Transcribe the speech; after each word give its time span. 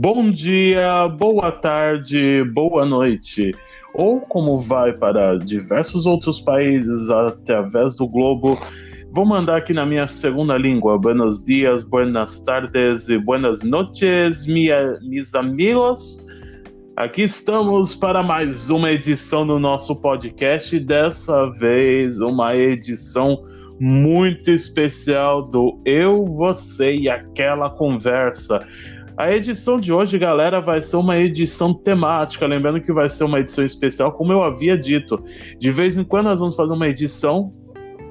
Bom 0.00 0.30
dia, 0.30 1.08
boa 1.08 1.50
tarde, 1.50 2.44
boa 2.54 2.86
noite. 2.86 3.52
Ou 3.92 4.20
como 4.20 4.56
vai 4.56 4.92
para 4.92 5.36
diversos 5.36 6.06
outros 6.06 6.40
países 6.40 7.10
através 7.10 7.96
do 7.96 8.06
globo, 8.06 8.56
vou 9.10 9.26
mandar 9.26 9.56
aqui 9.56 9.72
na 9.72 9.84
minha 9.84 10.06
segunda 10.06 10.56
língua. 10.56 10.96
Buenos 10.96 11.42
dias, 11.42 11.82
buenas 11.82 12.40
tardes 12.44 13.08
e 13.08 13.18
buenas 13.18 13.64
noches, 13.64 14.46
minha, 14.46 15.00
mis 15.02 15.34
amigos. 15.34 16.24
Aqui 16.94 17.22
estamos 17.22 17.96
para 17.96 18.22
mais 18.22 18.70
uma 18.70 18.92
edição 18.92 19.44
do 19.44 19.58
nosso 19.58 20.00
podcast. 20.00 20.78
Dessa 20.78 21.50
vez, 21.50 22.20
uma 22.20 22.54
edição 22.54 23.44
muito 23.80 24.48
especial 24.52 25.42
do 25.42 25.80
Eu, 25.84 26.24
Você 26.24 26.94
e 26.94 27.10
Aquela 27.10 27.68
Conversa. 27.68 28.64
A 29.18 29.32
edição 29.32 29.80
de 29.80 29.92
hoje, 29.92 30.16
galera, 30.16 30.60
vai 30.60 30.80
ser 30.80 30.96
uma 30.96 31.18
edição 31.18 31.74
temática. 31.74 32.46
Lembrando 32.46 32.80
que 32.80 32.92
vai 32.92 33.10
ser 33.10 33.24
uma 33.24 33.40
edição 33.40 33.64
especial, 33.64 34.12
como 34.12 34.32
eu 34.32 34.44
havia 34.44 34.78
dito. 34.78 35.20
De 35.58 35.72
vez 35.72 35.98
em 35.98 36.04
quando 36.04 36.26
nós 36.26 36.38
vamos 36.38 36.54
fazer 36.54 36.72
uma 36.72 36.86
edição 36.86 37.52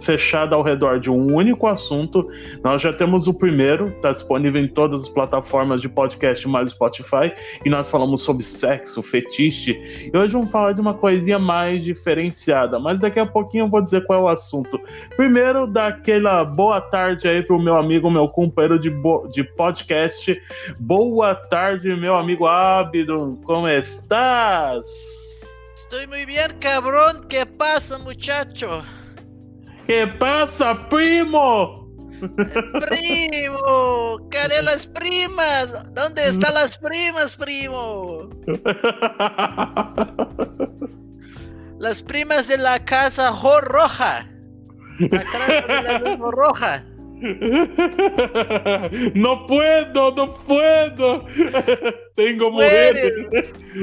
fechada 0.01 0.55
ao 0.55 0.61
redor 0.61 0.99
de 0.99 1.09
um 1.09 1.35
único 1.35 1.67
assunto. 1.67 2.27
Nós 2.63 2.81
já 2.81 2.93
temos 2.93 3.27
o 3.27 3.33
primeiro, 3.33 3.87
está 3.87 4.11
disponível 4.11 4.61
em 4.61 4.67
todas 4.67 5.03
as 5.03 5.09
plataformas 5.09 5.81
de 5.81 5.89
podcast 5.89 6.47
mais 6.47 6.71
Spotify, 6.71 7.31
e 7.65 7.69
nós 7.69 7.89
falamos 7.89 8.23
sobre 8.23 8.43
sexo, 8.43 9.01
fetiche. 9.01 10.09
E 10.13 10.17
hoje 10.17 10.33
vamos 10.33 10.51
falar 10.51 10.73
de 10.73 10.81
uma 10.81 10.93
coisinha 10.93 11.39
mais 11.39 11.83
diferenciada, 11.83 12.79
mas 12.79 12.99
daqui 12.99 13.19
a 13.19 13.25
pouquinho 13.25 13.65
eu 13.65 13.69
vou 13.69 13.81
dizer 13.81 14.05
qual 14.05 14.19
é 14.19 14.23
o 14.23 14.27
assunto. 14.27 14.79
Primeiro, 15.15 15.67
daquela 15.67 16.43
boa 16.43 16.81
tarde 16.81 17.27
aí 17.27 17.41
pro 17.41 17.59
meu 17.59 17.75
amigo, 17.75 18.09
meu 18.09 18.27
companheiro 18.27 18.79
de, 18.79 18.91
de 19.31 19.43
podcast. 19.43 20.39
Boa 20.79 21.35
tarde, 21.35 21.95
meu 21.95 22.15
amigo 22.15 22.45
Abdon, 22.45 23.37
como 23.43 23.67
estás? 23.67 24.85
Estou 25.75 25.99
muito 26.07 26.25
bem, 26.25 26.37
cabrón. 26.59 27.21
Que 27.29 27.45
passa, 27.45 27.99
muchacho? 27.99 28.83
¿Qué 29.87 30.05
pasa, 30.19 30.87
primo? 30.89 31.87
Primo, 32.89 34.27
¿qué 34.29 34.39
las 34.61 34.85
primas? 34.85 35.93
¿Dónde 35.93 36.27
están 36.27 36.55
las 36.55 36.77
primas, 36.77 37.37
primo? 37.37 38.29
Las 41.79 42.01
primas 42.01 42.49
de 42.49 42.57
la 42.57 42.83
casa 42.83 43.31
roja. 43.61 44.27
La 44.99 45.23
casa 45.23 45.67
de 45.67 45.81
la 45.83 46.15
roja. 46.17 46.83
No 49.13 49.47
puedo, 49.47 50.11
no 50.15 50.33
puedo. 50.33 51.25
Tengo 52.15 52.51
mujeres. 52.51 53.13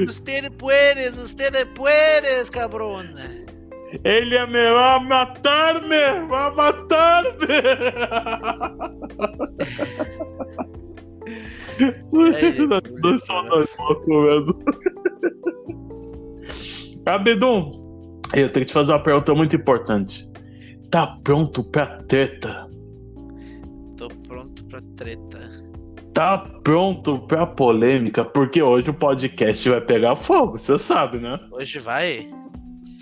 Usted 0.07 0.51
puedes, 0.51 1.17
usted 1.17 1.67
puedes, 1.73 2.51
cabrón. 2.51 3.15
Ele 4.03 4.45
me 4.47 4.73
vai 4.73 4.99
matar-me! 5.05 6.27
Vai 6.27 6.55
matar-me! 6.55 7.47
Nós 12.11 13.23
só 13.25 13.43
nós 13.43 13.67
mesmo. 14.07 14.63
Abedum, 17.05 17.71
eu 18.33 18.49
tenho 18.49 18.51
que 18.51 18.65
te 18.65 18.73
fazer 18.73 18.91
uma 18.93 19.03
pergunta 19.03 19.33
muito 19.33 19.55
importante. 19.55 20.27
Tá 20.89 21.17
pronto 21.23 21.63
pra 21.63 21.85
treta? 22.03 22.67
Tô 23.97 24.07
pronto 24.27 24.65
pra 24.65 24.81
treta. 24.97 25.65
Tá 26.13 26.37
pronto 26.63 27.19
pra 27.27 27.45
polêmica? 27.45 28.23
Porque 28.23 28.61
hoje 28.61 28.89
o 28.89 28.93
podcast 28.93 29.69
vai 29.69 29.81
pegar 29.81 30.15
fogo, 30.15 30.57
você 30.57 30.77
sabe, 30.77 31.19
né? 31.19 31.39
Hoje 31.51 31.77
vai? 31.79 32.29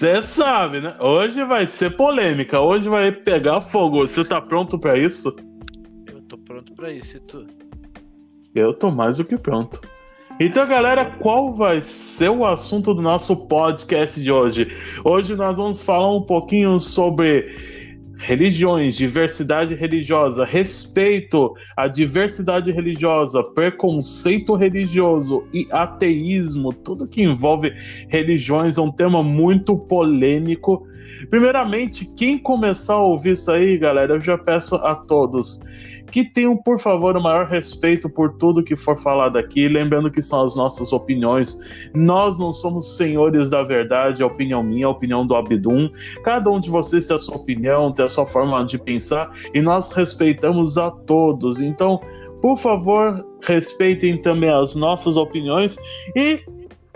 Você 0.03 0.21
sabe, 0.21 0.81
né? 0.81 0.93
Hoje 0.99 1.45
vai 1.45 1.65
ser 1.65 1.95
polêmica, 1.95 2.59
hoje 2.59 2.89
vai 2.89 3.09
pegar 3.09 3.61
fogo. 3.61 4.05
Você 4.05 4.25
tá 4.25 4.41
pronto 4.41 4.77
para 4.77 4.97
isso? 4.97 5.33
Eu 6.11 6.21
tô 6.23 6.37
pronto 6.39 6.73
para 6.73 6.91
isso, 6.91 7.15
e 7.15 7.19
tu? 7.21 7.47
Eu 8.53 8.73
tô 8.73 8.91
mais 8.91 9.15
do 9.15 9.23
que 9.23 9.37
pronto. 9.37 9.79
Então, 10.41 10.67
galera, 10.67 11.05
qual 11.21 11.53
vai 11.53 11.81
ser 11.81 12.27
o 12.27 12.45
assunto 12.45 12.93
do 12.93 13.01
nosso 13.01 13.47
podcast 13.47 14.21
de 14.21 14.29
hoje? 14.29 14.67
Hoje 15.05 15.37
nós 15.37 15.55
vamos 15.55 15.81
falar 15.81 16.13
um 16.13 16.23
pouquinho 16.23 16.81
sobre 16.81 17.72
religiões, 18.23 18.95
diversidade 18.95 19.75
religiosa, 19.75 20.45
respeito 20.45 21.53
à 21.75 21.89
diversidade 21.89 22.71
religiosa, 22.71 23.43
preconceito 23.43 24.55
religioso 24.55 25.43
e 25.53 25.67
ateísmo, 25.69 26.71
tudo 26.71 27.05
que 27.05 27.21
envolve 27.21 27.73
religiões 28.07 28.77
é 28.77 28.81
um 28.81 28.91
tema 28.91 29.21
muito 29.21 29.77
polêmico. 29.77 30.87
Primeiramente, 31.29 32.05
quem 32.15 32.37
começar 32.37 32.93
a 32.93 33.01
ouvir 33.01 33.33
isso 33.33 33.51
aí, 33.51 33.77
galera, 33.77 34.13
eu 34.13 34.21
já 34.21 34.37
peço 34.37 34.75
a 34.75 34.95
todos 34.95 35.61
que 36.13 36.23
tenham, 36.23 36.55
por 36.55 36.79
favor, 36.79 37.17
o 37.17 37.21
maior 37.23 37.47
respeito 37.47 38.07
por 38.07 38.37
tudo 38.37 38.63
que 38.63 38.75
for 38.75 38.95
falado 38.95 39.35
aqui, 39.35 39.67
lembrando 39.67 40.11
que 40.11 40.21
são 40.21 40.45
as 40.45 40.55
nossas 40.55 40.93
opiniões. 40.93 41.59
Nós 41.95 42.37
não 42.37 42.53
somos 42.53 42.95
senhores 42.95 43.49
da 43.49 43.63
verdade, 43.63 44.21
a 44.21 44.27
opinião 44.27 44.61
minha, 44.61 44.85
a 44.85 44.91
opinião 44.91 45.25
do 45.25 45.35
Abdum. 45.35 45.89
Cada 46.23 46.51
um 46.51 46.59
de 46.59 46.69
vocês 46.69 47.07
tem 47.07 47.15
a 47.15 47.17
sua 47.17 47.37
opinião, 47.37 47.91
tem 47.91 48.05
a 48.05 48.07
sua 48.07 48.27
forma 48.27 48.63
de 48.63 48.77
pensar 48.77 49.31
e 49.55 49.59
nós 49.59 49.91
respeitamos 49.91 50.77
a 50.77 50.91
todos. 50.91 51.59
Então, 51.59 51.99
por 52.43 52.57
favor, 52.57 53.25
respeitem 53.47 54.21
também 54.21 54.51
as 54.51 54.75
nossas 54.75 55.17
opiniões 55.17 55.79
e 56.15 56.43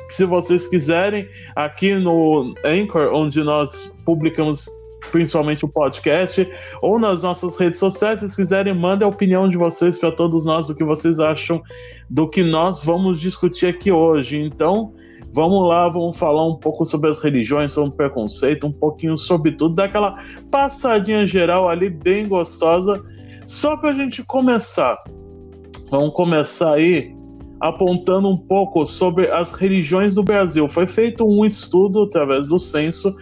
se 0.09 0.25
vocês 0.25 0.67
quiserem, 0.67 1.27
aqui 1.55 1.95
no 1.95 2.53
Anchor, 2.63 3.13
onde 3.13 3.43
nós 3.43 3.97
publicamos 4.05 4.69
principalmente 5.11 5.65
o 5.65 5.67
podcast, 5.67 6.47
ou 6.81 6.99
nas 6.99 7.23
nossas 7.23 7.57
redes 7.57 7.79
sociais. 7.79 8.19
Se 8.19 8.35
quiserem, 8.35 8.73
mandem 8.73 9.05
a 9.05 9.09
opinião 9.09 9.47
de 9.47 9.57
vocês 9.57 9.97
para 9.97 10.11
todos 10.11 10.45
nós, 10.45 10.67
do 10.67 10.75
que 10.75 10.83
vocês 10.83 11.19
acham 11.19 11.61
do 12.09 12.27
que 12.29 12.43
nós 12.43 12.83
vamos 12.83 13.19
discutir 13.19 13.67
aqui 13.67 13.91
hoje. 13.91 14.39
Então, 14.39 14.93
vamos 15.33 15.67
lá, 15.67 15.89
vamos 15.89 16.17
falar 16.17 16.45
um 16.45 16.55
pouco 16.55 16.85
sobre 16.85 17.09
as 17.09 17.19
religiões, 17.19 17.73
sobre 17.73 17.89
o 17.89 17.93
preconceito, 17.93 18.67
um 18.67 18.71
pouquinho 18.71 19.17
sobre 19.17 19.51
tudo, 19.51 19.75
daquela 19.75 20.15
passadinha 20.49 21.25
geral 21.25 21.69
ali, 21.69 21.89
bem 21.89 22.27
gostosa, 22.27 23.03
só 23.45 23.75
para 23.77 23.89
a 23.89 23.93
gente 23.93 24.23
começar. 24.23 24.97
Vamos 25.89 26.13
começar 26.13 26.73
aí 26.73 27.15
apontando 27.59 28.27
um 28.27 28.37
pouco 28.37 28.85
sobre 28.85 29.31
as 29.31 29.53
religiões 29.53 30.15
do 30.15 30.23
Brasil. 30.23 30.67
Foi 30.67 30.85
feito 30.85 31.25
um 31.25 31.45
estudo 31.45 32.03
através 32.03 32.47
do 32.47 32.59
censo 32.59 33.15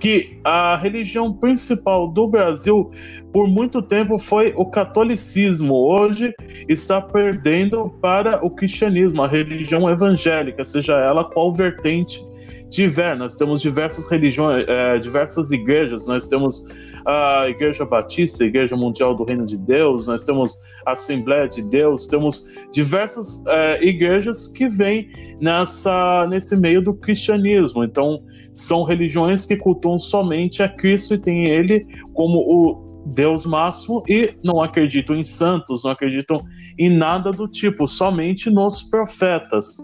que 0.00 0.38
a 0.42 0.76
religião 0.76 1.30
principal 1.32 2.08
do 2.08 2.26
Brasil 2.26 2.90
por 3.32 3.46
muito 3.46 3.82
tempo 3.82 4.18
foi 4.18 4.52
o 4.56 4.64
catolicismo. 4.64 5.74
Hoje 5.74 6.34
está 6.68 7.00
perdendo 7.00 7.90
para 8.00 8.44
o 8.44 8.50
cristianismo, 8.50 9.22
a 9.22 9.28
religião 9.28 9.88
evangélica, 9.88 10.64
seja 10.64 10.94
ela 10.98 11.24
qual 11.24 11.52
vertente 11.52 12.24
tiver. 12.70 13.16
Nós 13.16 13.36
temos 13.36 13.60
diversas 13.60 14.08
religiões, 14.08 14.64
é, 14.66 14.98
diversas 14.98 15.50
igrejas. 15.50 16.06
Nós 16.06 16.26
temos 16.26 16.66
a 17.04 17.48
Igreja 17.48 17.84
Batista, 17.84 18.44
a 18.44 18.46
Igreja 18.46 18.76
Mundial 18.76 19.14
do 19.14 19.24
Reino 19.24 19.44
de 19.46 19.56
Deus, 19.56 20.06
nós 20.06 20.24
temos 20.24 20.56
a 20.86 20.92
Assembleia 20.92 21.48
de 21.48 21.62
Deus, 21.62 22.06
temos 22.06 22.48
diversas 22.72 23.44
é, 23.46 23.84
igrejas 23.84 24.48
que 24.48 24.68
vêm 24.68 25.08
nessa, 25.40 26.26
nesse 26.28 26.56
meio 26.56 26.82
do 26.82 26.94
cristianismo. 26.94 27.84
Então, 27.84 28.22
são 28.52 28.82
religiões 28.82 29.46
que 29.46 29.56
cultuam 29.56 29.98
somente 29.98 30.62
a 30.62 30.68
Cristo 30.68 31.14
e 31.14 31.18
têm 31.18 31.48
ele 31.48 31.86
como 32.14 32.38
o 32.38 32.90
Deus 33.06 33.46
máximo 33.46 34.02
e 34.08 34.34
não 34.42 34.62
acreditam 34.62 35.16
em 35.16 35.24
santos, 35.24 35.84
não 35.84 35.90
acreditam 35.90 36.40
em 36.78 36.90
nada 36.90 37.32
do 37.32 37.48
tipo, 37.48 37.86
somente 37.86 38.50
nos 38.50 38.82
profetas. 38.82 39.78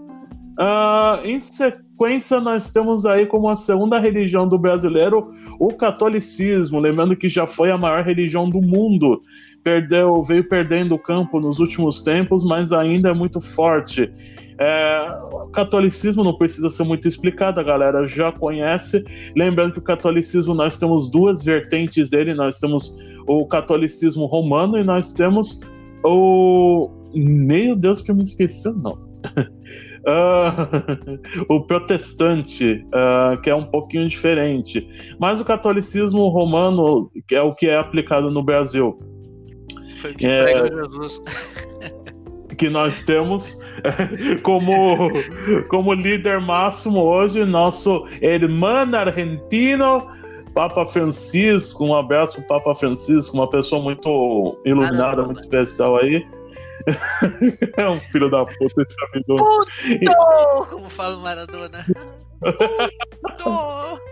Uh, 0.59 1.23
em 1.23 1.39
sequência, 1.39 2.39
nós 2.39 2.71
temos 2.71 3.05
aí 3.05 3.25
como 3.25 3.47
a 3.47 3.55
segunda 3.55 3.99
religião 3.99 4.47
do 4.47 4.57
brasileiro 4.57 5.31
o 5.59 5.69
catolicismo, 5.69 6.79
lembrando 6.79 7.15
que 7.15 7.29
já 7.29 7.45
foi 7.45 7.69
a 7.69 7.77
maior 7.77 8.03
religião 8.03 8.49
do 8.49 8.61
mundo. 8.61 9.21
Perdeu, 9.67 10.23
veio 10.23 10.47
perdendo 10.47 10.95
o 10.95 10.97
campo 10.97 11.41
nos 11.41 11.59
últimos 11.59 12.01
tempos, 12.01 12.41
mas 12.45 12.71
ainda 12.71 13.09
é 13.09 13.13
muito 13.13 13.41
forte. 13.41 14.09
É, 14.57 15.13
o 15.29 15.49
catolicismo 15.49 16.23
não 16.23 16.37
precisa 16.37 16.69
ser 16.69 16.85
muito 16.85 17.05
explicado, 17.05 17.59
a 17.59 17.63
galera 17.63 18.07
já 18.07 18.31
conhece. 18.31 19.03
Lembrando 19.35 19.73
que 19.73 19.79
o 19.79 19.81
catolicismo 19.81 20.53
nós 20.53 20.79
temos 20.79 21.11
duas 21.11 21.43
vertentes 21.43 22.09
dele, 22.09 22.33
nós 22.33 22.59
temos 22.59 22.97
o 23.27 23.45
catolicismo 23.45 24.25
romano 24.25 24.77
e 24.77 24.85
nós 24.85 25.11
temos 25.11 25.59
o. 26.01 26.89
Meu 27.13 27.75
Deus, 27.75 28.01
que 28.01 28.09
eu 28.09 28.15
me 28.15 28.23
esqueci, 28.23 28.69
não. 28.69 28.93
Uh, 30.07 31.43
o 31.53 31.59
protestante, 31.59 32.85
uh, 32.87 33.41
que 33.41 33.49
é 33.49 33.55
um 33.55 33.65
pouquinho 33.65 34.07
diferente. 34.07 34.87
Mas 35.19 35.41
o 35.41 35.45
catolicismo 35.45 36.29
romano, 36.29 37.11
que 37.27 37.35
é 37.35 37.41
o 37.41 37.53
que 37.53 37.67
é 37.67 37.77
aplicado 37.77 38.31
no 38.31 38.41
Brasil. 38.41 38.97
Foi 39.97 40.11
o 40.11 40.15
que 40.15 40.27
é... 40.27 40.67
Jesus. 40.67 41.21
que 42.57 42.69
nós 42.69 43.03
temos 43.03 43.61
como, 44.41 45.11
como 45.69 45.93
líder 45.93 46.41
máximo 46.41 47.01
hoje, 47.01 47.45
nosso 47.45 48.07
irmão 48.21 48.95
argentino, 48.95 50.07
Papa 50.53 50.85
Francisco. 50.85 51.85
Um 51.85 51.95
abraço 51.95 52.35
pro 52.37 52.47
Papa 52.47 52.73
Francisco, 52.73 53.37
uma 53.37 53.49
pessoa 53.49 53.81
muito 53.81 54.59
iluminada, 54.65 55.23
muito 55.23 55.39
especial 55.39 55.97
aí. 55.97 56.25
é 57.77 57.89
um 57.89 57.99
filho 57.99 58.29
da 58.29 58.45
puta 58.45 58.81
esse 58.81 58.95
amigo. 59.11 59.35
Puto! 59.35 60.67
Como 60.69 60.89
fala 60.89 61.15
o 61.15 61.21
Maradona. 61.21 61.85
Puto! 63.21 64.06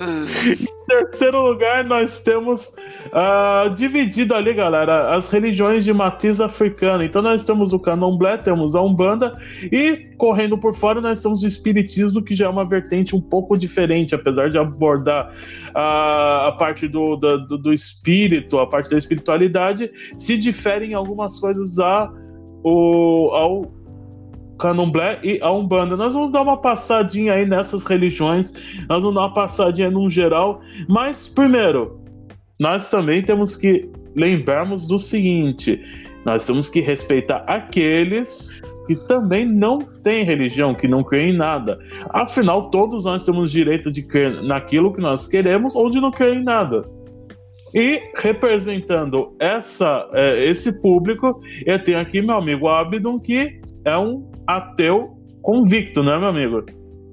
Em 0.00 0.86
terceiro 0.86 1.42
lugar, 1.42 1.84
nós 1.84 2.22
temos 2.22 2.74
uh, 3.08 3.68
dividido 3.74 4.34
ali, 4.34 4.54
galera, 4.54 5.14
as 5.14 5.28
religiões 5.28 5.84
de 5.84 5.92
matriz 5.92 6.40
africana. 6.40 7.04
Então, 7.04 7.20
nós 7.20 7.44
temos 7.44 7.74
o 7.74 7.78
candomblé, 7.78 8.38
temos 8.38 8.74
a 8.74 8.80
umbanda 8.80 9.36
e, 9.70 10.08
correndo 10.16 10.56
por 10.56 10.74
fora, 10.74 11.00
nós 11.00 11.22
temos 11.22 11.42
o 11.42 11.46
espiritismo, 11.46 12.22
que 12.22 12.34
já 12.34 12.46
é 12.46 12.48
uma 12.48 12.64
vertente 12.64 13.14
um 13.14 13.20
pouco 13.20 13.58
diferente, 13.58 14.14
apesar 14.14 14.50
de 14.50 14.56
abordar 14.56 15.32
uh, 15.68 16.48
a 16.48 16.56
parte 16.58 16.88
do, 16.88 17.16
do, 17.16 17.58
do, 17.58 17.72
espírito, 17.72 18.58
a 18.58 18.66
parte 18.66 18.88
da 18.88 18.96
espiritualidade, 18.96 19.90
se 20.16 20.38
difere 20.38 20.86
em 20.86 20.94
algumas 20.94 21.38
coisas 21.38 21.78
a, 21.78 22.10
o, 22.64 23.30
ao 23.32 23.79
candomblé 24.60 25.18
e 25.22 25.38
a 25.42 25.50
umbanda. 25.50 25.96
Nós 25.96 26.14
vamos 26.14 26.30
dar 26.30 26.42
uma 26.42 26.56
passadinha 26.56 27.34
aí 27.34 27.46
nessas 27.46 27.84
religiões, 27.84 28.52
nós 28.88 29.02
vamos 29.02 29.14
dar 29.14 29.22
uma 29.22 29.34
passadinha 29.34 29.90
num 29.90 30.08
geral, 30.08 30.60
mas 30.88 31.28
primeiro, 31.28 32.00
nós 32.58 32.90
também 32.90 33.22
temos 33.22 33.56
que 33.56 33.90
lembrarmos 34.14 34.86
do 34.86 34.98
seguinte: 34.98 35.80
nós 36.24 36.46
temos 36.46 36.68
que 36.68 36.80
respeitar 36.80 37.42
aqueles 37.46 38.60
que 38.86 38.96
também 39.06 39.46
não 39.46 39.78
têm 39.78 40.24
religião, 40.24 40.74
que 40.74 40.88
não 40.88 41.04
creem 41.04 41.32
em 41.32 41.36
nada. 41.36 41.78
Afinal, 42.10 42.70
todos 42.70 43.04
nós 43.04 43.24
temos 43.24 43.52
direito 43.52 43.90
de 43.90 44.02
crer 44.02 44.42
naquilo 44.42 44.92
que 44.92 45.00
nós 45.00 45.28
queremos 45.28 45.76
ou 45.76 45.88
de 45.90 46.00
não 46.00 46.10
crer 46.10 46.36
em 46.36 46.42
nada. 46.42 46.82
E 47.72 48.02
representando 48.16 49.34
essa, 49.38 50.08
é, 50.12 50.44
esse 50.44 50.80
público, 50.80 51.40
eu 51.64 51.78
tenho 51.78 52.00
aqui 52.00 52.20
meu 52.20 52.36
amigo 52.36 52.68
Abdon, 52.68 53.20
que 53.20 53.60
é 53.84 53.96
um 53.96 54.29
ateu 54.56 55.16
convicto, 55.42 56.02
não 56.02 56.12
é, 56.12 56.18
meu 56.18 56.28
amigo? 56.28 56.64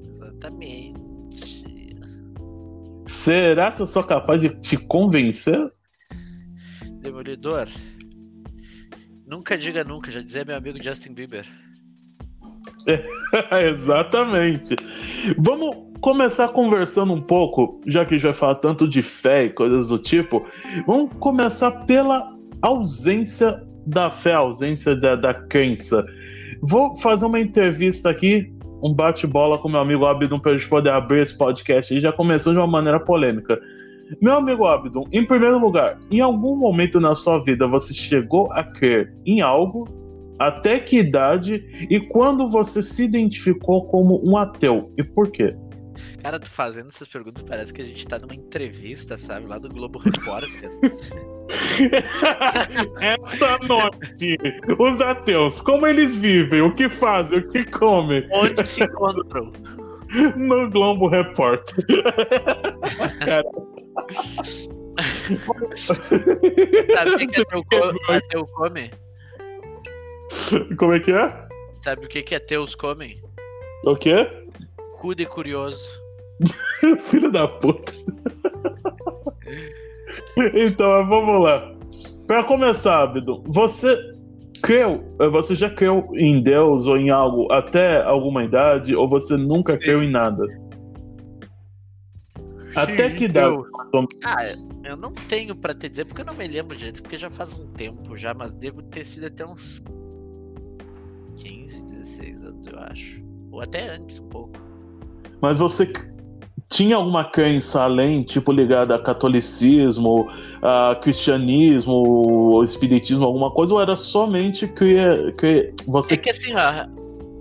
Exatamente. 0.10 0.98
Será 3.06 3.72
que 3.72 3.82
eu 3.82 3.88
sou 3.88 4.04
capaz 4.04 4.42
de 4.42 4.50
te 4.60 4.78
convencer? 4.78 5.72
Demolidor. 7.02 7.68
Nunca 9.26 9.58
diga 9.58 9.84
nunca, 9.84 10.10
já 10.10 10.22
dizia 10.22 10.46
meu 10.46 10.56
amigo 10.56 10.82
Justin 10.82 11.14
Bieber. 11.14 11.46
Exatamente. 13.76 14.76
Vamos 15.38 15.88
começar 16.00 16.50
conversando 16.50 17.14
um 17.14 17.22
pouco, 17.22 17.82
já 17.86 18.06
que 18.06 18.14
a 18.14 18.18
gente 18.18 18.26
vai 18.26 18.34
falar 18.34 18.56
tanto 18.56 18.88
de 18.88 19.02
fé 19.02 19.46
e 19.46 19.50
coisas 19.50 19.88
do 19.88 20.00
tipo. 20.00 20.46
Vamos 20.86 21.12
começar 21.20 21.72
pela 21.86 22.34
ausência 22.62 23.62
da 23.86 24.10
fé, 24.10 24.34
ausência 24.34 24.96
da, 24.96 25.16
da 25.16 25.34
crença. 25.34 26.06
Vou 26.62 26.96
fazer 26.98 27.26
uma 27.26 27.40
entrevista 27.40 28.10
aqui, 28.10 28.52
um 28.82 28.94
bate-bola 28.94 29.58
com 29.58 29.70
meu 29.70 29.80
amigo 29.80 30.06
Abdon 30.06 30.40
para 30.40 30.54
a 30.54 30.58
gente 30.58 30.68
poder 30.68 30.92
abrir 30.92 31.22
esse 31.22 31.38
podcast 31.38 31.94
e 31.94 32.02
já 32.02 32.12
começou 32.12 32.54
de 32.54 32.60
uma 32.60 32.68
maneira 32.68 33.00
polêmica. 33.00 33.60
Meu 34.22 34.36
amigo 34.36 34.66
Abdon, 34.66 35.06
em 35.12 35.26
primeiro 35.26 35.60
lugar, 35.60 36.00
em 36.10 36.22
algum 36.22 36.56
momento 36.56 37.00
na 37.00 37.14
sua 37.14 37.44
vida 37.44 37.68
você 37.68 37.94
chegou 37.94 38.52
a 38.54 38.64
crer 38.64 39.14
em 39.26 39.42
algo? 39.42 39.86
Até 40.40 40.80
que 40.80 41.00
idade 41.00 41.88
e 41.90 42.00
quando 42.00 42.48
você 42.48 42.84
se 42.84 43.04
identificou 43.04 43.86
como 43.88 44.22
um 44.24 44.38
ateu 44.38 44.92
e 44.98 45.04
por 45.04 45.32
quê? 45.32 45.56
Cara, 46.22 46.40
tu 46.40 46.50
fazendo 46.50 46.90
essas 46.90 47.08
perguntas 47.08 47.44
parece 47.44 47.74
que 47.74 47.82
a 47.82 47.86
gente 47.86 48.06
tá 48.08 48.20
numa 48.20 48.36
entrevista, 48.36 49.18
sabe? 49.18 49.48
Lá 49.48 49.58
do 49.58 49.68
Globo 49.68 49.98
Repórter. 49.98 50.70
Essa 53.00 53.58
noite, 53.68 54.38
os 54.78 55.02
ateus, 55.02 55.62
como 55.62 55.88
eles 55.88 56.16
vivem, 56.16 56.62
o 56.62 56.74
que 56.74 56.90
fazem, 56.90 57.40
o 57.40 57.48
que 57.48 57.64
comem? 57.66 58.28
Onde 58.32 58.66
se 58.66 58.84
encontram? 58.84 59.52
No 60.38 60.70
Globo 60.70 61.08
Repórter. 61.10 61.84
Sabe 66.96 67.12
o 67.12 67.18
que, 67.18 67.28
que 67.28 67.42
ateu, 67.42 67.64
co 67.66 67.94
ateu 68.14 68.48
come? 68.48 68.92
Como 70.78 70.94
é 70.94 71.00
que 71.02 71.12
é? 71.12 71.48
Sabe 71.82 72.06
o 72.06 72.10
que, 72.10 72.24
que 72.24 72.36
ateus 72.36 72.74
comem? 72.74 73.22
O 73.84 73.96
quê? 73.96 74.28
Cu 75.00 75.14
de 75.14 75.26
curioso. 75.26 75.88
Filho 77.00 77.32
da 77.32 77.48
puta. 77.48 77.94
então, 80.54 81.08
vamos 81.08 81.44
lá. 81.44 81.74
Para 82.26 82.44
começar, 82.44 83.04
Abdo, 83.04 83.44
você 83.46 83.98
creu, 84.62 85.04
você 85.32 85.56
já 85.56 85.70
creu 85.70 86.10
em 86.14 86.42
Deus 86.42 86.86
ou 86.86 86.98
em 86.98 87.10
algo 87.10 87.52
até 87.52 88.04
alguma 88.04 88.44
idade 88.44 88.96
ou 88.96 89.08
você 89.08 89.38
nunca 89.38 89.74
Sim. 89.74 89.80
creu 89.80 90.04
em 90.04 90.12
nada? 90.12 90.46
Até 92.76 93.10
que 93.10 93.26
idade? 93.26 93.58
Ah, 94.24 94.38
eu 94.84 94.96
não 94.96 95.12
tenho 95.12 95.56
para 95.56 95.74
te 95.74 95.90
dizer 95.90 96.06
porque 96.06 96.22
eu 96.22 96.26
não 96.26 96.36
me 96.36 96.48
lembro, 96.48 96.78
gente, 96.78 97.02
porque 97.02 97.18
já 97.18 97.30
faz 97.30 97.58
um 97.58 97.68
tempo 97.72 98.16
já, 98.16 98.34
mas 98.34 98.54
devo 98.54 98.84
ter 98.84 99.04
sido 99.04 99.28
até 99.28 99.46
uns 99.46 99.82
15, 101.38 101.86
16 101.86 102.44
anos, 102.44 102.68
eu 102.68 102.80
acho. 102.80 103.24
Ou 103.52 103.62
até 103.62 103.88
antes 103.88 104.20
um 104.20 104.28
pouco. 104.28 104.54
Mas 105.42 105.58
você 105.58 105.92
tinha 106.70 106.98
alguma 106.98 107.24
crença 107.24 107.84
além, 107.84 108.24
tipo 108.24 108.52
ligada 108.52 108.96
a 108.96 109.00
catolicismo, 109.00 110.30
a 110.62 110.96
cristianismo, 111.02 112.62
espiritismo, 112.64 113.26
alguma 113.26 113.52
coisa, 113.52 113.74
ou 113.74 113.82
era 113.82 113.96
somente 113.96 114.68
que, 114.68 115.32
que 115.38 115.74
você. 115.88 116.16
É 116.16 116.18
que 116.18 116.30
assim, 116.30 116.54
ó, 116.56 116.86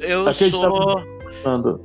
eu 0.00 0.32
sou. 0.32 1.16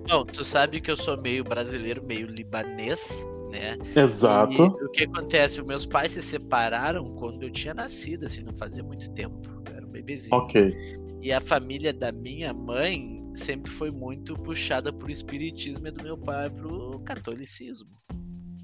Não, 0.07 0.25
tu 0.25 0.43
sabe 0.43 0.79
que 0.79 0.89
eu 0.89 0.95
sou 0.95 1.17
meio 1.17 1.43
brasileiro, 1.43 2.03
meio 2.05 2.27
libanês, 2.27 3.27
né? 3.51 3.77
Exato. 3.95 4.77
E 4.79 4.85
o 4.85 4.89
que 4.91 5.03
acontece? 5.03 5.59
Os 5.59 5.67
meus 5.67 5.85
pais 5.85 6.13
se 6.13 6.21
separaram 6.21 7.05
quando 7.15 7.43
eu 7.43 7.51
tinha 7.51 7.73
nascido, 7.73 8.25
assim, 8.25 8.43
não 8.43 8.55
fazia 8.55 8.83
muito 8.83 9.11
tempo. 9.11 9.35
Eu 9.67 9.75
era 9.75 9.85
um 9.85 9.89
bebezinho. 9.89 10.35
Ok. 10.37 10.75
E 11.21 11.31
a 11.31 11.41
família 11.41 11.91
da 11.91 12.11
minha 12.11 12.53
mãe 12.53 13.20
sempre 13.33 13.71
foi 13.71 13.91
muito 13.91 14.35
puxada 14.35 14.91
pro 14.91 15.11
espiritismo 15.11 15.87
e 15.87 15.91
do 15.91 16.03
meu 16.03 16.17
pai 16.17 16.49
pro 16.49 16.99
catolicismo. 17.05 17.89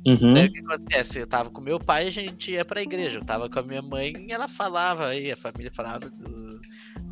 Uhum. 0.06 0.34
Daí 0.34 0.48
o 0.48 0.52
que 0.54 0.60
acontece? 0.60 1.20
Eu 1.20 1.28
tava 1.28 1.50
com 1.50 1.60
meu 1.60 1.80
pai 1.80 2.06
e 2.06 2.08
a 2.08 2.12
gente 2.12 2.52
ia 2.52 2.64
pra 2.64 2.82
igreja. 2.82 3.18
Eu 3.18 3.26
tava 3.26 3.50
com 3.50 3.60
a 3.60 3.64
minha 3.64 3.82
mãe 3.82 4.14
e 4.28 4.32
ela 4.32 4.48
falava 4.48 5.08
aí, 5.08 5.32
a 5.32 5.36
família 5.36 5.72
falava 5.72 6.10
do, 6.10 6.62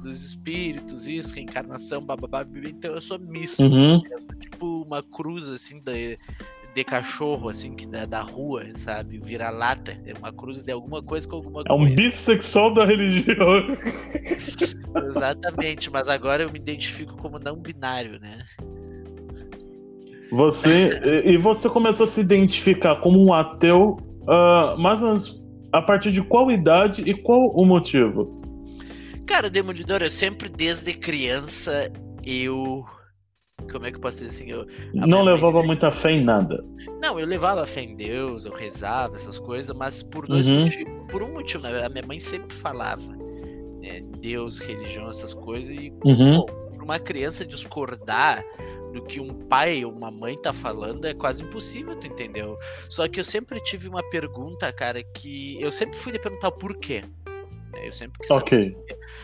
dos 0.02 0.24
espíritos, 0.24 1.08
isso, 1.08 1.36
reencarnação, 1.36 2.02
bababá. 2.02 2.46
Então 2.64 2.94
eu 2.94 3.02
sou 3.02 3.20
misto. 3.20 3.64
Uhum. 3.64 4.02
Tipo 4.40 4.84
uma 4.84 5.04
cruz, 5.04 5.48
assim, 5.50 5.82
de, 5.82 6.18
de 6.76 6.84
cachorro, 6.84 7.48
assim, 7.48 7.74
que 7.74 7.88
da, 7.88 8.06
da 8.06 8.22
rua, 8.22 8.66
sabe? 8.76 9.18
Vira-lata. 9.24 9.98
É 10.06 10.14
uma 10.14 10.32
cruz 10.32 10.62
de 10.62 10.74
alguma 10.74 11.02
coisa 11.02 11.28
com 11.28 11.38
alguma 11.38 11.64
coisa. 11.64 11.70
É 11.70 11.74
um 11.74 11.96
bissexual 11.96 12.74
da 12.74 12.86
religião. 12.86 13.78
Exatamente, 15.10 15.90
mas 15.90 16.10
agora 16.10 16.44
eu 16.44 16.52
me 16.52 16.60
identifico 16.60 17.16
como 17.16 17.40
não 17.40 17.56
binário, 17.56 18.20
né? 18.20 18.44
Você 20.32 21.00
e 21.24 21.38
você 21.38 21.70
começou 21.70 22.04
a 22.04 22.08
se 22.08 22.20
identificar 22.20 22.98
como 22.98 23.24
um 23.24 23.34
ateu, 23.34 23.98
uh, 24.24 24.78
mais 24.78 25.02
ou 25.02 25.08
menos 25.08 25.46
a 25.72 25.82
partir 25.82 26.12
de 26.12 26.22
qual 26.22 26.52
idade 26.52 27.04
e 27.10 27.14
qual 27.14 27.52
o 27.56 27.66
motivo? 27.66 28.42
Cara, 29.26 29.50
Demolidor, 29.50 30.02
eu 30.02 30.10
sempre 30.10 30.50
desde 30.50 30.94
criança 30.94 31.92
eu 32.26 32.84
como 33.72 33.86
é 33.86 33.92
que 33.92 33.98
eu 33.98 34.02
posso 34.02 34.24
dizer 34.24 34.28
assim? 34.28 34.52
Eu, 34.52 34.68
não 34.94 35.24
levava 35.24 35.58
mãe... 35.60 35.68
muita 35.68 35.92
fé 35.92 36.12
em 36.12 36.24
nada. 36.24 36.64
Não, 37.02 37.20
eu 37.20 37.26
levava 37.26 37.66
fé 37.66 37.82
em 37.82 37.96
Deus, 37.96 38.46
eu 38.46 38.54
rezava, 38.54 39.16
essas 39.16 39.40
coisas, 39.40 39.76
mas 39.76 40.04
por 40.04 40.28
dois 40.28 40.48
uhum. 40.48 40.62
motivos. 40.62 40.94
Por 41.10 41.24
um 41.24 41.34
motivo, 41.34 41.64
né? 41.64 41.86
A 41.86 41.90
minha 41.90 42.06
mãe 42.06 42.20
sempre 42.20 42.56
falava 42.56 43.16
né? 43.86 44.02
Deus, 44.20 44.60
religião, 44.60 45.10
essas 45.10 45.34
coisas, 45.34 45.70
e 45.70 45.94
uhum. 46.04 46.46
para 46.46 46.84
uma 46.84 47.00
criança 47.00 47.46
discordar 47.46 48.44
do 48.92 49.04
que 49.04 49.20
um 49.20 49.34
pai 49.48 49.84
ou 49.86 49.92
uma 49.92 50.10
mãe 50.10 50.38
tá 50.42 50.54
falando 50.54 51.06
é 51.06 51.14
quase 51.14 51.44
impossível, 51.44 51.96
tu 51.96 52.08
entendeu? 52.08 52.58
Só 52.90 53.08
que 53.08 53.20
eu 53.20 53.24
sempre 53.24 53.60
tive 53.62 53.88
uma 53.88 54.02
pergunta, 54.10 54.72
cara, 54.72 55.04
que 55.04 55.62
eu 55.62 55.70
sempre 55.70 55.98
fui 56.00 56.14
de 56.14 56.20
perguntar 56.20 56.48
o 56.48 56.52
porquê. 56.54 57.04
Né? 57.74 57.88
Eu 57.88 57.92
sempre 57.92 58.20
quis 58.20 58.32
Ok. 58.32 58.76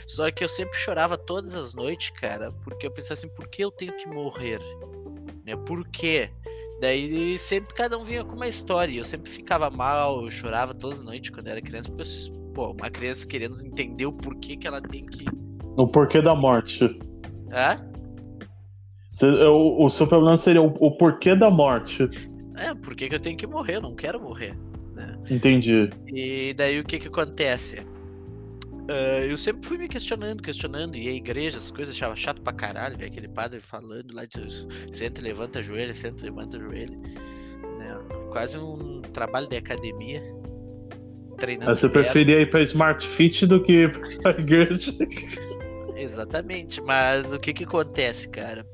Só 0.08 0.30
que 0.32 0.44
eu 0.44 0.50
sempre 0.50 0.78
chorava 0.78 1.18
todas 1.18 1.56
as 1.56 1.74
noites, 1.74 2.10
cara, 2.12 2.52
porque 2.64 2.88
eu 2.88 2.92
pensava 2.92 3.14
assim, 3.14 3.30
por 3.30 3.48
que 3.48 3.64
eu 3.64 3.72
tenho 3.72 3.96
que 3.98 4.08
morrer? 4.08 4.60
Né? 5.46 5.56
Por 5.56 5.88
quê? 5.88 6.30
Daí 6.82 7.38
sempre 7.38 7.74
cada 7.76 7.98
um 7.98 8.04
vinha 8.04 8.24
com 8.26 8.36
uma 8.36 8.48
história. 8.48 8.98
Eu 8.98 9.04
sempre 9.04 9.30
ficava 9.30 9.70
mal, 9.70 10.24
eu 10.24 10.32
chorava 10.32 10.74
todas 10.74 11.00
as 11.00 11.04
noites 11.04 11.30
quando 11.30 11.48
eu 11.48 11.52
era 11.52 11.62
criança, 11.62 11.90
porque, 11.90 12.10
pô, 12.54 12.72
uma 12.72 12.90
criança 12.90 13.28
querendo 13.28 13.56
entender 13.64 14.06
o 14.06 14.14
porquê 14.14 14.58
que 14.58 14.68
ela 14.68 14.82
tem 14.82 15.06
que 15.06 15.26
O 15.78 15.88
porquê 15.88 16.22
da 16.22 16.34
morte. 16.34 17.00
É? 17.52 17.78
O, 19.48 19.86
o 19.86 19.90
seu 19.90 20.08
problema 20.08 20.38
seria 20.38 20.62
o, 20.62 20.74
o 20.80 20.92
porquê 20.98 21.36
da 21.36 21.52
morte. 21.52 22.10
É, 22.58 22.74
por 22.74 22.96
que, 22.96 23.10
que 23.10 23.16
eu 23.16 23.20
tenho 23.20 23.38
que 23.38 23.46
morrer? 23.46 23.76
Eu 23.76 23.82
não 23.82 23.96
quero 23.96 24.20
morrer. 24.20 24.58
Né? 24.94 25.18
Entendi. 25.30 25.90
E 26.08 26.54
daí 26.56 26.80
o 26.80 26.84
que 26.84 27.00
que 27.00 27.08
acontece? 27.08 27.86
Uh, 28.90 29.26
eu 29.30 29.38
sempre 29.38 29.68
fui 29.68 29.78
me 29.78 29.88
questionando, 29.88 30.42
questionando, 30.42 30.96
e 30.96 31.08
a 31.08 31.12
igreja, 31.12 31.58
as 31.58 31.72
coisas 31.72 31.96
achava 31.96 32.16
chato 32.16 32.42
pra 32.42 32.52
caralho, 32.52 32.98
ver 32.98 33.06
aquele 33.06 33.28
padre 33.28 33.60
falando 33.60 34.14
lá 34.14 34.26
de 34.26 34.40
senta, 34.92 35.22
levanta 35.22 35.62
joelho, 35.62 35.94
senta, 35.94 36.26
levanta 36.26 36.60
joelho. 36.60 37.00
Né? 37.00 37.98
Quase 38.32 38.58
um 38.58 39.02
trabalho 39.14 39.48
de 39.48 39.58
academia. 39.58 40.22
Treinando. 41.38 41.76
Você 41.76 41.90
preferia 41.90 42.42
ir 42.42 42.50
pra 42.50 42.62
Smart 42.62 43.08
Fit 43.08 43.46
do 43.46 43.64
que 43.64 43.88
pra 44.22 44.32
igreja? 44.38 44.94
Exatamente, 45.96 46.82
mas 46.82 47.32
o 47.32 47.40
que 47.40 47.54
que 47.54 47.64
acontece, 47.64 48.30
cara? 48.30 48.66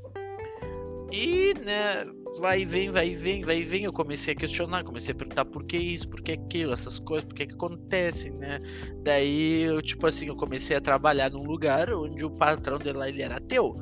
E, 1.12 1.54
né, 1.64 2.04
vai 2.38 2.62
e 2.62 2.64
vem, 2.64 2.90
vai 2.90 3.08
e 3.10 3.14
vem, 3.14 3.42
vai 3.42 3.58
e 3.58 3.64
vem. 3.64 3.84
Eu 3.84 3.92
comecei 3.92 4.34
a 4.34 4.36
questionar, 4.36 4.84
comecei 4.84 5.14
a 5.14 5.16
perguntar 5.16 5.44
por 5.44 5.64
que 5.64 5.76
isso, 5.76 6.08
por 6.08 6.22
que 6.22 6.32
aquilo, 6.32 6.72
essas 6.72 6.98
coisas, 6.98 7.26
por 7.26 7.34
que 7.34 7.46
que 7.46 7.54
acontecem, 7.54 8.32
né? 8.32 8.60
Daí, 9.02 9.62
eu, 9.62 9.82
tipo 9.82 10.06
assim, 10.06 10.26
eu 10.28 10.36
comecei 10.36 10.76
a 10.76 10.80
trabalhar 10.80 11.30
num 11.30 11.42
lugar 11.42 11.92
onde 11.92 12.24
o 12.24 12.30
patrão 12.30 12.78
dele 12.78 12.98
lá, 12.98 13.08
ele 13.08 13.22
era 13.22 13.36
ateu. 13.36 13.74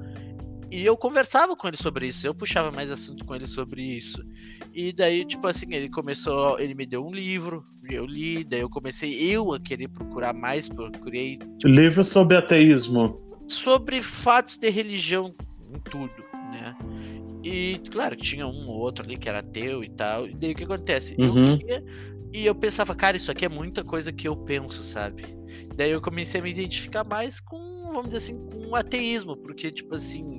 E 0.70 0.84
eu 0.84 0.96
conversava 0.96 1.54
com 1.54 1.68
ele 1.68 1.76
sobre 1.76 2.08
isso, 2.08 2.26
eu 2.26 2.34
puxava 2.34 2.72
mais 2.72 2.90
assunto 2.90 3.24
com 3.24 3.34
ele 3.34 3.46
sobre 3.46 3.82
isso. 3.82 4.20
E 4.74 4.92
daí, 4.92 5.24
tipo 5.24 5.46
assim, 5.46 5.72
ele 5.72 5.88
começou, 5.88 6.58
ele 6.58 6.74
me 6.74 6.84
deu 6.84 7.06
um 7.06 7.12
livro, 7.12 7.64
eu 7.88 8.04
li, 8.04 8.42
daí 8.42 8.60
eu 8.60 8.68
comecei 8.68 9.14
eu 9.32 9.52
a 9.52 9.60
querer 9.60 9.88
procurar 9.88 10.34
mais, 10.34 10.68
procurei. 10.68 11.36
Tipo, 11.36 11.68
livro 11.68 12.02
sobre 12.02 12.36
ateísmo. 12.36 13.20
Sobre 13.48 14.02
fatos 14.02 14.56
de 14.56 14.68
religião 14.68 15.32
em 15.72 15.78
tudo, 15.78 16.24
né? 16.50 16.76
E 17.46 17.80
claro 17.92 18.16
que 18.16 18.24
tinha 18.24 18.44
um 18.44 18.66
ou 18.66 18.78
outro 18.78 19.04
ali 19.04 19.16
que 19.16 19.28
era 19.28 19.38
ateu 19.38 19.84
e 19.84 19.88
tal. 19.90 20.26
E 20.26 20.34
daí 20.34 20.50
o 20.50 20.54
que 20.56 20.64
acontece? 20.64 21.14
Uhum. 21.16 21.52
Eu 21.52 21.58
queria, 21.58 21.84
e 22.32 22.44
eu 22.44 22.54
pensava, 22.56 22.92
cara, 22.92 23.16
isso 23.16 23.30
aqui 23.30 23.44
é 23.44 23.48
muita 23.48 23.84
coisa 23.84 24.12
que 24.12 24.26
eu 24.26 24.36
penso, 24.36 24.82
sabe? 24.82 25.24
Daí 25.76 25.92
eu 25.92 26.00
comecei 26.00 26.40
a 26.40 26.42
me 26.42 26.50
identificar 26.50 27.06
mais 27.06 27.40
com, 27.40 27.56
vamos 27.84 28.06
dizer 28.06 28.16
assim, 28.16 28.46
com 28.46 28.70
o 28.70 28.74
ateísmo, 28.74 29.36
porque, 29.36 29.70
tipo 29.70 29.94
assim, 29.94 30.38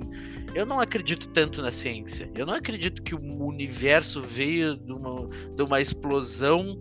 eu 0.54 0.66
não 0.66 0.80
acredito 0.80 1.28
tanto 1.28 1.62
na 1.62 1.72
ciência. 1.72 2.30
Eu 2.34 2.44
não 2.44 2.52
acredito 2.52 3.02
que 3.02 3.14
o 3.14 3.46
universo 3.46 4.20
veio 4.20 4.76
de 4.76 4.92
uma, 4.92 5.28
de 5.56 5.62
uma 5.62 5.80
explosão 5.80 6.78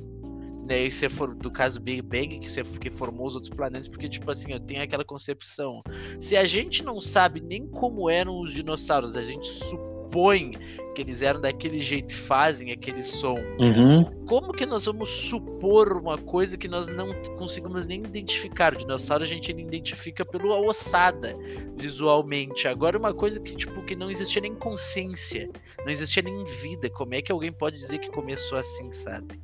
né, 0.68 0.84
e 0.84 0.92
se 0.92 1.08
for 1.08 1.34
do 1.34 1.50
caso 1.50 1.80
Big 1.80 2.02
Bang, 2.02 2.40
que, 2.40 2.52
se, 2.52 2.62
que 2.62 2.92
formou 2.92 3.28
os 3.28 3.36
outros 3.36 3.50
planetas, 3.50 3.88
porque, 3.88 4.10
tipo 4.10 4.30
assim, 4.30 4.52
eu 4.52 4.60
tenho 4.60 4.84
aquela 4.84 5.06
concepção. 5.06 5.82
Se 6.20 6.36
a 6.36 6.44
gente 6.44 6.84
não 6.84 7.00
sabe 7.00 7.40
nem 7.40 7.66
como 7.66 8.10
eram 8.10 8.42
os 8.42 8.52
dinossauros, 8.52 9.16
a 9.16 9.22
gente 9.22 9.48
supõe 9.48 9.97
supõe 10.08 10.52
que 10.96 11.02
eles 11.02 11.22
eram 11.22 11.40
daquele 11.40 11.80
jeito 11.80 12.12
e 12.12 12.16
fazem 12.16 12.72
aquele 12.72 13.04
som. 13.04 13.38
Uhum. 13.60 14.26
Como 14.26 14.52
que 14.52 14.66
nós 14.66 14.86
vamos 14.86 15.10
supor 15.10 15.94
uma 15.94 16.18
coisa 16.18 16.58
que 16.58 16.68
nós 16.68 16.88
não 16.88 17.14
conseguimos 17.38 17.86
nem 17.86 18.00
identificar? 18.00 18.74
O 18.74 18.78
dinossauro 18.78 19.24
a 19.24 19.28
gente 19.28 19.52
identifica 19.52 20.26
pela 20.26 20.60
ossada 20.60 21.36
visualmente. 21.78 22.68
Agora 22.68 22.98
uma 22.98 23.14
coisa 23.14 23.40
que 23.40 23.56
tipo 23.56 23.84
que 23.84 23.96
não 23.96 24.10
existia 24.10 24.42
nem 24.42 24.56
consciência, 24.56 25.50
não 25.80 25.92
existia 25.92 26.24
nem 26.24 26.44
vida. 26.46 26.90
Como 26.90 27.14
é 27.14 27.22
que 27.22 27.32
alguém 27.32 27.52
pode 27.52 27.76
dizer 27.76 28.00
que 28.00 28.10
começou 28.10 28.58
assim, 28.58 28.92
sabe? 28.92 29.40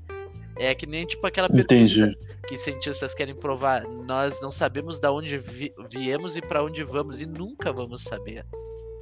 É 0.58 0.74
que 0.74 0.86
nem 0.86 1.05
tipo 1.05 1.25
aquela 1.25 1.50
pergunta 1.50 1.74
Entendi. 1.75 2.15
que 2.48 2.58
cientistas 2.58 3.13
querem 3.13 3.36
provar. 3.36 3.84
Nós 3.88 4.41
não 4.41 4.50
sabemos 4.50 5.00
da 5.00 5.12
onde 5.12 5.38
vi 5.38 5.72
viemos 5.89 6.36
e 6.36 6.41
para 6.41 6.63
onde 6.63 6.84
vamos 6.84 7.22
e 7.22 7.25
nunca 7.27 7.72
vamos 7.72 8.03
saber. 8.03 8.46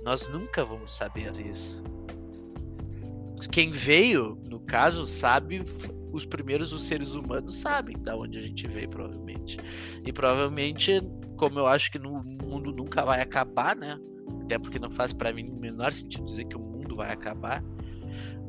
Nós 0.03 0.27
nunca 0.27 0.63
vamos 0.65 0.91
saber 0.91 1.31
isso. 1.39 1.84
Quem 3.51 3.72
veio, 3.72 4.38
no 4.50 4.60
caso, 4.60 5.05
sabe. 5.05 5.63
Os 6.12 6.25
primeiros 6.25 6.74
os 6.74 6.84
seres 6.84 7.13
humanos 7.13 7.55
sabem 7.55 7.98
da 7.98 8.17
onde 8.17 8.38
a 8.38 8.41
gente 8.41 8.67
veio, 8.67 8.89
provavelmente. 8.89 9.58
E 10.05 10.12
provavelmente, 10.12 11.01
como 11.38 11.58
eu 11.60 11.67
acho 11.67 11.89
que 11.89 11.98
no 11.98 12.22
mundo 12.24 12.72
nunca 12.74 13.05
vai 13.05 13.22
acabar, 13.22 13.75
né? 13.75 13.98
Até 14.43 14.60
porque 14.60 14.77
não 14.77 14.91
faz 14.91 15.13
para 15.13 15.31
mim 15.31 15.50
o 15.50 15.55
menor 15.55 15.93
sentido 15.93 16.25
dizer 16.25 16.46
que 16.46 16.58
o 16.58 16.60
mundo 16.60 16.98
vai 16.98 17.12
acabar. 17.12 17.63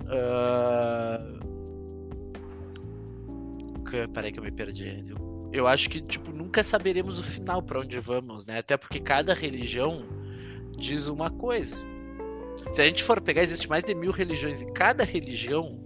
Uh... 0.07 1.53
Peraí 4.13 4.33
que 4.33 4.39
eu 4.39 4.45
me 4.45 4.51
perdi. 4.51 5.05
Eu 5.53 5.69
acho 5.69 5.91
que, 5.91 6.01
tipo, 6.01 6.33
nunca 6.33 6.65
saberemos 6.65 7.19
o 7.19 7.23
final 7.23 7.63
para 7.63 7.81
onde 7.81 8.01
vamos, 8.01 8.47
né? 8.47 8.59
Até 8.59 8.77
porque 8.77 8.99
cada 8.99 9.35
religião 9.35 10.03
diz 10.83 11.07
uma 11.07 11.31
coisa. 11.31 11.77
Se 12.73 12.83
a 12.83 12.85
gente 12.85 13.05
for 13.05 13.21
pegar, 13.21 13.43
existe 13.43 13.69
mais 13.69 13.85
de 13.85 13.95
mil 13.95 14.11
religiões 14.11 14.63
e 14.63 14.67
cada 14.73 15.05
religião 15.05 15.79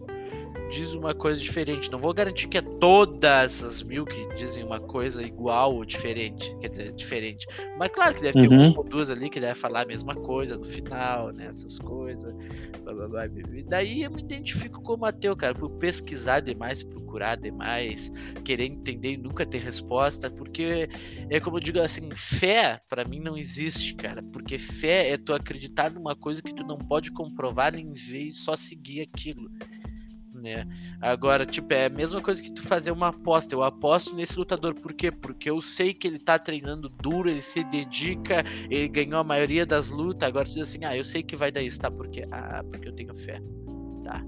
diz 0.68 0.94
uma 0.94 1.14
coisa 1.14 1.40
diferente. 1.40 1.90
Não 1.90 1.98
vou 1.98 2.12
garantir 2.12 2.48
que 2.48 2.58
é 2.58 2.62
todas 2.62 3.62
as 3.62 3.82
mil 3.82 4.04
que 4.04 4.26
dizem 4.34 4.64
uma 4.64 4.80
coisa 4.80 5.22
igual 5.22 5.74
ou 5.74 5.84
diferente. 5.84 6.56
Quer 6.60 6.68
dizer, 6.68 6.92
diferente. 6.92 7.46
Mas 7.78 7.90
claro 7.90 8.14
que 8.14 8.22
deve 8.22 8.40
ter 8.40 8.48
uhum. 8.48 8.70
uma 8.70 8.78
ou 8.78 8.84
duas 8.84 9.10
ali 9.10 9.28
que 9.28 9.40
deve 9.40 9.58
falar 9.58 9.82
a 9.82 9.86
mesma 9.86 10.14
coisa 10.14 10.56
no 10.56 10.64
final, 10.64 11.32
né? 11.32 11.46
Essas 11.46 11.78
coisas. 11.78 12.34
Blá, 12.82 12.94
blá, 12.94 13.08
blá, 13.08 13.26
e 13.26 13.62
daí 13.62 14.02
eu 14.02 14.10
me 14.10 14.22
identifico 14.22 14.80
como 14.82 15.04
ateu, 15.04 15.36
cara, 15.36 15.54
por 15.54 15.70
pesquisar 15.70 16.40
demais, 16.40 16.82
procurar 16.82 17.36
demais, 17.36 18.10
querer 18.44 18.66
entender 18.66 19.12
e 19.12 19.16
nunca 19.16 19.44
ter 19.44 19.58
resposta. 19.58 20.30
Porque 20.30 20.88
é 21.30 21.40
como 21.40 21.56
eu 21.56 21.60
digo 21.60 21.80
assim, 21.80 22.08
fé 22.14 22.80
para 22.88 23.04
mim 23.04 23.20
não 23.20 23.36
existe, 23.36 23.94
cara. 23.94 24.22
Porque 24.32 24.58
fé 24.58 25.10
é 25.10 25.18
tu 25.18 25.32
acreditar 25.32 25.90
numa 25.90 26.14
coisa 26.14 26.42
que 26.42 26.54
tu 26.54 26.64
não 26.64 26.78
pode 26.78 27.12
comprovar 27.12 27.72
nem 27.72 27.92
ver 27.92 28.28
e 28.28 28.32
só 28.32 28.56
seguir 28.56 29.02
aquilo 29.02 29.48
né? 30.46 30.66
Agora, 31.00 31.44
tipo, 31.44 31.72
é 31.74 31.86
a 31.86 31.90
mesma 31.90 32.20
coisa 32.20 32.40
que 32.40 32.52
tu 32.52 32.62
fazer 32.62 32.92
uma 32.92 33.08
aposta. 33.08 33.54
Eu 33.54 33.62
aposto 33.62 34.14
nesse 34.14 34.38
lutador, 34.38 34.74
por 34.74 34.92
quê? 34.92 35.10
Porque 35.10 35.50
eu 35.50 35.60
sei 35.60 35.92
que 35.92 36.06
ele 36.06 36.18
tá 36.18 36.38
treinando 36.38 36.88
duro, 36.88 37.28
ele 37.28 37.42
se 37.42 37.64
dedica, 37.64 38.44
ele 38.70 38.88
ganhou 38.88 39.18
a 39.18 39.24
maioria 39.24 39.66
das 39.66 39.90
lutas. 39.90 40.28
Agora 40.28 40.44
tu 40.44 40.54
diz 40.54 40.68
assim, 40.68 40.84
ah, 40.84 40.96
eu 40.96 41.04
sei 41.04 41.22
que 41.22 41.34
vai 41.34 41.50
dar 41.50 41.62
isso, 41.62 41.80
tá? 41.80 41.90
Porque, 41.90 42.24
ah, 42.30 42.62
porque 42.70 42.88
eu 42.88 42.92
tenho 42.92 43.14
fé, 43.14 43.40
tá? 44.04 44.22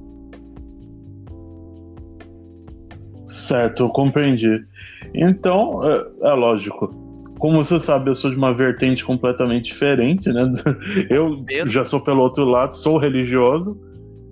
Certo, 3.24 3.84
eu 3.84 3.88
compreendi. 3.90 4.66
Então, 5.14 5.78
é, 5.84 6.30
é 6.30 6.32
lógico 6.32 7.08
como 7.38 7.62
você 7.62 7.78
sabe, 7.78 8.10
eu 8.10 8.14
sou 8.14 8.30
de 8.30 8.36
uma 8.36 8.52
vertente 8.52 9.04
completamente 9.04 9.66
diferente, 9.66 10.28
né? 10.32 10.52
Eu 11.08 11.44
já 11.66 11.84
sou 11.84 12.02
pelo 12.02 12.20
outro 12.20 12.44
lado, 12.44 12.74
sou 12.74 12.98
religioso. 12.98 13.80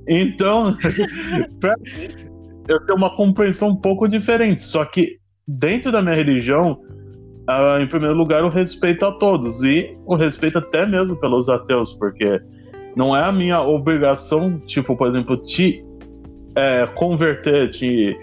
Então, 0.09 0.77
pra 1.61 1.75
mim, 1.79 2.09
eu 2.69 2.85
tenho 2.85 2.97
uma 2.97 3.15
compreensão 3.15 3.71
um 3.71 3.77
pouco 3.77 4.09
diferente. 4.09 4.63
Só 4.63 4.85
que 4.85 5.19
dentro 5.47 5.91
da 5.93 6.03
minha 6.03 6.15
religião, 6.15 6.81
uh, 7.49 7.81
em 7.81 7.87
primeiro 7.87 8.15
lugar, 8.15 8.45
o 8.45 8.49
respeito 8.49 9.05
a 9.05 9.13
todos 9.13 9.63
e 9.63 9.95
o 10.05 10.15
respeito 10.15 10.59
até 10.59 10.87
mesmo 10.87 11.17
pelos 11.17 11.49
ateus, 11.49 11.93
porque 11.95 12.41
não 12.97 13.17
é 13.17 13.23
a 13.25 13.33
minha 13.33 13.61
obrigação, 13.61 14.59
tipo, 14.61 14.97
por 14.97 15.09
exemplo, 15.09 15.37
te 15.37 15.85
é, 16.55 16.87
converter, 16.87 17.71
te. 17.71 18.17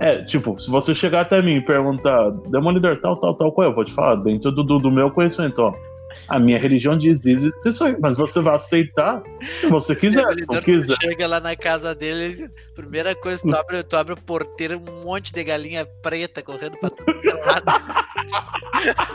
É, 0.00 0.22
tipo, 0.22 0.58
se 0.58 0.68
você 0.70 0.92
chegar 0.92 1.20
até 1.20 1.40
mim 1.40 1.56
e 1.56 1.60
perguntar, 1.60 2.30
Demolidor, 2.50 2.96
tal, 2.96 3.16
tal, 3.16 3.34
tal, 3.34 3.52
qual 3.52 3.66
é? 3.66 3.70
Eu 3.70 3.74
vou 3.74 3.84
te 3.84 3.92
falar, 3.92 4.16
dentro 4.16 4.50
do, 4.50 4.64
do, 4.64 4.78
do 4.80 4.90
meu 4.90 5.10
conhecimento, 5.10 5.60
ó 5.60 5.72
a 6.28 6.38
minha 6.38 6.58
religião 6.58 6.96
diz 6.96 7.24
isso 7.24 7.84
aí, 7.84 7.96
mas 8.00 8.16
você 8.16 8.40
vai 8.40 8.54
aceitar 8.54 9.22
se 9.60 9.66
você 9.66 9.94
quiser. 9.94 10.24
Se 10.34 10.46
não 10.48 10.60
quiser. 10.60 10.96
chega 11.00 11.26
lá 11.26 11.40
na 11.40 11.56
casa 11.56 11.94
dele, 11.94 12.48
primeira 12.74 13.14
coisa, 13.14 13.42
tu 13.42 13.54
abre, 13.54 13.82
tu 13.82 13.96
abre 13.96 14.14
o 14.14 14.16
porteiro, 14.16 14.78
um 14.78 15.04
monte 15.04 15.32
de 15.32 15.44
galinha 15.44 15.86
preta 16.02 16.42
correndo 16.42 16.76
pra 16.78 16.90
todo 16.90 17.06
lado. 17.24 17.64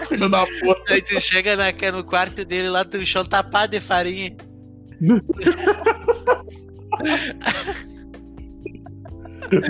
Filho 0.08 0.30
da 0.30 0.46
puta. 0.46 0.94
Aí 0.94 1.02
tu 1.02 1.20
chega 1.20 1.56
na, 1.56 1.72
no 1.92 2.04
quarto 2.04 2.46
dele 2.46 2.70
lá, 2.70 2.86
o 2.94 3.06
chão 3.06 3.26
tapado 3.26 3.72
de 3.72 3.80
farinha. 3.80 4.36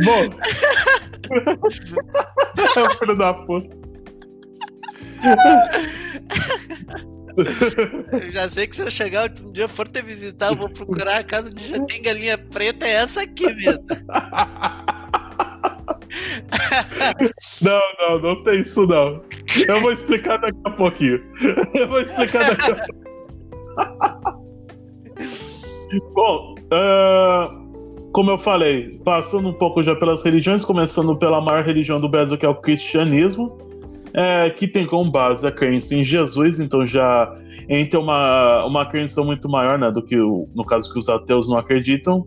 Bom. 0.03 0.29
é 2.75 2.81
o 2.81 2.89
filho 2.97 3.15
da 3.15 3.33
puta. 3.33 3.79
Eu 8.11 8.31
já 8.31 8.49
sei 8.49 8.67
que 8.67 8.75
se 8.75 8.81
eu 8.81 8.91
chegar 8.91 9.31
um 9.43 9.51
dia 9.51 9.67
for 9.67 9.87
te 9.87 10.01
visitar, 10.01 10.49
eu 10.49 10.55
vou 10.55 10.69
procurar 10.69 11.17
a 11.17 11.23
casa 11.23 11.49
onde 11.49 11.67
já 11.67 11.83
tem 11.85 12.01
galinha 12.01 12.37
preta, 12.37 12.85
é 12.85 12.91
essa 12.91 13.23
aqui 13.23 13.45
mesmo. 13.53 13.85
Não, 17.61 17.81
não, 17.99 18.19
não 18.19 18.43
tem 18.43 18.61
isso 18.61 18.85
não. 18.87 19.21
Eu 19.67 19.81
vou 19.81 19.91
explicar 19.91 20.37
daqui 20.37 20.59
a 20.63 20.69
pouquinho. 20.71 21.21
Eu 21.73 21.87
vou 21.87 22.01
explicar 22.01 22.55
daqui 22.55 22.71
a 22.71 22.75
pouquinho. 22.75 23.09
Bom, 26.13 26.55
uh, 26.73 28.09
como 28.11 28.31
eu 28.31 28.37
falei, 28.37 28.99
passando 29.03 29.49
um 29.49 29.53
pouco 29.53 29.81
já 29.81 29.95
pelas 29.95 30.23
religiões, 30.23 30.65
começando 30.65 31.15
pela 31.17 31.41
maior 31.41 31.63
religião 31.63 31.99
do 31.99 32.09
Brasil, 32.09 32.37
que 32.37 32.45
é 32.45 32.49
o 32.49 32.55
cristianismo. 32.55 33.57
É, 34.13 34.49
que 34.49 34.67
tem 34.67 34.85
como 34.85 35.11
base 35.11 35.45
a 35.45 35.51
crença 35.51 35.95
em 35.95 36.03
Jesus, 36.03 36.59
então 36.59 36.85
já 36.85 37.31
entra 37.69 37.99
uma, 37.99 38.65
uma 38.65 38.85
crença 38.85 39.23
muito 39.23 39.47
maior 39.47 39.77
né, 39.77 39.91
do 39.91 40.03
que, 40.03 40.19
o, 40.19 40.49
no 40.55 40.65
caso, 40.65 40.91
que 40.91 40.97
os 40.97 41.07
ateus 41.07 41.47
não 41.47 41.57
acreditam. 41.57 42.25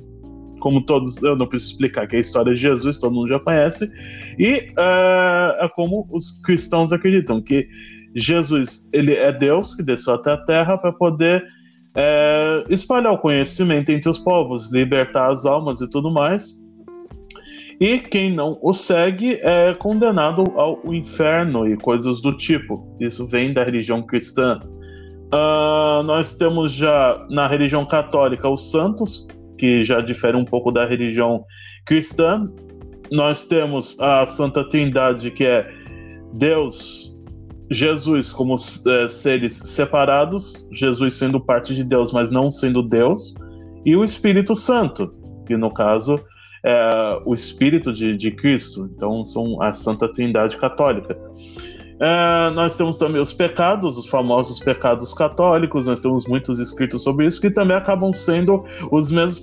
Como 0.60 0.84
todos, 0.86 1.20
eu 1.22 1.34
não 1.34 1.46
preciso 1.46 1.72
explicar 1.72 2.06
que 2.06 2.14
é 2.14 2.18
a 2.18 2.20
história 2.20 2.54
de 2.54 2.60
Jesus, 2.60 3.00
todo 3.00 3.12
mundo 3.12 3.28
já 3.28 3.40
conhece. 3.40 3.90
E 4.38 4.72
é, 4.78 5.64
é 5.64 5.68
como 5.74 6.06
os 6.12 6.40
cristãos 6.42 6.92
acreditam, 6.92 7.42
que 7.42 7.66
Jesus 8.14 8.88
ele 8.92 9.14
é 9.14 9.32
Deus 9.32 9.74
que 9.74 9.82
desceu 9.82 10.14
até 10.14 10.32
a 10.32 10.36
terra 10.36 10.78
para 10.78 10.92
poder 10.92 11.44
é, 11.94 12.64
espalhar 12.68 13.12
o 13.12 13.18
conhecimento 13.18 13.90
entre 13.90 14.08
os 14.08 14.18
povos, 14.18 14.70
libertar 14.72 15.30
as 15.30 15.44
almas 15.44 15.80
e 15.80 15.90
tudo 15.90 16.10
mais. 16.10 16.61
E 17.82 17.98
quem 17.98 18.32
não 18.32 18.56
o 18.62 18.72
segue 18.72 19.40
é 19.42 19.74
condenado 19.74 20.44
ao 20.54 20.80
inferno 20.94 21.66
e 21.66 21.76
coisas 21.76 22.20
do 22.20 22.32
tipo. 22.36 22.96
Isso 23.00 23.26
vem 23.26 23.52
da 23.52 23.64
religião 23.64 24.06
cristã. 24.06 24.60
Uh, 25.34 26.00
nós 26.04 26.36
temos 26.36 26.70
já 26.70 27.26
na 27.28 27.48
religião 27.48 27.84
católica 27.84 28.48
os 28.48 28.70
santos, 28.70 29.26
que 29.58 29.82
já 29.82 29.98
difere 29.98 30.36
um 30.36 30.44
pouco 30.44 30.70
da 30.70 30.86
religião 30.86 31.44
cristã. 31.84 32.48
Nós 33.10 33.48
temos 33.48 33.98
a 33.98 34.24
Santa 34.26 34.62
Trindade, 34.68 35.32
que 35.32 35.44
é 35.44 35.68
Deus, 36.34 37.20
Jesus 37.68 38.32
como 38.32 38.54
é, 38.54 39.08
seres 39.08 39.56
separados, 39.56 40.68
Jesus 40.70 41.14
sendo 41.14 41.40
parte 41.40 41.74
de 41.74 41.82
Deus, 41.82 42.12
mas 42.12 42.30
não 42.30 42.48
sendo 42.48 42.80
Deus, 42.80 43.34
e 43.84 43.96
o 43.96 44.04
Espírito 44.04 44.54
Santo, 44.54 45.12
que 45.48 45.56
no 45.56 45.74
caso 45.74 46.20
é 46.64 47.20
o 47.24 47.34
Espírito 47.34 47.92
de, 47.92 48.16
de 48.16 48.30
Cristo. 48.30 48.88
Então, 48.94 49.24
são 49.24 49.60
a 49.60 49.72
Santa 49.72 50.10
Trindade 50.10 50.56
Católica. 50.56 51.18
É, 52.02 52.50
nós 52.50 52.76
temos 52.76 52.98
também 52.98 53.20
os 53.20 53.32
pecados, 53.32 53.96
os 53.96 54.08
famosos 54.08 54.58
pecados 54.58 55.14
católicos, 55.14 55.86
nós 55.86 56.00
temos 56.00 56.26
muitos 56.26 56.58
escritos 56.58 57.04
sobre 57.04 57.26
isso, 57.26 57.40
que 57.40 57.48
também 57.48 57.76
acabam 57.76 58.12
sendo 58.12 58.64
os 58.90 59.12
mesmos 59.12 59.40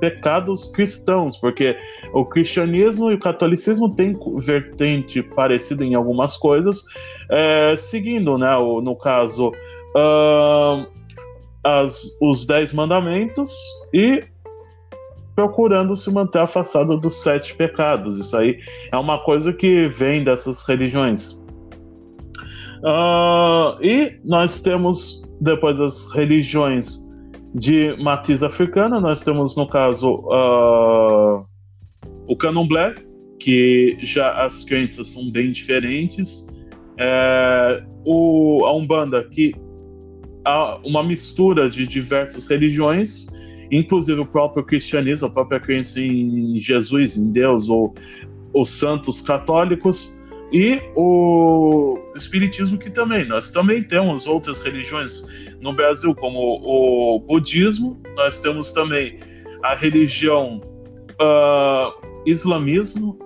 pecados 0.00 0.66
cristãos, 0.66 1.36
porque 1.36 1.76
o 2.12 2.24
cristianismo 2.24 3.12
e 3.12 3.14
o 3.14 3.18
catolicismo 3.18 3.94
têm 3.94 4.18
vertente 4.38 5.22
parecida 5.22 5.84
em 5.84 5.94
algumas 5.94 6.36
coisas, 6.36 6.82
é, 7.30 7.76
seguindo, 7.76 8.36
né, 8.38 8.56
o, 8.56 8.80
no 8.80 8.96
caso, 8.96 9.52
uh, 9.94 10.84
as, 11.62 12.18
os 12.20 12.44
Dez 12.44 12.72
Mandamentos 12.72 13.56
e 13.92 14.24
procurando 15.34 15.96
se 15.96 16.10
manter 16.12 16.40
afastado 16.40 16.98
dos 16.98 17.22
sete 17.22 17.54
pecados. 17.54 18.18
Isso 18.18 18.36
aí 18.36 18.58
é 18.92 18.96
uma 18.96 19.18
coisa 19.18 19.52
que 19.52 19.88
vem 19.88 20.24
dessas 20.24 20.64
religiões. 20.66 21.42
Uh, 22.82 23.82
e 23.82 24.20
nós 24.24 24.60
temos, 24.60 25.22
depois 25.40 25.78
das 25.78 26.10
religiões 26.12 27.04
de 27.54 27.96
matriz 28.02 28.42
africana, 28.42 29.00
nós 29.00 29.22
temos, 29.22 29.56
no 29.56 29.66
caso, 29.66 30.16
uh, 30.26 31.46
o 32.26 32.36
candomblé, 32.36 32.94
que 33.38 33.96
já 34.00 34.32
as 34.32 34.64
crenças 34.64 35.08
são 35.08 35.30
bem 35.30 35.50
diferentes. 35.50 36.46
É, 36.96 37.82
o, 38.04 38.64
a 38.64 38.72
Umbanda, 38.72 39.22
que 39.24 39.54
há 40.44 40.78
uma 40.84 41.02
mistura 41.02 41.68
de 41.68 41.86
diversas 41.86 42.46
religiões, 42.46 43.26
inclusive 43.70 44.20
o 44.20 44.26
próprio 44.26 44.64
cristianismo, 44.64 45.28
a 45.28 45.30
própria 45.30 45.60
crença 45.60 46.00
em 46.00 46.58
Jesus, 46.58 47.16
em 47.16 47.32
Deus, 47.32 47.68
ou 47.68 47.94
os 48.52 48.70
santos 48.70 49.20
católicos 49.20 50.20
e 50.52 50.80
o 50.94 51.98
espiritismo 52.14 52.78
que 52.78 52.88
também. 52.88 53.26
Nós 53.26 53.50
também 53.50 53.82
temos 53.82 54.26
outras 54.26 54.60
religiões 54.60 55.26
no 55.60 55.72
Brasil 55.72 56.14
como 56.14 56.38
o 56.38 57.18
budismo 57.20 58.00
nós 58.16 58.38
temos 58.40 58.72
também 58.72 59.18
a 59.62 59.74
religião 59.74 60.60
uh, 61.20 62.06
islamismo 62.26 63.18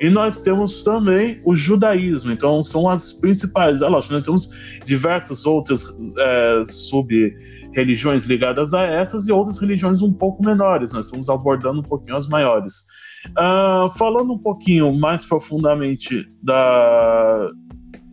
e 0.00 0.10
nós 0.10 0.42
temos 0.42 0.82
também 0.82 1.40
o 1.44 1.54
judaísmo. 1.54 2.32
Então 2.32 2.62
são 2.62 2.88
as 2.88 3.12
principais. 3.12 3.80
É 3.80 3.88
nós 3.88 4.08
temos 4.08 4.50
diversas 4.84 5.46
outras 5.46 5.86
é, 6.18 6.64
sub 6.66 7.34
religiões 7.76 8.24
ligadas 8.24 8.74
a 8.74 8.82
essas 8.82 9.28
e 9.28 9.32
outras 9.32 9.58
religiões 9.58 10.02
um 10.02 10.12
pouco 10.12 10.44
menores 10.44 10.92
nós 10.92 11.06
estamos 11.06 11.28
abordando 11.28 11.80
um 11.80 11.84
pouquinho 11.84 12.16
as 12.16 12.26
maiores 12.26 12.86
Uh, 13.30 13.90
falando 13.96 14.34
um 14.34 14.38
pouquinho 14.38 14.92
mais 14.92 15.24
profundamente 15.24 16.28
da, 16.42 17.50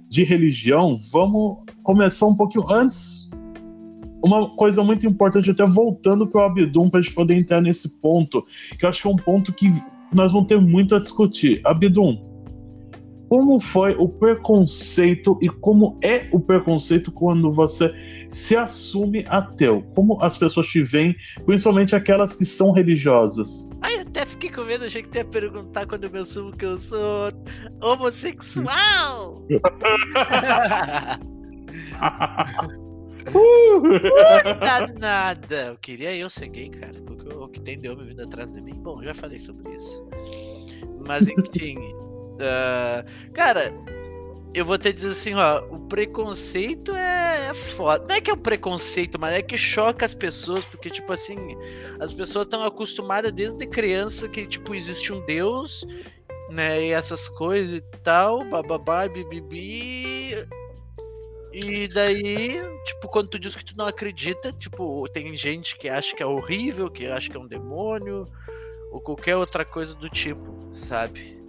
de 0.10 0.24
religião, 0.24 0.98
vamos 1.12 1.58
começar 1.84 2.26
um 2.26 2.36
pouquinho 2.36 2.72
antes. 2.72 3.30
Uma 4.24 4.50
coisa 4.56 4.84
muito 4.84 5.06
importante, 5.06 5.52
até 5.52 5.66
voltando 5.66 6.26
para 6.26 6.42
o 6.42 6.46
Abdum, 6.46 6.90
para 6.90 7.00
a 7.00 7.04
gente 7.04 7.14
poder 7.14 7.36
entrar 7.36 7.62
nesse 7.62 8.00
ponto, 8.00 8.44
que 8.78 8.86
eu 8.86 8.90
acho 8.90 9.02
que 9.02 9.08
é 9.08 9.12
um 9.12 9.18
ponto 9.18 9.52
que 9.52 9.68
nós 10.14 10.32
vamos 10.32 10.48
ter 10.48 10.60
muito 10.60 10.96
a 10.96 11.00
discutir. 11.00 11.62
Abdum, 11.66 12.33
como 13.34 13.60
foi 13.60 13.96
o 13.96 14.08
preconceito 14.08 15.40
e 15.42 15.50
como 15.50 15.98
é 16.04 16.28
o 16.32 16.40
preconceito 16.40 17.12
quando 17.12 17.50
você 17.50 17.92
se 18.30 18.56
assume 18.56 19.26
ateu? 19.28 19.82
Como 19.96 20.22
as 20.22 20.38
pessoas 20.38 20.68
te 20.68 20.84
veem, 20.84 21.16
principalmente 21.44 21.96
aquelas 21.96 22.36
que 22.36 22.46
são 22.46 22.70
religiosas? 22.72 23.68
Ai, 23.82 24.02
até 24.02 24.24
fiquei 24.24 24.52
com 24.52 24.64
medo, 24.64 24.86
achei 24.86 25.02
que 25.02 25.10
tu 25.10 25.18
ia 25.18 25.26
perguntar 25.26 25.88
quando 25.88 26.04
eu 26.04 26.12
me 26.12 26.20
assumo 26.20 26.52
que 26.52 26.64
eu 26.64 26.78
sou 26.78 27.32
homossexual. 27.82 29.44
uh, 33.34 33.82
nada. 35.00 35.70
Eu 35.70 35.78
queria 35.78 36.16
eu 36.16 36.30
ser 36.30 36.50
gay, 36.50 36.70
cara. 36.70 37.02
Porque 37.02 37.34
o 37.34 37.48
que 37.48 37.60
tem 37.62 37.80
de 37.80 37.90
homem 37.90 38.06
vindo 38.06 38.22
atrás 38.22 38.54
de 38.54 38.62
mim. 38.62 38.76
Bom, 38.76 39.02
já 39.02 39.16
falei 39.16 39.40
sobre 39.40 39.76
isso. 39.76 40.08
Mas 41.08 41.28
enfim. 41.28 41.80
Uh, 42.34 43.32
cara, 43.34 43.74
eu 44.54 44.64
vou 44.66 44.78
te 44.78 44.94
dizer 44.94 45.10
assim, 45.10 45.34
ó, 45.34 45.64
o 45.70 45.80
preconceito 45.88 46.96
é, 46.96 47.48
é 47.50 47.54
foda. 47.54 48.06
Não 48.08 48.16
é 48.16 48.22
que 48.22 48.30
é 48.30 48.34
um 48.34 48.38
preconceito, 48.38 49.20
mas 49.20 49.34
é 49.34 49.42
que 49.42 49.58
choca 49.58 50.06
as 50.06 50.14
pessoas, 50.14 50.64
porque, 50.66 50.90
tipo 50.90 51.12
assim, 51.12 51.38
as 52.00 52.14
pessoas 52.14 52.46
estão 52.46 52.64
acostumadas 52.64 53.32
desde 53.32 53.66
criança 53.66 54.30
que, 54.30 54.46
tipo, 54.46 54.76
existe 54.76 55.12
um 55.12 55.26
Deus, 55.26 55.86
né, 56.52 56.84
e 56.86 56.92
essas 56.92 57.28
coisas 57.28 57.78
e 57.78 57.82
tal, 58.04 58.48
bababá, 58.48 59.08
bibibi. 59.08 60.36
E 61.52 61.88
daí, 61.88 62.62
tipo, 62.86 63.08
quando 63.10 63.30
tu 63.30 63.40
diz 63.40 63.56
que 63.56 63.66
tu 63.66 63.76
não 63.76 63.86
acredita, 63.86 64.52
tipo, 64.52 65.08
tem 65.10 65.36
gente 65.36 65.78
que 65.78 65.90
acha 65.90 66.16
que 66.16 66.22
é 66.22 66.26
horrível, 66.26 66.92
que 66.92 67.08
acha 67.08 67.30
que 67.30 67.38
é 67.38 67.40
um 67.40 67.48
demônio, 67.48 68.28
ou 68.92 69.02
qualquer 69.02 69.36
outra 69.36 69.66
coisa 69.66 69.96
do 69.96 70.10
tipo, 70.10 70.72
sabe? 70.76 71.43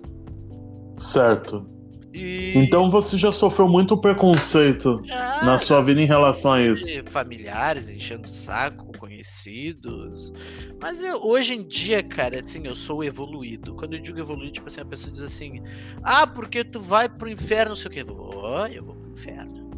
Certo. 0.96 1.74
E... 2.14 2.52
Então 2.56 2.88
você 2.88 3.18
já 3.18 3.32
sofreu 3.32 3.66
muito 3.66 3.96
preconceito 3.96 5.02
já, 5.04 5.42
na 5.42 5.58
sua 5.58 5.82
vida 5.82 6.00
em 6.00 6.06
relação 6.06 6.52
a 6.52 6.62
isso. 6.62 6.86
Familiares 7.06 7.88
enchendo 7.88 8.22
o 8.22 8.28
saco, 8.28 8.96
conhecidos. 8.96 10.32
Mas 10.80 11.02
eu, 11.02 11.16
hoje 11.16 11.54
em 11.54 11.66
dia, 11.66 12.04
cara, 12.04 12.38
assim, 12.38 12.64
eu 12.68 12.76
sou 12.76 13.02
evoluído. 13.02 13.74
Quando 13.74 13.94
eu 13.94 14.00
digo 14.00 14.20
evoluído, 14.20 14.52
tipo 14.52 14.68
assim, 14.68 14.80
a 14.80 14.84
pessoa 14.84 15.12
diz 15.12 15.22
assim: 15.22 15.60
Ah, 16.04 16.24
porque 16.24 16.62
tu 16.62 16.80
vai 16.80 17.08
pro 17.08 17.28
inferno, 17.28 17.70
não 17.70 17.76
sei 17.76 17.88
o 17.88 17.90
que. 17.90 18.00
Eu 18.02 18.06
vou, 18.06 18.66
eu 18.68 18.84
vou 18.84 18.94
pro 18.94 19.10
inferno. 19.10 19.70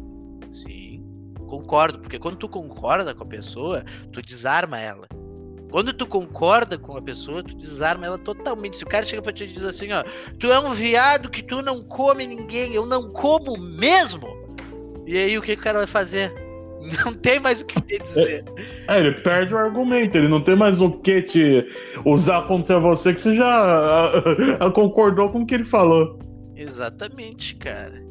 Sim. 0.53 1.03
Concordo, 1.47 1.99
porque 1.99 2.19
quando 2.19 2.37
tu 2.37 2.47
concorda 2.47 3.15
com 3.15 3.23
a 3.23 3.27
pessoa, 3.27 3.83
tu 4.11 4.21
desarma 4.21 4.79
ela. 4.79 5.07
Quando 5.69 5.93
tu 5.93 6.07
concorda 6.07 6.77
com 6.77 6.95
a 6.95 7.01
pessoa, 7.01 7.43
tu 7.43 7.55
desarma 7.55 8.05
ela 8.05 8.17
totalmente. 8.17 8.77
Se 8.77 8.83
o 8.83 8.87
cara 8.87 9.05
chega 9.05 9.21
pra 9.21 9.33
ti 9.33 9.43
e 9.43 9.47
diz 9.47 9.63
assim, 9.63 9.91
ó, 9.91 10.03
tu 10.39 10.51
é 10.51 10.59
um 10.59 10.73
viado 10.73 11.29
que 11.29 11.43
tu 11.43 11.61
não 11.61 11.83
come 11.83 12.25
ninguém, 12.25 12.73
eu 12.73 12.85
não 12.85 13.11
como 13.11 13.57
mesmo. 13.57 14.27
E 15.05 15.17
aí 15.17 15.37
o 15.37 15.41
que, 15.41 15.55
que 15.55 15.61
o 15.61 15.63
cara 15.63 15.79
vai 15.79 15.87
fazer? 15.87 16.33
Não 17.03 17.13
tem 17.13 17.39
mais 17.39 17.61
o 17.61 17.65
que 17.65 17.81
te 17.81 17.99
dizer. 17.99 18.45
É, 18.87 18.99
ele 18.99 19.11
perde 19.11 19.53
o 19.53 19.57
argumento, 19.57 20.15
ele 20.15 20.27
não 20.27 20.41
tem 20.41 20.55
mais 20.55 20.79
o 20.79 20.91
que 20.91 21.21
te 21.21 21.67
usar 22.05 22.43
contra 22.43 22.79
você, 22.79 23.13
que 23.13 23.19
você 23.19 23.33
já 23.33 23.45
a, 23.45 24.19
a, 24.63 24.67
a 24.67 24.71
concordou 24.71 25.29
com 25.29 25.41
o 25.41 25.45
que 25.45 25.55
ele 25.55 25.65
falou. 25.65 26.17
Exatamente, 26.55 27.55
cara. 27.55 28.01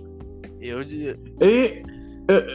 Eu. 0.60 0.82
E 0.82 1.82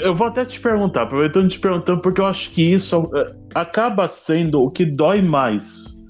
eu 0.03 0.13
vou 0.13 0.27
até 0.27 0.43
te 0.43 0.59
perguntar, 0.59 1.03
aproveitando 1.03 1.49
te 1.49 1.59
perguntando, 1.59 2.01
porque 2.01 2.19
eu 2.19 2.25
acho 2.25 2.51
que 2.51 2.73
isso 2.73 3.09
é, 3.15 3.35
acaba 3.53 4.07
sendo 4.07 4.61
o 4.61 4.71
que 4.71 4.85
dói 4.85 5.21
mais. 5.21 6.01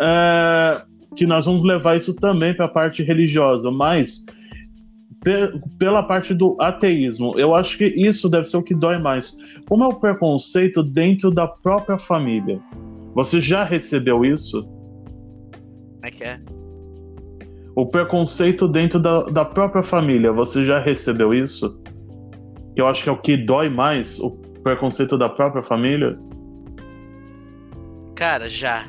É, 0.00 0.82
que 1.16 1.26
nós 1.26 1.46
vamos 1.46 1.64
levar 1.64 1.96
isso 1.96 2.14
também 2.14 2.54
para 2.54 2.66
a 2.66 2.68
parte 2.68 3.02
religiosa, 3.02 3.70
mas 3.70 4.24
pe 5.24 5.58
pela 5.78 6.02
parte 6.02 6.32
do 6.32 6.56
ateísmo, 6.60 7.34
eu 7.36 7.54
acho 7.54 7.76
que 7.76 7.86
isso 7.86 8.28
deve 8.28 8.44
ser 8.48 8.56
o 8.56 8.62
que 8.62 8.74
dói 8.74 8.98
mais. 8.98 9.36
Como 9.68 9.84
é 9.84 9.86
o 9.86 9.94
preconceito 9.94 10.82
dentro 10.82 11.30
da 11.30 11.46
própria 11.46 11.98
família? 11.98 12.60
Você 13.14 13.40
já 13.40 13.64
recebeu 13.64 14.24
isso? 14.24 14.62
Como 14.62 16.04
é 16.04 16.10
que 16.10 16.24
é? 16.24 16.40
O 17.74 17.86
preconceito 17.86 18.68
dentro 18.68 19.00
da, 19.00 19.22
da 19.24 19.44
própria 19.44 19.82
família, 19.82 20.32
você 20.32 20.64
já 20.64 20.78
recebeu 20.78 21.34
isso? 21.34 21.80
Que 22.74 22.80
eu 22.80 22.86
acho 22.86 23.02
que 23.02 23.08
é 23.08 23.12
o 23.12 23.16
que 23.16 23.36
dói 23.36 23.68
mais, 23.68 24.20
o 24.20 24.30
preconceito 24.62 25.18
da 25.18 25.28
própria 25.28 25.62
família? 25.62 26.18
Cara, 28.18 28.48
já. 28.48 28.84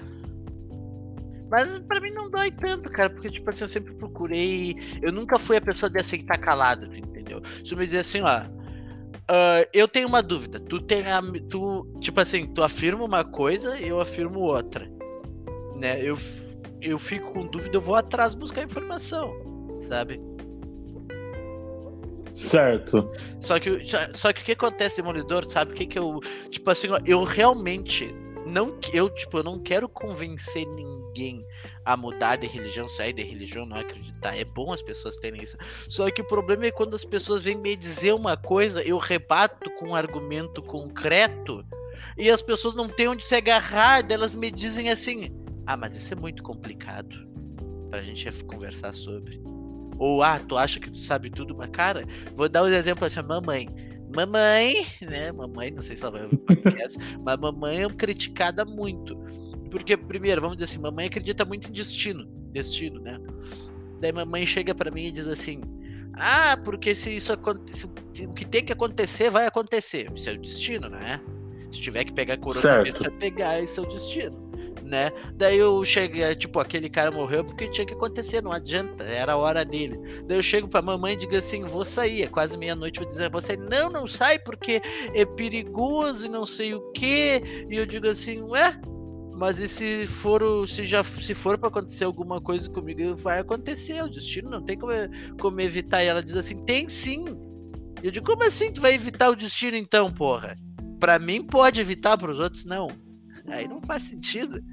Mas 1.52 1.78
pra 1.78 2.02
mim 2.02 2.10
não 2.10 2.32
dói 2.32 2.50
tanto, 2.50 2.90
cara, 2.90 3.12
porque, 3.12 3.30
tipo 3.30 3.48
assim, 3.48 3.64
eu 3.64 3.68
sempre 3.68 3.94
procurei. 3.94 4.76
Eu 5.04 5.12
nunca 5.12 5.38
fui 5.38 5.56
a 5.56 5.62
pessoa 5.62 5.88
de 5.88 6.00
aceitar 6.00 6.40
calado, 6.40 6.92
entendeu? 6.96 7.40
Se 7.64 7.72
eu 7.72 7.78
me 7.78 7.86
dizer 7.86 8.00
assim, 8.00 8.22
ó. 8.22 8.42
Uh, 8.42 9.70
eu 9.72 9.88
tenho 9.88 10.08
uma 10.08 10.24
dúvida. 10.24 10.60
Tu 10.60 10.82
tem 10.82 11.04
a. 11.12 11.22
Tu, 11.48 11.98
tipo 12.00 12.20
assim, 12.20 12.48
tu 12.48 12.64
afirma 12.64 13.06
uma 13.06 13.24
coisa 13.24 13.80
e 13.80 13.90
eu 13.90 14.02
afirmo 14.02 14.40
outra. 14.40 14.90
Né? 15.80 16.04
Eu, 16.04 16.18
eu 16.82 16.98
fico 16.98 17.32
com 17.32 17.46
dúvida, 17.46 17.78
eu 17.78 17.82
vou 17.82 17.94
atrás 17.94 18.34
buscar 18.34 18.64
informação, 18.64 19.32
sabe? 19.80 20.20
Certo. 22.34 23.12
Só 23.40 23.60
que, 23.60 23.84
só 24.14 24.34
que 24.34 24.42
o 24.42 24.46
que 24.46 24.52
acontece, 24.54 24.96
Demolidor, 24.96 25.48
sabe? 25.52 25.74
O 25.74 25.76
que 25.76 25.86
que 25.86 26.00
eu. 26.00 26.20
Tipo 26.50 26.72
assim, 26.72 26.88
eu 27.06 27.24
realmente 27.24 28.12
não 28.50 28.78
eu 28.92 29.10
tipo 29.10 29.38
eu 29.38 29.44
não 29.44 29.60
quero 29.60 29.88
convencer 29.88 30.66
ninguém 30.68 31.46
a 31.86 31.96
mudar 31.96 32.36
de 32.36 32.48
religião 32.48 32.88
sair 32.88 33.14
de 33.14 33.24
religião 33.24 33.66
não 33.66 33.78
acreditar. 33.78 34.38
É 34.38 34.44
bom 34.44 34.74
as 34.74 34.82
pessoas 34.82 35.18
terem 35.18 35.42
isso. 35.42 35.58
Só 35.88 36.10
que 36.10 36.22
o 36.22 36.28
problema 36.28 36.66
é 36.66 36.72
quando 36.72 36.96
as 36.96 37.06
pessoas 37.06 37.44
vêm 37.44 37.56
me 37.56 37.76
dizer 37.76 38.14
uma 38.14 38.36
coisa 38.36 38.84
eu 38.84 38.98
rebato 38.98 39.70
com 39.76 39.90
um 39.90 39.96
argumento 39.96 40.62
concreto 40.62 41.66
e 42.18 42.30
as 42.30 42.42
pessoas 42.42 42.76
não 42.76 42.90
têm 42.90 43.08
onde 43.08 43.24
se 43.24 43.36
agarrar 43.36 44.06
elas 44.10 44.34
me 44.34 44.50
dizem 44.50 44.90
assim 44.90 45.30
ah 45.66 45.78
mas 45.78 45.96
isso 45.96 46.14
é 46.14 46.18
muito 46.18 46.42
complicado 46.44 47.16
pra 47.90 48.02
gente 48.02 48.30
conversar 48.44 48.94
sobre. 48.94 49.42
Ou 49.98 50.24
ah 50.24 50.40
tu 50.40 50.58
acha 50.58 50.80
que 50.80 50.90
tu 50.90 50.98
sabe 50.98 51.30
tudo? 51.30 51.56
Mas 51.56 51.70
cara 51.72 52.06
vou 52.36 52.50
dar 52.50 52.64
um 52.64 52.68
exemplo 52.68 53.06
assim 53.06 53.22
mamãe 53.22 53.89
Mamãe, 54.16 54.86
né? 55.02 55.32
Mamãe, 55.32 55.72
não 55.72 55.82
sei 55.82 55.96
se 55.96 56.04
ela 56.04 56.12
vai 56.12 56.24
ouvir 56.24 56.36
o 56.36 56.40
podcast, 56.40 56.98
mas 57.24 57.40
mamãe 57.40 57.84
é 57.84 57.90
criticada 57.90 58.66
muito. 58.66 59.16
Porque, 59.70 59.96
primeiro, 59.96 60.42
vamos 60.42 60.58
dizer 60.58 60.66
assim, 60.66 60.82
mamãe 60.82 61.06
acredita 61.06 61.46
muito 61.46 61.70
em 61.70 61.72
destino. 61.72 62.26
Destino, 62.52 63.00
né? 63.02 63.20
Daí 64.02 64.12
mamãe 64.12 64.46
chega 64.46 64.74
para 64.74 64.90
mim 64.90 65.06
e 65.06 65.12
diz 65.12 65.28
assim: 65.28 65.62
Ah, 66.14 66.58
porque 66.64 66.96
se 66.96 67.16
isso 67.16 67.32
acontecer, 67.32 67.88
o 68.26 68.34
que 68.34 68.46
tem 68.46 68.66
que 68.66 68.74
acontecer, 68.74 69.30
vai 69.30 69.46
acontecer. 69.46 70.12
Isso 70.16 70.30
é 70.30 70.34
o 70.34 70.40
destino, 70.40 70.90
né? 70.90 71.22
Se 71.70 71.80
tiver 71.80 72.04
que 72.04 72.14
pegar 72.14 72.38
coronavírus, 72.38 73.00
vai 73.00 73.12
pegar, 73.12 73.62
esse 73.62 73.80
é 73.80 73.84
o 73.84 73.86
destino 73.86 74.49
né? 74.90 75.12
Daí 75.36 75.58
eu 75.58 75.86
cheguei, 75.86 76.24
é, 76.24 76.36
tipo, 76.36 76.60
aquele 76.60 76.90
cara 76.90 77.12
morreu 77.12 77.46
porque 77.46 77.70
tinha 77.70 77.86
que 77.86 77.94
acontecer, 77.94 78.42
não 78.42 78.52
adianta, 78.52 79.04
era 79.04 79.34
a 79.34 79.38
hora 79.38 79.64
dele. 79.64 80.24
Daí 80.26 80.38
eu 80.38 80.44
chego 80.44 80.68
pra 80.68 80.82
mamãe 80.82 81.14
e 81.14 81.18
digo 81.18 81.36
assim: 81.36 81.64
vou 81.64 81.86
sair, 81.86 82.24
é 82.24 82.28
quase 82.28 82.58
meia-noite, 82.58 83.00
vou 83.00 83.08
dizer, 83.08 83.30
você 83.30 83.56
não, 83.56 83.90
não 83.90 84.08
sai 84.08 84.40
porque 84.40 84.82
é 85.14 85.24
perigoso 85.26 86.26
e 86.26 86.30
não 86.30 86.46
sei 86.46 86.74
o 86.74 86.92
que. 86.92 87.42
E 87.70 87.76
eu 87.76 87.86
digo 87.86 88.08
assim, 88.08 88.42
ué, 88.42 88.80
mas 89.36 89.60
e 89.60 89.68
se 89.68 90.06
for 90.06 90.42
se 90.68 90.84
já 90.84 91.04
se 91.04 91.34
for 91.34 91.58
para 91.58 91.70
acontecer 91.70 92.04
alguma 92.04 92.42
coisa 92.42 92.70
comigo 92.70 93.16
vai 93.16 93.40
acontecer 93.40 94.04
o 94.04 94.10
destino 94.10 94.50
não 94.50 94.62
tem 94.62 94.78
como, 94.78 94.92
como 95.40 95.62
evitar 95.62 96.04
e 96.04 96.08
ela 96.08 96.22
diz 96.22 96.36
assim 96.36 96.58
tem 96.66 96.90
sim 96.90 97.24
eu 98.04 98.12
digo 98.12 98.26
como 98.26 98.44
assim 98.44 98.70
tu 98.70 98.82
vai 98.82 98.94
evitar 98.94 99.30
o 99.30 99.36
destino 99.38 99.78
então 99.78 100.12
porra 100.12 100.58
para 101.00 101.18
mim 101.18 101.42
pode 101.42 101.80
evitar 101.80 102.18
para 102.18 102.32
os 102.32 102.38
outros 102.38 102.66
não 102.66 102.90
Aí 103.50 103.68
não 103.68 103.82
faz 103.82 104.04
sentido. 104.04 104.64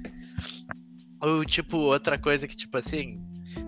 Ou, 1.21 1.43
tipo, 1.43 1.77
outra 1.77 2.17
coisa 2.17 2.47
que, 2.47 2.55
tipo 2.55 2.77
assim, 2.77 3.19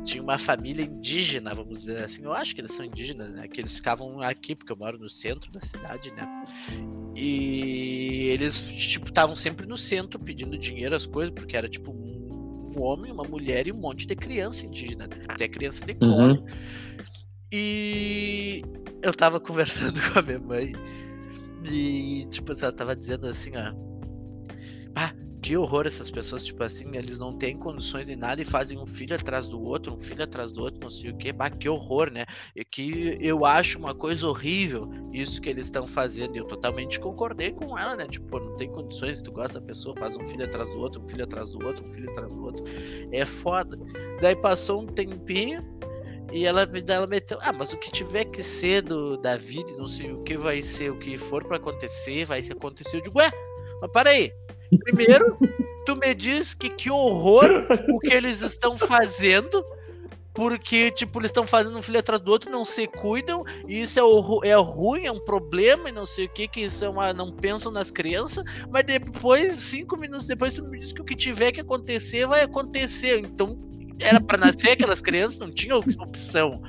tinha 0.03 0.21
uma 0.21 0.37
família 0.37 0.83
indígena, 0.83 1.53
vamos 1.53 1.79
dizer 1.79 2.03
assim. 2.03 2.23
Eu 2.23 2.33
acho 2.33 2.53
que 2.53 2.61
eles 2.61 2.71
são 2.71 2.85
indígenas, 2.85 3.33
né? 3.33 3.47
Que 3.47 3.61
eles 3.61 3.75
ficavam 3.75 4.21
aqui, 4.21 4.55
porque 4.55 4.71
eu 4.71 4.77
moro 4.77 4.99
no 4.99 5.09
centro 5.09 5.51
da 5.51 5.59
cidade, 5.59 6.13
né? 6.13 6.27
E 7.15 8.27
eles, 8.31 8.61
tipo, 8.61 9.07
estavam 9.07 9.35
sempre 9.35 9.65
no 9.65 9.77
centro 9.77 10.19
pedindo 10.19 10.57
dinheiro, 10.57 10.95
as 10.95 11.05
coisas, 11.05 11.33
porque 11.33 11.57
era, 11.57 11.67
tipo, 11.67 11.91
um 11.91 12.81
homem, 12.81 13.11
uma 13.11 13.23
mulher 13.23 13.67
e 13.67 13.71
um 13.71 13.77
monte 13.77 14.05
de 14.05 14.15
criança 14.15 14.65
indígena, 14.65 15.07
né? 15.07 15.17
até 15.27 15.47
criança 15.47 15.83
de 15.85 15.95
cor. 15.95 16.07
Uhum. 16.07 16.45
E 17.51 18.61
eu 19.01 19.13
tava 19.13 19.39
conversando 19.41 19.99
com 20.13 20.19
a 20.19 20.21
minha 20.21 20.39
mãe 20.39 20.73
e, 21.69 22.27
tipo, 22.29 22.51
ela 22.61 22.71
tava 22.71 22.95
dizendo 22.95 23.25
assim, 23.25 23.51
ó 23.57 23.88
ah, 24.99 25.13
que 25.41 25.55
horror 25.55 25.87
essas 25.87 26.11
pessoas, 26.11 26.43
tipo 26.43 26.61
assim, 26.61 26.89
eles 26.93 27.17
não 27.19 27.31
têm 27.31 27.57
condições 27.57 28.07
de 28.07 28.15
nada 28.17 28.41
e 28.41 28.45
fazem 28.45 28.77
um 28.77 28.85
filho 28.85 29.15
atrás 29.15 29.47
do 29.47 29.61
outro, 29.61 29.93
um 29.93 29.99
filho 29.99 30.23
atrás 30.23 30.51
do 30.51 30.61
outro, 30.61 30.81
não 30.81 30.89
sei 30.89 31.11
o 31.11 31.17
que, 31.17 31.31
bah, 31.31 31.49
que 31.49 31.69
horror, 31.69 32.11
né? 32.11 32.25
E 32.53 32.65
que 32.65 33.17
eu 33.21 33.45
acho 33.45 33.79
uma 33.79 33.95
coisa 33.95 34.27
horrível 34.27 34.89
isso 35.13 35.41
que 35.41 35.49
eles 35.49 35.67
estão 35.67 35.87
fazendo. 35.87 36.35
Eu 36.35 36.43
totalmente 36.45 36.99
concordei 36.99 37.53
com 37.53 37.77
ela, 37.77 37.95
né? 37.95 38.05
Tipo, 38.07 38.39
não 38.39 38.57
tem 38.57 38.69
condições, 38.69 39.21
tu 39.21 39.31
gosta 39.31 39.61
da 39.61 39.65
pessoa, 39.65 39.95
faz 39.95 40.17
um 40.17 40.25
filho 40.25 40.43
atrás 40.43 40.69
do 40.71 40.79
outro, 40.79 41.01
um 41.01 41.07
filho 41.07 41.23
atrás 41.23 41.51
do 41.51 41.65
outro, 41.65 41.85
um 41.85 41.93
filho 41.93 42.09
atrás 42.09 42.33
do 42.33 42.43
outro. 42.43 42.65
É 43.13 43.25
foda. 43.25 43.79
Daí 44.19 44.35
passou 44.35 44.81
um 44.81 44.87
tempinho. 44.87 45.63
E 46.31 46.45
ela, 46.45 46.69
ela 46.87 47.07
meteu, 47.07 47.39
ah, 47.41 47.51
mas 47.51 47.73
o 47.73 47.77
que 47.77 47.91
tiver 47.91 48.25
que 48.25 48.43
ser 48.43 48.83
do, 48.83 49.17
da 49.17 49.35
vida, 49.35 49.71
não 49.75 49.87
sei 49.87 50.11
o 50.11 50.21
que 50.21 50.37
vai 50.37 50.61
ser, 50.61 50.91
o 50.91 50.99
que 50.99 51.17
for 51.17 51.43
para 51.43 51.57
acontecer, 51.57 52.25
vai 52.25 52.39
acontecer. 52.39 52.97
Eu 52.97 53.01
digo, 53.01 53.17
ué, 53.17 53.31
mas 53.81 53.91
para 53.91 54.11
aí, 54.11 54.31
Primeiro, 54.77 55.37
tu 55.85 55.95
me 55.95 56.13
diz 56.13 56.53
que 56.53 56.69
que 56.69 56.91
horror 56.91 57.65
o 57.89 57.99
que 57.99 58.13
eles 58.13 58.41
estão 58.41 58.77
fazendo, 58.77 59.63
porque, 60.33 60.91
tipo, 60.91 61.19
eles 61.19 61.29
estão 61.29 61.45
fazendo 61.47 61.77
um 61.77 61.81
filho 61.81 61.99
atrás 61.99 62.21
do 62.21 62.31
outro, 62.31 62.51
não 62.51 62.63
se 62.63 62.87
cuidam, 62.87 63.43
e 63.67 63.81
isso 63.81 63.99
é, 63.99 64.49
é 64.49 64.55
ruim, 64.55 65.05
é 65.05 65.11
um 65.11 65.19
problema, 65.19 65.89
e 65.89 65.91
não 65.91 66.05
sei 66.05 66.25
o 66.25 66.29
que, 66.29 66.47
que 66.47 66.61
isso 66.61 66.85
é 66.85 66.89
uma. 66.89 67.11
não 67.13 67.31
pensam 67.31 67.71
nas 67.71 67.91
crianças, 67.91 68.43
mas 68.69 68.85
depois, 68.85 69.55
cinco 69.55 69.97
minutos 69.97 70.27
depois, 70.27 70.53
tu 70.53 70.63
me 70.63 70.77
diz 70.77 70.93
que 70.93 71.01
o 71.01 71.05
que 71.05 71.15
tiver 71.15 71.51
que 71.51 71.61
acontecer 71.61 72.27
vai 72.27 72.43
acontecer. 72.43 73.19
Então, 73.19 73.57
era 73.99 74.21
para 74.21 74.37
nascer 74.37 74.71
aquelas 74.71 75.01
crianças, 75.01 75.39
não 75.39 75.51
tinha 75.51 75.75
opção. 75.75 76.61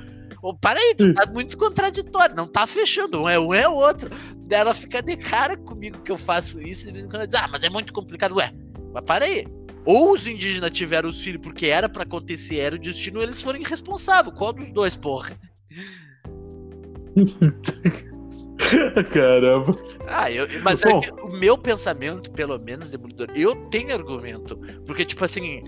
Oh, 0.43 0.55
para 0.55 0.79
aí, 0.79 0.95
tu 0.95 1.13
tá 1.13 1.25
muito 1.27 1.55
contraditório, 1.55 2.35
não 2.35 2.47
tá 2.47 2.65
fechando, 2.65 3.21
um 3.21 3.29
é 3.29 3.39
um 3.39 3.53
é 3.53 3.67
o 3.67 3.73
outro. 3.73 4.09
Daí 4.47 4.59
ela 4.59 4.73
fica 4.73 5.01
de 5.01 5.15
cara 5.15 5.55
comigo 5.55 6.01
que 6.01 6.11
eu 6.11 6.17
faço 6.17 6.59
isso 6.61 6.89
e 6.89 7.07
quando 7.07 7.27
diz, 7.27 7.35
ah, 7.35 7.47
mas 7.47 7.63
é 7.63 7.69
muito 7.69 7.93
complicado. 7.93 8.35
Ué, 8.35 8.51
mas 8.93 9.03
para 9.05 9.25
aí. 9.25 9.45
Ou 9.85 10.13
os 10.13 10.27
indígenas 10.27 10.71
tiveram 10.71 11.09
os 11.09 11.21
filhos 11.21 11.41
porque 11.41 11.67
era 11.67 11.87
para 11.87 12.03
acontecer, 12.03 12.57
era 12.57 12.75
o 12.75 12.79
destino, 12.79 13.21
eles 13.21 13.41
foram 13.41 13.59
irresponsáveis. 13.59 14.35
Qual 14.37 14.53
dos 14.53 14.71
dois, 14.71 14.95
porra? 14.95 15.37
Caramba. 19.11 19.73
Ah, 20.07 20.31
eu, 20.31 20.47
mas 20.61 20.83
é 20.83 20.89
o 21.23 21.29
meu 21.29 21.57
pensamento, 21.57 22.31
pelo 22.31 22.57
menos, 22.59 22.91
Demolidor, 22.91 23.27
eu 23.35 23.55
tenho 23.69 23.93
argumento. 23.93 24.57
Porque, 24.85 25.03
tipo 25.03 25.25
assim, 25.25 25.63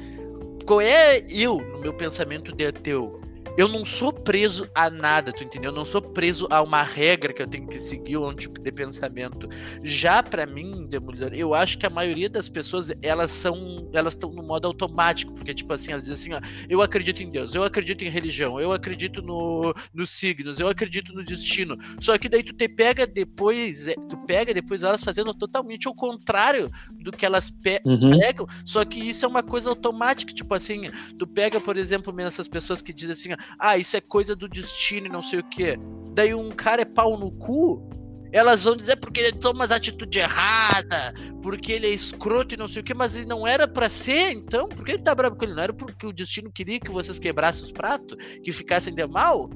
qual 0.65 0.81
é 0.81 1.25
eu, 1.29 1.59
no 1.59 1.79
meu 1.79 1.93
pensamento 1.93 2.51
de 2.55 2.67
ateu? 2.67 3.22
Eu 3.55 3.67
não 3.67 3.85
sou 3.85 4.11
preso 4.11 4.67
a 4.73 4.89
nada, 4.89 5.31
tu 5.31 5.43
entendeu? 5.43 5.71
Eu 5.71 5.75
não 5.75 5.85
sou 5.85 6.01
preso 6.01 6.47
a 6.49 6.61
uma 6.61 6.81
regra 6.81 7.31
que 7.31 7.41
eu 7.41 7.47
tenho 7.47 7.67
que 7.67 7.77
seguir 7.77 8.17
ou 8.17 8.29
um 8.29 8.33
tipo 8.33 8.59
de 8.59 8.71
pensamento. 8.71 9.47
Já 9.83 10.23
para 10.23 10.45
mim, 10.45 10.87
Demolidor, 10.87 11.33
eu 11.33 11.53
acho 11.53 11.77
que 11.77 11.85
a 11.85 11.89
maioria 11.89 12.29
das 12.29 12.49
pessoas, 12.49 12.91
elas 13.01 13.31
são, 13.31 13.89
elas 13.93 14.15
estão 14.15 14.31
no 14.31 14.41
modo 14.41 14.67
automático, 14.67 15.33
porque 15.33 15.53
tipo 15.53 15.71
assim, 15.71 15.91
elas 15.91 16.05
dizem 16.05 16.35
assim, 16.35 16.45
ó, 16.45 16.65
eu 16.67 16.81
acredito 16.81 17.21
em 17.21 17.29
Deus, 17.29 17.53
eu 17.53 17.63
acredito 17.63 18.03
em 18.03 18.09
religião, 18.09 18.59
eu 18.59 18.71
acredito 18.71 19.21
no, 19.21 19.73
nos 19.93 20.09
signos, 20.09 20.59
eu 20.59 20.67
acredito 20.67 21.13
no 21.13 21.23
destino. 21.23 21.77
Só 21.99 22.17
que 22.17 22.27
daí 22.27 22.43
tu 22.43 22.53
te 22.53 22.67
pega 22.67 23.05
depois, 23.05 23.87
é, 23.87 23.93
tu 23.93 24.17
pega 24.25 24.53
depois 24.53 24.81
elas 24.81 25.03
fazendo 25.03 25.33
totalmente 25.33 25.87
o 25.87 25.93
contrário 25.93 26.71
do 26.91 27.11
que 27.11 27.25
elas 27.25 27.49
pe 27.49 27.79
uhum. 27.85 28.19
pegam, 28.19 28.47
só 28.65 28.83
que 28.83 28.99
isso 28.99 29.25
é 29.25 29.27
uma 29.27 29.43
coisa 29.43 29.69
automática, 29.69 30.33
tipo 30.33 30.53
assim, 30.55 30.89
tu 31.19 31.27
pega, 31.27 31.59
por 31.59 31.77
exemplo, 31.77 32.13
essas 32.21 32.47
pessoas 32.47 32.81
que 32.81 32.93
dizem 32.93 33.13
assim, 33.13 33.42
ah, 33.59 33.77
isso 33.77 33.97
é 33.97 34.01
coisa 34.01 34.35
do 34.35 34.47
destino 34.47 35.07
e 35.07 35.09
não 35.09 35.21
sei 35.21 35.39
o 35.39 35.49
que. 35.49 35.77
Daí 36.13 36.33
um 36.33 36.49
cara 36.49 36.81
é 36.81 36.85
pau 36.85 37.17
no 37.17 37.31
cu, 37.31 37.89
elas 38.31 38.63
vão 38.63 38.75
dizer 38.75 38.95
porque 38.95 39.21
ele 39.21 39.33
toma 39.33 39.63
as 39.63 39.71
atitudes 39.71 40.21
erradas, 40.21 41.13
porque 41.41 41.71
ele 41.71 41.87
é 41.87 41.91
escroto 41.91 42.55
e 42.55 42.57
não 42.57 42.67
sei 42.67 42.81
o 42.81 42.83
que, 42.83 42.93
mas 42.93 43.25
não 43.27 43.45
era 43.45 43.67
para 43.67 43.87
ser, 43.87 44.31
então? 44.31 44.67
Por 44.67 44.83
que 44.83 44.93
ele 44.93 45.03
tá 45.03 45.13
bravo 45.13 45.35
com 45.35 45.45
ele? 45.45 45.53
Não 45.53 45.63
era 45.63 45.73
porque 45.73 46.07
o 46.07 46.11
destino 46.11 46.51
queria 46.51 46.79
que 46.79 46.91
vocês 46.91 47.19
quebrassem 47.19 47.63
os 47.63 47.71
pratos, 47.71 48.17
que 48.43 48.51
ficassem 48.51 48.93
de 48.93 49.05
mal? 49.05 49.49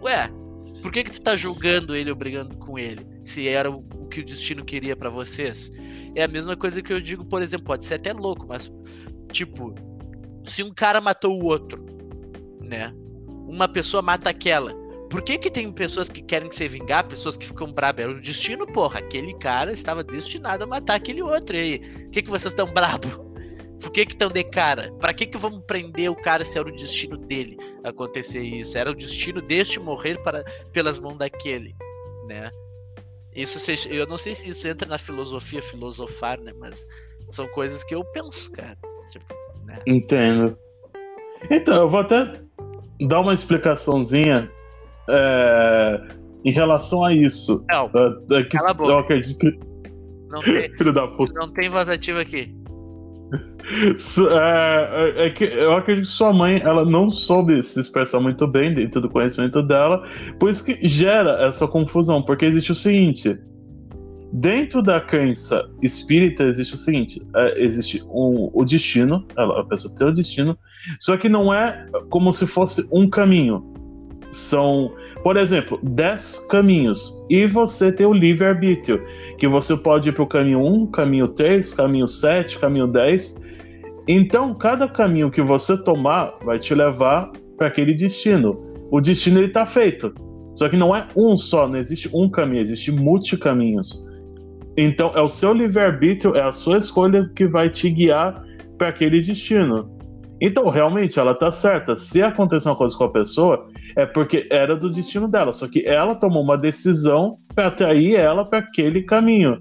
Ué, 0.00 0.30
por 0.80 0.90
que 0.90 1.04
que 1.04 1.12
tu 1.12 1.20
tá 1.20 1.36
julgando 1.36 1.94
ele 1.94 2.14
brigando 2.14 2.56
com 2.56 2.78
ele? 2.78 3.06
Se 3.24 3.46
era 3.46 3.70
o 3.70 3.82
que 4.08 4.20
o 4.20 4.24
destino 4.24 4.64
queria 4.64 4.96
para 4.96 5.10
vocês? 5.10 5.70
É 6.14 6.22
a 6.22 6.28
mesma 6.28 6.56
coisa 6.56 6.82
que 6.82 6.92
eu 6.92 7.00
digo, 7.00 7.26
por 7.26 7.42
exemplo, 7.42 7.66
pode 7.66 7.84
ser 7.84 7.94
até 7.94 8.12
louco, 8.12 8.46
mas 8.48 8.72
tipo, 9.30 9.74
se 10.46 10.62
um 10.62 10.72
cara 10.72 11.00
matou 11.00 11.38
o 11.38 11.44
outro, 11.44 11.84
né? 12.72 12.92
uma 13.52 13.68
pessoa 13.68 14.02
mata 14.02 14.30
aquela. 14.30 14.74
Por 15.10 15.20
que, 15.22 15.36
que 15.36 15.50
tem 15.50 15.70
pessoas 15.70 16.08
que 16.08 16.22
querem 16.22 16.50
se 16.50 16.66
vingar, 16.66 17.06
pessoas 17.06 17.36
que 17.36 17.46
ficam 17.46 17.70
bravas? 17.70 18.06
É 18.06 18.08
o 18.08 18.20
destino, 18.20 18.66
porra. 18.66 18.98
Aquele 18.98 19.34
cara 19.34 19.70
estava 19.70 20.02
destinado 20.02 20.64
a 20.64 20.66
matar 20.66 20.94
aquele 20.94 21.20
outro. 21.20 21.54
E 21.54 21.60
aí, 21.60 22.06
o 22.06 22.10
que, 22.10 22.22
que 22.22 22.30
vocês 22.30 22.52
estão 22.52 22.72
bravos? 22.72 23.20
Por 23.78 23.90
que 23.90 24.06
que 24.06 24.16
tão 24.16 24.30
de 24.30 24.42
cara? 24.44 24.90
Pra 25.00 25.12
que 25.12 25.26
que 25.26 25.36
vamos 25.36 25.64
prender 25.66 26.10
o 26.10 26.14
cara 26.14 26.44
se 26.44 26.58
era 26.58 26.68
o 26.68 26.72
destino 26.72 27.18
dele 27.18 27.58
acontecer 27.84 28.40
isso? 28.40 28.78
Era 28.78 28.90
o 28.90 28.94
destino 28.94 29.42
deste 29.42 29.78
morrer 29.78 30.16
para, 30.22 30.44
pelas 30.72 30.98
mãos 30.98 31.18
daquele, 31.18 31.74
né? 32.26 32.50
Isso 33.34 33.58
eu 33.90 34.06
não 34.06 34.16
sei 34.16 34.34
se 34.34 34.48
isso 34.48 34.68
entra 34.68 34.88
na 34.88 34.98
filosofia 34.98 35.60
filosofar, 35.60 36.40
né? 36.40 36.52
Mas 36.58 36.86
são 37.28 37.46
coisas 37.48 37.82
que 37.82 37.94
eu 37.94 38.04
penso, 38.12 38.50
cara. 38.52 38.78
Tipo, 39.10 39.26
né? 39.64 39.78
Entendo. 39.86 40.56
Então, 41.50 41.74
eu 41.74 41.88
vou 41.88 42.00
até 42.00 42.40
dar 43.06 43.20
uma 43.20 43.34
explicaçãozinha 43.34 44.50
é, 45.08 46.00
em 46.44 46.50
relação 46.50 47.04
a 47.04 47.12
isso. 47.12 47.64
Não, 47.70 47.90
é, 47.94 48.40
é 48.40 48.42
que, 48.44 48.56
cala 48.56 48.70
a 48.70 48.74
boca. 48.74 48.90
Eu 48.90 48.98
acredito 48.98 49.38
que... 49.38 49.58
Não 50.28 50.40
tem, 50.40 50.70
da. 50.92 51.06
Não 51.34 51.52
tem 51.52 51.68
voz 51.68 51.88
ativa 51.88 52.20
aqui. 52.20 52.54
É, 54.30 55.22
é, 55.22 55.26
é, 55.26 55.30
que 55.30 55.44
eu 55.44 55.72
acredito 55.74 56.06
que 56.06 56.12
sua 56.12 56.32
mãe 56.32 56.60
ela 56.64 56.84
não 56.84 57.08
soube 57.08 57.62
se 57.62 57.80
expressar 57.80 58.20
muito 58.20 58.46
bem 58.46 58.74
dentro 58.74 59.00
do 59.00 59.08
conhecimento 59.08 59.62
dela, 59.62 60.02
por 60.38 60.50
isso 60.50 60.64
que 60.64 60.86
gera 60.86 61.46
essa 61.46 61.66
confusão, 61.68 62.22
porque 62.22 62.44
existe 62.44 62.72
o 62.72 62.74
seguinte: 62.74 63.38
dentro 64.32 64.82
da 64.82 65.00
crença 65.00 65.68
espírita 65.82 66.44
existe 66.44 66.74
o 66.74 66.76
seguinte: 66.76 67.22
é, 67.34 67.62
existe 67.62 68.02
um, 68.08 68.50
o 68.52 68.64
destino, 68.64 69.26
ela, 69.36 69.60
a 69.60 69.64
pessoa 69.64 69.94
tem 69.94 70.06
o 70.06 70.12
destino, 70.12 70.58
só 70.98 71.16
que 71.16 71.28
não 71.28 71.52
é 71.52 71.86
como 72.10 72.32
se 72.32 72.46
fosse 72.46 72.88
um 72.92 73.08
caminho. 73.08 73.70
São, 74.30 74.90
por 75.22 75.36
exemplo, 75.36 75.78
10 75.82 76.46
caminhos 76.48 77.22
e 77.28 77.46
você 77.46 77.92
tem 77.92 78.06
o 78.06 78.14
livre-arbítrio, 78.14 79.04
que 79.36 79.46
você 79.46 79.76
pode 79.76 80.08
ir 80.08 80.12
para 80.12 80.22
o 80.22 80.26
caminho 80.26 80.64
1, 80.64 80.86
caminho 80.86 81.28
3, 81.28 81.74
caminho 81.74 82.06
7, 82.06 82.58
caminho 82.58 82.86
10 82.86 83.42
então, 84.06 84.54
cada 84.54 84.88
caminho 84.88 85.30
que 85.30 85.40
você 85.40 85.76
tomar 85.76 86.34
vai 86.44 86.58
te 86.58 86.74
levar 86.74 87.30
para 87.56 87.68
aquele 87.68 87.94
destino. 87.94 88.58
O 88.90 89.00
destino 89.00 89.42
está 89.42 89.64
feito. 89.64 90.12
Só 90.54 90.68
que 90.68 90.76
não 90.76 90.94
é 90.94 91.06
um 91.16 91.36
só, 91.36 91.68
não 91.68 91.76
existe 91.76 92.10
um 92.12 92.28
caminho, 92.28 92.60
existe 92.60 92.90
multicaminhos. 92.90 94.04
Então, 94.76 95.12
é 95.14 95.20
o 95.20 95.28
seu 95.28 95.52
livre-arbítrio, 95.52 96.34
é 96.36 96.42
a 96.42 96.52
sua 96.52 96.78
escolha 96.78 97.30
que 97.34 97.46
vai 97.46 97.68
te 97.68 97.90
guiar 97.90 98.42
para 98.78 98.88
aquele 98.88 99.20
destino. 99.20 99.90
Então, 100.40 100.68
realmente, 100.68 101.18
ela 101.18 101.34
tá 101.34 101.50
certa. 101.50 101.94
Se 101.94 102.22
acontecer 102.22 102.68
uma 102.68 102.76
coisa 102.76 102.96
com 102.96 103.04
a 103.04 103.12
pessoa, 103.12 103.66
é 103.96 104.06
porque 104.06 104.46
era 104.50 104.74
do 104.74 104.90
destino 104.90 105.28
dela. 105.28 105.52
Só 105.52 105.68
que 105.68 105.86
ela 105.86 106.14
tomou 106.14 106.42
uma 106.42 106.56
decisão 106.56 107.38
para 107.54 107.68
atrair 107.68 108.16
ela 108.16 108.44
para 108.44 108.58
aquele 108.58 109.02
caminho. 109.02 109.58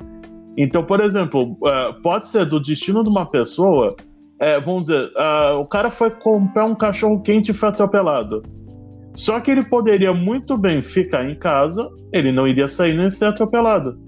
Então, 0.58 0.84
por 0.84 1.00
exemplo, 1.02 1.58
é, 1.66 1.94
pode 2.02 2.28
ser 2.28 2.46
do 2.46 2.60
destino 2.60 3.04
de 3.04 3.10
uma 3.10 3.30
pessoa 3.30 3.96
é, 4.42 4.60
vamos 4.60 4.88
dizer, 4.88 5.12
uh, 5.16 5.60
o 5.60 5.68
cara 5.68 5.92
foi 5.92 6.10
comprar 6.10 6.66
um 6.66 6.74
cachorro 6.74 7.22
quente 7.22 7.52
e 7.52 7.54
foi 7.54 7.70
atropelado. 7.70 8.42
Só 9.14 9.40
que 9.40 9.52
ele 9.52 9.64
poderia 9.64 10.12
muito 10.14 10.58
bem 10.58 10.82
ficar 10.82 11.30
em 11.30 11.36
casa, 11.36 11.88
ele 12.12 12.32
não 12.32 12.48
iria 12.48 12.68
sair 12.68 12.98
nem 12.98 13.12
ser 13.12 13.26
atropelado. 13.26 14.00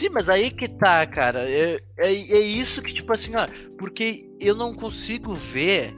Sim, 0.00 0.08
mas 0.08 0.30
aí 0.30 0.50
que 0.50 0.66
tá, 0.66 1.06
cara. 1.06 1.40
É, 1.40 1.78
é, 1.98 2.06
é 2.06 2.40
isso 2.40 2.80
que, 2.80 2.94
tipo 2.94 3.12
assim, 3.12 3.36
ó, 3.36 3.46
porque 3.76 4.26
eu 4.40 4.54
não 4.54 4.72
consigo 4.72 5.34
ver 5.34 5.94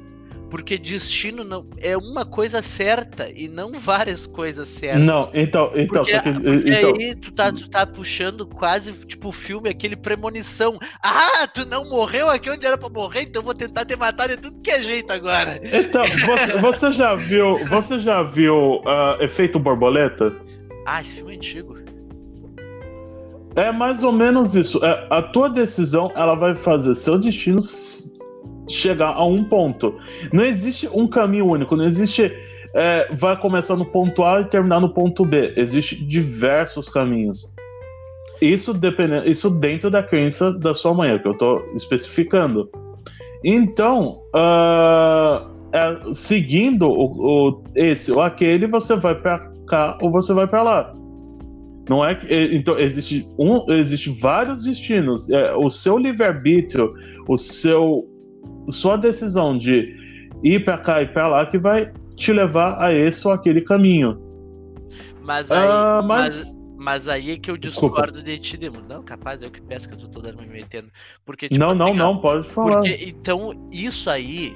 porque 0.50 0.76
destino 0.76 1.44
não 1.44 1.64
é 1.78 1.96
uma 1.96 2.26
coisa 2.26 2.60
certa 2.60 3.30
e 3.32 3.46
não 3.46 3.70
várias 3.72 4.26
coisas 4.26 4.68
certas. 4.68 5.04
Não, 5.04 5.30
então, 5.32 5.70
então, 5.76 6.02
porque, 6.02 6.20
que, 6.20 6.32
porque 6.32 6.70
então... 6.70 6.94
aí 6.96 7.14
tu 7.14 7.32
tá, 7.32 7.52
tu 7.52 7.70
tá 7.70 7.86
puxando 7.86 8.44
quase 8.44 8.92
tipo 9.06 9.28
o 9.28 9.32
filme 9.32 9.70
aquele 9.70 9.94
premonição. 9.94 10.80
Ah, 11.00 11.46
tu 11.46 11.64
não 11.64 11.88
morreu 11.88 12.28
aqui 12.28 12.50
onde 12.50 12.66
era 12.66 12.76
para 12.76 12.88
morrer, 12.88 13.22
então 13.22 13.40
vou 13.40 13.54
tentar 13.54 13.84
te 13.84 13.94
matar 13.94 14.26
de 14.26 14.36
tudo 14.36 14.60
que 14.60 14.72
é 14.72 14.80
jeito 14.80 15.12
agora. 15.12 15.60
Então, 15.62 16.02
você, 16.02 16.58
você 16.58 16.92
já 16.92 17.14
viu, 17.14 17.54
você 17.66 18.00
já 18.00 18.24
viu 18.24 18.80
uh, 18.80 19.22
Efeito 19.22 19.60
Borboleta? 19.60 20.34
Ah, 20.86 21.00
esse 21.00 21.14
filme 21.14 21.34
é 21.34 21.36
antigo. 21.36 21.81
É 23.54 23.70
mais 23.70 24.02
ou 24.02 24.12
menos 24.12 24.54
isso. 24.54 24.84
É, 24.84 25.06
a 25.10 25.22
tua 25.22 25.48
decisão, 25.48 26.10
ela 26.14 26.34
vai 26.34 26.54
fazer 26.54 26.94
seu 26.94 27.18
destino 27.18 27.60
chegar 28.68 29.14
a 29.14 29.24
um 29.24 29.44
ponto. 29.44 29.94
Não 30.32 30.44
existe 30.44 30.88
um 30.92 31.06
caminho 31.06 31.46
único, 31.46 31.76
não 31.76 31.84
existe. 31.84 32.32
É, 32.74 33.08
vai 33.12 33.38
começar 33.38 33.76
no 33.76 33.84
ponto 33.84 34.24
A 34.24 34.40
e 34.40 34.44
terminar 34.46 34.80
no 34.80 34.88
ponto 34.88 35.24
B. 35.24 35.52
Existem 35.56 36.06
diversos 36.06 36.88
caminhos. 36.88 37.52
Isso, 38.40 38.72
dependendo, 38.72 39.28
isso 39.28 39.50
dentro 39.50 39.90
da 39.90 40.02
crença 40.02 40.52
da 40.58 40.72
sua 40.72 40.94
mãe, 40.94 41.10
é 41.10 41.18
que 41.18 41.28
eu 41.28 41.32
estou 41.32 41.62
especificando. 41.74 42.68
Então, 43.44 44.22
uh, 44.34 45.46
é, 45.72 46.12
seguindo 46.12 46.88
o, 46.88 47.50
o, 47.50 47.62
esse 47.74 48.10
ou 48.10 48.22
aquele, 48.22 48.66
você 48.66 48.96
vai 48.96 49.14
para 49.14 49.50
cá 49.66 49.98
ou 50.00 50.10
você 50.10 50.32
vai 50.32 50.46
para 50.46 50.62
lá. 50.62 50.94
Não 51.88 52.04
é 52.04 52.14
que, 52.14 52.32
é, 52.32 52.54
então 52.54 52.78
existe 52.78 53.26
um, 53.38 53.70
existe 53.72 54.10
vários 54.10 54.62
destinos. 54.64 55.28
É, 55.30 55.54
o 55.54 55.68
seu 55.68 55.98
livre 55.98 56.24
arbítrio, 56.24 56.94
o 57.28 57.36
seu 57.36 58.08
sua 58.68 58.96
decisão 58.96 59.58
de 59.58 59.96
ir 60.42 60.64
para 60.64 60.78
cá 60.78 61.02
e 61.02 61.06
para 61.06 61.28
lá 61.28 61.46
que 61.46 61.58
vai 61.58 61.92
te 62.16 62.32
levar 62.32 62.80
a 62.80 62.92
esse 62.92 63.26
ou 63.26 63.32
aquele 63.32 63.60
caminho. 63.60 64.20
Mas 65.20 65.50
aí, 65.50 65.68
uh, 65.68 66.02
mas... 66.06 66.54
mas... 66.54 66.62
Mas 66.82 67.06
aí 67.06 67.30
é 67.30 67.38
que 67.38 67.48
eu 67.48 67.56
discordo 67.56 68.14
Desculpa. 68.14 68.22
de 68.24 68.38
ti, 68.40 68.56
Demo. 68.56 68.80
Não, 68.88 69.04
capaz, 69.04 69.40
eu 69.40 69.52
que 69.52 69.62
peço 69.62 69.86
que 69.86 69.94
eu 69.94 69.98
tô 69.98 70.08
toda 70.08 70.32
me 70.32 70.48
metendo. 70.48 70.88
Porque, 71.24 71.48
tipo, 71.48 71.60
não, 71.60 71.72
não, 71.72 71.90
assim, 71.90 71.96
não, 71.96 72.20
pode 72.20 72.48
falar. 72.48 72.80
Porque, 72.80 73.04
então, 73.06 73.68
isso 73.70 74.10
aí, 74.10 74.52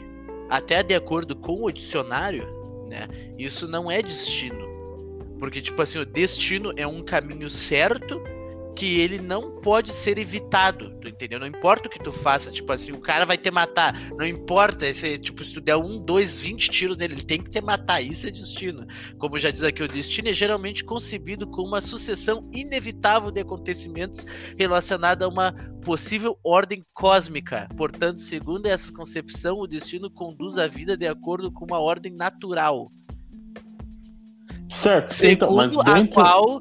até 0.51 0.83
de 0.83 0.93
acordo 0.93 1.37
com 1.37 1.63
o 1.63 1.71
dicionário, 1.71 2.45
né? 2.89 3.07
Isso 3.39 3.71
não 3.71 3.89
é 3.89 4.03
destino. 4.03 4.66
Porque, 5.39 5.61
tipo 5.61 5.81
assim, 5.83 5.99
o 5.99 6.07
destino 6.07 6.73
é 6.77 6.87
um 6.87 7.03
caminho 7.03 7.49
certo 7.51 8.21
que 8.77 9.01
ele 9.01 9.19
não 9.19 9.59
pode 9.63 9.91
ser 9.91 10.19
evitado, 10.19 10.91
tu 11.01 11.09
entendeu? 11.09 11.41
Não 11.41 11.47
importa 11.47 11.89
o 11.89 11.91
que 11.91 11.99
tu 11.99 12.13
faça, 12.13 12.53
tipo 12.53 12.71
assim, 12.71 12.93
o 12.93 13.01
cara 13.01 13.25
vai 13.25 13.39
te 13.39 13.51
matar, 13.51 13.99
não 14.11 14.27
importa, 14.27 14.87
esse, 14.87 15.19
tipo, 15.19 15.43
se 15.43 15.55
tu 15.55 15.63
der 15.63 15.77
um, 15.77 15.99
dois, 15.99 16.37
vinte 16.37 16.69
tiros 16.69 16.99
nele, 16.99 17.15
ele 17.15 17.25
tem 17.25 17.43
que 17.43 17.49
te 17.49 17.61
matar, 17.63 18.03
isso 18.03 18.29
é 18.29 18.31
destino. 18.31 18.87
Como 19.19 19.39
já 19.39 19.51
diz 19.51 19.63
aqui, 19.63 19.83
o 19.83 19.89
destino 19.89 20.29
é 20.29 20.33
geralmente 20.35 20.85
concebido 20.85 21.47
como 21.47 21.69
uma 21.69 21.81
sucessão 21.81 22.49
inevitável 22.53 23.31
de 23.31 23.41
acontecimentos 23.41 24.27
relacionada 24.59 25.25
a 25.25 25.29
uma 25.29 25.55
possível 25.83 26.39
ordem 26.45 26.85
cósmica. 26.93 27.67
Portanto, 27.79 28.21
segundo 28.21 28.67
essa 28.67 28.93
concepção, 28.93 29.59
o 29.59 29.67
destino 29.67 30.11
conduz 30.11 30.59
a 30.59 30.67
vida 30.67 30.99
de 30.99 31.07
acordo 31.07 31.51
com 31.51 31.65
uma 31.65 31.81
ordem 31.81 32.13
natural. 32.13 32.93
Certo, 34.69 35.11
segundo 35.11 35.33
então, 35.33 35.55
mas 35.55 35.77
dentro... 35.77 36.21
a 36.21 36.25
qual 36.25 36.61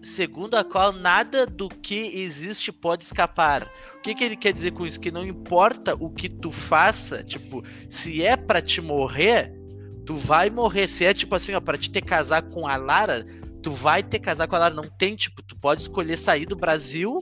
segundo 0.00 0.56
a 0.56 0.64
qual 0.64 0.92
nada 0.92 1.46
do 1.46 1.68
que 1.68 2.20
existe 2.20 2.72
pode 2.72 3.04
escapar. 3.04 3.68
O 3.96 4.00
que, 4.00 4.14
que 4.14 4.24
ele 4.24 4.36
quer 4.36 4.52
dizer 4.52 4.72
com 4.72 4.86
isso? 4.86 5.00
Que 5.00 5.10
não 5.10 5.26
importa 5.26 5.94
o 5.94 6.10
que 6.10 6.28
tu 6.28 6.50
faça, 6.50 7.22
tipo, 7.22 7.64
se 7.88 8.22
é 8.22 8.36
para 8.36 8.62
te 8.62 8.80
morrer, 8.80 9.52
tu 10.06 10.14
vai 10.14 10.50
morrer. 10.50 10.86
Se 10.86 11.04
é 11.04 11.12
tipo 11.12 11.34
assim, 11.34 11.54
ó, 11.54 11.60
pra 11.60 11.76
te 11.76 11.90
ter 11.90 12.02
casar 12.02 12.42
com 12.42 12.66
a 12.66 12.76
Lara, 12.76 13.26
tu 13.62 13.72
vai 13.72 14.02
ter 14.02 14.18
casar 14.18 14.46
com 14.46 14.56
a 14.56 14.60
Lara. 14.60 14.74
Não 14.74 14.88
tem, 14.98 15.16
tipo, 15.16 15.42
tu 15.42 15.56
pode 15.56 15.82
escolher 15.82 16.16
sair 16.16 16.46
do 16.46 16.56
Brasil, 16.56 17.20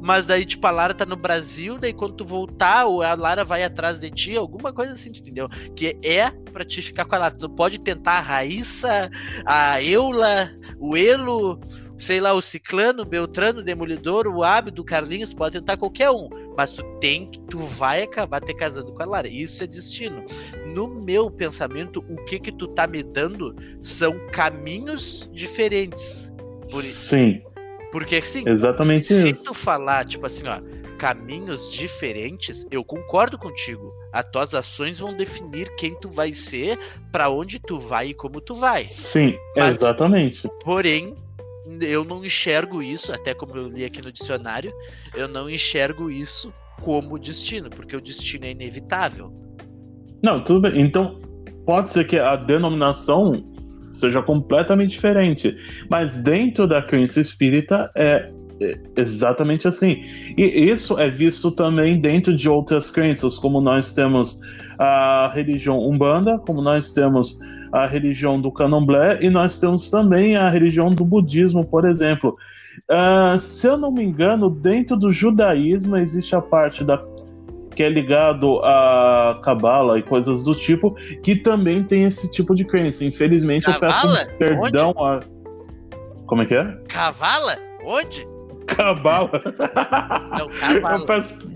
mas 0.00 0.26
daí, 0.26 0.44
tipo, 0.44 0.66
a 0.66 0.70
Lara 0.70 0.94
tá 0.94 1.06
no 1.06 1.16
Brasil, 1.16 1.78
daí 1.78 1.92
quando 1.92 2.14
tu 2.14 2.24
voltar, 2.24 2.86
ou 2.86 3.02
a 3.02 3.14
Lara 3.14 3.44
vai 3.44 3.62
atrás 3.62 4.00
de 4.00 4.10
ti, 4.10 4.36
alguma 4.36 4.72
coisa 4.72 4.92
assim, 4.92 5.10
entendeu? 5.10 5.48
Que 5.74 5.98
é 6.02 6.30
pra 6.52 6.64
te 6.64 6.82
ficar 6.82 7.04
com 7.04 7.14
a 7.14 7.18
Lara. 7.18 7.34
Tu 7.34 7.48
pode 7.48 7.78
tentar 7.78 8.18
a 8.18 8.20
Raíssa, 8.20 9.10
a 9.46 9.82
Eula, 9.82 10.50
o 10.78 10.96
Elo, 10.96 11.58
sei 11.96 12.20
lá, 12.20 12.32
o 12.32 12.42
Ciclano, 12.42 13.02
o 13.02 13.06
Beltrano, 13.06 13.60
o 13.60 13.62
Demolidor, 13.62 14.26
o 14.26 14.42
Ábido, 14.42 14.82
o 14.82 14.84
Carlinhos, 14.84 15.32
pode 15.32 15.58
tentar 15.58 15.76
qualquer 15.76 16.10
um. 16.10 16.28
Mas 16.56 16.72
tu 16.72 16.82
tem 17.00 17.30
tu 17.48 17.58
vai 17.58 18.02
acabar 18.02 18.40
te 18.40 18.54
casando 18.54 18.92
com 18.92 19.02
a 19.02 19.06
Lara. 19.06 19.28
Isso 19.28 19.62
é 19.62 19.66
destino. 19.66 20.24
No 20.66 20.88
meu 20.88 21.30
pensamento, 21.30 22.04
o 22.08 22.16
que 22.24 22.38
que 22.38 22.52
tu 22.52 22.68
tá 22.68 22.86
me 22.86 23.02
dando 23.02 23.54
são 23.82 24.14
caminhos 24.32 25.28
diferentes. 25.32 26.34
Por... 26.70 26.82
Sim. 26.82 27.42
Porque 27.94 28.16
assim, 28.16 28.42
exatamente 28.44 29.06
se 29.06 29.30
isso. 29.30 29.44
tu 29.44 29.54
falar, 29.54 30.04
tipo 30.04 30.26
assim, 30.26 30.48
ó, 30.48 30.58
caminhos 30.98 31.70
diferentes, 31.70 32.66
eu 32.68 32.82
concordo 32.82 33.38
contigo. 33.38 33.94
As 34.12 34.28
tuas 34.32 34.52
ações 34.52 34.98
vão 34.98 35.16
definir 35.16 35.72
quem 35.76 35.94
tu 36.00 36.10
vai 36.10 36.34
ser, 36.34 36.76
para 37.12 37.30
onde 37.30 37.60
tu 37.60 37.78
vai 37.78 38.08
e 38.08 38.14
como 38.14 38.40
tu 38.40 38.52
vai. 38.52 38.82
Sim, 38.82 39.38
Mas, 39.56 39.76
exatamente. 39.76 40.42
Porém, 40.64 41.14
eu 41.82 42.02
não 42.02 42.24
enxergo 42.24 42.82
isso, 42.82 43.12
até 43.12 43.32
como 43.32 43.56
eu 43.56 43.68
li 43.68 43.84
aqui 43.84 44.02
no 44.02 44.10
dicionário, 44.10 44.72
eu 45.14 45.28
não 45.28 45.48
enxergo 45.48 46.10
isso 46.10 46.52
como 46.80 47.16
destino, 47.16 47.70
porque 47.70 47.94
o 47.96 48.00
destino 48.00 48.44
é 48.44 48.50
inevitável. 48.50 49.32
Não, 50.20 50.42
tudo 50.42 50.62
bem. 50.62 50.80
Então, 50.80 51.20
pode 51.64 51.90
ser 51.90 52.08
que 52.08 52.18
a 52.18 52.34
denominação 52.34 53.53
seja 53.94 54.22
completamente 54.22 54.90
diferente, 54.90 55.56
mas 55.88 56.16
dentro 56.16 56.66
da 56.66 56.82
crença 56.82 57.20
espírita 57.20 57.90
é 57.94 58.30
é 58.60 58.78
exatamente 58.96 59.66
assim. 59.66 60.04
E 60.36 60.44
isso 60.44 60.98
é 60.98 61.08
visto 61.08 61.50
também 61.50 62.00
dentro 62.00 62.34
de 62.34 62.48
outras 62.48 62.90
crenças, 62.90 63.36
como 63.36 63.60
nós 63.60 63.92
temos 63.92 64.40
a 64.78 65.30
religião 65.34 65.78
Umbanda, 65.78 66.38
como 66.38 66.62
nós 66.62 66.92
temos 66.92 67.40
a 67.72 67.86
religião 67.86 68.40
do 68.40 68.52
Candomblé 68.52 69.18
e 69.20 69.28
nós 69.28 69.58
temos 69.58 69.90
também 69.90 70.36
a 70.36 70.48
religião 70.48 70.94
do 70.94 71.04
budismo, 71.04 71.64
por 71.64 71.84
exemplo. 71.84 72.36
Uh, 72.88 73.38
se 73.38 73.66
eu 73.66 73.76
não 73.76 73.90
me 73.90 74.04
engano, 74.04 74.48
dentro 74.48 74.96
do 74.96 75.10
judaísmo 75.10 75.96
existe 75.96 76.36
a 76.36 76.40
parte 76.40 76.84
da 76.84 76.98
que 77.74 77.82
é 77.82 77.88
ligado 77.88 78.60
a 78.64 79.38
cabala 79.42 79.98
e 79.98 80.02
coisas 80.02 80.42
do 80.42 80.54
tipo, 80.54 80.94
que 81.22 81.36
também 81.36 81.82
tem 81.82 82.04
esse 82.04 82.30
tipo 82.30 82.54
de 82.54 82.64
crença. 82.64 83.04
Infelizmente, 83.04 83.66
Cavala? 83.66 84.22
eu 84.22 84.38
peço 84.38 84.60
perdão 84.60 84.94
Onde? 84.96 85.26
a. 85.26 86.24
Como 86.26 86.42
é 86.42 86.46
que 86.46 86.54
é? 86.54 86.64
Cavala? 86.88 87.56
Onde? 87.84 88.26
Cabala. 88.66 89.42
Não, 90.38 90.48
cavala. 90.48 90.98
Eu 90.98 91.04
peço, 91.04 91.54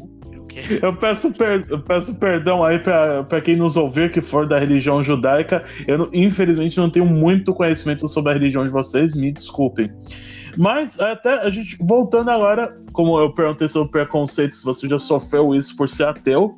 eu 0.83 0.93
peço, 0.95 1.33
per... 1.33 1.65
eu 1.69 1.81
peço 1.81 2.19
perdão 2.19 2.65
aí 2.65 2.79
para 2.79 3.41
quem 3.41 3.57
nos 3.57 3.77
ouvir 3.77 4.11
que 4.11 4.21
for 4.21 4.47
da 4.47 4.59
religião 4.59 5.03
judaica. 5.03 5.65
Eu, 5.87 6.09
infelizmente, 6.13 6.77
não 6.79 6.91
tenho 6.91 7.07
muito 7.07 7.55
conhecimento 7.55 8.09
sobre 8.09 8.31
a 8.31 8.35
religião 8.35 8.65
de 8.65 8.71
vocês, 8.71 9.15
me 9.15 9.33
desculpem. 9.33 9.91
Mas 10.57 10.99
até 11.01 11.41
a 11.41 11.51
gente, 11.51 11.77
voltando 11.81 12.31
agora, 12.31 12.77
como 12.93 13.19
eu 13.19 13.33
perguntei 13.33 13.69
sobre 13.69 13.91
preconceito, 13.91 14.55
se 14.55 14.65
você 14.65 14.89
já 14.89 14.99
sofreu 14.99 15.55
isso 15.55 15.77
por 15.77 15.89
ser 15.89 16.05
ateu. 16.05 16.55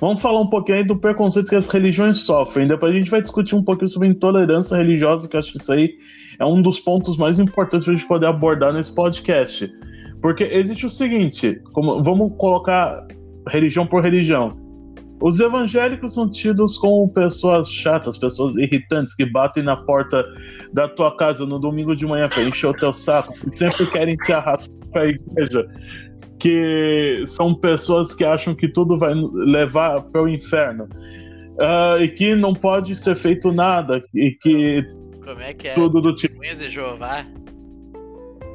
Vamos 0.00 0.20
falar 0.20 0.40
um 0.40 0.48
pouquinho 0.48 0.78
aí 0.78 0.84
do 0.84 0.96
preconceito 0.96 1.48
que 1.48 1.54
as 1.54 1.68
religiões 1.68 2.18
sofrem. 2.18 2.66
Depois 2.66 2.92
a 2.92 2.98
gente 2.98 3.10
vai 3.10 3.20
discutir 3.20 3.54
um 3.54 3.62
pouquinho 3.62 3.88
sobre 3.88 4.08
intolerância 4.08 4.76
religiosa, 4.76 5.28
que 5.28 5.36
eu 5.36 5.38
acho 5.38 5.52
que 5.52 5.58
isso 5.58 5.72
aí 5.72 5.94
é 6.38 6.44
um 6.44 6.60
dos 6.60 6.80
pontos 6.80 7.16
mais 7.16 7.38
importantes 7.38 7.84
para 7.84 7.94
a 7.94 7.96
gente 7.96 8.08
poder 8.08 8.26
abordar 8.26 8.72
nesse 8.72 8.92
podcast. 8.92 9.72
Porque 10.20 10.44
existe 10.44 10.86
o 10.86 10.90
seguinte, 10.90 11.60
como, 11.72 12.02
vamos 12.02 12.32
colocar 12.36 13.06
religião 13.48 13.86
por 13.86 14.02
religião. 14.02 14.61
Os 15.22 15.38
evangélicos 15.38 16.14
são 16.14 16.28
tidos 16.28 16.76
como 16.76 17.08
pessoas 17.08 17.70
chatas, 17.70 18.18
pessoas 18.18 18.56
irritantes 18.56 19.14
que 19.14 19.24
batem 19.24 19.62
na 19.62 19.76
porta 19.76 20.24
da 20.72 20.88
tua 20.88 21.16
casa 21.16 21.46
no 21.46 21.60
domingo 21.60 21.94
de 21.94 22.04
manhã 22.04 22.28
para 22.28 22.42
encher 22.42 22.66
o 22.66 22.74
teu 22.74 22.92
saco, 22.92 23.32
que 23.32 23.56
sempre 23.56 23.86
querem 23.86 24.16
te 24.16 24.32
arrastar 24.32 24.74
para 24.90 25.02
a 25.02 25.06
igreja, 25.06 25.66
que 26.40 27.22
são 27.28 27.54
pessoas 27.54 28.14
que 28.14 28.24
acham 28.24 28.52
que 28.52 28.68
tudo 28.68 28.98
vai 28.98 29.14
levar 29.14 30.02
para 30.02 30.22
o 30.22 30.28
inferno. 30.28 30.88
Uh, 31.52 32.02
e 32.02 32.08
que 32.08 32.34
não 32.34 32.54
pode 32.54 32.96
ser 32.96 33.14
feito 33.14 33.52
nada 33.52 34.02
e 34.14 34.32
que 34.32 34.82
como 35.22 35.40
é 35.40 35.54
que 35.54 35.68
é? 35.68 35.74
Tudo 35.74 36.00
do 36.00 36.14
tipo. 36.14 36.40
de 36.40 36.68
Jeová? 36.68 37.24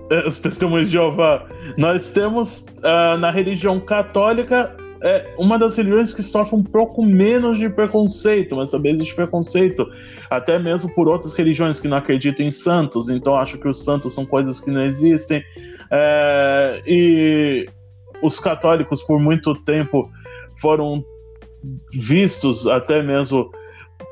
É, 0.09 0.27
os 0.27 0.39
testemunhos 0.39 0.87
de 0.87 0.93
Jeová. 0.93 1.47
Nós 1.77 2.11
temos 2.11 2.65
uh, 2.79 3.17
na 3.17 3.31
religião 3.31 3.79
católica 3.79 4.75
é 5.01 5.33
uma 5.37 5.57
das 5.57 5.75
religiões 5.75 6.13
que 6.13 6.23
sofre 6.23 6.55
um 6.55 6.63
pouco 6.63 7.03
menos 7.03 7.57
de 7.57 7.69
preconceito, 7.69 8.55
mas 8.55 8.71
também 8.71 8.93
existe 8.93 9.15
preconceito, 9.15 9.85
até 10.29 10.57
mesmo 10.57 10.93
por 10.93 11.07
outras 11.07 11.33
religiões 11.33 11.79
que 11.79 11.87
não 11.87 11.97
acreditam 11.97 12.45
em 12.45 12.51
santos, 12.51 13.09
então 13.09 13.35
acho 13.35 13.57
que 13.57 13.67
os 13.67 13.83
santos 13.83 14.13
são 14.13 14.25
coisas 14.25 14.59
que 14.59 14.71
não 14.71 14.81
existem. 14.81 15.43
É, 15.91 16.81
e 16.85 17.67
os 18.21 18.39
católicos, 18.39 19.01
por 19.03 19.19
muito 19.19 19.53
tempo, 19.63 20.09
foram 20.59 21.03
vistos 21.93 22.67
até 22.67 23.01
mesmo 23.01 23.51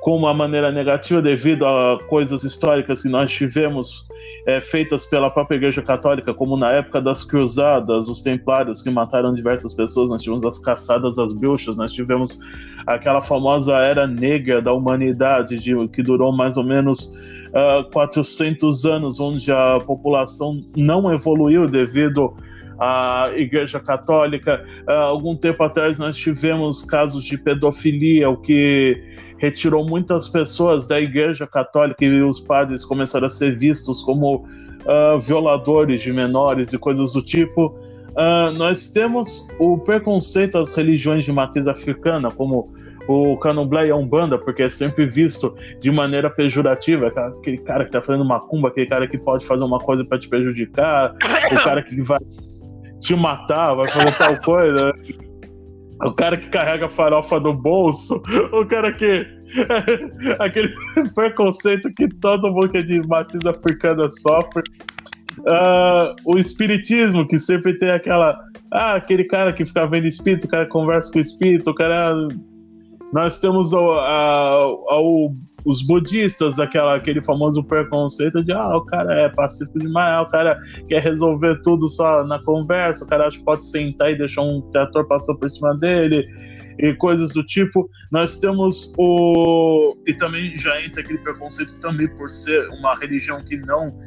com 0.06 0.16
uma 0.16 0.36
maneira 0.36 0.72
negativa 0.72 1.20
devido 1.20 1.66
a 1.66 1.98
coisas 2.08 2.44
históricas 2.44 3.02
que 3.02 3.10
nós 3.10 3.32
tivemos 3.32 4.08
é, 4.46 4.62
feitas 4.62 5.04
pela 5.04 5.32
própria 5.32 5.56
Igreja 5.56 5.82
Católica, 5.82 6.32
como 6.32 6.56
na 6.56 6.70
época 6.74 7.02
das 7.02 7.24
Cruzadas, 7.24 8.08
os 8.08 8.22
Templários 8.22 8.84
que 8.84 8.92
mataram 8.92 9.34
diversas 9.34 9.74
pessoas, 9.74 10.12
nós 10.12 10.22
tivemos 10.22 10.46
as 10.46 10.60
caçadas 10.60 11.18
às 11.18 11.34
bruxas, 11.34 11.76
nós 11.76 11.92
tivemos 11.92 12.40
aquela 12.86 13.20
famosa 13.20 13.78
Era 13.78 14.06
Negra 14.06 14.62
da 14.62 14.72
humanidade, 14.72 15.58
de, 15.58 15.74
que 15.88 16.04
durou 16.04 16.32
mais 16.32 16.56
ou 16.56 16.64
menos 16.64 17.08
uh, 17.56 17.80
ah, 17.80 17.90
400 17.92 18.86
anos, 18.86 19.20
onde 19.20 19.52
a 19.52 19.80
população 19.80 20.62
não 20.78 21.12
evoluiu 21.12 21.66
devido 21.66 22.32
à 22.80 23.32
Igreja 23.36 23.80
Católica. 23.80 24.64
Uh, 24.88 24.92
algum 24.92 25.36
tempo 25.36 25.64
atrás 25.64 25.98
nós 25.98 26.16
tivemos 26.16 26.86
casos 26.86 27.26
de 27.26 27.40
pedofilia, 27.40 28.30
o 28.30 28.38
que 28.38 29.25
retirou 29.38 29.86
muitas 29.86 30.28
pessoas 30.28 30.88
da 30.88 31.00
Igreja 31.00 31.46
Católica 31.46 32.04
e 32.04 32.22
os 32.22 32.40
padres 32.40 32.86
começaram 32.86 33.28
a 33.28 33.30
ser 33.30 33.58
vistos 33.58 34.02
como 34.02 34.38
uh, 34.38 35.20
violadores 35.20 36.02
de 36.02 36.12
menores 36.14 36.74
e 36.74 36.78
coisas 36.78 37.14
do 37.14 37.22
tipo. 37.22 37.68
Uh, 38.12 38.52
nós 38.58 38.88
temos 38.88 39.48
o 39.60 39.78
preconceito 39.78 40.58
às 40.58 40.74
religiões 40.74 41.26
de 41.26 41.32
matriz 41.32 41.68
africana, 41.68 42.32
como 42.32 42.74
o 43.08 43.38
candomblé 43.38 43.88
e 43.88 43.92
a 43.92 43.96
umbanda, 43.96 44.38
porque 44.38 44.64
é 44.64 44.70
sempre 44.70 45.06
visto 45.06 45.56
de 45.80 45.92
maneira 45.92 46.30
pejorativa, 46.30 47.08
aquele 47.08 47.58
cara 47.60 47.86
que 47.86 47.92
tá 47.92 48.02
fazendo 48.02 48.26
macumba, 48.26 48.70
aquele 48.70 48.88
cara 48.88 49.08
que 49.08 49.18
pode 49.18 49.46
fazer 49.46 49.64
uma 49.64 49.80
coisa 49.80 50.04
para 50.04 50.18
te 50.18 50.28
prejudicar, 50.28 51.14
o 51.52 51.64
cara 51.64 51.84
que 51.84 52.02
vai 52.02 52.20
te 53.00 53.16
matar, 53.16 53.76
vai 53.76 53.88
fazer 53.88 54.18
tal 54.18 54.42
coisa. 54.42 54.94
O 56.04 56.12
cara 56.12 56.36
que 56.36 56.50
carrega 56.50 56.88
a 56.88 56.90
farofa 56.90 57.40
no 57.40 57.54
bolso, 57.54 58.22
o 58.52 58.66
cara 58.66 58.92
que. 58.94 59.26
aquele 60.40 60.74
preconceito 61.14 61.90
que 61.94 62.08
todo 62.08 62.52
mundo 62.52 62.70
que 62.70 62.78
é 62.80 62.82
de 62.82 63.06
matriz 63.08 63.46
africana 63.46 64.10
sofre. 64.12 64.64
Uh, 65.40 66.16
o 66.26 66.38
espiritismo, 66.38 67.28
que 67.28 67.40
sempre 67.40 67.78
tem 67.78 67.92
aquela. 67.92 68.38
Ah, 68.72 68.96
aquele 68.96 69.24
cara 69.24 69.54
que 69.54 69.64
fica 69.64 69.88
vendo 69.88 70.08
espírito, 70.08 70.46
o 70.46 70.50
cara 70.50 70.66
conversa 70.66 71.12
com 71.12 71.20
o 71.20 71.22
espírito, 71.22 71.70
o 71.70 71.76
cara. 71.76 72.14
Nós 73.14 73.40
temos 73.40 73.72
o, 73.72 73.92
a, 73.92 74.68
o 75.00 75.34
os 75.66 75.82
budistas, 75.82 76.60
aquela, 76.60 76.96
aquele 76.96 77.22
famoso 77.22 77.64
preconceito 77.64 78.44
de 78.44 78.54
ah, 78.54 78.78
o 78.78 78.86
cara 78.86 79.14
é 79.14 79.30
pacífico 79.30 79.80
demais, 79.80 80.18
ah, 80.18 80.22
o 80.22 80.30
cara 80.30 80.60
quer 80.88 81.02
resolver 81.02 81.60
tudo 81.64 81.90
só 81.90 82.24
na 82.24 82.40
conversa, 82.44 83.04
o 83.04 83.08
cara 83.08 83.26
acha 83.26 83.38
que 83.38 83.44
pode 83.44 83.64
sentar 83.64 84.12
e 84.12 84.18
deixar 84.18 84.44
um 84.44 84.62
trator 84.70 85.08
passar 85.08 85.34
por 85.36 85.50
cima 85.50 85.76
dele 85.76 86.26
e 86.78 86.94
coisas 86.94 87.34
do 87.34 87.44
tipo. 87.44 87.90
Nós 88.12 88.38
temos 88.38 88.94
o. 88.98 89.98
E 90.06 90.14
também 90.14 90.56
já 90.56 90.82
entra 90.82 91.02
aquele 91.02 91.20
preconceito 91.20 91.80
também 91.80 92.08
por 92.16 92.30
ser 92.30 92.68
uma 92.70 92.96
religião 92.96 93.44
que 93.44 93.58
não 93.58 93.98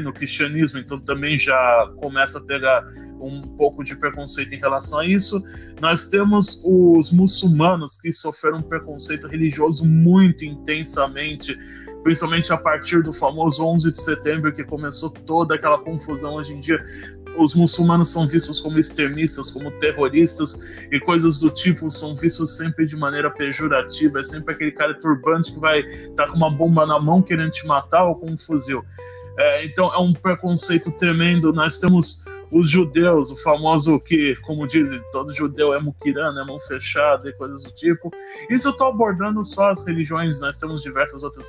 no 0.00 0.12
cristianismo, 0.12 0.78
então 0.78 0.98
também 0.98 1.38
já 1.38 1.90
começa 1.96 2.38
a 2.38 2.40
pegar 2.40 2.84
um 3.20 3.42
pouco 3.42 3.84
de 3.84 3.94
preconceito 3.96 4.54
em 4.54 4.58
relação 4.58 5.00
a 5.00 5.06
isso. 5.06 5.42
Nós 5.80 6.08
temos 6.08 6.62
os 6.64 7.12
muçulmanos 7.12 7.98
que 8.00 8.12
sofreram 8.12 8.58
um 8.58 8.62
preconceito 8.62 9.26
religioso 9.26 9.84
muito 9.84 10.44
intensamente, 10.44 11.56
principalmente 12.02 12.52
a 12.52 12.56
partir 12.56 13.02
do 13.02 13.12
famoso 13.12 13.64
11 13.64 13.90
de 13.90 14.00
setembro, 14.00 14.52
que 14.52 14.64
começou 14.64 15.10
toda 15.10 15.54
aquela 15.54 15.78
confusão 15.78 16.34
hoje 16.34 16.54
em 16.54 16.60
dia. 16.60 16.84
Os 17.38 17.54
muçulmanos 17.54 18.08
são 18.08 18.26
vistos 18.26 18.60
como 18.60 18.78
extremistas, 18.78 19.50
como 19.50 19.70
terroristas 19.78 20.64
e 20.90 20.98
coisas 20.98 21.38
do 21.38 21.48
tipo, 21.48 21.90
são 21.90 22.14
vistos 22.14 22.56
sempre 22.56 22.86
de 22.86 22.96
maneira 22.96 23.30
pejorativa. 23.30 24.18
É 24.18 24.22
sempre 24.22 24.54
aquele 24.54 24.72
cara 24.72 24.94
turbante 24.94 25.52
que 25.52 25.60
vai 25.60 25.80
estar 25.80 26.26
tá 26.26 26.28
com 26.28 26.36
uma 26.36 26.50
bomba 26.50 26.84
na 26.84 26.98
mão 26.98 27.22
querendo 27.22 27.50
te 27.50 27.66
matar 27.66 28.04
ou 28.04 28.16
com 28.16 28.30
um 28.30 28.36
fuzil. 28.36 28.84
É, 29.40 29.64
então 29.64 29.90
é 29.94 29.98
um 29.98 30.12
preconceito 30.12 30.92
tremendo. 30.92 31.50
Nós 31.50 31.78
temos 31.78 32.22
os 32.50 32.68
judeus, 32.68 33.30
o 33.30 33.36
famoso 33.36 33.98
que, 33.98 34.36
como 34.42 34.66
dizem, 34.66 35.00
todo 35.12 35.32
judeu 35.32 35.72
é 35.72 35.80
muquirana, 35.80 36.42
é 36.42 36.44
mão 36.44 36.58
fechada 36.58 37.30
e 37.30 37.32
coisas 37.32 37.62
do 37.62 37.72
tipo. 37.72 38.12
Isso 38.50 38.68
eu 38.68 38.72
estou 38.72 38.88
abordando 38.88 39.42
só 39.42 39.70
as 39.70 39.86
religiões, 39.86 40.40
nós 40.40 40.58
temos 40.58 40.82
diversas 40.82 41.22
outras 41.22 41.46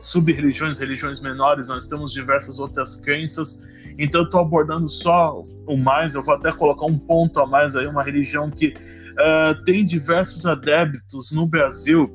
sub-religiões, 0.00 0.78
religiões 0.78 1.20
menores, 1.20 1.68
nós 1.68 1.86
temos 1.86 2.12
diversas 2.12 2.58
outras 2.58 2.96
crenças, 2.96 3.68
então 3.96 4.22
eu 4.22 4.24
estou 4.24 4.40
abordando 4.40 4.88
só 4.88 5.44
o 5.66 5.76
mais, 5.76 6.14
eu 6.14 6.22
vou 6.22 6.34
até 6.34 6.50
colocar 6.50 6.86
um 6.86 6.98
ponto 6.98 7.38
a 7.40 7.46
mais 7.46 7.76
aí, 7.76 7.86
uma 7.86 8.02
religião 8.02 8.50
que 8.50 8.68
uh, 8.68 9.64
tem 9.64 9.84
diversos 9.84 10.44
adeptos 10.44 11.30
no 11.30 11.46
Brasil, 11.46 12.12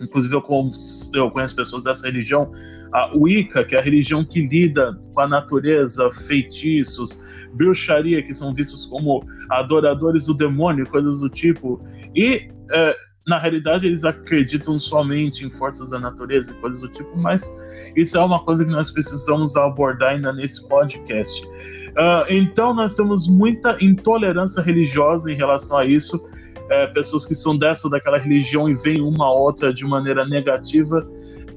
inclusive 0.00 0.34
eu, 0.34 0.42
eu 1.14 1.30
conheço 1.30 1.56
pessoas 1.56 1.82
dessa 1.82 2.06
religião, 2.06 2.52
a 2.92 3.10
Wicca, 3.14 3.64
que 3.64 3.74
é 3.76 3.78
a 3.78 3.82
religião 3.82 4.24
que 4.24 4.40
lida 4.46 4.98
com 5.14 5.20
a 5.20 5.28
natureza, 5.28 6.10
feitiços, 6.10 7.22
bruxaria, 7.52 8.22
que 8.22 8.32
são 8.32 8.52
vistos 8.52 8.86
como 8.86 9.24
adoradores 9.50 10.26
do 10.26 10.34
demônio, 10.34 10.86
coisas 10.86 11.20
do 11.20 11.28
tipo. 11.28 11.82
E, 12.14 12.48
é, 12.70 12.96
na 13.26 13.38
realidade, 13.38 13.86
eles 13.86 14.04
acreditam 14.04 14.78
somente 14.78 15.44
em 15.44 15.50
forças 15.50 15.90
da 15.90 15.98
natureza 15.98 16.52
e 16.52 16.54
coisas 16.54 16.80
do 16.80 16.88
tipo, 16.88 17.10
mas 17.16 17.50
isso 17.96 18.16
é 18.16 18.20
uma 18.24 18.42
coisa 18.44 18.64
que 18.64 18.70
nós 18.70 18.90
precisamos 18.90 19.56
abordar 19.56 20.14
ainda 20.14 20.32
nesse 20.32 20.66
podcast. 20.68 21.44
Uh, 21.46 22.24
então, 22.28 22.72
nós 22.72 22.94
temos 22.94 23.26
muita 23.28 23.76
intolerância 23.80 24.62
religiosa 24.62 25.32
em 25.32 25.34
relação 25.36 25.78
a 25.78 25.84
isso. 25.84 26.28
É, 26.70 26.86
pessoas 26.88 27.24
que 27.24 27.34
são 27.34 27.56
dessa 27.56 27.86
ou 27.86 27.90
daquela 27.90 28.18
religião 28.18 28.68
e 28.68 28.74
veem 28.74 29.00
uma 29.00 29.32
outra 29.32 29.72
de 29.72 29.86
maneira 29.86 30.26
negativa, 30.26 31.08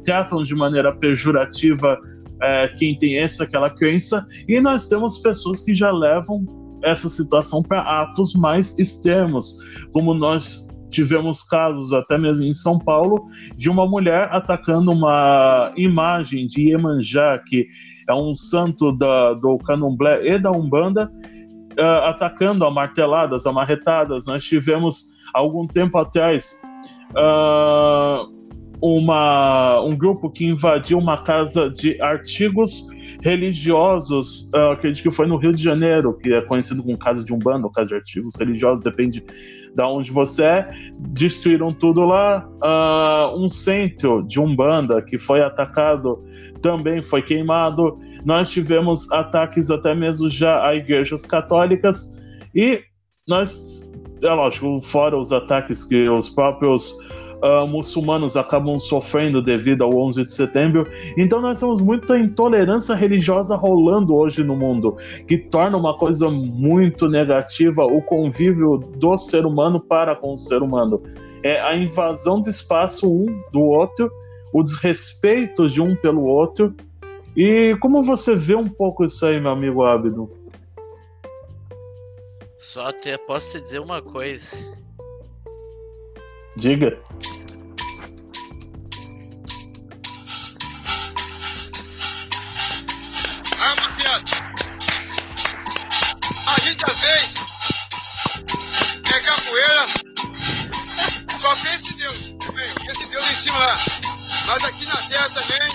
tratam 0.03 0.43
de 0.43 0.55
maneira 0.55 0.93
pejorativa 0.93 1.97
é, 2.41 2.67
quem 2.69 2.97
tem 2.97 3.17
essa 3.19 3.43
aquela 3.43 3.69
crença, 3.69 4.25
e 4.47 4.59
nós 4.59 4.87
temos 4.87 5.19
pessoas 5.19 5.61
que 5.61 5.73
já 5.73 5.91
levam 5.91 6.45
essa 6.83 7.09
situação 7.09 7.61
para 7.61 7.81
atos 7.81 8.33
mais 8.33 8.77
extremos, 8.79 9.57
como 9.93 10.13
nós 10.13 10.67
tivemos 10.89 11.43
casos 11.43 11.93
até 11.93 12.17
mesmo 12.17 12.45
em 12.45 12.53
São 12.53 12.77
Paulo 12.77 13.25
de 13.55 13.69
uma 13.69 13.87
mulher 13.87 14.27
atacando 14.31 14.91
uma 14.91 15.71
imagem 15.77 16.47
de 16.47 16.69
Iemanjá, 16.69 17.39
que 17.47 17.67
é 18.09 18.13
um 18.13 18.35
santo 18.35 18.91
da, 18.91 19.33
do 19.33 19.57
Candomblé 19.59 20.27
e 20.27 20.39
da 20.39 20.51
Umbanda, 20.51 21.09
uh, 21.79 22.05
atacando 22.05 22.65
a 22.65 22.71
marteladas, 22.71 23.45
a 23.45 23.53
marretadas. 23.53 24.25
Nós 24.25 24.43
tivemos 24.43 25.11
algum 25.33 25.65
tempo 25.65 25.97
atrás 25.97 26.59
uh, 27.11 28.40
uma, 28.81 29.79
um 29.81 29.95
grupo 29.95 30.29
que 30.29 30.45
invadiu 30.45 30.97
uma 30.97 31.21
casa 31.21 31.69
de 31.69 32.01
artigos 32.01 32.87
religiosos, 33.21 34.49
uh, 34.55 34.71
acredito 34.71 35.03
que 35.03 35.11
foi 35.11 35.27
no 35.27 35.37
Rio 35.37 35.53
de 35.53 35.61
Janeiro, 35.61 36.17
que 36.17 36.33
é 36.33 36.41
conhecido 36.41 36.81
como 36.81 36.97
casa 36.97 37.23
de 37.23 37.31
Umbanda 37.31 37.67
ou 37.67 37.71
casa 37.71 37.89
de 37.89 37.95
artigos 37.95 38.33
religiosos, 38.35 38.83
depende 38.83 39.23
de 39.75 39.83
onde 39.83 40.11
você 40.11 40.43
é. 40.43 40.71
Destruíram 40.97 41.71
tudo 41.71 42.01
lá. 42.01 42.49
Uh, 42.61 43.37
um 43.43 43.47
centro 43.47 44.23
de 44.23 44.39
Umbanda 44.39 45.01
que 45.01 45.17
foi 45.17 45.41
atacado 45.41 46.23
também 46.61 47.03
foi 47.03 47.21
queimado. 47.21 47.99
Nós 48.25 48.49
tivemos 48.49 49.11
ataques 49.11 49.69
até 49.69 49.93
mesmo 49.93 50.29
já 50.29 50.65
a 50.65 50.75
igrejas 50.75 51.25
católicas 51.25 52.19
e 52.55 52.81
nós, 53.27 53.91
é 54.23 54.33
lógico, 54.33 54.81
fora 54.81 55.17
os 55.17 55.31
ataques 55.31 55.85
que 55.85 56.09
os 56.09 56.27
próprios 56.27 56.97
uh, 57.41 57.67
muçulmanos 57.67 58.37
acabam 58.37 58.77
sofrendo 58.77 59.41
devido 59.41 59.83
ao 59.83 59.93
11 59.93 60.23
de 60.23 60.31
setembro. 60.31 60.87
Então 61.17 61.41
nós 61.41 61.59
temos 61.59 61.81
muita 61.81 62.17
intolerância 62.17 62.95
religiosa 62.95 63.55
rolando 63.55 64.15
hoje 64.15 64.43
no 64.43 64.55
mundo, 64.55 64.97
que 65.27 65.37
torna 65.37 65.77
uma 65.77 65.97
coisa 65.97 66.29
muito 66.29 67.09
negativa 67.09 67.83
o 67.83 68.01
convívio 68.01 68.77
do 68.77 69.17
ser 69.17 69.45
humano 69.45 69.79
para 69.79 70.15
com 70.15 70.33
o 70.33 70.37
ser 70.37 70.61
humano. 70.61 71.01
É 71.43 71.59
a 71.59 71.75
invasão 71.75 72.39
do 72.39 72.49
espaço 72.49 73.11
um 73.11 73.25
do 73.51 73.61
outro, 73.61 74.11
o 74.53 74.61
desrespeito 74.61 75.67
de 75.67 75.81
um 75.81 75.95
pelo 75.95 76.23
outro. 76.23 76.73
E 77.35 77.75
como 77.79 78.01
você 78.01 78.35
vê 78.35 78.55
um 78.55 78.67
pouco 78.67 79.05
isso 79.05 79.25
aí, 79.25 79.39
meu 79.39 79.51
amigo 79.51 79.83
Abdo? 79.83 80.29
Só 82.57 82.89
até 82.89 83.17
posso 83.17 83.53
te 83.53 83.61
dizer 83.61 83.79
uma 83.79 84.01
coisa. 84.01 84.55
Diga. 86.57 86.99
Ah, 93.57 93.75
Mafiado. 93.75 94.31
A 96.47 96.59
gente 96.61 96.83
às 96.85 96.99
vezes 96.99 97.39
é 99.13 99.19
capoeira. 99.21 99.87
Só 101.39 101.55
pensa 101.55 101.93
em 101.93 101.97
Deus. 101.97 102.35
Esse 102.89 103.05
Deus 103.07 103.31
em 103.31 103.35
cima 103.35 103.57
lá. 103.57 103.77
Mas 104.47 104.63
aqui 104.65 104.85
na 104.85 104.97
terra 104.97 105.29
também. 105.29 105.69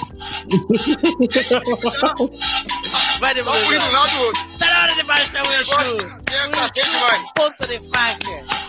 Vai 3.21 3.35
de 3.35 3.43
Vamos 3.43 3.67
um 3.67 3.93
lado 3.93 4.11
do 4.11 4.23
outro. 4.25 4.59
Tá 4.59 4.67
na 4.67 4.83
hora 4.83 4.95
de 4.95 5.03
baixar 5.05 5.29
o 5.29 5.31
pra 5.33 5.45
frente 5.47 6.91
vai. 7.01 7.21
Ponta 7.35 7.67
de 7.67 7.81
faca! 7.91 8.66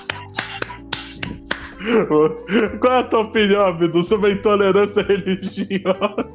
Qual 2.79 2.93
é 2.93 2.99
a 2.99 3.03
tua 3.03 3.21
opinião, 3.21 3.65
Abdu, 3.67 4.03
sobre 4.03 4.31
a 4.31 4.33
intolerância 4.33 5.01
religiosa? 5.03 6.29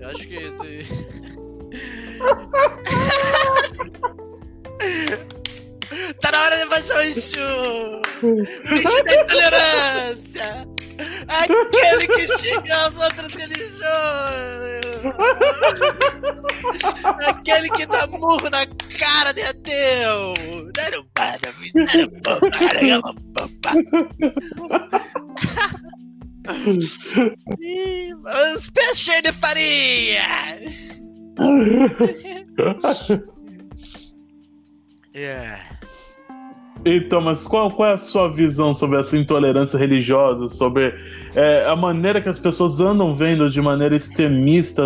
Eu 0.00 0.08
acho 0.08 0.28
que. 0.28 0.52
tá 6.20 6.30
na 6.32 6.42
hora 6.42 6.56
de 6.56 6.66
baixar 6.66 6.96
o 6.96 7.00
Exu! 7.02 8.02
Bicho 8.68 9.04
da 9.04 9.22
intolerância! 9.22 10.68
Aquele 11.28 12.06
que 12.06 12.28
xinga 12.38 12.86
as 12.86 12.96
outras 13.00 13.34
religiões! 13.34 13.82
Aquele 17.26 17.70
que 17.70 17.86
dá 17.86 18.06
murro 18.08 18.50
na 18.50 18.66
cara 18.98 19.32
de 19.32 19.42
ateu! 19.42 20.34
Os 28.56 28.70
pés 28.70 28.98
cheios 28.98 29.22
de 29.22 29.32
farinha! 29.32 30.22
Yeah. 35.14 35.60
Então, 36.84 37.20
mas 37.20 37.46
qual, 37.46 37.70
qual 37.70 37.90
é 37.90 37.92
a 37.92 37.96
sua 37.96 38.28
visão 38.32 38.74
sobre 38.74 38.98
essa 38.98 39.16
intolerância 39.16 39.78
religiosa, 39.78 40.48
sobre 40.48 40.92
é, 41.34 41.64
a 41.64 41.76
maneira 41.76 42.20
que 42.20 42.28
as 42.28 42.40
pessoas 42.40 42.80
andam 42.80 43.14
vendo 43.14 43.48
de 43.48 43.60
maneira 43.60 43.94
extremista 43.94 44.82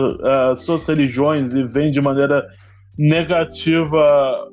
as 0.51 0.63
suas 0.63 0.85
religiões 0.85 1.55
e 1.55 1.65
veem 1.65 1.91
de 1.91 2.01
maneira 2.01 2.47
negativa 2.99 4.49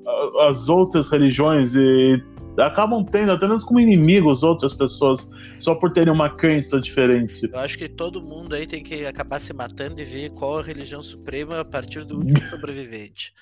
as 0.47 0.69
outras 0.69 1.09
religiões 1.09 1.75
e 1.75 2.21
acabam 2.59 3.03
tendo 3.03 3.31
até 3.31 3.47
mesmo 3.47 3.67
como 3.67 3.79
inimigos 3.79 4.43
outras 4.43 4.73
pessoas 4.73 5.29
só 5.57 5.75
por 5.75 5.91
terem 5.91 6.13
uma 6.13 6.29
crença 6.29 6.79
diferente? 6.79 7.49
Eu 7.51 7.59
acho 7.59 7.77
que 7.77 7.89
todo 7.89 8.21
mundo 8.21 8.55
aí 8.55 8.67
tem 8.67 8.83
que 8.83 9.05
acabar 9.05 9.39
se 9.39 9.53
matando 9.53 10.01
e 10.01 10.05
ver 10.05 10.29
qual 10.31 10.59
a 10.59 10.61
religião 10.61 11.01
suprema 11.01 11.59
a 11.59 11.65
partir 11.65 12.05
do 12.05 12.17
último 12.17 12.41
sobrevivente. 12.49 13.33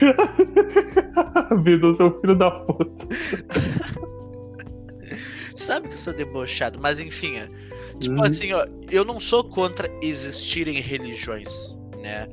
Vitor, 1.64 1.94
seu 1.96 2.18
filho 2.20 2.36
da 2.36 2.50
puta. 2.50 3.06
Sabe 5.56 5.88
que 5.88 5.94
eu 5.94 5.98
sou 5.98 6.12
debochado, 6.12 6.78
mas 6.80 7.00
enfim, 7.00 7.36
é, 7.36 7.48
tipo 7.98 8.14
Uhum. 8.16 8.24
assim, 8.24 8.52
ó, 8.52 8.64
eu 8.90 9.04
não 9.04 9.18
sou 9.18 9.42
contra 9.44 9.88
existirem 10.02 10.80
religiões, 10.80 11.76
né? 12.00 12.28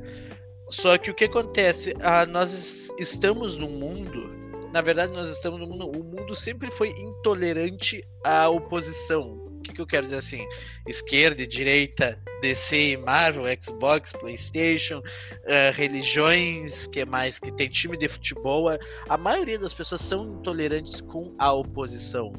Só 0.68 0.96
que 0.98 1.10
o 1.10 1.14
que 1.14 1.24
acontece? 1.24 1.94
Ah, 2.02 2.26
nós 2.26 2.52
es- 2.52 2.92
estamos 2.98 3.56
num 3.56 3.70
mundo, 3.70 4.30
na 4.72 4.80
verdade, 4.80 5.12
nós 5.12 5.28
estamos 5.28 5.58
num 5.60 5.66
mundo, 5.66 5.88
o 5.88 6.04
mundo 6.04 6.34
sempre 6.34 6.70
foi 6.70 6.90
intolerante 6.90 8.04
à 8.24 8.48
oposição. 8.48 9.45
Que, 9.66 9.72
que 9.72 9.80
eu 9.80 9.86
quero 9.86 10.04
dizer 10.04 10.18
assim? 10.18 10.46
Esquerda 10.86 11.42
e 11.42 11.46
direita, 11.46 12.22
DC, 12.40 12.96
Marvel, 12.98 13.44
Xbox, 13.60 14.12
PlayStation, 14.12 15.02
ah, 15.46 15.72
religiões, 15.74 16.86
que 16.86 17.04
mais 17.04 17.38
que 17.38 17.50
tem 17.52 17.68
time 17.68 17.96
de 17.96 18.06
futebol. 18.06 18.68
a- 18.68 19.18
maioria 19.18 19.58
das 19.58 19.74
pessoas 19.74 20.02
são 20.02 20.38
intolerantes 20.38 21.00
com 21.00 21.34
a 21.38 21.52
oposição. 21.52 22.32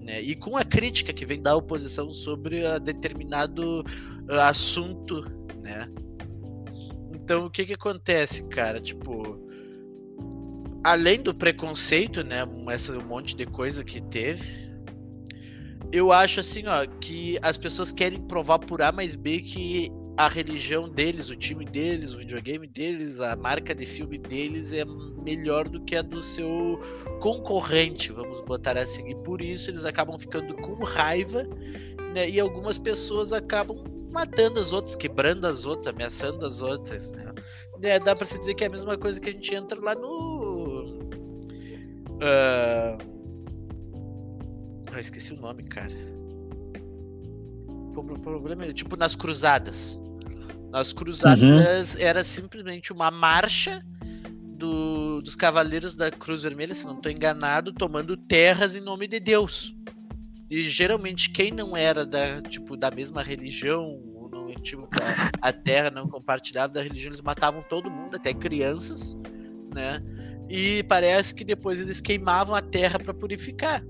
Né? 0.00 0.20
E 0.22 0.34
com 0.34 0.56
a 0.56 0.64
crítica 0.64 1.12
que 1.12 1.26
vem 1.26 1.40
da 1.40 1.54
oposição 1.54 2.12
sobre 2.12 2.66
a 2.66 2.78
determinado 2.78 3.84
ah, 4.30 4.48
assunto, 4.48 5.20
né? 5.62 5.86
Então, 7.14 7.46
o 7.46 7.50
que 7.50 7.66
que 7.66 7.74
acontece, 7.74 8.48
cara? 8.48 8.80
Tipo, 8.80 9.38
além 10.82 11.20
do 11.20 11.34
preconceito, 11.34 12.24
né, 12.24 12.38
essa 12.68 12.96
um 12.98 13.04
monte 13.06 13.36
de 13.36 13.46
coisa 13.46 13.84
que 13.84 14.00
teve, 14.00 14.61
eu 15.92 16.10
acho 16.10 16.40
assim, 16.40 16.64
ó, 16.66 16.86
que 17.00 17.38
as 17.42 17.56
pessoas 17.56 17.92
querem 17.92 18.20
provar 18.22 18.58
por 18.58 18.80
A 18.80 18.90
mais 18.90 19.14
B 19.14 19.40
que 19.40 19.92
a 20.16 20.28
religião 20.28 20.88
deles, 20.88 21.30
o 21.30 21.36
time 21.36 21.64
deles, 21.64 22.14
o 22.14 22.18
videogame 22.18 22.66
deles, 22.66 23.20
a 23.20 23.36
marca 23.36 23.74
de 23.74 23.84
filme 23.84 24.18
deles 24.18 24.72
é 24.72 24.84
melhor 25.22 25.68
do 25.68 25.82
que 25.84 25.96
a 25.96 26.02
do 26.02 26.22
seu 26.22 26.78
concorrente, 27.20 28.12
vamos 28.12 28.40
botar 28.42 28.76
assim. 28.76 29.10
E 29.10 29.14
por 29.16 29.40
isso 29.40 29.70
eles 29.70 29.84
acabam 29.84 30.18
ficando 30.18 30.54
com 30.54 30.74
raiva, 30.84 31.44
né? 32.14 32.28
E 32.28 32.40
algumas 32.40 32.78
pessoas 32.78 33.32
acabam 33.32 33.84
matando 34.10 34.60
as 34.60 34.72
outras, 34.72 34.94
quebrando 34.96 35.46
as 35.46 35.66
outras, 35.66 35.88
ameaçando 35.88 36.44
as 36.44 36.60
outras, 36.62 37.12
né? 37.12 37.32
É, 37.82 37.98
dá 37.98 38.14
pra 38.14 38.24
se 38.24 38.38
dizer 38.38 38.54
que 38.54 38.64
é 38.64 38.66
a 38.66 38.70
mesma 38.70 38.96
coisa 38.96 39.20
que 39.20 39.30
a 39.30 39.32
gente 39.32 39.54
entra 39.54 39.80
lá 39.80 39.94
no. 39.94 41.00
Ah, 42.22 42.96
ah, 44.92 45.00
esqueci 45.00 45.32
o 45.32 45.40
nome, 45.40 45.62
cara. 45.64 45.92
O 47.68 48.02
pro- 48.02 48.20
problema 48.20 48.64
é 48.64 48.72
tipo 48.72 48.96
nas 48.96 49.14
cruzadas. 49.14 49.98
Nas 50.70 50.92
cruzadas 50.92 51.96
era 51.96 52.24
simplesmente 52.24 52.92
uma 52.92 53.10
marcha 53.10 53.82
do- 54.56 55.20
dos 55.20 55.34
cavaleiros 55.34 55.94
da 55.96 56.10
Cruz 56.10 56.42
Vermelha, 56.42 56.74
se 56.74 56.86
não 56.86 56.96
estou 56.96 57.10
enganado, 57.12 57.72
tomando 57.72 58.16
terras 58.16 58.76
em 58.76 58.80
nome 58.80 59.06
de 59.06 59.20
Deus. 59.20 59.74
E 60.48 60.62
geralmente 60.62 61.30
quem 61.30 61.50
não 61.50 61.76
era 61.76 62.04
da 62.06 62.40
tipo 62.42 62.76
da 62.76 62.90
mesma 62.90 63.22
religião, 63.22 64.00
ou 64.14 64.30
não 64.30 64.54
tipo 64.54 64.88
a, 65.40 65.48
a 65.48 65.52
terra 65.52 65.90
não 65.90 66.04
compartilhava 66.04 66.72
da 66.72 66.82
religião, 66.82 67.08
eles 67.08 67.22
matavam 67.22 67.62
todo 67.62 67.90
mundo, 67.90 68.16
até 68.16 68.32
crianças, 68.34 69.16
né? 69.74 70.00
E 70.48 70.82
parece 70.84 71.34
que 71.34 71.44
depois 71.44 71.80
eles 71.80 72.00
queimavam 72.00 72.54
a 72.54 72.60
terra 72.60 72.98
para 72.98 73.14
purificar. 73.14 73.82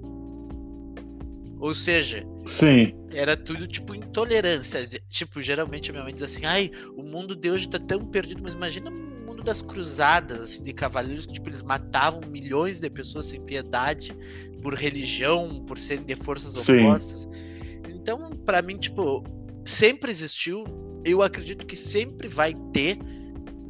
Ou 1.63 1.77
seja, 1.77 2.27
Sim. 2.45 2.93
era 3.15 3.37
tudo 3.37 3.69
tipo 3.69 3.95
intolerância. 3.95 4.85
Tipo, 5.09 5.41
geralmente 5.41 5.91
a 5.91 5.93
minha 5.93 6.03
mãe 6.03 6.13
diz 6.13 6.25
assim: 6.25 6.45
ai, 6.45 6.73
o 6.97 7.05
mundo 7.05 7.37
de 7.37 7.49
hoje 7.49 7.69
tá 7.69 7.79
tão 7.79 8.05
perdido, 8.05 8.43
mas 8.43 8.55
imagina 8.55 8.91
o 8.91 8.93
mundo 8.93 9.45
das 9.45 9.63
cruzadas, 9.63 10.41
assim, 10.41 10.65
de 10.65 10.73
cavaleiros 10.73 11.25
que 11.25 11.35
tipo, 11.35 11.49
eles 11.49 11.63
matavam 11.63 12.21
milhões 12.29 12.81
de 12.81 12.91
pessoas 12.91 13.27
sem 13.27 13.41
piedade 13.43 14.13
por 14.61 14.75
religião, 14.75 15.65
por 15.65 15.79
serem 15.79 16.05
de 16.05 16.17
forças 16.17 16.51
Sim. 16.51 16.81
opostas. 16.85 17.29
Então, 17.89 18.33
pra 18.45 18.61
mim, 18.61 18.77
tipo, 18.77 19.23
sempre 19.65 20.11
existiu. 20.11 20.65
Eu 21.05 21.23
acredito 21.23 21.65
que 21.65 21.77
sempre 21.77 22.27
vai 22.27 22.55
ter, 22.73 22.99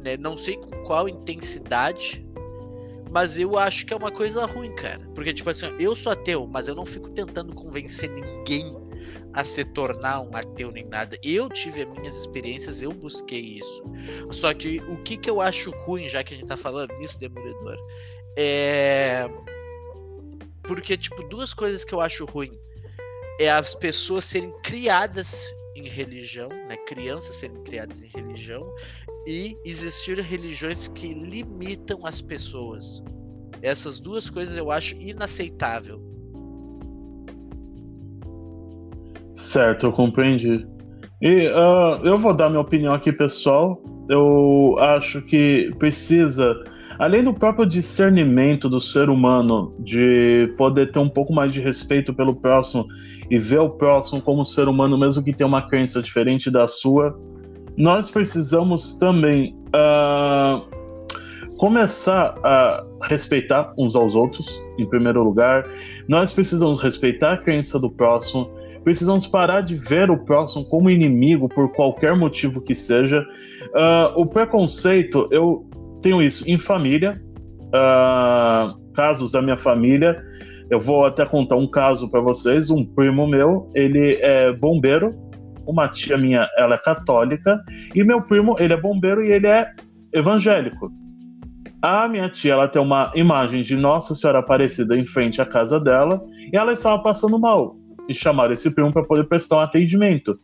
né? 0.03 0.17
Não 0.17 0.35
sei 0.35 0.57
com 0.57 0.71
qual 0.83 1.07
intensidade, 1.07 2.25
mas 3.13 3.37
eu 3.37 3.59
acho 3.59 3.85
que 3.85 3.93
é 3.93 3.95
uma 3.95 4.11
coisa 4.11 4.43
ruim, 4.45 4.73
cara. 4.75 4.99
Porque, 5.13 5.31
tipo 5.31 5.47
assim, 5.47 5.67
eu 5.79 5.95
sou 5.95 6.13
ateu, 6.13 6.47
mas 6.47 6.67
eu 6.67 6.73
não 6.73 6.83
fico 6.83 7.11
tentando 7.11 7.53
convencer 7.53 8.09
ninguém 8.09 8.75
a 9.33 9.43
se 9.43 9.63
tornar 9.63 10.21
um 10.21 10.31
ateu 10.35 10.71
nem 10.71 10.85
nada. 10.85 11.15
Eu 11.23 11.47
tive 11.47 11.83
as 11.83 11.89
minhas 11.89 12.17
experiências, 12.17 12.81
eu 12.81 12.91
busquei 12.91 13.59
isso. 13.59 13.83
Só 14.31 14.51
que 14.51 14.79
o 14.87 14.97
que, 15.03 15.15
que 15.15 15.29
eu 15.29 15.41
acho 15.41 15.69
ruim, 15.85 16.09
já 16.09 16.23
que 16.23 16.33
a 16.33 16.37
gente 16.37 16.47
tá 16.47 16.57
falando 16.57 16.91
nisso, 16.97 17.19
Demolidor, 17.19 17.77
é. 18.35 19.29
Porque, 20.63 20.97
tipo, 20.97 21.21
duas 21.29 21.53
coisas 21.53 21.85
que 21.85 21.93
eu 21.93 22.01
acho 22.01 22.25
ruim 22.25 22.59
é 23.39 23.51
as 23.51 23.75
pessoas 23.75 24.25
serem 24.25 24.51
criadas 24.63 25.53
em 25.75 25.87
religião, 25.87 26.49
né? 26.49 26.77
Crianças 26.87 27.35
serem 27.35 27.61
criadas 27.63 28.01
em 28.01 28.07
religião 28.07 28.67
e 29.25 29.55
existir 29.65 30.19
religiões 30.19 30.87
que 30.87 31.13
limitam 31.13 32.05
as 32.05 32.21
pessoas. 32.21 33.03
Essas 33.61 33.99
duas 33.99 34.29
coisas 34.29 34.57
eu 34.57 34.71
acho 34.71 34.95
inaceitável. 34.95 36.01
Certo, 39.33 39.87
eu 39.87 39.91
compreendi. 39.91 40.67
E 41.21 41.47
ah, 41.47 41.99
eu 42.03 42.17
vou 42.17 42.33
dar 42.33 42.49
minha 42.49 42.61
opinião 42.61 42.93
aqui, 42.93 43.11
pessoal. 43.11 43.81
Eu 44.09 44.75
acho 44.79 45.21
que 45.21 45.73
precisa, 45.79 46.53
além 46.99 47.23
do 47.23 47.33
próprio 47.33 47.65
discernimento 47.65 48.67
do 48.67 48.81
ser 48.81 49.09
humano, 49.09 49.73
de 49.79 50.53
poder 50.57 50.91
ter 50.91 50.99
um 50.99 51.07
pouco 51.07 51.33
mais 51.33 51.53
de 51.53 51.61
respeito 51.61 52.13
pelo 52.13 52.35
próximo 52.35 52.85
e 53.31 53.39
ver 53.39 53.59
o 53.59 53.69
próximo 53.69 54.21
como 54.21 54.43
ser 54.43 54.67
humano, 54.67 54.97
mesmo 54.97 55.23
que 55.23 55.33
tenha 55.33 55.47
uma 55.47 55.67
crença 55.67 56.01
diferente 56.01 56.51
da 56.51 56.67
sua, 56.67 57.17
nós 57.77 58.09
precisamos 58.09 58.93
também 58.95 59.55
ah, 59.73 60.61
começar 61.57 62.35
a 62.43 62.85
respeitar 63.03 63.73
uns 63.77 63.95
aos 63.95 64.15
outros, 64.15 64.61
em 64.77 64.85
primeiro 64.85 65.23
lugar. 65.23 65.65
Nós 66.07 66.33
precisamos 66.33 66.79
respeitar 66.81 67.33
a 67.33 67.37
crença 67.37 67.79
do 67.79 67.89
próximo. 67.89 68.49
Precisamos 68.83 69.25
parar 69.25 69.61
de 69.61 69.75
ver 69.75 70.11
o 70.11 70.17
próximo 70.17 70.65
como 70.65 70.89
inimigo 70.89 71.47
por 71.47 71.71
qualquer 71.71 72.15
motivo 72.15 72.61
que 72.61 72.75
seja. 72.75 73.25
Ah, 73.73 74.13
o 74.15 74.25
preconceito, 74.25 75.27
eu 75.31 75.65
tenho 76.01 76.21
isso 76.21 76.49
em 76.49 76.57
família, 76.57 77.19
ah, 77.73 78.75
casos 78.93 79.31
da 79.31 79.41
minha 79.41 79.57
família. 79.57 80.21
Eu 80.69 80.79
vou 80.79 81.05
até 81.05 81.25
contar 81.25 81.55
um 81.55 81.67
caso 81.67 82.09
para 82.09 82.21
vocês. 82.21 82.69
Um 82.69 82.85
primo 82.85 83.27
meu, 83.27 83.69
ele 83.73 84.17
é 84.21 84.51
bombeiro. 84.51 85.11
Uma 85.65 85.87
tia 85.87 86.17
minha, 86.17 86.47
ela 86.57 86.75
é 86.75 86.77
católica. 86.77 87.63
E 87.93 88.03
meu 88.03 88.21
primo, 88.21 88.55
ele 88.59 88.73
é 88.73 88.77
bombeiro 88.77 89.23
e 89.23 89.31
ele 89.31 89.47
é 89.47 89.71
evangélico. 90.11 90.91
A 91.81 92.07
minha 92.07 92.29
tia, 92.29 92.53
ela 92.53 92.67
tem 92.67 92.81
uma 92.81 93.11
imagem 93.13 93.61
de 93.61 93.75
Nossa 93.75 94.15
Senhora 94.15 94.39
Aparecida 94.39 94.97
em 94.97 95.05
frente 95.05 95.41
à 95.41 95.45
casa 95.45 95.79
dela 95.79 96.23
e 96.51 96.55
ela 96.55 96.71
estava 96.71 97.01
passando 97.01 97.37
mal. 97.37 97.75
E 98.07 98.13
chamaram 98.13 98.53
esse 98.53 98.73
primo 98.73 98.91
para 98.91 99.03
poder 99.03 99.25
prestar 99.25 99.57
um 99.57 99.59
atendimento. 99.59 100.39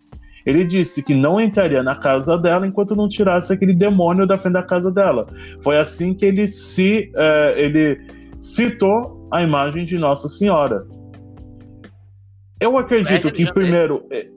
Ele 0.45 0.63
disse 0.63 1.03
que 1.03 1.13
não 1.13 1.39
entraria 1.39 1.83
na 1.83 1.95
casa 1.95 2.37
dela 2.37 2.65
enquanto 2.65 2.95
não 2.95 3.07
tirasse 3.07 3.53
aquele 3.53 3.73
demônio 3.73 4.25
da 4.25 4.37
frente 4.37 4.53
da 4.53 4.63
casa 4.63 4.91
dela. 4.91 5.27
Foi 5.63 5.77
assim 5.77 6.13
que 6.13 6.25
ele 6.25 6.47
se 6.47 7.11
eh, 7.15 7.53
ele 7.57 8.01
citou 8.39 9.27
a 9.31 9.41
imagem 9.41 9.85
de 9.85 9.97
Nossa 9.97 10.27
Senhora. 10.27 10.85
Eu 12.59 12.77
acredito 12.77 13.27
É 13.27 13.31
que, 13.31 13.51
primeiro, 13.53 14.05
eh, 14.11 14.27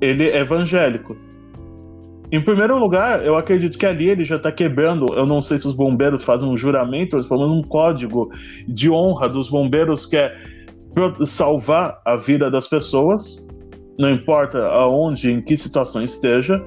ele 0.00 0.28
é 0.28 0.38
evangélico. 0.38 1.16
Em 2.32 2.40
primeiro 2.40 2.78
lugar, 2.78 3.24
eu 3.24 3.36
acredito 3.36 3.76
que 3.76 3.84
ali 3.84 4.08
ele 4.08 4.24
já 4.24 4.36
está 4.36 4.52
quebrando. 4.52 5.06
Eu 5.14 5.26
não 5.26 5.40
sei 5.40 5.58
se 5.58 5.66
os 5.66 5.74
bombeiros 5.74 6.22
fazem 6.22 6.48
um 6.48 6.56
juramento, 6.56 7.16
eles 7.16 7.26
falam 7.26 7.52
um 7.52 7.62
código 7.62 8.30
de 8.68 8.88
honra 8.88 9.28
dos 9.28 9.50
bombeiros 9.50 10.06
que 10.06 10.16
é 10.16 10.36
salvar 11.24 12.00
a 12.04 12.16
vida 12.16 12.50
das 12.50 12.68
pessoas, 12.68 13.48
não 13.98 14.10
importa 14.10 14.66
aonde, 14.68 15.30
em 15.30 15.40
que 15.40 15.56
situação 15.56 16.04
esteja. 16.04 16.62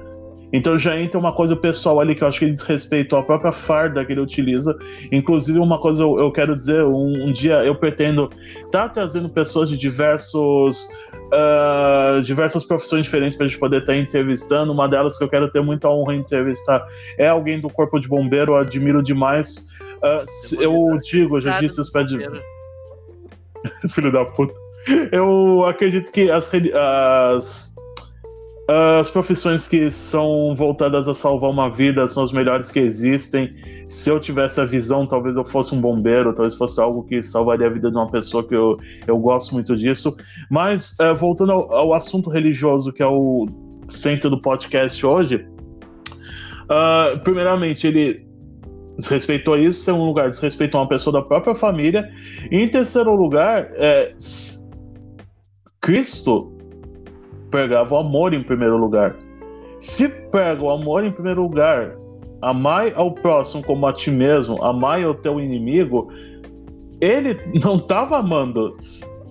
Então 0.52 0.78
já 0.78 0.96
entra 1.00 1.18
uma 1.18 1.32
coisa 1.32 1.56
pessoal 1.56 1.98
ali 1.98 2.14
que 2.14 2.22
eu 2.22 2.28
acho 2.28 2.38
que 2.38 2.44
ele 2.44 2.52
desrespeitou 2.52 3.18
a 3.18 3.22
própria 3.24 3.50
farda 3.50 4.04
que 4.04 4.12
ele 4.12 4.20
utiliza. 4.20 4.76
Inclusive, 5.10 5.58
uma 5.58 5.80
coisa 5.80 6.02
eu, 6.02 6.16
eu 6.18 6.30
quero 6.30 6.54
dizer: 6.54 6.84
um, 6.84 7.26
um 7.26 7.32
dia 7.32 7.64
eu 7.64 7.74
pretendo 7.74 8.30
estar 8.64 8.88
trazendo 8.90 9.28
pessoas 9.28 9.68
de 9.68 9.76
diversos. 9.76 10.86
Ah, 11.32 12.20
diversas 12.22 12.64
profissões 12.64 13.04
diferentes 13.04 13.36
para 13.36 13.46
a 13.46 13.48
gente 13.48 13.58
poder 13.58 13.80
estar 13.80 13.96
entrevistando. 13.96 14.72
Uma 14.72 14.88
delas 14.88 15.16
que 15.18 15.24
eu 15.24 15.28
quero 15.28 15.50
ter 15.50 15.60
muita 15.62 15.88
honra 15.88 16.14
em 16.14 16.20
entrevistar 16.20 16.86
é 17.18 17.28
alguém 17.28 17.60
do 17.60 17.68
Corpo 17.70 17.98
de 17.98 18.08
Bombeiro, 18.08 18.52
eu 18.52 18.56
admiro 18.56 19.02
demais. 19.02 19.66
Se- 20.26 20.62
eu 20.62 20.98
digo, 21.02 21.36
eu 21.36 21.40
já 21.40 21.58
disse 21.60 21.80
isso 21.80 21.90
para 21.90 22.04
filho 23.88 24.12
da 24.12 24.24
puta. 24.24 24.54
Eu 25.10 25.64
acredito 25.64 26.12
que 26.12 26.30
as, 26.30 26.50
as, 26.54 27.73
as 28.66 29.10
profissões 29.10 29.68
que 29.68 29.90
são 29.90 30.54
voltadas 30.56 31.06
a 31.06 31.12
salvar 31.12 31.50
uma 31.50 31.68
vida 31.68 32.06
são 32.06 32.24
as 32.24 32.32
melhores 32.32 32.70
que 32.70 32.80
existem. 32.80 33.54
Se 33.86 34.10
eu 34.10 34.18
tivesse 34.18 34.60
a 34.60 34.64
visão, 34.64 35.06
talvez 35.06 35.36
eu 35.36 35.44
fosse 35.44 35.74
um 35.74 35.80
bombeiro, 35.80 36.32
talvez 36.32 36.54
fosse 36.54 36.80
algo 36.80 37.02
que 37.04 37.22
salvaria 37.22 37.66
a 37.66 37.70
vida 37.70 37.90
de 37.90 37.96
uma 37.96 38.10
pessoa 38.10 38.42
que 38.42 38.54
eu, 38.54 38.78
eu 39.06 39.18
gosto 39.18 39.52
muito 39.52 39.76
disso. 39.76 40.16
Mas, 40.50 40.98
eh, 40.98 41.12
voltando 41.12 41.52
ao, 41.52 41.72
ao 41.72 41.94
assunto 41.94 42.30
religioso, 42.30 42.90
que 42.90 43.02
é 43.02 43.06
o 43.06 43.46
centro 43.88 44.30
do 44.30 44.40
podcast 44.40 45.04
hoje, 45.04 45.46
ah, 46.68 47.20
primeiramente, 47.22 47.86
ele 47.86 48.26
desrespeitou 48.96 49.58
isso, 49.58 49.82
segundo 49.82 50.04
lugar, 50.04 50.28
desrespeitou 50.30 50.80
uma 50.80 50.88
pessoa 50.88 51.12
da 51.12 51.22
própria 51.22 51.54
família. 51.54 52.10
E 52.50 52.56
em 52.56 52.68
terceiro 52.68 53.14
lugar, 53.14 53.68
é, 53.72 54.14
Cristo 55.80 56.53
pregava 57.54 57.94
o 57.94 57.98
amor 57.98 58.34
em 58.34 58.42
primeiro 58.42 58.76
lugar. 58.76 59.14
Se 59.78 60.08
prega 60.08 60.60
o 60.60 60.70
amor 60.70 61.04
em 61.04 61.12
primeiro 61.12 61.42
lugar, 61.42 61.96
amai 62.42 62.92
ao 62.96 63.12
próximo 63.12 63.62
como 63.62 63.86
a 63.86 63.92
ti 63.92 64.10
mesmo, 64.10 64.60
amai 64.60 65.04
ao 65.04 65.14
teu 65.14 65.38
inimigo, 65.38 66.12
ele 67.00 67.38
não 67.62 67.76
estava 67.76 68.18
amando, 68.18 68.76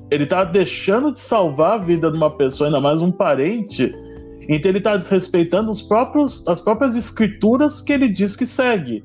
ele 0.09 0.24
estava 0.24 0.49
deixando 0.49 1.11
de 1.11 1.19
salvar 1.19 1.74
a 1.74 1.78
vida 1.84 2.09
de 2.09 2.15
uma 2.15 2.32
pessoa, 2.32 2.69
ainda 2.69 2.80
mais 2.80 3.01
um 3.01 3.11
parente. 3.11 3.93
Então 4.47 4.71
ele 4.71 4.78
está 4.78 4.95
desrespeitando 4.95 5.69
os 5.69 5.82
próprios, 5.82 6.47
as 6.47 6.61
próprias 6.61 6.95
escrituras 6.95 7.82
que 7.82 7.91
ele 7.91 8.07
diz 8.07 8.38
que 8.38 8.45
segue. 8.45 9.03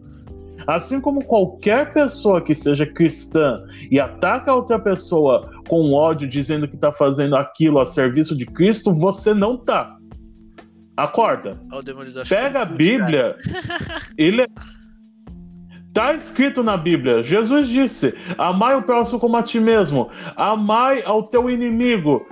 Assim 0.68 1.00
como 1.00 1.24
qualquer 1.24 1.94
pessoa 1.94 2.42
que 2.42 2.54
seja 2.54 2.84
cristã 2.84 3.64
e 3.90 3.98
ataca 3.98 4.52
outra 4.52 4.78
pessoa 4.78 5.50
com 5.66 5.94
ódio, 5.94 6.28
dizendo 6.28 6.68
que 6.68 6.74
está 6.74 6.92
fazendo 6.92 7.36
aquilo 7.36 7.80
a 7.80 7.86
serviço 7.86 8.36
de 8.36 8.44
Cristo, 8.44 8.92
você 8.92 9.32
não 9.32 9.56
tá. 9.56 9.96
Acorda. 10.94 11.58
Pega 12.28 12.60
a 12.60 12.64
Bíblia 12.66 13.34
e 14.18 14.30
lê. 14.30 14.46
Tá 15.94 16.12
escrito 16.12 16.62
na 16.62 16.76
Bíblia. 16.76 17.22
Jesus 17.22 17.68
disse: 17.68 18.14
Amai 18.36 18.74
o 18.74 18.82
próximo 18.82 19.18
como 19.18 19.38
a 19.38 19.42
ti 19.42 19.58
mesmo. 19.58 20.10
Amai 20.36 21.02
ao 21.02 21.22
teu 21.22 21.48
inimigo. 21.48 22.26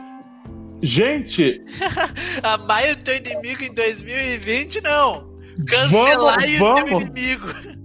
Gente. 0.83 1.65
Amai 2.43 2.93
o 2.93 2.97
teu 2.97 3.17
inimigo 3.17 3.63
em 3.63 3.73
2020, 3.73 4.83
não. 4.83 5.35
Cancelar 5.67 6.39
Vamos, 6.39 6.55
o 6.55 6.59
vamos. 6.59 6.85
teu 6.85 7.01
inimigo. 7.01 7.76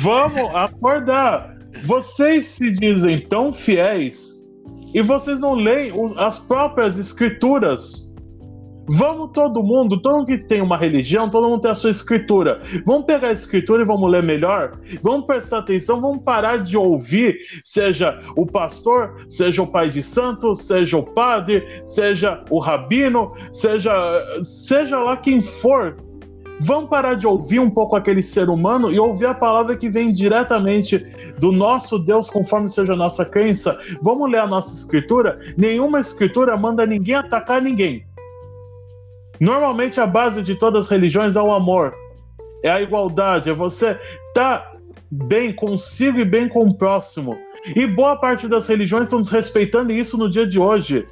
Vamos 0.00 0.54
acordar. 0.54 1.56
Vocês 1.84 2.46
se 2.46 2.70
dizem 2.70 3.20
tão 3.20 3.52
fiéis 3.52 4.44
e 4.94 5.02
vocês 5.02 5.40
não 5.40 5.54
leem 5.54 5.92
as 6.16 6.38
próprias 6.38 6.98
escrituras. 6.98 8.14
Vamos 8.86 9.30
todo 9.32 9.62
mundo, 9.62 10.00
todo 10.00 10.18
mundo 10.18 10.26
que 10.26 10.38
tem 10.38 10.60
uma 10.60 10.76
religião, 10.76 11.28
todo 11.30 11.48
mundo 11.48 11.62
tem 11.62 11.70
a 11.70 11.74
sua 11.74 11.90
escritura. 11.90 12.60
Vamos 12.84 13.06
pegar 13.06 13.28
a 13.28 13.32
escritura 13.32 13.82
e 13.82 13.86
vamos 13.86 14.10
ler 14.10 14.22
melhor? 14.22 14.78
Vamos 15.02 15.26
prestar 15.26 15.58
atenção, 15.58 16.00
vamos 16.00 16.22
parar 16.22 16.58
de 16.58 16.76
ouvir, 16.76 17.34
seja 17.64 18.20
o 18.36 18.44
pastor, 18.44 19.24
seja 19.28 19.62
o 19.62 19.66
pai 19.66 19.88
de 19.88 20.02
santo, 20.02 20.54
seja 20.54 20.98
o 20.98 21.02
padre, 21.02 21.66
seja 21.82 22.44
o 22.50 22.58
rabino, 22.58 23.32
seja 23.52 23.92
seja 24.42 24.98
lá 24.98 25.16
quem 25.16 25.40
for. 25.40 25.96
Vamos 26.60 26.88
parar 26.88 27.14
de 27.14 27.26
ouvir 27.26 27.58
um 27.58 27.70
pouco 27.70 27.96
aquele 27.96 28.22
ser 28.22 28.48
humano 28.48 28.92
e 28.92 28.98
ouvir 28.98 29.26
a 29.26 29.34
palavra 29.34 29.76
que 29.76 29.88
vem 29.88 30.10
diretamente 30.10 30.98
do 31.38 31.50
nosso 31.50 31.98
Deus, 31.98 32.30
conforme 32.30 32.68
seja 32.68 32.92
a 32.92 32.96
nossa 32.96 33.24
crença. 33.24 33.78
Vamos 34.02 34.30
ler 34.30 34.38
a 34.38 34.46
nossa 34.46 34.72
escritura? 34.72 35.38
Nenhuma 35.56 36.00
escritura 36.00 36.56
manda 36.56 36.86
ninguém 36.86 37.16
atacar 37.16 37.60
ninguém. 37.60 38.06
Normalmente 39.40 40.00
a 40.00 40.06
base 40.06 40.42
de 40.42 40.54
todas 40.54 40.84
as 40.84 40.90
religiões 40.90 41.34
é 41.34 41.42
o 41.42 41.52
amor, 41.52 41.92
é 42.62 42.70
a 42.70 42.80
igualdade, 42.80 43.50
é 43.50 43.52
você 43.52 43.98
tá 44.32 44.72
bem 45.10 45.52
consigo 45.52 46.18
e 46.18 46.24
bem 46.24 46.48
com 46.48 46.66
o 46.66 46.74
próximo. 46.74 47.36
E 47.74 47.86
boa 47.86 48.16
parte 48.16 48.46
das 48.46 48.66
religiões 48.66 49.06
estão 49.06 49.20
desrespeitando 49.20 49.92
isso 49.92 50.16
no 50.16 50.28
dia 50.28 50.46
de 50.46 50.60
hoje. 50.60 51.06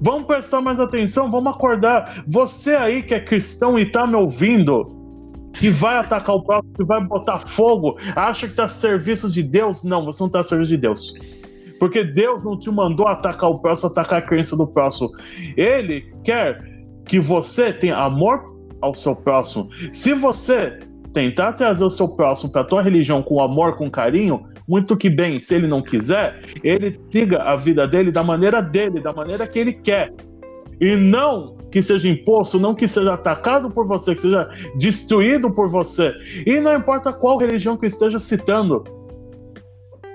Vamos 0.00 0.24
prestar 0.24 0.60
mais 0.60 0.78
atenção, 0.78 1.30
vamos 1.30 1.54
acordar. 1.54 2.24
Você 2.26 2.74
aí 2.74 3.02
que 3.02 3.14
é 3.14 3.20
cristão 3.20 3.78
e 3.78 3.86
tá 3.86 4.06
me 4.06 4.14
ouvindo, 4.14 4.88
que 5.52 5.68
vai 5.70 5.96
atacar 5.96 6.36
o 6.36 6.42
próximo, 6.42 6.72
que 6.74 6.84
vai 6.84 7.02
botar 7.02 7.38
fogo, 7.38 7.96
acha 8.14 8.46
que 8.46 8.54
tá 8.54 8.64
a 8.64 8.68
serviço 8.68 9.30
de 9.30 9.42
Deus? 9.42 9.82
Não, 9.84 10.04
você 10.04 10.22
não 10.22 10.30
tá 10.30 10.40
a 10.40 10.42
serviço 10.42 10.70
de 10.70 10.76
Deus. 10.76 11.14
Porque 11.78 12.04
Deus 12.04 12.44
não 12.44 12.58
te 12.58 12.70
mandou 12.70 13.06
atacar 13.08 13.50
o 13.50 13.58
próximo, 13.58 13.90
atacar 13.90 14.18
a 14.18 14.22
crença 14.22 14.56
do 14.56 14.66
próximo. 14.66 15.10
Ele 15.56 16.12
quer 16.24 16.62
que 17.04 17.18
você 17.18 17.72
tenha 17.72 17.96
amor 17.96 18.56
ao 18.80 18.94
seu 18.94 19.14
próximo. 19.14 19.68
Se 19.92 20.12
você 20.12 20.78
tentar 21.12 21.54
trazer 21.54 21.84
o 21.84 21.90
seu 21.90 22.08
próximo 22.08 22.52
para 22.52 22.64
tua 22.64 22.82
religião 22.82 23.22
com 23.22 23.40
amor, 23.40 23.76
com 23.76 23.90
carinho, 23.90 24.46
muito 24.66 24.96
que 24.96 25.08
bem. 25.08 25.38
Se 25.38 25.54
ele 25.54 25.66
não 25.66 25.82
quiser, 25.82 26.40
ele 26.62 26.94
siga 27.10 27.42
a 27.42 27.56
vida 27.56 27.86
dele 27.86 28.10
da 28.10 28.22
maneira 28.22 28.60
dele, 28.60 29.00
da 29.00 29.12
maneira 29.12 29.46
que 29.46 29.58
ele 29.58 29.72
quer. 29.72 30.12
E 30.80 30.96
não 30.96 31.56
que 31.70 31.82
seja 31.82 32.08
imposto, 32.08 32.58
não 32.58 32.74
que 32.74 32.86
seja 32.86 33.14
atacado 33.14 33.70
por 33.70 33.86
você, 33.86 34.14
que 34.14 34.20
seja 34.20 34.48
destruído 34.76 35.50
por 35.50 35.68
você. 35.68 36.12
E 36.44 36.60
não 36.60 36.74
importa 36.74 37.12
qual 37.12 37.38
religião 37.38 37.76
que 37.76 37.86
esteja 37.86 38.18
citando. 38.18 38.84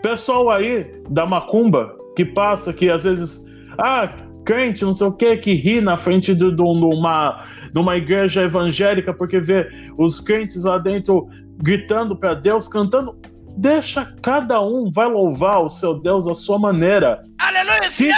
Pessoal 0.01 0.49
aí 0.49 0.85
da 1.09 1.25
macumba 1.25 1.95
que 2.15 2.25
passa, 2.25 2.73
que 2.73 2.89
às 2.89 3.03
vezes, 3.03 3.45
ah, 3.77 4.11
crente, 4.43 4.83
não 4.83 4.93
sei 4.93 5.07
o 5.07 5.13
que, 5.13 5.37
que 5.37 5.53
ri 5.53 5.81
na 5.81 5.97
frente 5.97 6.33
de, 6.33 6.51
de, 6.51 6.61
uma, 6.61 7.45
de 7.71 7.79
uma 7.79 7.95
igreja 7.97 8.43
evangélica 8.43 9.13
porque 9.13 9.39
vê 9.39 9.67
os 9.97 10.19
crentes 10.19 10.63
lá 10.63 10.77
dentro 10.77 11.27
gritando 11.57 12.15
para 12.15 12.33
Deus, 12.33 12.67
cantando. 12.67 13.15
Deixa 13.57 14.05
cada 14.21 14.61
um 14.61 14.89
vai 14.91 15.07
louvar 15.07 15.63
o 15.63 15.69
seu 15.69 15.99
Deus 15.99 16.27
à 16.27 16.35
sua 16.35 16.57
maneira. 16.57 17.23
Aleluia, 17.39 17.83
Se 17.83 18.09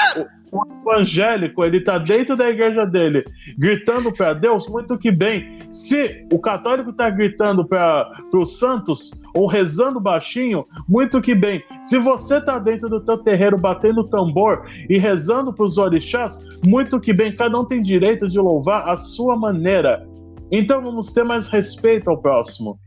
o 0.54 0.64
evangélico 0.82 1.66
ele 1.66 1.82
tá 1.82 1.98
dentro 1.98 2.38
da 2.38 2.48
igreja 2.50 2.86
dele 2.86 3.26
gritando 3.58 4.12
para 4.14 4.34
Deus, 4.34 4.68
muito 4.68 4.98
que 4.98 5.12
bem. 5.12 5.60
Se 5.72 6.26
o 6.32 6.40
católico 6.40 6.94
tá 6.94 7.10
gritando 7.10 7.66
para 7.66 8.12
os 8.34 8.60
santos 8.60 9.12
ou 9.34 9.48
rezando 9.48 10.00
baixinho, 10.00 10.66
muito 10.88 11.20
que 11.20 11.34
bem. 11.34 11.64
Se 11.82 11.98
você 11.98 12.40
tá 12.40 12.60
dentro 12.60 12.88
do 12.88 13.04
teu 13.04 13.18
terreiro 13.18 13.58
batendo 13.58 14.04
tambor 14.04 14.68
e 14.88 14.98
rezando 14.98 15.52
para 15.52 15.66
os 15.66 15.78
orixás, 15.78 16.40
muito 16.66 17.00
que 17.00 17.12
bem. 17.12 17.36
Cada 17.36 17.60
um 17.60 17.66
tem 17.66 17.82
direito 17.82 18.28
de 18.28 18.38
louvar 18.38 18.88
a 18.88 18.96
sua 18.96 19.36
maneira. 19.36 20.08
Então 20.52 20.82
vamos 20.82 21.12
ter 21.12 21.24
mais 21.24 21.48
respeito 21.48 22.12
ao 22.12 22.22
próximo. 22.22 22.78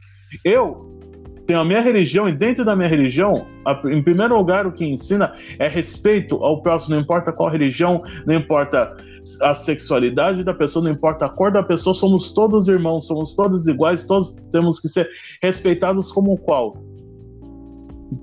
Eu 0.44 0.85
tenho 1.46 1.60
a 1.60 1.64
minha 1.64 1.80
religião 1.80 2.28
e 2.28 2.32
dentro 2.32 2.64
da 2.64 2.74
minha 2.74 2.88
religião, 2.88 3.46
em 3.84 4.02
primeiro 4.02 4.36
lugar, 4.36 4.66
o 4.66 4.72
que 4.72 4.84
ensina 4.84 5.34
é 5.58 5.68
respeito 5.68 6.36
ao 6.44 6.60
próximo, 6.60 6.96
não 6.96 7.02
importa 7.02 7.32
qual 7.32 7.48
religião, 7.48 8.02
não 8.26 8.34
importa 8.34 8.96
a 9.42 9.54
sexualidade 9.54 10.44
da 10.44 10.54
pessoa, 10.54 10.84
não 10.84 10.90
importa 10.90 11.26
a 11.26 11.28
cor 11.28 11.52
da 11.52 11.62
pessoa, 11.62 11.94
somos 11.94 12.32
todos 12.32 12.68
irmãos, 12.68 13.06
somos 13.06 13.34
todos 13.34 13.66
iguais, 13.66 14.04
todos 14.04 14.34
temos 14.50 14.80
que 14.80 14.88
ser 14.88 15.08
respeitados 15.42 16.12
como 16.12 16.36
qual. 16.36 16.76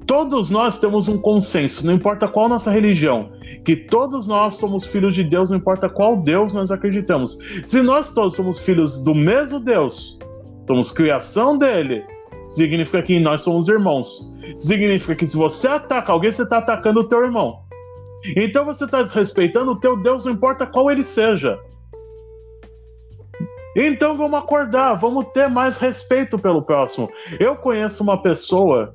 Todos 0.05 0.49
nós 0.49 0.79
temos 0.79 1.09
um 1.09 1.17
consenso, 1.17 1.85
não 1.85 1.93
importa 1.93 2.27
qual 2.27 2.47
nossa 2.47 2.71
religião, 2.71 3.31
que 3.65 3.75
todos 3.75 4.27
nós 4.27 4.55
somos 4.55 4.85
filhos 4.85 5.13
de 5.13 5.23
Deus, 5.23 5.49
não 5.49 5.57
importa 5.57 5.89
qual 5.89 6.15
Deus 6.17 6.53
nós 6.53 6.71
acreditamos. 6.71 7.37
Se 7.65 7.81
nós 7.81 8.13
todos 8.13 8.35
somos 8.35 8.59
filhos 8.59 9.03
do 9.03 9.13
mesmo 9.13 9.59
Deus, 9.59 10.17
somos 10.67 10.91
criação 10.91 11.57
dele, 11.57 12.03
significa 12.55 13.01
que 13.01 13.19
nós 13.19 13.41
somos 13.41 13.67
irmãos. 13.67 14.33
Significa 14.55 15.15
que 15.15 15.27
se 15.27 15.37
você 15.37 15.67
ataca 15.67 16.11
alguém, 16.11 16.31
você 16.31 16.43
está 16.43 16.57
atacando 16.57 17.01
o 17.01 17.07
teu 17.07 17.23
irmão. 17.23 17.59
Então 18.35 18.63
você 18.63 18.85
está 18.85 19.01
desrespeitando 19.01 19.71
o 19.71 19.79
teu 19.79 19.97
Deus, 19.97 20.25
não 20.25 20.33
importa 20.33 20.65
qual 20.65 20.89
ele 20.89 21.03
seja. 21.03 21.59
Então 23.75 24.15
vamos 24.15 24.39
acordar, 24.39 24.93
vamos 24.93 25.25
ter 25.33 25.49
mais 25.49 25.77
respeito 25.77 26.37
pelo 26.37 26.61
próximo. 26.61 27.09
Eu 27.39 27.55
conheço 27.55 28.03
uma 28.03 28.21
pessoa 28.21 28.93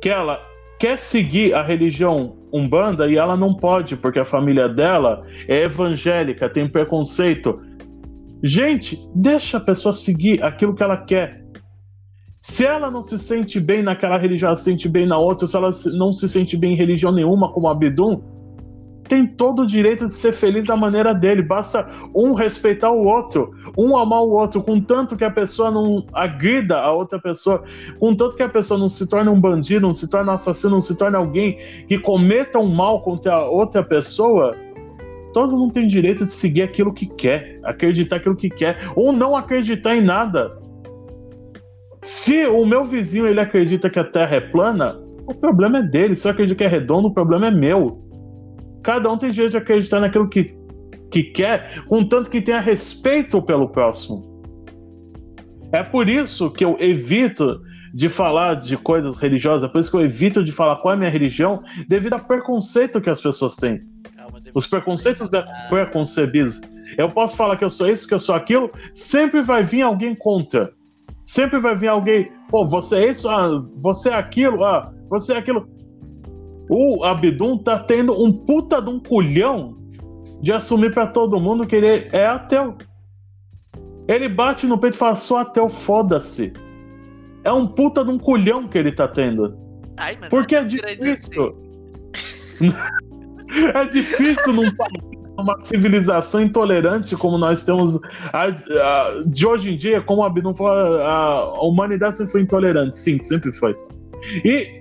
que 0.00 0.08
ela 0.08 0.40
quer 0.78 0.96
seguir 0.96 1.52
a 1.54 1.62
religião 1.62 2.36
umbanda 2.52 3.08
e 3.08 3.16
ela 3.16 3.36
não 3.36 3.54
pode 3.54 3.96
porque 3.96 4.18
a 4.18 4.24
família 4.24 4.68
dela 4.68 5.26
é 5.46 5.64
evangélica, 5.64 6.48
tem 6.48 6.68
preconceito. 6.68 7.60
Gente, 8.42 8.98
deixa 9.14 9.58
a 9.58 9.60
pessoa 9.60 9.92
seguir 9.92 10.42
aquilo 10.42 10.74
que 10.74 10.82
ela 10.82 10.96
quer. 10.96 11.39
Se 12.40 12.64
ela 12.64 12.90
não 12.90 13.02
se 13.02 13.18
sente 13.18 13.60
bem 13.60 13.82
naquela 13.82 14.16
religião, 14.16 14.48
ela 14.48 14.56
se 14.56 14.64
sente 14.64 14.88
bem 14.88 15.06
na 15.06 15.18
outra, 15.18 15.46
se 15.46 15.54
ela 15.54 15.70
não 15.92 16.10
se 16.10 16.26
sente 16.26 16.56
bem 16.56 16.72
em 16.72 16.76
religião 16.76 17.12
nenhuma, 17.12 17.52
como 17.52 17.68
Abdum, 17.68 18.22
tem 19.06 19.26
todo 19.26 19.62
o 19.62 19.66
direito 19.66 20.06
de 20.06 20.14
ser 20.14 20.32
feliz 20.32 20.64
da 20.64 20.74
maneira 20.74 21.12
dele. 21.12 21.42
Basta 21.42 21.86
um 22.14 22.32
respeitar 22.32 22.90
o 22.90 23.04
outro, 23.04 23.50
um 23.76 23.94
amar 23.94 24.22
o 24.22 24.30
outro, 24.30 24.62
contanto 24.62 25.18
que 25.18 25.24
a 25.24 25.30
pessoa 25.30 25.70
não 25.70 26.06
agrida 26.14 26.78
a 26.78 26.90
outra 26.90 27.20
pessoa, 27.20 27.62
contanto 27.98 28.36
que 28.36 28.42
a 28.42 28.48
pessoa 28.48 28.80
não 28.80 28.88
se 28.88 29.06
torne 29.06 29.28
um 29.28 29.38
bandido, 29.38 29.86
não 29.86 29.92
se 29.92 30.08
torne 30.08 30.30
um 30.30 30.32
assassino, 30.32 30.74
não 30.74 30.80
se 30.80 30.96
torne 30.96 31.16
alguém 31.16 31.58
que 31.86 31.98
cometa 31.98 32.58
um 32.58 32.74
mal 32.74 33.02
contra 33.02 33.34
a 33.34 33.50
outra 33.50 33.82
pessoa. 33.82 34.56
Todo 35.34 35.58
mundo 35.58 35.74
tem 35.74 35.86
direito 35.86 36.24
de 36.24 36.32
seguir 36.32 36.62
aquilo 36.62 36.92
que 36.92 37.06
quer, 37.06 37.60
acreditar 37.64 38.16
aquilo 38.16 38.34
que 38.34 38.48
quer, 38.48 38.78
ou 38.96 39.12
não 39.12 39.36
acreditar 39.36 39.94
em 39.94 40.00
nada. 40.00 40.59
Se 42.02 42.46
o 42.46 42.64
meu 42.64 42.84
vizinho 42.84 43.26
ele 43.26 43.40
acredita 43.40 43.90
que 43.90 43.98
a 43.98 44.04
Terra 44.04 44.36
é 44.36 44.40
plana, 44.40 44.98
o 45.26 45.34
problema 45.34 45.78
é 45.78 45.82
dele. 45.82 46.14
Se 46.14 46.26
eu 46.26 46.32
acredito 46.32 46.56
que 46.56 46.64
é 46.64 46.68
redondo, 46.68 47.08
o 47.08 47.14
problema 47.14 47.48
é 47.48 47.50
meu. 47.50 48.02
Cada 48.82 49.10
um 49.10 49.18
tem 49.18 49.30
direito 49.30 49.52
de 49.52 49.58
acreditar 49.58 50.00
naquilo 50.00 50.28
que, 50.28 50.56
que 51.10 51.24
quer, 51.24 51.84
contanto 51.84 52.30
que 52.30 52.40
tenha 52.40 52.60
respeito 52.60 53.42
pelo 53.42 53.68
próximo. 53.68 54.30
É 55.72 55.82
por 55.82 56.08
isso 56.08 56.50
que 56.50 56.64
eu 56.64 56.76
evito 56.80 57.60
de 57.92 58.08
falar 58.08 58.54
de 58.54 58.76
coisas 58.76 59.16
religiosas, 59.16 59.64
é 59.64 59.68
por 59.68 59.80
isso 59.80 59.90
que 59.90 59.96
eu 59.96 60.04
evito 60.04 60.42
de 60.42 60.52
falar 60.52 60.76
qual 60.76 60.92
é 60.92 60.96
a 60.96 60.98
minha 60.98 61.10
religião, 61.10 61.62
devido 61.86 62.14
ao 62.14 62.20
preconceito 62.20 63.00
que 63.00 63.10
as 63.10 63.20
pessoas 63.20 63.56
têm. 63.56 63.80
Os 64.54 64.66
preconceitos 64.66 65.28
preconcebidos. 65.68 66.60
Eu 66.96 67.08
posso 67.10 67.36
falar 67.36 67.56
que 67.56 67.64
eu 67.64 67.70
sou 67.70 67.88
isso, 67.88 68.08
que 68.08 68.14
eu 68.14 68.18
sou 68.18 68.34
aquilo, 68.34 68.70
sempre 68.94 69.42
vai 69.42 69.62
vir 69.62 69.82
alguém 69.82 70.14
contra. 70.14 70.72
Sempre 71.24 71.60
vai 71.60 71.74
vir 71.74 71.88
alguém, 71.88 72.32
pô, 72.48 72.64
você 72.64 72.96
é 72.96 73.10
isso, 73.10 73.28
ah, 73.28 73.62
você 73.76 74.10
é 74.10 74.14
aquilo, 74.14 74.64
ah, 74.64 74.92
você 75.08 75.34
é 75.34 75.36
aquilo. 75.36 75.68
O 76.68 77.04
Abdum 77.04 77.58
tá 77.58 77.78
tendo 77.78 78.12
um 78.22 78.32
puta 78.32 78.80
de 78.80 78.88
um 78.88 79.00
culhão 79.00 79.76
de 80.40 80.52
assumir 80.52 80.94
para 80.94 81.06
todo 81.08 81.40
mundo 81.40 81.66
que 81.66 81.76
ele 81.76 82.08
é 82.12 82.26
ateu. 82.26 82.76
Ele 84.08 84.28
bate 84.28 84.66
no 84.66 84.78
peito 84.78 84.94
e 84.94 84.98
fala, 84.98 85.16
sou 85.16 85.36
ateu, 85.36 85.68
foda-se. 85.68 86.52
É 87.44 87.52
um 87.52 87.66
puta 87.66 88.04
de 88.04 88.10
um 88.10 88.18
culhão 88.18 88.68
que 88.68 88.78
ele 88.78 88.92
tá 88.92 89.06
tendo. 89.06 89.56
Ai, 89.96 90.16
Porque 90.28 90.56
é 90.56 90.64
difícil. 90.64 91.56
Assim. 92.54 92.74
é 93.74 93.84
difícil 93.86 94.52
num 94.52 94.74
país 94.74 95.19
uma 95.40 95.58
civilização 95.60 96.42
intolerante 96.42 97.16
como 97.16 97.38
nós 97.38 97.64
temos 97.64 97.98
a, 98.32 98.46
a, 98.46 99.22
de 99.26 99.46
hoje 99.46 99.72
em 99.72 99.76
dia, 99.76 100.00
como 100.00 100.24
a 100.24 100.30
a, 100.30 101.60
humanidade 101.62 102.16
sempre 102.16 102.32
foi 102.32 102.40
intolerante, 102.42 102.96
sim, 102.96 103.18
sempre 103.18 103.52
foi. 103.52 103.76
E 104.44 104.80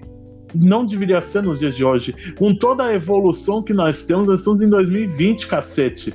não 0.54 0.86
deveria 0.86 1.22
ser 1.22 1.44
nos 1.44 1.60
dias 1.60 1.76
de 1.76 1.84
hoje. 1.84 2.14
Com 2.38 2.56
toda 2.56 2.84
a 2.84 2.94
evolução 2.94 3.62
que 3.62 3.74
nós 3.74 4.06
temos, 4.06 4.28
nós 4.28 4.40
estamos 4.40 4.62
em 4.62 4.70
2020, 4.70 5.48
cacete. 5.48 6.14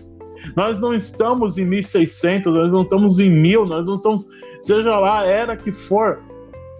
Nós 0.56 0.80
não 0.80 0.94
estamos 0.94 1.56
em 1.56 1.64
1600, 1.64 2.54
nós 2.54 2.72
não 2.72 2.82
estamos 2.82 3.18
em 3.18 3.30
1000, 3.30 3.66
nós 3.66 3.86
não 3.86 3.94
estamos, 3.94 4.28
seja 4.60 4.98
lá 4.98 5.20
a 5.20 5.26
era 5.26 5.56
que 5.56 5.72
for. 5.72 6.20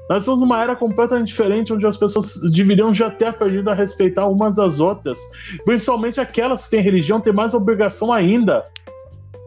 Nós 0.09 0.23
estamos 0.23 0.41
numa 0.41 0.63
era 0.63 0.77
completamente 0.77 1.29
diferente, 1.29 1.73
onde 1.73 1.87
as 1.87 1.97
pessoas 1.97 2.41
deveriam 2.53 2.93
já 2.93 3.11
ter 3.11 3.27
aprendido 3.27 3.71
a 3.71 3.75
respeitar 3.75 4.27
umas 4.27 4.59
às 4.59 4.79
outras. 4.79 5.19
Principalmente 5.65 6.21
aquelas 6.21 6.65
que 6.65 6.71
têm 6.71 6.81
religião, 6.81 7.21
têm 7.21 7.33
mais 7.33 7.55
obrigação 7.55 8.13
ainda. 8.13 8.65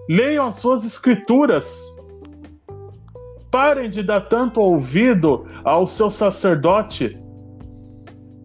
Leiam 0.09 0.47
as 0.47 0.57
suas 0.57 0.83
escrituras. 0.83 1.95
Parem 3.51 3.89
de 3.89 4.01
dar 4.01 4.21
tanto 4.21 4.59
ouvido 4.59 5.45
ao 5.63 5.85
seu 5.85 6.09
sacerdote. 6.09 7.15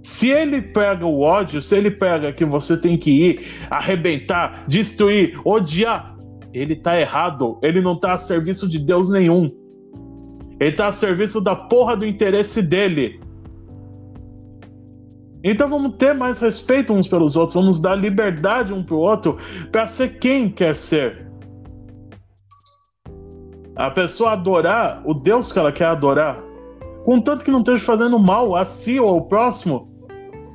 Se 0.03 0.29
ele 0.29 0.61
pega 0.61 1.07
o 1.07 1.21
ódio, 1.21 1.63
se 1.63 1.77
ele 1.77 1.91
pega 1.91 2.33
que 2.33 2.45
você 2.45 2.77
tem 2.77 2.99
que 2.99 3.11
ir, 3.11 3.47
arrebentar, 3.71 4.65
destruir, 4.67 5.41
odiar, 5.45 6.15
ele 6.53 6.77
tá 6.77 7.01
errado. 7.01 7.59
Ele 7.63 7.81
não 7.81 7.97
tá 7.97 8.13
a 8.13 8.19
serviço 8.19 8.69
de 8.69 8.79
Deus 8.79 9.09
nenhum. 9.09 9.62
Ele 10.63 10.77
tá 10.77 10.87
a 10.87 10.93
serviço 10.93 11.41
da 11.41 11.57
porra 11.57 11.97
do 11.97 12.07
interesse 12.07 12.63
dele. 12.63 13.21
Então 15.43 15.67
vamos 15.67 15.97
ter 15.97 16.15
mais 16.15 16.39
respeito 16.39 16.93
uns 16.93 17.09
pelos 17.09 17.35
outros, 17.37 17.55
vamos 17.55 17.81
dar 17.81 17.97
liberdade 17.97 18.73
um 18.73 18.85
pro 18.85 18.99
outro 18.99 19.39
para 19.73 19.89
ser 19.89 20.21
quem 20.21 20.49
quer 20.49 20.77
ser. 20.77 21.29
A 23.75 23.91
pessoa 23.91 24.35
adorar 24.35 25.03
o 25.05 25.13
Deus 25.13 25.51
que 25.51 25.59
ela 25.59 25.73
quer 25.73 25.87
adorar, 25.87 26.41
contanto 27.05 27.45
que 27.45 27.51
não 27.51 27.59
esteja 27.59 27.85
fazendo 27.85 28.17
mal 28.17 28.55
a 28.55 28.65
si 28.65 29.01
ou 29.01 29.09
ao 29.09 29.23
próximo, 29.23 29.91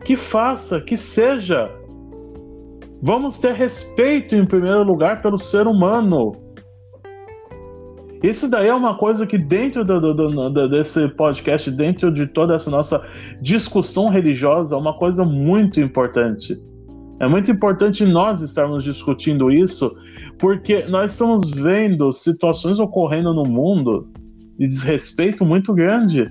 que 0.05 0.16
faça, 0.16 0.80
que 0.80 0.95
seja. 0.95 1.70
Vamos 3.01 3.39
ter 3.39 3.55
respeito 3.55 4.38
em 4.38 4.45
primeiro 4.45 4.84
lugar 4.84 5.22
pelo 5.22 5.38
ser 5.38 5.68
humano. 5.68 6.46
Isso 8.24 8.49
daí 8.49 8.68
é 8.68 8.74
uma 8.74 8.95
coisa 8.95 9.28
que 9.28 9.38
dentro 9.38 9.86
do, 9.86 10.13
do, 10.13 10.49
do, 10.49 10.70
desse 10.70 11.07
podcast, 11.09 11.70
dentro 11.72 12.11
de 12.11 12.26
toda 12.26 12.55
essa 12.55 12.70
nossa 12.70 13.05
discussão 13.41 14.09
religiosa, 14.09 14.76
é 14.76 14.78
uma 14.78 14.93
coisa 14.93 15.24
muito 15.24 15.80
importante. 15.80 16.57
É 17.20 17.28
muito 17.28 17.51
importante 17.51 18.05
nós 18.05 18.41
estarmos 18.41 18.84
discutindo 18.84 19.51
isso, 19.51 19.95
porque 20.39 20.86
nós 20.86 21.11
estamos 21.11 21.49
vendo 21.49 22.11
situações 22.11 22.80
ocorrendo 22.80 23.34
no 23.34 23.43
mundo 23.43 24.11
de 24.57 24.68
desrespeito 24.68 25.45
muito 25.45 25.74
grande. 25.74 26.28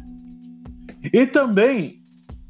E 1.13 1.27
também, 1.27 2.01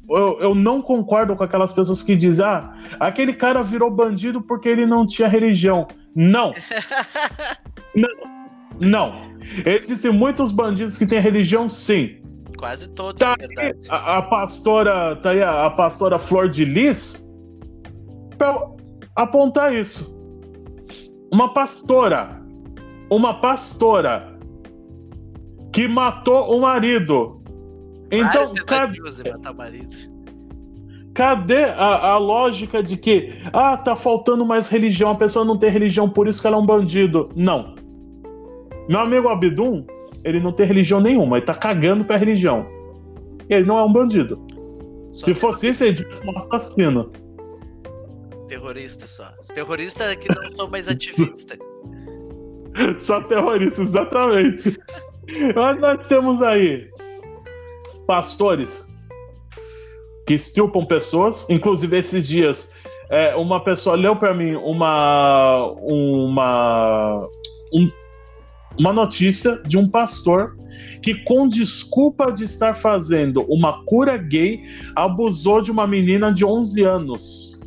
eu, 0.09 0.39
eu 0.39 0.55
não 0.55 0.81
concordo 0.81 1.35
com 1.35 1.43
aquelas 1.43 1.73
pessoas 1.73 2.01
que 2.01 2.15
dizem: 2.15 2.45
ah, 2.45 2.73
aquele 2.99 3.33
cara 3.33 3.61
virou 3.61 3.91
bandido 3.91 4.41
porque 4.41 4.69
ele 4.69 4.85
não 4.85 5.05
tinha 5.05 5.27
religião. 5.27 5.87
Não! 6.15 6.53
não! 7.95 8.36
Não. 8.79 9.27
Existem 9.65 10.11
muitos 10.11 10.51
bandidos 10.51 10.97
que 10.97 11.05
têm 11.05 11.19
religião, 11.19 11.69
sim. 11.69 12.17
Quase 12.57 12.89
todos, 12.93 13.19
tá 13.19 13.35
aí, 13.39 13.73
a, 13.87 14.17
a, 14.17 14.21
pastora, 14.23 15.15
tá 15.17 15.29
aí 15.29 15.43
a, 15.43 15.67
a 15.67 15.69
pastora 15.69 16.17
Flor 16.17 16.49
de 16.49 16.65
Lis 16.65 17.31
para 18.37 18.67
apontar 19.15 19.75
isso. 19.75 20.17
Uma 21.31 21.53
pastora, 21.53 22.41
uma 23.11 23.35
pastora 23.35 24.37
que 25.71 25.87
matou 25.87 26.55
o 26.55 26.61
marido. 26.61 27.41
Então, 28.09 28.53
cadê, 28.65 28.99
cadê 31.13 31.63
a, 31.65 32.11
a, 32.13 32.17
lógica 32.17 32.81
de 32.81 32.97
que 32.97 33.33
ah, 33.53 33.77
tá 33.77 33.95
faltando 33.95 34.45
mais 34.45 34.67
religião, 34.67 35.11
a 35.11 35.15
pessoa 35.15 35.45
não 35.45 35.57
tem 35.57 35.69
religião, 35.69 36.09
por 36.09 36.27
isso 36.27 36.41
que 36.41 36.47
ela 36.47 36.55
é 36.55 36.59
um 36.59 36.65
bandido? 36.65 37.29
Não. 37.35 37.75
Meu 38.87 38.99
amigo 38.99 39.27
Abdum, 39.27 39.85
ele 40.23 40.39
não 40.39 40.51
tem 40.51 40.65
religião 40.65 40.99
nenhuma, 40.99 41.37
ele 41.37 41.45
tá 41.45 41.53
cagando 41.53 42.05
pra 42.05 42.17
religião. 42.17 42.65
Ele 43.49 43.65
não 43.65 43.77
é 43.77 43.83
um 43.83 43.91
bandido. 43.91 44.37
Só 45.11 45.25
Se 45.25 45.33
fosse 45.33 45.69
isso, 45.69 45.83
ele 45.83 46.03
fosse 46.03 46.23
um 46.25 46.37
assassino. 46.37 47.11
Terrorista 48.47 49.07
só. 49.07 49.31
Os 49.41 49.47
terroristas 49.47 50.15
que 50.15 50.27
não 50.33 50.51
são 50.51 50.69
mais 50.69 50.87
ativistas. 50.89 51.57
só 52.99 53.21
terroristas, 53.23 53.89
exatamente. 53.89 54.77
Mas 55.55 55.79
nós 55.79 56.07
temos 56.07 56.41
aí 56.41 56.89
pastores 58.05 58.89
que 60.25 60.35
estupam 60.35 60.85
pessoas. 60.85 61.49
Inclusive, 61.49 61.97
esses 61.97 62.27
dias, 62.27 62.71
é, 63.09 63.35
uma 63.35 63.63
pessoa 63.63 63.95
leu 63.95 64.15
para 64.15 64.33
mim 64.33 64.55
uma. 64.55 65.73
uma 65.81 67.27
um, 67.73 67.89
uma 68.79 68.93
notícia 68.93 69.61
de 69.63 69.77
um 69.77 69.87
pastor 69.87 70.57
que, 71.01 71.15
com 71.23 71.47
desculpa 71.47 72.31
de 72.31 72.43
estar 72.43 72.73
fazendo 72.73 73.43
uma 73.43 73.83
cura 73.85 74.17
gay, 74.17 74.63
abusou 74.95 75.61
de 75.61 75.71
uma 75.71 75.87
menina 75.87 76.31
de 76.31 76.45
11 76.45 76.83
anos. 76.83 77.57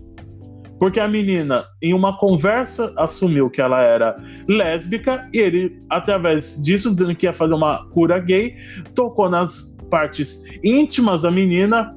Porque 0.78 0.98
a 0.98 1.06
menina, 1.06 1.66
em 1.82 1.92
uma 1.92 2.16
conversa, 2.16 2.92
assumiu 2.96 3.50
que 3.50 3.60
ela 3.60 3.82
era 3.82 4.16
lésbica 4.48 5.28
e 5.32 5.38
ele, 5.38 5.82
através 5.90 6.60
disso, 6.62 6.88
dizendo 6.88 7.14
que 7.14 7.26
ia 7.26 7.32
fazer 7.32 7.52
uma 7.52 7.86
cura 7.90 8.18
gay, 8.18 8.54
tocou 8.94 9.28
nas 9.28 9.76
partes 9.90 10.42
íntimas 10.64 11.20
da 11.20 11.30
menina, 11.30 11.94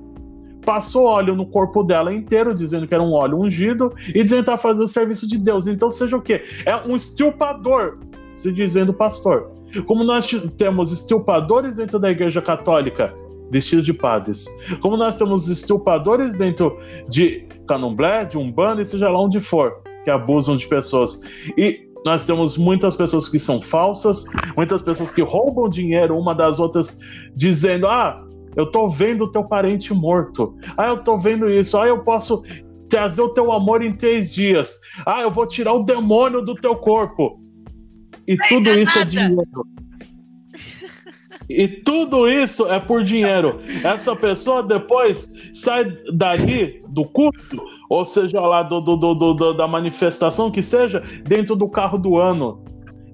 passou 0.66 1.06
óleo 1.06 1.36
no 1.36 1.46
corpo 1.46 1.82
dela 1.84 2.14
inteiro, 2.14 2.54
dizendo 2.54 2.86
que 2.86 2.94
era 2.94 3.04
um 3.04 3.14
óleo 3.14 3.40
ungido, 3.40 3.94
e 4.10 4.22
dizendo 4.22 4.40
que 4.40 4.50
estava 4.50 4.58
fazendo 4.58 4.84
o 4.84 4.88
serviço 4.88 5.28
de 5.28 5.38
Deus. 5.38 5.66
Então, 5.66 5.90
seja 5.90 6.18
o 6.18 6.22
quê? 6.22 6.44
É 6.66 6.76
um 6.76 6.96
estuprador 6.96 8.00
se 8.34 8.52
dizendo 8.52 8.94
pastor. 8.94 9.52
Como 9.86 10.04
nós 10.04 10.30
temos 10.58 10.92
estupradores 10.92 11.78
dentro 11.78 11.98
da 11.98 12.12
Igreja 12.12 12.42
Católica, 12.42 13.14
vestidos 13.50 13.86
de 13.86 13.94
padres. 13.94 14.46
Como 14.82 14.98
nós 14.98 15.16
temos 15.16 15.48
estupradores 15.48 16.36
dentro 16.36 16.78
de 17.08 17.48
candomblé, 17.68 18.26
de 18.26 18.38
umbanda, 18.38 18.82
e 18.82 18.86
seja 18.86 19.10
lá 19.10 19.20
onde 19.20 19.40
for, 19.40 19.82
que 20.04 20.10
abusam 20.10 20.58
de 20.58 20.68
pessoas. 20.68 21.22
E 21.58 21.88
nós 22.06 22.26
temos 22.26 22.58
muitas 22.58 22.96
pessoas 22.96 23.30
que 23.30 23.40
são 23.40 23.62
falsas, 23.62 24.26
muitas 24.58 24.82
pessoas 24.82 25.14
que 25.14 25.22
roubam 25.22 25.70
dinheiro 25.70 26.18
uma 26.18 26.36
das 26.36 26.60
outras, 26.60 27.00
dizendo: 27.36 27.88
Ah, 27.88 28.24
eu 28.56 28.70
tô 28.70 28.88
vendo 28.90 29.26
o 29.26 29.32
teu 29.32 29.44
parente 29.44 29.94
morto. 29.94 30.56
Ah, 30.78 30.90
eu 30.90 30.98
tô 30.98 31.18
vendo 31.18 31.50
isso. 31.50 31.78
Ah, 31.78 31.88
eu 31.88 32.04
posso 32.04 32.44
trazer 32.90 33.22
o 33.22 33.30
teu 33.30 33.52
amor 33.52 33.82
em 33.82 33.96
três 33.96 34.34
dias. 34.34 34.78
Ah, 35.06 35.22
eu 35.22 35.32
vou 35.32 35.48
tirar 35.48 35.74
o 35.74 35.84
demônio 35.84 36.42
do 36.42 36.56
teu 36.56 36.76
corpo. 36.76 37.40
E 38.28 38.38
tudo 38.38 38.70
isso 38.72 39.00
é 39.00 39.06
dinheiro. 39.06 39.68
E 41.50 41.68
tudo 41.68 42.30
isso 42.30 42.68
é 42.68 42.80
por 42.80 43.04
dinheiro. 43.04 43.60
Essa 43.84 44.16
pessoa 44.16 44.64
depois 44.64 45.30
sai 45.54 45.86
dali 46.14 46.82
do 46.90 47.04
culto, 47.06 47.62
ou 47.90 48.06
seja 48.06 48.40
lá 48.40 48.64
do, 48.64 48.80
do, 48.80 48.96
do, 48.96 49.34
do 49.34 49.54
da 49.54 49.68
manifestação 49.68 50.50
que 50.50 50.64
seja, 50.64 51.04
dentro 51.24 51.56
do 51.56 51.68
carro 51.68 51.98
do 51.98 52.18
ano. 52.18 52.64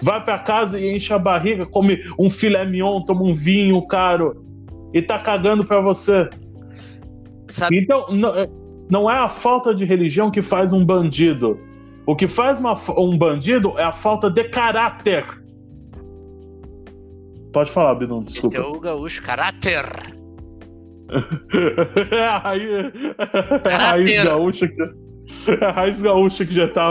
Vai 0.01 0.24
para 0.24 0.39
casa 0.39 0.80
e 0.80 0.95
enche 0.95 1.12
a 1.12 1.20
barriga, 1.20 1.66
come 1.66 2.01
um 2.18 2.30
filé 2.30 2.64
mignon, 2.64 3.01
toma 3.01 3.24
um 3.24 3.34
vinho 3.34 3.86
caro 3.88 4.45
e 4.93 5.01
tá 5.01 5.20
cagando 5.20 5.66
para 5.66 5.82
você. 5.82 6.30
Sabe? 7.47 7.80
Então, 7.80 8.05
não, 8.10 8.36
é, 8.36 8.47
não 8.89 9.12
é 9.12 9.18
a 9.18 9.28
falta 9.28 9.74
de 9.74 9.84
religião 9.84 10.32
que 10.32 10.41
faz 10.41 10.72
um 10.72 10.86
bandido 10.86 11.60
o 12.10 12.16
que 12.16 12.28
faz 12.28 12.60
uma, 12.60 12.74
um 12.97 13.16
bandido 13.16 13.78
é 13.78 13.84
a 13.84 13.93
falta 13.93 14.32
de 14.32 14.43
caráter. 14.45 15.24
Pode 17.53 17.70
falar, 17.70 17.93
Binão, 17.93 18.24
desculpa. 18.24 18.60
O 18.62 18.80
gaúcho, 18.80 19.22
caráter. 19.22 19.86
é 22.12 22.24
a 22.24 22.38
raiz, 22.39 22.68
é 23.64 23.74
a 23.76 23.78
raiz 23.78 24.24
gaúcha 24.24 24.68
que. 24.68 24.82
É 24.82 25.62
a 25.64 25.72
raiz 25.72 26.01
gaúcha 26.01 26.47
que 26.47 26.53
já 26.55 26.68
tá 26.68 26.84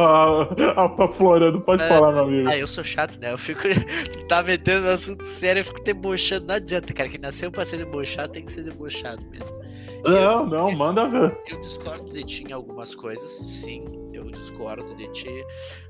aflorando. 0.99 1.63
Pode 1.63 1.83
é, 1.83 1.89
falar, 1.89 2.13
meu 2.13 2.23
amigo. 2.23 2.49
Ah, 2.49 2.57
eu 2.57 2.69
sou 2.69 2.85
chato, 2.85 3.21
né? 3.21 3.33
Eu 3.33 3.39
fico. 3.39 3.63
tá 4.29 4.45
metendo 4.45 4.87
assunto 4.87 5.25
sério, 5.25 5.59
eu 5.61 5.65
fico 5.65 5.83
debochando. 5.83 6.47
Não 6.47 6.55
adianta, 6.55 6.93
cara. 6.93 7.09
Que 7.09 7.19
nasceu 7.19 7.51
pra 7.51 7.65
ser 7.65 7.79
debochado, 7.79 8.35
tem 8.35 8.45
que 8.45 8.53
ser 8.53 8.63
debochado 8.63 9.27
mesmo. 9.31 9.59
Não, 10.05 10.13
eu, 10.13 10.47
não, 10.47 10.71
eu, 10.71 10.77
manda 10.77 11.09
ver. 11.09 11.37
Eu 11.51 11.61
discordo 11.61 12.09
de 12.13 12.23
ti 12.23 12.45
em 12.49 12.53
algumas 12.53 12.95
coisas, 12.95 13.29
sim 13.29 14.08
eu 14.29 14.33
discordo 14.33 14.95
de 14.95 15.09
ti. 15.09 15.45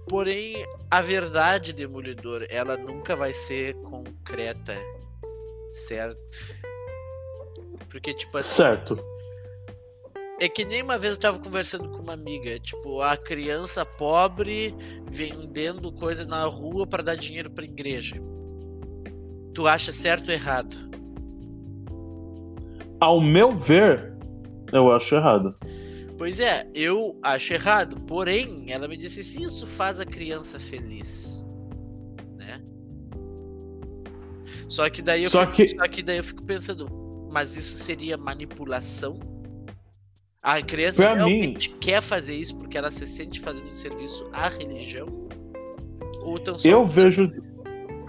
Porém, 0.09 0.65
a 0.91 1.03
verdade, 1.03 1.73
Demolidor, 1.73 2.47
ela 2.49 2.77
nunca 2.77 3.15
vai 3.15 3.33
ser 3.33 3.75
concreta, 3.83 4.75
certo? 5.73 6.57
Porque, 7.91 8.15
tipo 8.15 8.39
assim. 8.39 8.57
Certo. 8.57 8.99
É 10.41 10.49
que 10.49 10.65
nem 10.65 10.83
uma 10.83 10.97
vez 10.97 11.15
eu 11.15 11.21
tava 11.21 11.39
conversando 11.41 11.89
com 11.89 11.99
uma 11.99 12.13
amiga, 12.13 12.61
tipo, 12.61 13.03
a 13.03 13.17
criança 13.17 13.85
pobre 13.85 14.73
vendendo 15.11 15.91
coisa 15.93 16.25
na 16.25 16.45
rua 16.45 16.87
para 16.87 17.03
dar 17.03 17.17
dinheiro 17.17 17.51
pra 17.51 17.65
igreja. 17.65 18.17
Tu 19.53 19.67
acha 19.67 19.91
certo 19.91 20.29
ou 20.29 20.35
errado? 20.35 20.77
Ao 23.01 23.21
meu 23.21 23.51
ver, 23.51 24.17
eu 24.73 24.93
acho 24.93 25.17
errado. 25.17 25.57
Pois 26.19 26.41
é, 26.41 26.69
eu 26.75 27.17
acho 27.23 27.55
errado. 27.55 28.01
Porém, 28.01 28.67
ela 28.69 28.89
me 28.89 28.97
disse 28.97 29.23
se 29.23 29.41
isso 29.41 29.67
faz 29.67 30.01
a 30.01 30.05
criança 30.05 30.59
feliz. 30.59 31.47
Né? 32.37 32.61
Só 34.69 34.91
que 34.91 35.01
daí 35.01 35.23
eu, 35.23 35.31
só 35.31 35.43
fico, 35.47 35.53
que... 35.53 35.69
Só 35.69 35.89
que 35.89 36.03
daí 36.03 36.17
eu 36.17 36.25
fico 36.25 36.43
pensando, 36.43 36.89
mas 37.31 37.57
isso 37.57 37.85
seria 37.85 38.17
manipulação? 38.17 39.21
A 40.43 40.61
criança 40.61 41.05
pra 41.05 41.15
realmente 41.15 41.71
mim... 41.71 41.79
quer 41.79 42.03
fazer 42.03 42.35
isso 42.35 42.57
porque 42.59 42.77
ela 42.77 42.91
se 42.91 43.07
sente 43.07 43.39
fazendo 43.41 43.71
serviço 43.71 44.25
à 44.33 44.49
religião? 44.49 45.07
Ou 46.23 46.39
tão 46.39 46.59
só 46.59 46.69
eu 46.69 46.85
vejo 46.85 47.31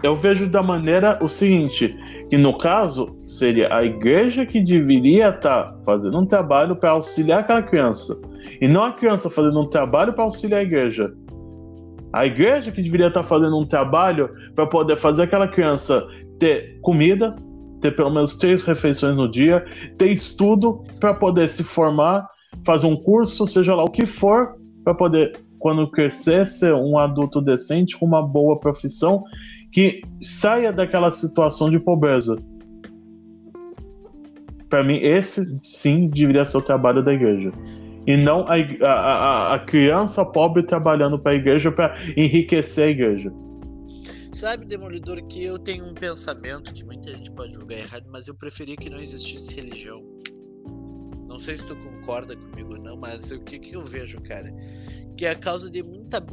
eu 0.01 0.15
vejo 0.15 0.47
da 0.47 0.63
maneira 0.63 1.17
o 1.21 1.27
seguinte, 1.27 1.95
que 2.29 2.37
no 2.37 2.57
caso 2.57 3.17
seria 3.23 3.73
a 3.73 3.83
igreja 3.83 4.45
que 4.45 4.61
deveria 4.61 5.29
estar 5.29 5.63
tá 5.63 5.79
fazendo 5.85 6.17
um 6.17 6.25
trabalho 6.25 6.75
para 6.75 6.91
auxiliar 6.91 7.39
aquela 7.39 7.61
criança, 7.61 8.19
e 8.61 8.67
não 8.67 8.83
a 8.83 8.93
criança 8.93 9.29
fazendo 9.29 9.59
um 9.59 9.67
trabalho 9.67 10.13
para 10.13 10.23
auxiliar 10.23 10.61
a 10.61 10.63
igreja. 10.63 11.13
A 12.13 12.25
igreja 12.25 12.71
que 12.71 12.81
deveria 12.81 13.07
estar 13.07 13.23
fazendo 13.23 13.57
um 13.57 13.65
trabalho 13.65 14.29
para 14.55 14.65
poder 14.65 14.95
fazer 14.95 15.23
aquela 15.23 15.47
criança 15.47 16.07
ter 16.39 16.79
comida, 16.81 17.35
ter 17.81 17.95
pelo 17.95 18.09
menos 18.09 18.35
três 18.35 18.61
refeições 18.63 19.15
no 19.15 19.29
dia, 19.29 19.65
ter 19.97 20.09
estudo 20.09 20.83
para 20.99 21.13
poder 21.13 21.47
se 21.49 21.63
formar, 21.63 22.27
fazer 22.65 22.87
um 22.87 22.95
curso, 22.95 23.45
seja 23.45 23.75
lá 23.75 23.83
o 23.83 23.91
que 23.91 24.05
for, 24.05 24.55
para 24.83 24.93
poder, 24.93 25.37
quando 25.59 25.89
crescer, 25.91 26.47
ser 26.47 26.73
um 26.73 26.97
adulto 26.97 27.41
decente 27.41 27.97
com 27.97 28.05
uma 28.05 28.25
boa 28.25 28.59
profissão 28.59 29.23
que 29.71 30.01
saia 30.21 30.71
daquela 30.71 31.11
situação 31.11 31.69
de 31.69 31.79
pobreza. 31.79 32.41
Para 34.69 34.83
mim, 34.83 34.97
esse 34.97 35.59
sim 35.63 36.07
deveria 36.07 36.45
ser 36.45 36.57
o 36.57 36.61
trabalho 36.61 37.03
da 37.03 37.13
igreja. 37.13 37.51
E 38.05 38.15
não 38.15 38.45
a, 38.47 38.55
a, 38.87 39.55
a 39.55 39.59
criança 39.59 40.25
pobre 40.25 40.63
trabalhando 40.63 41.19
para 41.19 41.33
a 41.33 41.35
igreja 41.35 41.71
para 41.71 41.95
enriquecer 42.15 42.87
a 42.87 42.91
igreja. 42.91 43.31
Sabe, 44.31 44.65
Demolidor, 44.65 45.21
que 45.27 45.43
eu 45.43 45.57
tenho 45.57 45.85
um 45.85 45.93
pensamento 45.93 46.73
que 46.73 46.83
muita 46.83 47.09
gente 47.15 47.31
pode 47.31 47.53
julgar 47.53 47.79
errado, 47.79 48.05
mas 48.11 48.27
eu 48.27 48.35
preferia 48.35 48.77
que 48.77 48.89
não 48.89 48.99
existisse 48.99 49.53
religião. 49.55 50.03
Não 51.27 51.39
sei 51.39 51.55
se 51.55 51.65
tu 51.65 51.75
concorda 51.75 52.35
comigo 52.35 52.73
ou 52.73 52.81
não, 52.81 52.95
mas 52.95 53.31
o 53.31 53.39
que, 53.41 53.59
que 53.59 53.75
eu 53.75 53.83
vejo, 53.83 54.21
cara? 54.21 54.51
Que 55.17 55.25
é 55.25 55.31
a 55.31 55.35
causa 55.35 55.69
de 55.69 55.83
muita, 55.83 56.23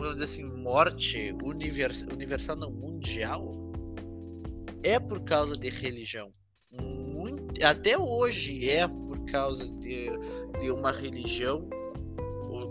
vamos 0.00 0.14
dizer 0.14 0.24
assim, 0.24 0.44
morte 0.44 1.36
univers, 1.44 2.02
universal, 2.02 2.56
não, 2.56 2.72
mundial, 2.72 3.52
é 4.82 4.98
por 4.98 5.20
causa 5.20 5.54
de 5.54 5.68
religião. 5.68 6.32
Muito, 6.70 7.64
até 7.64 7.98
hoje 7.98 8.68
é 8.68 8.88
por 8.88 9.24
causa 9.26 9.70
de, 9.72 10.08
de 10.58 10.70
uma 10.70 10.90
religião 10.90 11.68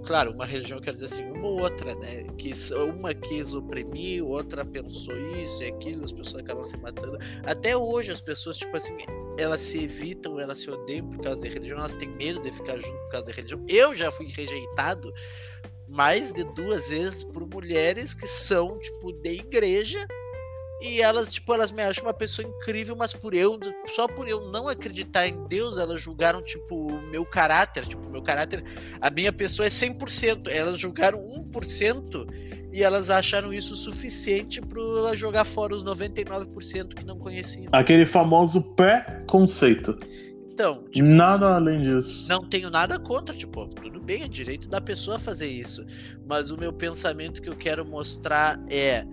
claro, 0.05 0.31
uma 0.31 0.45
religião 0.45 0.79
quer 0.79 0.93
dizer 0.93 1.05
assim, 1.05 1.23
uma 1.23 1.47
ou 1.47 1.61
outra, 1.61 1.95
né? 1.95 2.23
Que 2.37 2.51
uma 2.73 3.13
quis 3.13 3.53
oprimir, 3.53 4.25
outra 4.25 4.65
pensou 4.65 5.15
isso 5.33 5.63
e 5.63 5.67
aquilo, 5.67 6.03
as 6.03 6.11
pessoas 6.11 6.43
acabam 6.43 6.65
se 6.65 6.77
matando. 6.77 7.17
Até 7.43 7.75
hoje 7.75 8.11
as 8.11 8.21
pessoas, 8.21 8.57
tipo 8.57 8.75
assim, 8.75 8.97
elas 9.37 9.61
se 9.61 9.83
evitam, 9.83 10.39
elas 10.39 10.59
se 10.59 10.71
odeiam 10.71 11.07
por 11.09 11.23
causa 11.23 11.41
da 11.41 11.47
religião, 11.47 11.79
elas 11.79 11.95
têm 11.95 12.09
medo 12.09 12.41
de 12.41 12.51
ficar 12.51 12.77
junto 12.77 12.97
por 13.03 13.11
causa 13.11 13.27
da 13.27 13.33
religião. 13.33 13.63
Eu 13.67 13.95
já 13.95 14.11
fui 14.11 14.27
rejeitado 14.27 15.13
mais 15.89 16.31
de 16.31 16.43
duas 16.43 16.89
vezes 16.89 17.23
por 17.23 17.47
mulheres 17.47 18.13
que 18.13 18.27
são, 18.27 18.77
tipo, 18.79 19.11
de 19.11 19.39
igreja 19.39 20.05
e 20.81 21.01
elas, 21.01 21.33
tipo, 21.33 21.53
elas 21.53 21.71
me 21.71 21.83
acham 21.83 22.05
uma 22.05 22.13
pessoa 22.13 22.47
incrível, 22.47 22.95
mas 22.95 23.13
por 23.13 23.33
eu, 23.33 23.59
só 23.87 24.07
por 24.07 24.29
eu 24.29 24.49
não 24.49 24.69
acreditar 24.69 25.27
em 25.27 25.45
Deus, 25.47 25.77
elas 25.77 25.99
julgaram, 25.99 26.41
tipo, 26.41 26.87
o 26.87 27.01
meu 27.09 27.25
caráter. 27.25 27.85
Tipo, 27.85 28.09
meu 28.09 28.21
caráter, 28.21 28.63
a 29.01 29.09
minha 29.09 29.33
pessoa 29.33 29.65
é 29.65 29.69
100%. 29.69 30.47
Elas 30.47 30.79
julgaram 30.79 31.19
1% 31.51 32.27
e 32.71 32.81
elas 32.81 33.09
acharam 33.09 33.51
isso 33.51 33.75
suficiente 33.75 34.61
para 34.61 35.15
jogar 35.17 35.43
fora 35.43 35.75
os 35.75 35.83
99% 35.83 36.93
que 36.93 37.03
não 37.03 37.17
conheciam. 37.17 37.67
Aquele 37.73 38.05
famoso 38.05 38.61
pré-conceito. 38.61 39.99
Então, 40.59 40.83
tipo, 40.91 41.07
nada 41.07 41.55
além 41.55 41.81
disso. 41.81 42.27
Não 42.27 42.43
tenho 42.43 42.69
nada 42.69 42.99
contra, 42.99 43.33
tipo, 43.33 43.65
tudo 43.65 44.01
bem, 44.01 44.23
é 44.23 44.27
direito 44.27 44.67
da 44.67 44.81
pessoa 44.81 45.17
fazer 45.17 45.47
isso. 45.47 45.85
Mas 46.27 46.51
o 46.51 46.57
meu 46.57 46.73
pensamento 46.73 47.41
que 47.41 47.47
eu 47.47 47.55
quero 47.55 47.85
mostrar 47.85 48.61
é 48.69 49.05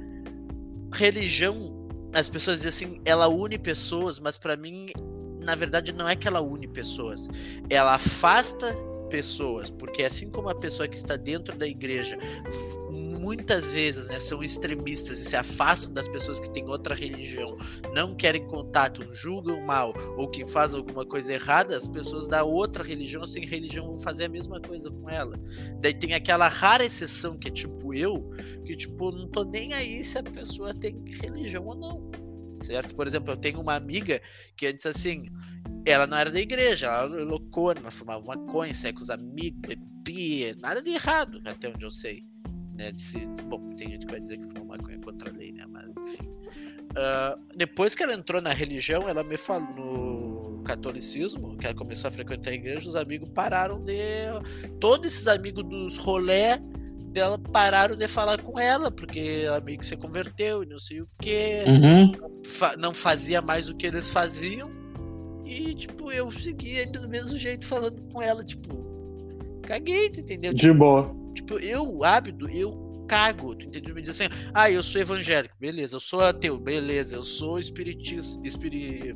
religião, 0.92 1.72
as 2.12 2.28
pessoas 2.28 2.62
dizem 2.62 2.88
assim, 2.88 3.00
ela 3.04 3.28
une 3.28 3.56
pessoas, 3.56 4.18
mas 4.18 4.36
para 4.36 4.56
mim, 4.56 4.88
na 5.44 5.54
verdade, 5.54 5.92
não 5.92 6.08
é 6.08 6.16
que 6.16 6.26
ela 6.26 6.40
une 6.40 6.66
pessoas. 6.66 7.28
Ela 7.70 7.94
afasta 7.94 8.66
pessoas, 9.08 9.70
porque 9.70 10.02
assim 10.02 10.28
como 10.28 10.48
a 10.48 10.54
pessoa 10.54 10.88
que 10.88 10.96
está 10.96 11.16
dentro 11.16 11.56
da 11.56 11.68
igreja 11.68 12.18
muitas 13.26 13.74
vezes 13.74 14.08
né, 14.08 14.20
são 14.20 14.40
extremistas 14.40 15.18
e 15.18 15.24
se 15.24 15.34
afastam 15.34 15.92
das 15.92 16.06
pessoas 16.06 16.38
que 16.38 16.48
têm 16.48 16.68
outra 16.68 16.94
religião, 16.94 17.56
não 17.92 18.14
querem 18.14 18.46
contato, 18.46 19.02
julgam 19.12 19.60
mal, 19.62 19.92
ou 20.16 20.30
quem 20.30 20.46
faz 20.46 20.76
alguma 20.76 21.04
coisa 21.04 21.32
errada, 21.32 21.76
as 21.76 21.88
pessoas 21.88 22.28
da 22.28 22.44
outra 22.44 22.84
religião, 22.84 23.26
sem 23.26 23.44
religião, 23.44 23.88
vão 23.88 23.98
fazer 23.98 24.26
a 24.26 24.28
mesma 24.28 24.60
coisa 24.60 24.92
com 24.92 25.10
ela. 25.10 25.36
Daí 25.80 25.92
tem 25.92 26.14
aquela 26.14 26.46
rara 26.46 26.84
exceção 26.84 27.36
que 27.36 27.48
é 27.48 27.50
tipo 27.50 27.92
eu, 27.92 28.30
que 28.64 28.76
tipo, 28.76 29.10
não 29.10 29.28
tô 29.28 29.42
nem 29.42 29.74
aí 29.74 30.04
se 30.04 30.18
a 30.18 30.22
pessoa 30.22 30.72
tem 30.72 31.02
religião 31.20 31.66
ou 31.66 31.74
não. 31.74 32.08
Certo? 32.62 32.94
Por 32.94 33.08
exemplo, 33.08 33.32
eu 33.32 33.36
tenho 33.36 33.60
uma 33.60 33.74
amiga 33.74 34.22
que 34.56 34.68
antes 34.68 34.86
assim, 34.86 35.26
ela 35.84 36.06
não 36.06 36.16
era 36.16 36.30
da 36.30 36.40
igreja, 36.40 36.86
ela 36.86 37.24
loucona, 37.24 37.80
ela 37.80 37.90
fumava 37.90 38.24
maconha, 38.24 38.72
saia 38.72 38.94
com 38.94 39.00
os 39.00 39.10
amigos, 39.10 39.60
bebia, 39.66 40.54
nada 40.60 40.80
de 40.80 40.90
errado, 40.90 41.42
até 41.44 41.68
onde 41.68 41.84
eu 41.84 41.90
sei 41.90 42.22
né? 42.76 42.92
De 42.92 43.00
se, 43.00 43.24
bom, 43.44 43.74
tem 43.76 43.90
gente 43.90 44.06
que 44.06 44.12
vai 44.12 44.20
dizer 44.20 44.38
que 44.38 44.48
foi 44.48 44.60
uma 44.60 44.76
maconha 44.76 44.98
contra 45.00 45.30
a 45.30 45.32
lei, 45.32 45.52
né? 45.52 45.64
Mas 45.68 45.96
enfim. 45.96 46.28
Uh, 46.90 47.38
depois 47.56 47.94
que 47.94 48.02
ela 48.02 48.14
entrou 48.14 48.40
na 48.40 48.52
religião, 48.52 49.08
ela 49.08 49.22
me 49.24 49.36
falou 49.36 49.68
no 49.74 50.62
catolicismo, 50.64 51.56
que 51.56 51.66
ela 51.66 51.74
começou 51.74 52.08
a 52.08 52.10
frequentar 52.10 52.50
a 52.50 52.54
igreja, 52.54 52.88
os 52.88 52.96
amigos 52.96 53.28
pararam 53.30 53.82
de. 53.82 53.94
Todos 54.80 55.06
esses 55.12 55.26
amigos 55.26 55.64
dos 55.64 55.96
rolé 55.96 56.58
dela 57.12 57.38
pararam 57.38 57.96
de 57.96 58.06
falar 58.06 58.40
com 58.42 58.58
ela, 58.58 58.90
porque 58.90 59.42
ela 59.44 59.60
meio 59.60 59.78
que 59.78 59.86
se 59.86 59.96
converteu 59.96 60.62
e 60.62 60.66
não 60.66 60.78
sei 60.78 61.00
o 61.00 61.08
que. 61.20 61.64
Uhum. 61.66 62.12
Não 62.78 62.92
fazia 62.92 63.40
mais 63.40 63.68
o 63.68 63.76
que 63.76 63.86
eles 63.86 64.08
faziam. 64.08 64.70
E, 65.44 65.74
tipo, 65.74 66.10
eu 66.10 66.30
segui 66.30 66.80
ainda 66.80 66.98
do 66.98 67.08
mesmo 67.08 67.38
jeito 67.38 67.66
falando 67.66 68.02
com 68.12 68.20
ela, 68.20 68.44
tipo, 68.44 68.84
caguei, 69.62 70.06
entendeu? 70.06 70.52
De 70.52 70.72
boa. 70.72 71.14
Tipo, 71.36 71.58
eu, 71.58 72.02
hábito, 72.02 72.48
eu 72.48 73.04
cago, 73.06 73.54
tu 73.54 73.66
entendeu? 73.66 73.94
Me 73.94 74.00
diz 74.00 74.18
assim, 74.18 74.24
ah, 74.54 74.70
eu 74.70 74.82
sou 74.82 75.00
evangélico, 75.00 75.54
beleza, 75.60 75.96
eu 75.96 76.00
sou 76.00 76.22
ateu, 76.22 76.58
beleza, 76.58 77.14
eu 77.16 77.22
sou 77.22 77.58
espiritista, 77.58 78.40
espiri... 78.42 79.14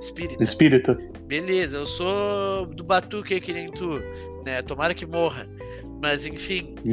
espírita. 0.00 0.42
Espírita. 0.42 0.98
Beleza, 1.26 1.76
eu 1.78 1.86
sou 1.86 2.66
do 2.66 2.82
batuque 2.82 3.40
que 3.40 3.52
nem 3.52 3.70
tu, 3.70 4.00
né? 4.44 4.60
Tomara 4.62 4.92
que 4.92 5.06
morra. 5.06 5.48
Mas 6.02 6.26
enfim. 6.26 6.74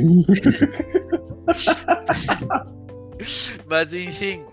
Mas 3.68 3.92
enfim, 3.92 4.46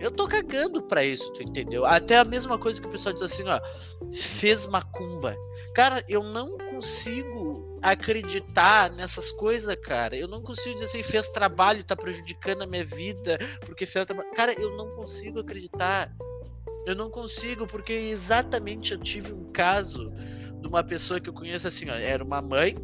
eu 0.00 0.10
tô 0.10 0.28
cagando 0.28 0.82
pra 0.82 1.02
isso, 1.02 1.32
tu 1.32 1.42
entendeu? 1.42 1.86
Até 1.86 2.18
a 2.18 2.24
mesma 2.24 2.58
coisa 2.58 2.78
que 2.80 2.86
o 2.86 2.90
pessoal 2.90 3.14
diz 3.14 3.22
assim, 3.22 3.44
ó, 3.46 3.58
fez 4.12 4.66
macumba. 4.66 5.34
Cara, 5.74 6.04
eu 6.08 6.22
não 6.22 6.58
consigo 6.58 7.71
acreditar 7.82 8.90
nessas 8.92 9.32
coisas, 9.32 9.74
cara. 9.76 10.16
Eu 10.16 10.28
não 10.28 10.40
consigo 10.40 10.74
dizer 10.74 10.86
assim, 10.86 11.02
fez 11.02 11.28
trabalho, 11.28 11.82
tá 11.82 11.96
prejudicando 11.96 12.62
a 12.62 12.66
minha 12.66 12.84
vida, 12.84 13.38
porque 13.66 13.84
fez 13.84 14.06
trabalho. 14.06 14.30
Cara, 14.34 14.52
eu 14.52 14.76
não 14.76 14.94
consigo 14.94 15.40
acreditar. 15.40 16.14
Eu 16.86 16.94
não 16.94 17.10
consigo, 17.10 17.66
porque 17.66 17.92
exatamente 17.92 18.92
eu 18.92 18.98
tive 18.98 19.32
um 19.32 19.50
caso 19.52 20.10
de 20.60 20.66
uma 20.66 20.82
pessoa 20.82 21.20
que 21.20 21.28
eu 21.28 21.34
conheço 21.34 21.66
assim, 21.66 21.90
ó, 21.90 21.94
era 21.94 22.24
uma 22.24 22.40
mãe, 22.40 22.76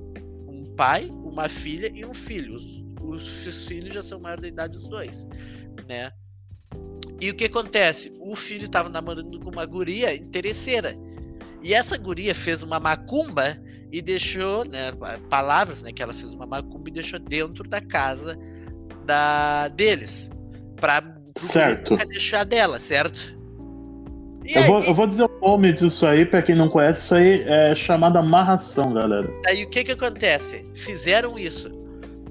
um 0.47 0.65
pai, 0.77 1.09
uma 1.25 1.49
filha 1.49 1.91
e 1.95 2.05
um 2.05 2.15
filho. 2.15 2.55
Os, 2.55 2.83
os 3.47 3.67
filhos 3.67 3.95
já 3.95 4.03
são 4.03 4.21
maior 4.21 4.41
de 4.41 4.49
idade, 4.49 4.77
os 4.77 4.89
dois, 4.89 5.27
né? 5.87 6.13
E 7.21 7.31
o 7.31 7.35
que 7.35 7.47
acontece? 7.47 8.17
O 8.21 8.37
filho 8.37 8.69
tava 8.69 8.89
namorando 8.89 9.41
com 9.41 9.51
uma 9.51 9.67
guria 9.67 10.15
interesseira. 10.15 10.97
E 11.63 11.75
essa 11.75 11.99
guria 11.99 12.35
fez 12.35 12.63
uma 12.63 12.79
macumba 12.79 13.61
e 13.91 14.03
deixou, 14.03 14.65
né, 14.65 14.93
palavras, 15.31 15.83
né, 15.83 15.93
que 15.93 16.03
ela 16.03 16.13
fez 16.13 16.35
uma 16.35 16.47
macumba 16.47 16.89
e 16.89 16.93
deixou 16.93 17.19
dentro 17.19 17.69
da 17.69 17.81
casa 17.81 18.39
da 19.05 19.69
deles, 19.69 20.31
para 20.77 21.03
certo. 21.37 21.97
deixar 22.07 22.45
dela, 22.45 22.79
certo? 22.79 23.39
Eu, 24.45 24.63
aí, 24.63 24.69
vou, 24.69 24.81
eu, 24.81 24.95
vou, 24.95 25.07
dizer 25.07 25.25
o 25.25 25.41
nome 25.41 25.73
disso 25.73 26.07
aí, 26.07 26.25
para 26.25 26.43
quem 26.43 26.55
não 26.55 26.69
conhece, 26.69 27.03
isso 27.03 27.15
aí 27.15 27.43
é 27.43 27.75
chamada 27.75 28.19
amarração, 28.19 28.95
galera. 28.95 29.29
Aí 29.47 29.65
o 29.65 29.69
que 29.69 29.85
que 29.85 29.93
acontece? 29.93 30.65
Fizeram 30.75 31.39
isso. 31.39 31.71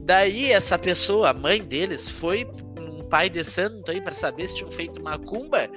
Daí 0.01 0.51
essa 0.51 0.79
pessoa, 0.79 1.29
a 1.29 1.33
mãe 1.33 1.61
deles, 1.61 2.07
foi 2.07 2.47
um 2.79 3.03
pai 3.03 3.29
de 3.29 3.43
santo 3.43 3.91
aí 3.91 4.01
para 4.01 4.13
saber 4.13 4.47
se 4.47 4.55
tinham 4.55 4.71
feito 4.71 5.01
macumba, 5.03 5.67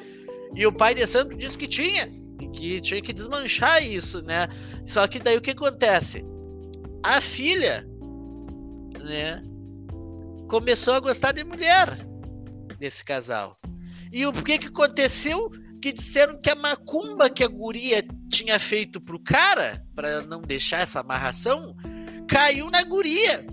e 0.55 0.67
o 0.67 0.73
pai 0.73 0.95
de 0.95 1.07
santo 1.07 1.37
disse 1.37 1.59
que 1.59 1.67
tinha 1.67 2.11
que 2.49 2.81
tinha 2.81 3.01
que 3.01 3.13
desmanchar 3.13 3.83
isso, 3.83 4.25
né? 4.25 4.49
Só 4.87 5.07
que 5.07 5.19
daí 5.19 5.37
o 5.37 5.41
que 5.41 5.51
acontece? 5.51 6.25
A 7.03 7.21
filha, 7.21 7.87
né, 8.99 9.43
começou 10.49 10.95
a 10.95 11.01
gostar 11.01 11.33
de 11.33 11.45
mulher 11.45 11.89
desse 12.79 13.05
casal. 13.05 13.59
E 14.13 14.27
o 14.27 14.33
que 14.33 14.59
que 14.59 14.67
aconteceu? 14.67 15.51
Que 15.81 15.93
disseram 15.93 16.39
que 16.41 16.51
a 16.51 16.55
macumba 16.55 17.31
que 17.31 17.45
a 17.45 17.49
guria 17.49 18.03
tinha 18.29 18.59
feito 18.59 19.01
pro 19.01 19.19
cara, 19.19 19.83
para 19.95 20.23
não 20.23 20.43
deixar 20.43 20.83
essa 20.83 21.01
amarração, 21.01 21.75
caiu 22.29 22.69
na 22.71 22.83
guria. 22.83 23.47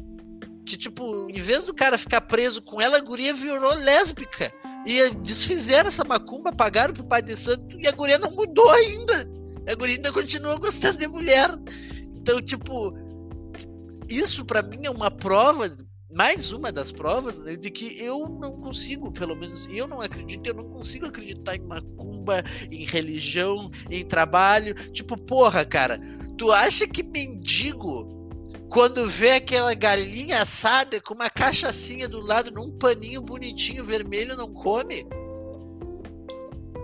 Que, 0.65 0.75
tipo, 0.75 1.29
em 1.29 1.39
vez 1.39 1.63
do 1.63 1.73
cara 1.73 1.97
ficar 1.97 2.21
preso 2.21 2.61
com 2.61 2.81
ela, 2.81 2.97
a 2.97 3.01
guria 3.01 3.33
virou 3.33 3.73
lésbica. 3.75 4.51
E 4.87 5.09
desfizeram 5.15 5.89
essa 5.89 6.05
macumba, 6.05 6.53
pagaram 6.53 6.93
pro 6.93 7.03
pai 7.03 7.21
de 7.21 7.35
santo 7.35 7.77
e 7.77 7.85
a 7.85 7.91
guria 7.91 8.17
não 8.17 8.31
mudou 8.31 8.69
ainda. 8.71 9.29
A 9.67 9.75
guria 9.75 9.95
ainda 9.95 10.13
continua 10.13 10.57
gostando 10.57 10.97
de 10.97 11.07
mulher. 11.09 11.49
Então, 12.15 12.41
tipo, 12.41 12.93
isso 14.09 14.45
para 14.45 14.61
mim 14.61 14.85
é 14.85 14.89
uma 14.89 15.11
prova 15.11 15.69
mais 16.09 16.53
uma 16.53 16.71
das 16.71 16.91
provas 16.91 17.37
né, 17.39 17.57
de 17.57 17.69
que 17.69 18.01
eu 18.01 18.29
não 18.29 18.53
consigo, 18.61 19.11
pelo 19.11 19.35
menos 19.35 19.67
eu 19.69 19.87
não 19.87 19.99
acredito, 19.99 20.47
eu 20.47 20.53
não 20.53 20.69
consigo 20.69 21.05
acreditar 21.05 21.57
em 21.57 21.67
macumba, 21.67 22.43
em 22.71 22.85
religião, 22.85 23.69
em 23.89 24.05
trabalho. 24.05 24.73
Tipo, 24.93 25.21
porra, 25.21 25.65
cara, 25.65 25.99
tu 26.37 26.51
acha 26.51 26.87
que 26.87 27.03
mendigo, 27.03 28.16
quando 28.69 29.07
vê 29.07 29.31
aquela 29.31 29.73
galinha 29.73 30.41
assada 30.41 30.99
com 31.01 31.13
uma 31.13 31.29
cachaçinha 31.29 32.07
do 32.07 32.19
lado 32.19 32.51
num 32.51 32.71
paninho 32.71 33.21
bonitinho 33.21 33.83
vermelho, 33.83 34.35
não 34.35 34.53
come? 34.53 35.07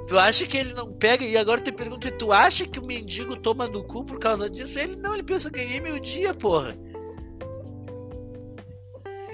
Tu 0.07 0.17
acha 0.17 0.45
que 0.45 0.57
ele 0.57 0.73
não 0.73 0.91
pega? 0.93 1.23
E 1.23 1.37
agora 1.37 1.61
te 1.61 1.71
pergunto, 1.71 2.09
tu 2.17 2.31
acha 2.31 2.65
que 2.67 2.79
o 2.79 2.85
mendigo 2.85 3.35
toma 3.37 3.67
no 3.67 3.83
cu 3.83 4.03
por 4.05 4.19
causa 4.19 4.49
disso? 4.49 4.79
Ele 4.79 4.95
não, 4.95 5.13
ele 5.13 5.23
pensa, 5.23 5.49
ganhei 5.49 5.79
meu 5.79 5.99
dia, 5.99 6.33
porra. 6.33 6.75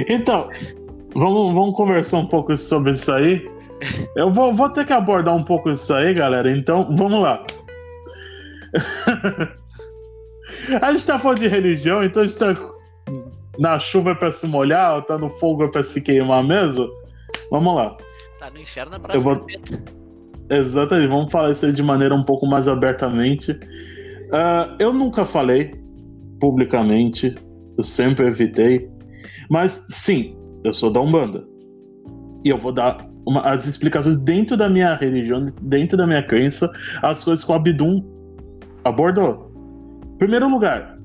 Então, 0.07 0.49
vamos, 1.13 1.53
vamos 1.53 1.75
conversar 1.75 2.17
um 2.17 2.27
pouco 2.27 2.55
sobre 2.57 2.91
isso 2.91 3.11
aí. 3.11 3.49
Eu 4.15 4.29
vou, 4.29 4.53
vou 4.53 4.69
ter 4.69 4.85
que 4.85 4.93
abordar 4.93 5.35
um 5.35 5.43
pouco 5.43 5.69
isso 5.69 5.93
aí, 5.93 6.13
galera. 6.13 6.51
Então, 6.51 6.95
vamos 6.95 7.21
lá. 7.21 7.45
a 10.81 10.91
gente 10.91 11.05
tá 11.05 11.19
falando 11.19 11.39
de 11.39 11.47
religião, 11.47 12.03
então 12.03 12.23
a 12.23 12.25
gente 12.25 12.37
tá 12.37 12.55
na 13.57 13.79
chuva 13.79 14.15
para 14.15 14.31
se 14.31 14.47
molhar, 14.47 14.95
ou 14.95 15.01
tá 15.01 15.17
no 15.17 15.29
fogo 15.29 15.69
para 15.69 15.83
se 15.83 16.01
queimar 16.01 16.43
mesmo. 16.43 16.87
Vamos 17.51 17.75
lá. 17.75 17.97
Tá 18.39 18.49
no 18.49 18.59
inferno 18.59 18.91
na 18.91 18.99
praça 18.99 19.19
vou... 19.19 19.45
Exatamente, 20.49 21.09
vamos 21.09 21.31
falar 21.31 21.51
isso 21.51 21.65
aí 21.65 21.71
de 21.71 21.83
maneira 21.83 22.15
um 22.15 22.23
pouco 22.23 22.47
mais 22.47 22.67
abertamente. 22.67 23.51
Uh, 23.51 24.75
eu 24.79 24.91
nunca 24.91 25.23
falei 25.23 25.75
publicamente, 26.39 27.35
eu 27.77 27.83
sempre 27.83 28.27
evitei 28.27 28.89
mas 29.49 29.85
sim, 29.89 30.37
eu 30.63 30.71
sou 30.71 30.91
da 30.91 31.01
Umbanda. 31.01 31.43
E 32.45 32.49
eu 32.49 32.57
vou 32.57 32.71
dar 32.71 33.09
uma, 33.27 33.41
as 33.41 33.65
explicações 33.65 34.17
dentro 34.17 34.55
da 34.55 34.69
minha 34.69 34.93
religião, 34.93 35.45
dentro 35.61 35.97
da 35.97 36.05
minha 36.05 36.23
crença, 36.23 36.71
as 37.01 37.23
coisas 37.23 37.43
que 37.43 37.51
o 37.51 37.55
Abdum 37.55 38.03
abordou. 38.85 39.48
Primeiro 40.19 40.49
lugar, 40.49 40.97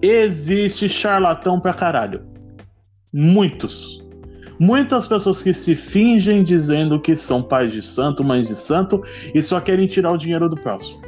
existe 0.00 0.88
charlatão 0.88 1.58
pra 1.58 1.74
caralho. 1.74 2.22
Muitos. 3.12 4.02
Muitas 4.60 5.08
pessoas 5.08 5.42
que 5.42 5.52
se 5.52 5.74
fingem 5.74 6.44
dizendo 6.44 7.00
que 7.00 7.16
são 7.16 7.42
pais 7.42 7.72
de 7.72 7.82
santo, 7.82 8.22
mães 8.22 8.46
de 8.46 8.54
santo 8.54 9.02
e 9.34 9.42
só 9.42 9.60
querem 9.60 9.88
tirar 9.88 10.12
o 10.12 10.16
dinheiro 10.16 10.48
do 10.48 10.56
próximo. 10.56 11.02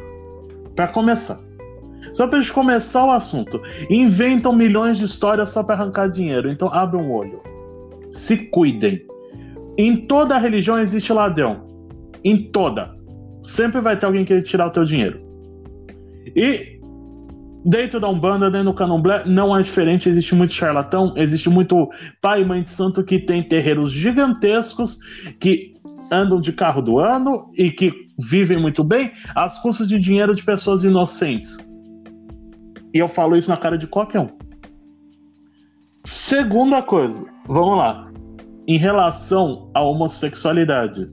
Para 0.74 0.88
começar. 0.88 1.38
Só 2.12 2.26
pra 2.26 2.40
gente 2.40 2.52
começar 2.52 3.04
o 3.04 3.12
assunto. 3.12 3.62
Inventam 3.88 4.52
milhões 4.52 4.98
de 4.98 5.04
histórias 5.04 5.50
só 5.50 5.62
para 5.62 5.76
arrancar 5.76 6.08
dinheiro. 6.08 6.50
Então 6.50 6.68
abram 6.74 7.04
um 7.04 7.12
olho. 7.12 7.40
Se 8.10 8.36
cuidem. 8.36 9.06
Em 9.78 9.96
toda 9.96 10.36
religião 10.36 10.80
existe 10.80 11.12
ladrão. 11.12 11.64
Em 12.24 12.50
toda. 12.50 12.92
Sempre 13.40 13.80
vai 13.80 13.96
ter 13.96 14.06
alguém 14.06 14.24
que 14.24 14.42
tirar 14.42 14.66
o 14.66 14.70
teu 14.70 14.84
dinheiro. 14.84 15.20
E 16.34 16.75
dentro 17.66 17.98
da 17.98 18.08
Umbanda, 18.08 18.48
dentro 18.48 18.66
do 18.66 18.74
Candomblé, 18.74 19.24
não 19.26 19.56
é 19.56 19.60
diferente. 19.60 20.08
Existe 20.08 20.34
muito 20.34 20.52
charlatão, 20.52 21.12
existe 21.16 21.50
muito 21.50 21.90
pai 22.22 22.42
e 22.42 22.44
mãe 22.44 22.62
de 22.62 22.70
santo 22.70 23.02
que 23.02 23.18
tem 23.18 23.42
terreiros 23.42 23.90
gigantescos 23.90 24.98
que 25.40 25.74
andam 26.12 26.40
de 26.40 26.52
carro 26.52 26.80
do 26.80 27.00
ano 27.00 27.50
e 27.58 27.70
que 27.70 27.92
vivem 28.18 28.60
muito 28.60 28.84
bem 28.84 29.12
às 29.34 29.58
custas 29.58 29.88
de 29.88 29.98
dinheiro 29.98 30.34
de 30.34 30.44
pessoas 30.44 30.84
inocentes. 30.84 31.58
E 32.94 32.98
eu 32.98 33.08
falo 33.08 33.36
isso 33.36 33.50
na 33.50 33.56
cara 33.56 33.76
de 33.76 33.88
qualquer 33.88 34.20
um. 34.20 34.28
Segunda 36.04 36.80
coisa, 36.80 37.28
vamos 37.48 37.78
lá. 37.78 38.08
Em 38.68 38.78
relação 38.78 39.70
à 39.74 39.82
homossexualidade. 39.82 41.10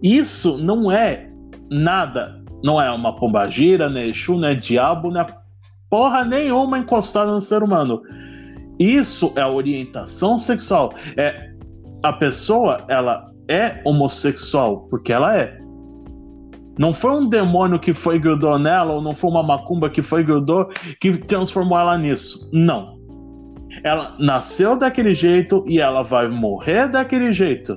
Isso 0.00 0.56
não 0.58 0.90
é 0.92 1.28
nada, 1.68 2.37
não 2.62 2.80
é 2.80 2.90
uma 2.90 3.14
pombagira, 3.14 3.88
nem 3.88 4.08
Exu, 4.08 4.38
nem 4.38 4.56
diabo, 4.56 5.10
nem 5.10 5.24
porra 5.90 6.24
nenhuma 6.24 6.78
encostada 6.78 7.32
no 7.32 7.40
ser 7.40 7.62
humano. 7.62 8.02
Isso 8.78 9.32
é 9.36 9.44
orientação 9.44 10.38
sexual. 10.38 10.92
É 11.16 11.50
a 12.02 12.12
pessoa, 12.12 12.84
ela 12.88 13.26
é 13.48 13.80
homossexual 13.84 14.86
porque 14.88 15.12
ela 15.12 15.36
é. 15.36 15.58
Não 16.78 16.92
foi 16.92 17.10
um 17.10 17.28
demônio 17.28 17.80
que 17.80 17.92
foi 17.92 18.20
grudou 18.20 18.56
nela, 18.56 18.94
ou 18.94 19.02
não 19.02 19.12
foi 19.12 19.30
uma 19.30 19.42
macumba 19.42 19.90
que 19.90 20.00
foi 20.00 20.22
grudou 20.22 20.68
que 21.00 21.10
transformou 21.18 21.76
ela 21.76 21.98
nisso. 21.98 22.48
Não. 22.52 22.96
Ela 23.82 24.14
nasceu 24.18 24.78
daquele 24.78 25.12
jeito 25.12 25.64
e 25.66 25.80
ela 25.80 26.02
vai 26.02 26.28
morrer 26.28 26.88
daquele 26.88 27.32
jeito. 27.32 27.76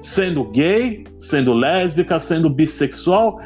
Sendo 0.00 0.44
gay, 0.50 1.04
sendo 1.18 1.52
lésbica, 1.52 2.18
sendo 2.18 2.50
bissexual. 2.50 3.38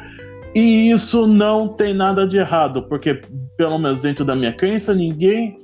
E 0.55 0.91
isso 0.91 1.25
não 1.25 1.67
tem 1.67 1.93
nada 1.93 2.27
de 2.27 2.37
errado, 2.37 2.83
porque, 2.87 3.21
pelo 3.57 3.77
menos 3.79 4.01
dentro 4.01 4.23
da 4.23 4.35
minha 4.35 4.53
crença, 4.53 4.93
ninguém 4.93 5.57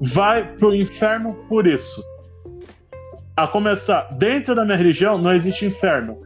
vai 0.00 0.54
pro 0.56 0.74
inferno 0.74 1.34
por 1.48 1.66
isso. 1.66 2.02
A 3.36 3.46
começar, 3.46 4.02
dentro 4.18 4.54
da 4.54 4.64
minha 4.64 4.76
religião, 4.76 5.16
não 5.18 5.32
existe 5.32 5.64
inferno. 5.64 6.18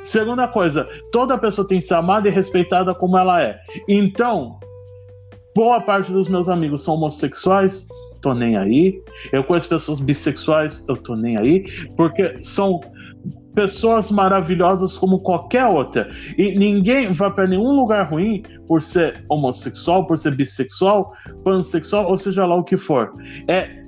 Segunda 0.00 0.48
coisa, 0.48 0.88
toda 1.12 1.38
pessoa 1.38 1.66
tem 1.66 1.78
que 1.78 1.84
ser 1.84 1.94
amada 1.94 2.28
e 2.28 2.32
respeitada 2.32 2.92
como 2.92 3.16
ela 3.16 3.40
é. 3.40 3.60
Então, 3.88 4.58
boa 5.54 5.80
parte 5.80 6.10
dos 6.10 6.28
meus 6.28 6.48
amigos 6.48 6.82
são 6.82 6.94
homossexuais, 6.94 7.86
tô 8.20 8.34
nem 8.34 8.56
aí. 8.56 9.00
Eu 9.32 9.44
conheço 9.44 9.68
pessoas 9.68 10.00
bissexuais, 10.00 10.84
eu 10.88 10.96
tô 10.96 11.14
nem 11.14 11.38
aí, 11.38 11.64
porque 11.96 12.42
são 12.42 12.80
pessoas 13.54 14.10
maravilhosas 14.10 14.96
como 14.96 15.20
qualquer 15.20 15.66
outra. 15.66 16.10
E 16.36 16.58
ninguém 16.58 17.12
vai 17.12 17.30
para 17.30 17.46
nenhum 17.46 17.72
lugar 17.72 18.10
ruim 18.10 18.42
por 18.66 18.80
ser 18.80 19.24
homossexual, 19.28 20.06
por 20.06 20.16
ser 20.16 20.34
bissexual, 20.34 21.12
pansexual, 21.44 22.08
ou 22.08 22.16
seja 22.16 22.46
lá 22.46 22.56
o 22.56 22.64
que 22.64 22.76
for. 22.76 23.12
É 23.48 23.82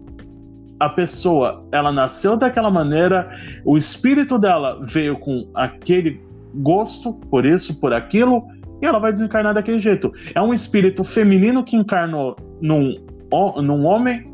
a 0.81 0.89
pessoa 0.89 1.65
ela 1.73 1.93
nasceu 1.93 2.37
daquela 2.37 2.71
maneira, 2.71 3.31
o 3.65 3.77
espírito 3.77 4.39
dela 4.39 4.81
veio 4.83 5.17
com 5.19 5.49
aquele 5.55 6.21
gosto 6.57 7.15
por 7.31 7.47
isso, 7.47 7.81
por 7.81 7.93
aquilo, 7.93 8.45
e 8.83 8.87
ela 8.87 8.99
vai 8.99 9.13
desencarnar 9.13 9.55
daquele 9.55 9.81
jeito. 9.81 10.13
É 10.35 10.43
um 10.43 10.53
espírito 10.53 11.05
feminino 11.05 11.65
que 11.65 11.77
encarnou 11.77 12.37
num, 12.61 12.95
num 13.63 13.87
homem, 13.87 14.31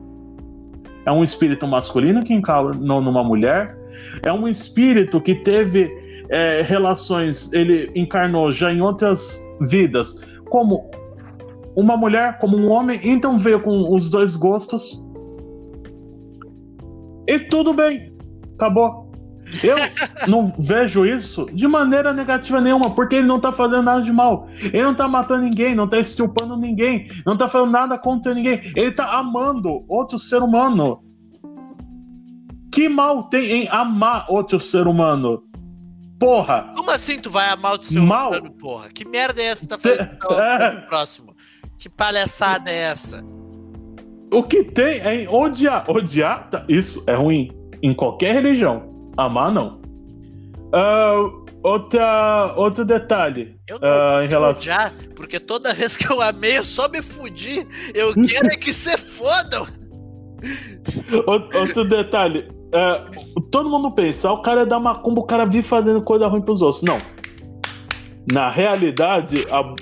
é 1.06 1.12
um 1.12 1.22
espírito 1.22 1.66
masculino 1.66 2.22
que 2.22 2.34
encarnou 2.34 3.00
numa 3.00 3.22
mulher, 3.22 3.76
é 4.22 4.32
um 4.32 4.48
espírito 4.48 5.20
que 5.20 5.34
teve 5.34 5.90
é, 6.28 6.62
relações, 6.62 7.52
ele 7.52 7.90
encarnou 7.94 8.52
já 8.52 8.72
em 8.72 8.80
outras 8.80 9.38
vidas, 9.62 10.24
como 10.48 10.90
uma 11.76 11.96
mulher, 11.96 12.38
como 12.38 12.56
um 12.56 12.70
homem, 12.70 13.00
então 13.02 13.38
veio 13.38 13.60
com 13.60 13.94
os 13.94 14.10
dois 14.10 14.36
gostos 14.36 15.02
e 17.26 17.38
tudo 17.38 17.72
bem, 17.72 18.12
acabou. 18.54 19.10
Eu 19.62 19.76
não 20.28 20.52
vejo 20.58 21.04
isso 21.04 21.46
de 21.52 21.66
maneira 21.66 22.12
negativa 22.12 22.60
nenhuma, 22.60 22.90
porque 22.90 23.16
ele 23.16 23.26
não 23.26 23.40
tá 23.40 23.52
fazendo 23.52 23.82
nada 23.82 24.02
de 24.02 24.12
mal. 24.12 24.48
Ele 24.60 24.82
não 24.82 24.94
tá 24.94 25.08
matando 25.08 25.44
ninguém, 25.44 25.74
não 25.74 25.88
tá 25.88 25.98
estupando 25.98 26.56
ninguém, 26.56 27.08
não 27.26 27.36
tá 27.36 27.48
fazendo 27.48 27.70
nada 27.70 27.98
contra 27.98 28.34
ninguém. 28.34 28.60
Ele 28.74 28.92
tá 28.92 29.16
amando 29.16 29.84
outro 29.88 30.18
ser 30.18 30.42
humano. 30.42 31.02
Que 32.70 32.88
mal 32.88 33.24
tem 33.24 33.64
em 33.64 33.68
amar 33.68 34.26
outro 34.28 34.60
ser 34.60 34.86
humano? 34.86 35.42
Porra! 36.18 36.72
Como 36.76 36.90
assim 36.90 37.18
tu 37.18 37.30
vai 37.30 37.48
amar 37.48 37.72
outro 37.72 37.88
ser 37.88 38.00
mal? 38.00 38.30
humano, 38.30 38.50
porra? 38.52 38.90
Que 38.90 39.06
merda 39.06 39.40
é 39.40 39.46
essa 39.46 39.62
que 39.62 39.68
tá 39.68 39.78
fazendo 39.78 40.10
é. 40.40 40.80
próximo? 40.82 41.34
Que 41.78 41.88
palhaçada 41.88 42.70
é 42.70 42.76
essa? 42.76 43.24
O 44.32 44.42
que 44.42 44.62
tem 44.62 45.00
é 45.00 45.28
odiar. 45.28 45.90
Odiar, 45.90 46.48
tá, 46.50 46.64
isso 46.68 47.02
é 47.08 47.14
ruim. 47.14 47.50
Em 47.82 47.92
qualquer 47.92 48.34
religião. 48.34 49.10
Amar, 49.16 49.50
não. 49.50 49.80
Uh, 50.72 51.44
outra, 51.64 52.54
outro 52.54 52.84
detalhe. 52.84 53.56
Eu 53.66 53.80
não 53.80 53.88
uh, 53.88 54.22
em 54.22 54.28
relação... 54.28 54.60
odiar, 54.60 54.92
porque 55.16 55.40
toda 55.40 55.72
vez 55.72 55.96
que 55.96 56.12
eu 56.12 56.20
amei, 56.20 56.58
eu 56.58 56.64
só 56.64 56.88
me 56.88 57.02
fudi. 57.02 57.66
Eu 57.94 58.14
quero 58.14 58.48
é 58.48 58.56
que 58.56 58.72
se 58.72 58.96
fodam. 58.96 59.66
Outro 61.26 61.84
detalhe. 61.84 62.48
Uh, 62.70 63.40
todo 63.50 63.68
mundo 63.68 63.90
pensa, 63.90 64.30
o 64.30 64.42
cara 64.42 64.62
é 64.62 64.66
da 64.66 64.78
macumba, 64.78 65.20
o 65.20 65.26
cara 65.26 65.44
vive 65.44 65.66
fazendo 65.66 66.00
coisa 66.02 66.28
ruim 66.28 66.40
pros 66.40 66.62
outros. 66.62 66.82
Não. 66.82 66.98
Na 68.32 68.48
realidade, 68.48 69.44
a 69.50 69.74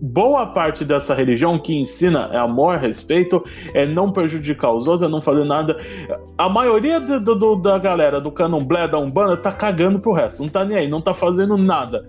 boa 0.00 0.46
parte 0.46 0.84
dessa 0.84 1.14
religião 1.14 1.58
que 1.58 1.74
ensina 1.74 2.28
é 2.32 2.38
amor, 2.38 2.78
respeito, 2.78 3.44
é 3.74 3.86
não 3.86 4.12
prejudicar 4.12 4.72
os 4.72 4.86
outros, 4.86 5.06
é 5.06 5.10
não 5.10 5.20
fazer 5.20 5.44
nada. 5.44 5.78
A 6.38 6.48
maioria 6.48 6.98
do, 6.98 7.34
do, 7.34 7.56
da 7.56 7.78
galera 7.78 8.20
do 8.20 8.32
candomblé, 8.32 8.88
da 8.88 8.98
Umbanda, 8.98 9.36
tá 9.36 9.52
cagando 9.52 10.00
pro 10.00 10.12
resto, 10.12 10.42
não 10.42 10.48
tá 10.48 10.64
nem 10.64 10.76
aí, 10.76 10.88
não 10.88 11.00
tá 11.00 11.12
fazendo 11.12 11.56
nada. 11.56 12.04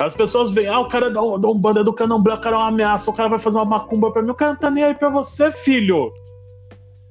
As 0.00 0.14
pessoas 0.14 0.50
veem, 0.50 0.68
ah, 0.68 0.80
o 0.80 0.88
cara 0.88 1.10
da, 1.10 1.20
da 1.20 1.48
Umbanda, 1.48 1.80
é 1.80 1.84
do 1.84 1.92
candomblé, 1.92 2.34
o 2.34 2.40
cara 2.40 2.56
é 2.56 2.58
uma 2.58 2.68
ameaça, 2.68 3.10
o 3.10 3.14
cara 3.14 3.28
vai 3.28 3.38
fazer 3.38 3.58
uma 3.58 3.64
macumba 3.64 4.10
pra 4.12 4.22
mim, 4.22 4.30
o 4.30 4.34
cara 4.34 4.52
não 4.52 4.58
tá 4.58 4.70
nem 4.70 4.84
aí 4.84 4.94
pra 4.94 5.08
você, 5.08 5.50
filho. 5.50 6.12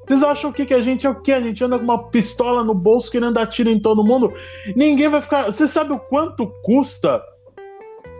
Vocês 0.07 0.23
acham 0.23 0.51
que, 0.51 0.65
que 0.65 0.73
a 0.73 0.81
gente 0.81 1.05
é 1.05 1.09
o 1.09 1.15
quê? 1.15 1.31
A 1.33 1.41
gente 1.41 1.63
anda 1.63 1.77
com 1.77 1.83
uma 1.83 2.09
pistola 2.09 2.63
no 2.63 2.73
bolso 2.73 3.11
querendo 3.11 3.33
dar 3.33 3.47
tiro 3.47 3.69
em 3.69 3.79
todo 3.79 4.03
mundo? 4.03 4.31
Ninguém 4.75 5.09
vai 5.09 5.21
ficar. 5.21 5.45
Você 5.45 5.67
sabe 5.67 5.93
o 5.93 5.99
quanto 5.99 6.47
custa 6.63 7.21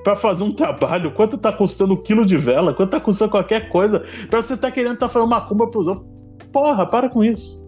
para 0.03 0.15
fazer 0.15 0.43
um 0.43 0.51
trabalho? 0.51 1.11
Quanto 1.11 1.38
tá 1.38 1.51
custando 1.51 1.93
um 1.93 2.01
quilo 2.01 2.25
de 2.25 2.38
vela? 2.38 2.73
Quanto 2.73 2.91
tá 2.91 2.99
custando 2.99 3.31
qualquer 3.31 3.69
coisa? 3.69 4.03
Pra 4.29 4.41
você 4.41 4.57
tá 4.57 4.71
querendo 4.71 4.97
tá 4.97 5.07
fazendo 5.07 5.27
uma 5.27 5.41
cumba 5.41 5.67
pros 5.67 5.88
outros? 5.88 6.07
Porra, 6.51 6.86
para 6.86 7.09
com 7.09 7.23
isso. 7.23 7.63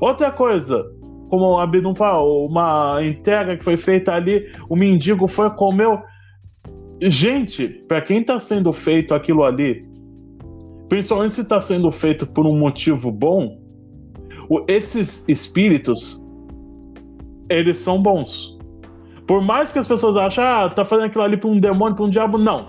Outra 0.00 0.30
coisa, 0.30 0.84
como 1.28 1.44
o 1.44 1.58
Abidum 1.58 1.94
fala, 1.94 2.22
uma 2.22 2.98
entrega 3.02 3.56
que 3.56 3.64
foi 3.64 3.76
feita 3.76 4.12
ali, 4.12 4.46
o 4.68 4.76
mendigo 4.76 5.26
foi 5.26 5.50
comeu. 5.50 6.00
Gente, 7.00 7.68
para 7.86 8.00
quem 8.00 8.22
tá 8.22 8.40
sendo 8.40 8.72
feito 8.72 9.14
aquilo 9.14 9.44
ali, 9.44 9.85
principalmente 10.88 11.34
se 11.34 11.40
está 11.42 11.60
sendo 11.60 11.90
feito 11.90 12.26
por 12.26 12.46
um 12.46 12.58
motivo 12.58 13.10
bom, 13.10 13.58
esses 14.68 15.28
espíritos 15.28 16.22
eles 17.48 17.78
são 17.78 18.00
bons. 18.00 18.56
Por 19.26 19.42
mais 19.42 19.72
que 19.72 19.78
as 19.78 19.88
pessoas 19.88 20.16
achem, 20.16 20.44
ah, 20.44 20.68
tá 20.68 20.84
fazendo 20.84 21.06
aquilo 21.06 21.24
ali 21.24 21.36
para 21.36 21.50
um 21.50 21.58
demônio, 21.58 21.96
para 21.96 22.04
um 22.04 22.10
diabo, 22.10 22.38
não. 22.38 22.68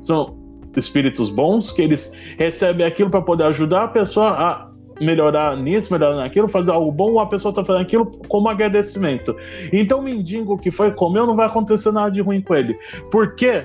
São 0.00 0.36
espíritos 0.76 1.30
bons 1.30 1.70
que 1.70 1.82
eles 1.82 2.12
recebem 2.36 2.84
aquilo 2.84 3.08
para 3.08 3.22
poder 3.22 3.44
ajudar 3.44 3.84
a 3.84 3.88
pessoa 3.88 4.30
a 4.30 4.70
melhorar 5.00 5.56
nisso, 5.56 5.92
melhorar 5.92 6.16
naquilo, 6.16 6.48
fazer 6.48 6.70
algo 6.70 6.90
bom, 6.90 7.18
a 7.18 7.26
pessoa 7.26 7.50
está 7.50 7.64
fazendo 7.64 7.82
aquilo 7.82 8.06
como 8.28 8.48
agradecimento. 8.48 9.34
Então, 9.72 10.00
o 10.00 10.02
mendigo 10.02 10.58
que 10.58 10.70
foi 10.70 10.92
comeu 10.92 11.26
não 11.26 11.36
vai 11.36 11.46
acontecer 11.46 11.92
nada 11.92 12.10
de 12.10 12.20
ruim 12.20 12.40
com 12.40 12.54
ele. 12.54 12.76
Porque 13.10 13.64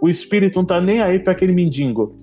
o 0.00 0.08
espírito 0.08 0.56
não 0.56 0.62
está 0.62 0.80
nem 0.80 1.00
aí 1.00 1.18
para 1.18 1.32
aquele 1.32 1.52
mendigo. 1.52 2.17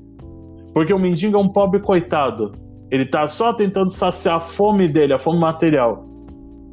Porque 0.76 0.94
o 0.94 1.00
mendigo 1.00 1.38
é 1.38 1.40
um 1.40 1.48
pobre 1.48 1.80
coitado. 1.80 2.52
Ele 2.92 3.06
tá 3.06 3.26
só 3.28 3.54
tentando 3.54 3.90
saciar 3.90 4.36
a 4.36 4.40
fome 4.42 4.90
dele, 4.90 5.14
a 5.14 5.18
fome 5.18 5.40
material. 5.40 6.06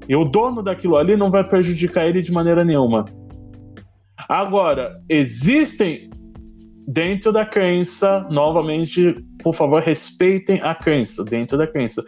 E 0.08 0.16
o 0.16 0.24
dono 0.24 0.60
daquilo 0.60 0.96
ali 0.96 1.16
não 1.16 1.30
vai 1.30 1.44
prejudicar 1.44 2.08
ele 2.08 2.20
de 2.20 2.32
maneira 2.32 2.64
nenhuma. 2.64 3.04
Agora, 4.28 5.00
existem 5.08 6.10
dentro 6.88 7.30
da 7.30 7.46
crença, 7.46 8.26
novamente, 8.28 9.24
por 9.40 9.54
favor, 9.54 9.80
respeitem 9.80 10.60
a 10.62 10.74
crença, 10.74 11.24
dentro 11.24 11.56
da 11.56 11.68
crença. 11.68 12.04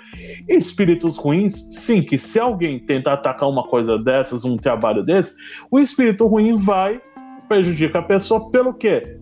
Espíritos 0.49 1.17
ruins, 1.17 1.53
sim, 1.71 2.03
que 2.03 2.19
se 2.19 2.41
alguém 2.41 2.81
tentar 2.81 3.13
atacar 3.13 3.49
uma 3.49 3.63
coisa 3.63 3.97
dessas, 3.97 4.45
um 4.45 4.57
trabalho 4.57 5.05
desse, 5.05 5.37
o 5.71 5.79
espírito 5.79 6.27
ruim 6.27 6.57
vai 6.57 7.01
prejudicar 7.49 8.01
a 8.01 8.03
pessoa 8.03 8.51
pelo 8.51 8.75
quê? 8.75 9.21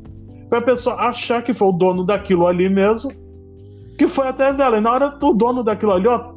Pra 0.52 0.60
pessoa 0.60 0.96
achar 0.96 1.42
que 1.42 1.54
foi 1.54 1.68
o 1.68 1.72
dono 1.72 2.04
daquilo 2.04 2.46
ali 2.46 2.68
mesmo, 2.68 3.10
que 3.96 4.06
foi 4.06 4.28
atrás 4.28 4.54
dela. 4.58 4.76
E 4.76 4.82
na 4.82 4.92
hora 4.92 5.08
do 5.08 5.32
dono 5.32 5.64
daquilo 5.64 5.92
ali, 5.92 6.06
ó, 6.06 6.34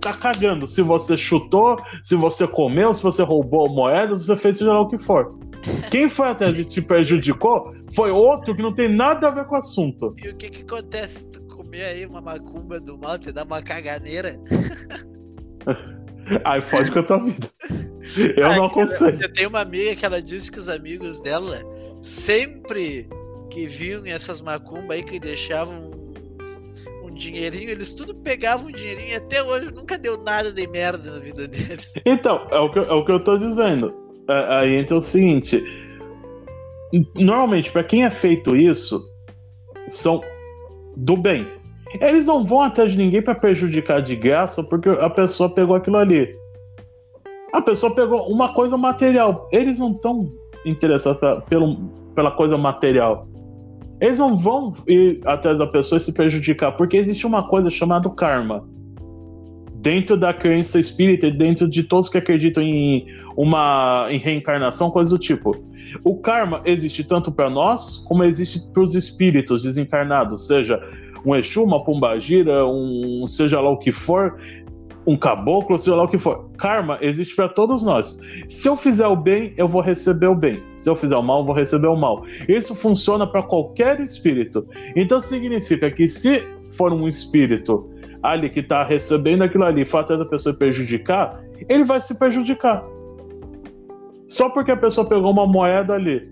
tá 0.00 0.12
cagando. 0.12 0.68
Se 0.68 0.80
você 0.80 1.16
chutou, 1.16 1.76
se 2.04 2.14
você 2.14 2.46
comeu, 2.46 2.94
se 2.94 3.02
você 3.02 3.20
roubou 3.24 3.68
moeda, 3.68 4.16
se 4.16 4.26
você 4.26 4.36
fez 4.36 4.58
seja 4.58 4.72
lá 4.72 4.82
o 4.82 4.86
que 4.86 4.96
for. 4.96 5.36
Quem 5.90 6.08
foi 6.08 6.28
atrás 6.28 6.54
de 6.54 6.64
te 6.64 6.80
prejudicou 6.80 7.74
foi 7.96 8.12
outro 8.12 8.54
que 8.54 8.62
não 8.62 8.72
tem 8.72 8.88
nada 8.88 9.26
a 9.26 9.30
ver 9.32 9.44
com 9.46 9.56
o 9.56 9.58
assunto. 9.58 10.14
E 10.22 10.28
o 10.28 10.36
que 10.36 10.50
que 10.50 10.62
acontece? 10.62 11.28
Tu 11.28 11.42
comer 11.48 11.82
aí 11.82 12.06
uma 12.06 12.20
macumba 12.20 12.78
do 12.78 12.96
mal, 12.96 13.18
te 13.18 13.32
dá 13.32 13.42
uma 13.42 13.60
caganeira. 13.60 14.38
Aí 16.44 16.60
fode 16.60 16.90
com 16.90 16.98
a 16.98 17.02
tua 17.02 17.24
vida. 17.24 17.50
Eu 18.36 18.48
não 18.54 18.66
aconselho. 18.66 19.18
Eu 19.18 19.32
tenho 19.32 19.48
uma 19.48 19.62
amiga 19.62 19.96
que 19.96 20.04
ela 20.04 20.20
disse 20.20 20.52
que 20.52 20.58
os 20.58 20.68
amigos 20.68 21.22
dela 21.22 21.58
sempre 22.02 23.08
que 23.50 23.66
viam 23.66 24.04
essas 24.06 24.40
macumbas 24.40 24.90
aí 24.90 25.02
que 25.02 25.18
deixavam 25.18 25.90
um, 25.90 25.98
dinheirinho, 27.18 27.68
eles 27.68 27.92
tudo 27.92 28.14
pegavam 28.14 28.68
um 28.68 28.72
dinheirinho 28.72 29.08
e 29.08 29.14
até 29.16 29.42
hoje 29.42 29.72
nunca 29.72 29.98
deu 29.98 30.16
nada 30.22 30.52
de 30.52 30.66
merda 30.68 31.10
na 31.10 31.18
vida 31.18 31.48
deles. 31.48 31.94
Então, 32.06 32.46
é 32.50 32.58
o 32.58 32.70
que, 32.70 32.78
é 32.78 32.92
o 32.92 33.04
que 33.04 33.12
eu 33.12 33.22
tô 33.22 33.36
dizendo. 33.36 33.92
É, 34.28 34.56
aí 34.56 34.76
entra 34.76 34.96
o 34.96 35.02
seguinte: 35.02 35.62
normalmente, 37.14 37.70
para 37.72 37.84
quem 37.84 38.04
é 38.04 38.10
feito 38.10 38.54
isso, 38.54 39.02
são 39.86 40.22
do 40.96 41.16
bem. 41.16 41.46
Eles 42.00 42.26
não 42.26 42.44
vão 42.44 42.60
atrás 42.60 42.92
de 42.92 42.98
ninguém 42.98 43.22
para 43.22 43.34
prejudicar 43.34 44.02
de 44.02 44.14
graça 44.14 44.62
porque 44.62 44.88
a 44.88 45.10
pessoa 45.10 45.52
pegou 45.52 45.74
aquilo 45.74 45.96
ali. 45.96 46.34
A 47.52 47.62
pessoa 47.62 47.94
pegou 47.94 48.30
uma 48.30 48.52
coisa 48.52 48.76
material. 48.76 49.48
Eles 49.50 49.78
não 49.78 49.92
estão 49.92 50.30
interessados 50.66 51.18
pra, 51.18 51.40
pelo, 51.40 51.76
pela 52.14 52.30
coisa 52.30 52.58
material. 52.58 53.26
Eles 54.00 54.18
não 54.18 54.36
vão 54.36 54.72
ir 54.86 55.20
atrás 55.24 55.58
da 55.58 55.66
pessoa 55.66 55.98
e 55.98 56.00
se 56.00 56.12
prejudicar, 56.12 56.72
porque 56.72 56.96
existe 56.96 57.26
uma 57.26 57.48
coisa 57.48 57.68
chamada 57.68 58.08
karma. 58.10 58.68
Dentro 59.74 60.16
da 60.16 60.32
crença 60.32 60.78
espírita, 60.78 61.30
dentro 61.30 61.68
de 61.68 61.82
todos 61.82 62.08
que 62.08 62.18
acreditam 62.18 62.62
em 62.62 63.06
uma 63.36 64.06
em 64.10 64.18
reencarnação, 64.18 64.90
coisa 64.90 65.10
do 65.10 65.18
tipo. 65.18 65.56
O 66.04 66.16
karma 66.16 66.60
existe 66.64 67.02
tanto 67.04 67.32
para 67.32 67.48
nós, 67.48 67.98
como 68.06 68.24
existe 68.24 68.60
para 68.72 68.82
os 68.82 68.94
espíritos 68.94 69.62
desencarnados, 69.62 70.46
seja 70.46 70.80
um 71.24 71.34
Exu, 71.34 71.64
uma 71.64 71.82
Pombagira, 71.82 72.66
um 72.66 73.26
seja 73.26 73.60
lá 73.60 73.70
o 73.70 73.78
que 73.78 73.92
for, 73.92 74.36
um 75.08 75.16
caboclo, 75.16 75.78
seja 75.78 75.96
lá 75.96 76.02
o 76.02 76.08
que 76.08 76.18
for. 76.18 76.50
Karma 76.58 76.98
existe 77.00 77.34
para 77.34 77.48
todos 77.48 77.82
nós. 77.82 78.20
Se 78.46 78.68
eu 78.68 78.76
fizer 78.76 79.06
o 79.06 79.16
bem, 79.16 79.54
eu 79.56 79.66
vou 79.66 79.80
receber 79.80 80.26
o 80.26 80.34
bem. 80.34 80.62
Se 80.74 80.88
eu 80.88 80.94
fizer 80.94 81.16
o 81.16 81.22
mal, 81.22 81.40
eu 81.40 81.46
vou 81.46 81.54
receber 81.54 81.86
o 81.86 81.96
mal. 81.96 82.24
Isso 82.46 82.74
funciona 82.74 83.26
para 83.26 83.42
qualquer 83.42 84.00
espírito. 84.00 84.66
Então 84.94 85.18
significa 85.18 85.90
que 85.90 86.06
se 86.06 86.46
for 86.72 86.92
um 86.92 87.08
espírito 87.08 87.88
ali 88.22 88.50
que 88.50 88.60
está 88.60 88.84
recebendo 88.84 89.42
aquilo 89.42 89.64
ali, 89.64 89.82
fato 89.82 90.14
da 90.18 90.26
pessoa 90.26 90.54
prejudicar, 90.54 91.42
ele 91.70 91.84
vai 91.84 92.00
se 92.02 92.18
prejudicar. 92.18 92.84
Só 94.26 94.50
porque 94.50 94.72
a 94.72 94.76
pessoa 94.76 95.08
pegou 95.08 95.30
uma 95.30 95.46
moeda 95.46 95.94
ali. 95.94 96.30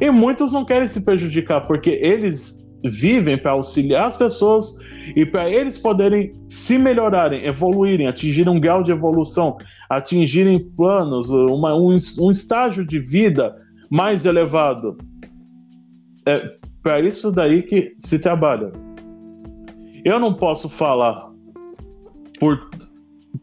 E 0.00 0.10
muitos 0.10 0.52
não 0.52 0.64
querem 0.64 0.86
se 0.86 1.04
prejudicar, 1.04 1.66
porque 1.66 1.90
eles 1.90 2.64
vivem 2.84 3.36
para 3.36 3.50
auxiliar 3.50 4.06
as 4.06 4.16
pessoas 4.16 4.78
e 5.14 5.24
para 5.24 5.48
eles 5.48 5.78
poderem 5.78 6.32
se 6.48 6.78
melhorarem, 6.78 7.44
evoluírem, 7.44 8.06
atingirem 8.06 8.52
um 8.52 8.60
grau 8.60 8.82
de 8.82 8.92
evolução, 8.92 9.56
atingirem 9.88 10.58
planos, 10.58 11.30
uma, 11.30 11.74
um, 11.74 11.96
um 12.20 12.30
estágio 12.30 12.86
de 12.86 12.98
vida 12.98 13.56
mais 13.90 14.24
elevado. 14.24 14.96
É 16.26 16.58
para 16.82 17.00
isso 17.00 17.30
daí 17.30 17.62
que 17.62 17.94
se 17.98 18.18
trabalha. 18.18 18.72
Eu 20.04 20.18
não 20.18 20.32
posso 20.32 20.68
falar 20.68 21.30
por 22.38 22.70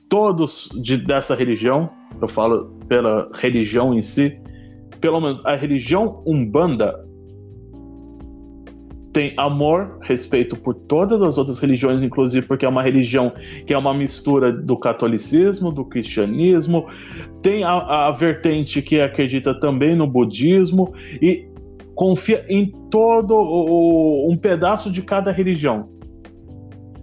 todos 0.10 0.70
de, 0.82 0.98
dessa 0.98 1.36
religião, 1.36 1.90
eu 2.20 2.28
falo 2.28 2.76
pela 2.88 3.30
religião 3.34 3.94
em 3.94 4.02
si, 4.02 4.40
pelo 5.00 5.22
menos 5.22 5.46
a 5.46 5.56
religião 5.56 6.24
Umbanda 6.26 7.07
tem 9.18 9.34
amor, 9.36 9.98
respeito 10.04 10.56
por 10.56 10.76
todas 10.76 11.24
as 11.24 11.40
outras 11.40 11.58
religiões, 11.58 12.04
inclusive 12.04 12.46
porque 12.46 12.64
é 12.64 12.70
uma 12.70 12.84
religião 12.84 13.34
que 13.66 13.74
é 13.74 13.78
uma 13.78 13.92
mistura 13.92 14.54
do 14.54 14.78
catolicismo, 14.78 15.72
do 15.72 15.84
cristianismo, 15.84 16.86
tem 17.42 17.64
a, 17.64 17.72
a 18.06 18.12
vertente 18.12 18.80
que 18.80 19.02
acredita 19.02 19.60
também 19.60 19.96
no 19.96 20.06
budismo 20.06 20.94
e 21.20 21.50
confia 21.96 22.46
em 22.48 22.68
todo 22.92 23.34
o, 23.34 24.32
um 24.32 24.38
pedaço 24.38 24.92
de 24.92 25.02
cada 25.02 25.32
religião 25.32 25.97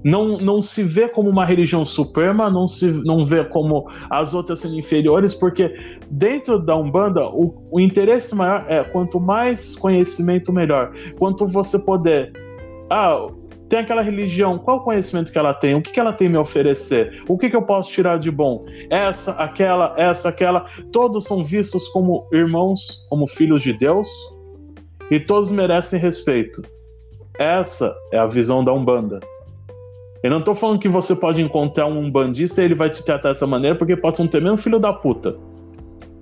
não, 0.04 0.36
não 0.36 0.60
se 0.60 0.82
vê 0.82 1.08
como 1.08 1.30
uma 1.30 1.46
religião 1.46 1.84
suprema, 1.84 2.50
não 2.50 2.66
se 2.66 2.92
não 2.92 3.24
vê 3.24 3.42
como 3.42 3.88
as 4.10 4.34
outras 4.34 4.60
sendo 4.60 4.76
inferiores, 4.76 5.34
porque 5.34 5.74
dentro 6.10 6.58
da 6.58 6.76
Umbanda 6.76 7.26
o, 7.26 7.54
o 7.70 7.80
interesse 7.80 8.34
maior 8.34 8.66
é 8.68 8.84
quanto 8.84 9.18
mais 9.18 9.74
conhecimento, 9.74 10.52
melhor. 10.52 10.92
Quanto 11.18 11.46
você 11.46 11.78
puder. 11.78 12.30
Ah, 12.90 13.26
tem 13.68 13.78
aquela 13.78 14.02
religião, 14.02 14.58
qual 14.58 14.76
o 14.76 14.80
conhecimento 14.80 15.32
que 15.32 15.38
ela 15.38 15.54
tem? 15.54 15.74
O 15.74 15.80
que, 15.80 15.90
que 15.90 15.98
ela 15.98 16.12
tem 16.12 16.28
me 16.28 16.36
oferecer? 16.36 17.22
O 17.26 17.38
que, 17.38 17.48
que 17.48 17.56
eu 17.56 17.62
posso 17.62 17.90
tirar 17.90 18.18
de 18.18 18.30
bom? 18.30 18.66
Essa, 18.90 19.32
aquela, 19.32 19.94
essa, 19.96 20.28
aquela. 20.28 20.66
Todos 20.92 21.24
são 21.24 21.42
vistos 21.42 21.88
como 21.88 22.28
irmãos, 22.30 23.06
como 23.08 23.26
filhos 23.26 23.62
de 23.62 23.72
Deus, 23.72 24.06
e 25.10 25.18
todos 25.18 25.50
merecem 25.50 25.98
respeito. 25.98 26.62
Essa 27.38 27.96
é 28.12 28.18
a 28.18 28.26
visão 28.26 28.62
da 28.62 28.72
Umbanda. 28.72 29.18
Eu 30.24 30.30
não 30.30 30.40
tô 30.40 30.54
falando 30.54 30.78
que 30.78 30.88
você 30.88 31.14
pode 31.14 31.42
encontrar 31.42 31.84
um 31.84 32.10
bandista 32.10 32.62
e 32.62 32.64
ele 32.64 32.74
vai 32.74 32.88
te 32.88 33.04
tratar 33.04 33.28
dessa 33.28 33.46
maneira 33.46 33.76
porque 33.76 33.94
pode 33.94 34.16
ser 34.16 34.22
um 34.22 34.26
tremendo 34.26 34.56
filho 34.56 34.78
da 34.78 34.90
puta. 34.90 35.36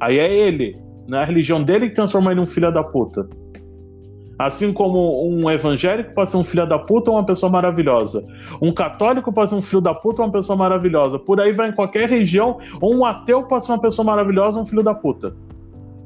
Aí 0.01 0.19
é 0.19 0.29
ele, 0.29 0.77
não 1.07 1.19
é 1.19 1.23
a 1.23 1.25
religião 1.25 1.63
dele 1.63 1.89
que 1.89 1.95
transforma 1.95 2.33
ele 2.33 2.41
em 2.41 2.43
um 2.43 2.47
filho 2.47 2.73
da 2.73 2.83
puta. 2.83 3.29
Assim 4.37 4.73
como 4.73 5.25
um 5.25 5.49
evangélico 5.49 6.13
pode 6.15 6.31
ser 6.31 6.37
um 6.37 6.43
filho 6.43 6.67
da 6.67 6.81
puta 6.81 7.13
ou 7.13 7.17
uma 7.17 7.25
pessoa 7.25 7.49
maravilhosa. 7.49 8.27
Um 8.61 8.75
católico 8.75 9.33
pode 9.33 9.51
ser 9.51 9.57
um 9.57 9.63
filho 9.63 9.81
da 9.81 9.95
puta 9.95 10.21
ou 10.21 10.27
uma 10.27 10.33
pessoa 10.33 10.57
maravilhosa. 10.57 11.17
Por 11.17 11.41
aí 11.41 11.53
vai 11.53 11.69
em 11.69 11.73
qualquer 11.73 12.09
região. 12.09 12.59
Ou 12.81 12.93
um 12.93 13.05
ateu 13.05 13.45
pode 13.45 13.67
ser 13.67 13.71
uma 13.71 13.81
pessoa 13.81 14.05
maravilhosa 14.05 14.59
ou 14.59 14.65
um 14.65 14.67
filho 14.67 14.83
da 14.83 14.97
puta. 14.97 15.33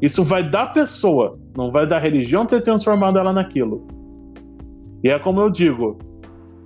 Isso 0.02 0.22
vai 0.22 0.46
da 0.46 0.66
pessoa, 0.66 1.38
não 1.56 1.70
vai 1.70 1.86
da 1.86 1.96
religião 1.96 2.44
ter 2.44 2.62
transformado 2.62 3.18
ela 3.18 3.32
naquilo. 3.32 3.86
E 5.02 5.08
é 5.08 5.18
como 5.18 5.40
eu 5.40 5.48
digo: 5.48 5.96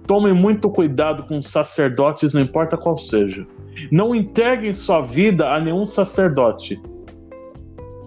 Tomem 0.07 0.33
muito 0.33 0.71
cuidado 0.71 1.23
com 1.25 1.41
sacerdotes, 1.41 2.35
não 2.35 2.43
importa 2.43 2.77
qual 2.77 2.97
seja. 2.97 3.47
Não 3.91 4.15
entreguem 4.15 4.75
sua 4.75 5.01
vida 5.01 5.49
a 5.53 5.61
nenhum 5.61 5.87
sacerdote. 5.87 6.81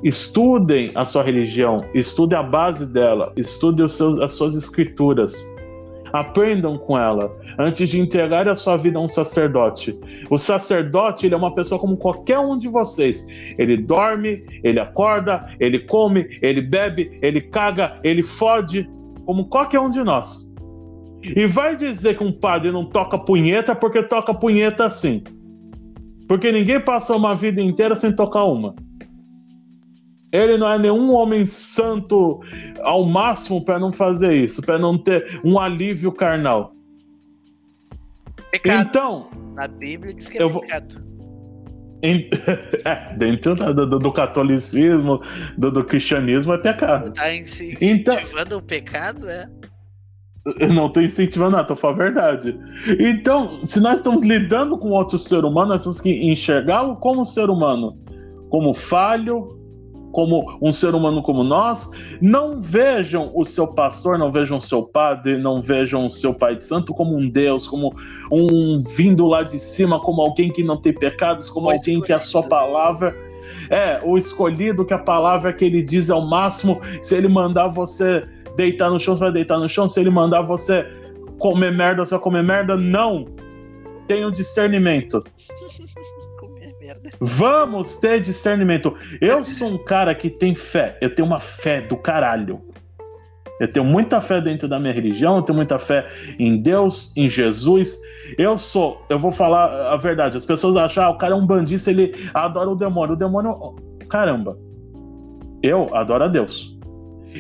Estudem 0.04 0.92
a 0.96 1.06
sua 1.06 1.24
religião, 1.24 1.86
estudem 1.94 2.38
a 2.38 2.44
base 2.44 2.86
dela, 2.86 3.32
estudem 3.38 3.88
seus, 3.88 4.20
as 4.20 4.34
suas 4.34 4.54
escrituras. 4.54 5.50
Aprendam 6.12 6.78
com 6.78 6.98
ela 6.98 7.32
antes 7.58 7.90
de 7.90 8.00
entregar 8.00 8.48
a 8.48 8.54
sua 8.54 8.76
vida 8.78 9.00
a 9.00 9.02
um 9.02 9.08
sacerdote. 9.08 9.98
O 10.30 10.38
sacerdote 10.38 11.26
ele 11.26 11.34
é 11.34 11.38
uma 11.38 11.56
pessoa 11.56 11.80
como 11.80 11.98
qualquer 11.98 12.38
um 12.38 12.58
de 12.58 12.68
vocês. 12.68 13.26
Ele 13.58 13.78
dorme, 13.78 14.46
ele 14.64 14.80
acorda, 14.80 15.48
ele 15.60 15.80
come, 15.80 16.38
ele 16.42 16.62
bebe, 16.62 17.18
ele 17.22 17.42
caga, 17.42 17.98
ele 18.04 18.22
fode, 18.22 18.88
como 19.26 19.46
qualquer 19.46 19.80
um 19.80 19.90
de 19.90 20.04
nós. 20.04 20.53
E 21.24 21.46
vai 21.48 21.76
dizer 21.78 22.18
que 22.18 22.24
um 22.24 22.32
padre 22.32 22.72
não 22.72 22.86
toca 22.86 23.18
punheta 23.18 23.74
porque 23.74 24.04
toca 24.04 24.34
punheta 24.34 24.86
assim. 24.86 25.24
Porque 26.28 26.52
ninguém 26.52 26.80
passa 26.80 27.16
uma 27.16 27.34
vida 27.36 27.62
inteira 27.62 27.96
sem 27.96 28.14
tocar 28.14 28.44
uma. 28.46 28.76
Ele 30.32 30.58
não 30.58 30.68
é 30.70 30.80
nenhum 30.80 31.12
homem 31.14 31.46
santo 31.46 32.42
ao 32.82 33.06
máximo 33.06 33.64
para 33.64 33.78
não 33.80 33.92
fazer 33.92 34.34
isso, 34.36 34.62
para 34.62 34.80
não 34.80 34.98
ter 34.98 35.40
um 35.44 35.60
alívio 35.60 36.12
carnal. 36.12 36.74
Pecado. 38.52 38.88
Então, 38.90 39.30
Na 39.56 39.68
Bíblia 39.68 40.14
diz 40.14 40.30
que 40.30 40.38
é 40.38 40.42
eu 40.42 40.50
vou- 40.50 40.62
pecado. 40.62 41.04
em- 42.04 42.28
é, 42.84 43.16
dentro 43.16 43.56
da- 43.56 43.72
do, 43.72 44.00
do 44.00 44.12
catolicismo, 44.12 45.22
do, 45.58 45.72
do 45.72 45.84
cristianismo 45.84 46.54
é 46.54 46.58
pecado. 46.58 47.14
Tá 47.14 47.34
inci- 47.34 47.78
Então- 47.82 48.14
incentivando 48.16 48.58
o 48.58 48.62
pecado, 48.62 49.30
é? 49.30 49.48
Eu 50.60 50.74
não 50.74 50.88
estou 50.88 51.02
incentivando 51.02 51.52
nada, 51.52 51.64
estou 51.64 51.78
falando 51.78 52.02
a 52.02 52.04
verdade. 52.04 52.60
Então, 53.00 53.64
se 53.64 53.80
nós 53.80 53.96
estamos 54.00 54.24
lidando 54.24 54.78
com 54.78 54.90
outro 54.90 55.18
ser 55.18 55.46
humano, 55.46 55.70
nós 55.70 55.84
temos 55.84 56.02
que 56.02 56.10
enxergá-lo 56.10 56.98
como 56.98 57.26
ser 57.26 57.50
humano, 57.50 57.98
como 58.50 58.74
falho, 58.74 59.58
como 60.14 60.58
um 60.62 60.72
ser 60.72 60.96
humano 60.96 61.22
como 61.22 61.44
nós. 61.44 61.90
Não 62.22 62.62
vejam 62.62 63.32
o 63.34 63.44
seu 63.44 63.68
pastor, 63.68 64.18
não 64.18 64.32
vejam 64.32 64.58
o 64.58 64.62
seu 64.62 64.84
padre, 64.84 65.38
não 65.38 65.62
vejam 65.62 66.06
o 66.06 66.10
seu 66.10 66.34
pai 66.34 66.56
de 66.56 66.64
santo 66.64 66.94
como 66.94 67.18
um 67.18 67.30
Deus, 67.30 67.68
como 67.68 67.94
um 68.32 68.80
vindo 68.80 69.26
lá 69.26 69.44
de 69.44 69.58
cima, 69.58 70.00
como 70.00 70.22
alguém 70.22 70.52
que 70.52 70.64
não 70.64 70.78
tem 70.78 70.94
pecados, 70.94 71.50
como 71.50 71.68
O 71.68 71.72
alguém 71.72 72.00
que 72.02 72.14
a 72.14 72.20
sua 72.20 72.44
palavra 72.44 73.16
é 73.70 74.00
o 74.04 74.18
escolhido, 74.18 74.86
que 74.86 74.94
a 74.94 75.00
palavra 75.00 75.52
que 75.52 75.66
ele 75.66 75.82
diz 75.82 76.10
é 76.10 76.14
o 76.14 76.22
máximo. 76.22 76.80
Se 77.02 77.16
ele 77.16 77.28
mandar 77.28 77.70
você 77.70 78.24
deitar 78.56 78.90
no 78.90 79.00
chão, 79.00 79.16
você 79.16 79.24
vai 79.24 79.32
deitar 79.32 79.58
no 79.60 79.70
chão. 79.70 79.88
Se 79.88 80.00
ele 80.00 80.10
mandar 80.10 80.42
você 80.42 80.86
comer 81.40 81.72
merda, 81.72 82.06
você 82.06 82.16
vai 82.16 82.24
comer 82.24 82.44
merda. 82.44 82.76
Não! 82.76 83.26
Tenha 84.08 84.28
um 84.28 84.32
discernimento. 84.32 85.24
Vamos 87.20 87.96
ter 87.96 88.20
discernimento. 88.22 88.96
Eu 89.22 89.44
sou 89.44 89.70
um 89.70 89.78
cara 89.78 90.14
que 90.14 90.30
tem 90.30 90.54
fé. 90.54 90.98
Eu 91.02 91.14
tenho 91.14 91.26
uma 91.26 91.40
fé 91.40 91.82
do 91.82 91.96
caralho. 91.96 92.62
Eu 93.60 93.72
tenho 93.72 93.86
muita 93.86 94.20
fé 94.20 94.42
dentro 94.42 94.68
da 94.68 94.80
minha 94.80 94.94
religião, 94.94 95.38
eu 95.38 95.42
tenho 95.42 95.56
muita 95.56 95.78
fé 95.78 96.08
em 96.40 96.58
Deus, 96.58 97.16
em 97.16 97.30
Jesus. 97.30 98.00
Eu 98.38 98.58
sou, 98.58 99.06
eu 99.10 99.20
vou 99.20 99.32
falar 99.32 99.94
a 99.94 99.96
verdade. 99.96 100.36
As 100.36 100.44
pessoas 100.44 100.76
acham, 100.76 101.06
ah, 101.06 101.10
o 101.12 101.18
cara 101.18 101.34
é 101.34 101.36
um 101.36 101.46
bandista, 101.46 101.92
ele 101.92 102.14
adora 102.34 102.70
o 102.70 102.76
demônio. 102.76 103.14
O 103.14 103.18
demônio, 103.18 103.76
caramba. 104.10 104.58
Eu 105.62 105.96
adoro 105.96 106.26
a 106.26 106.28
Deus. 106.28 106.73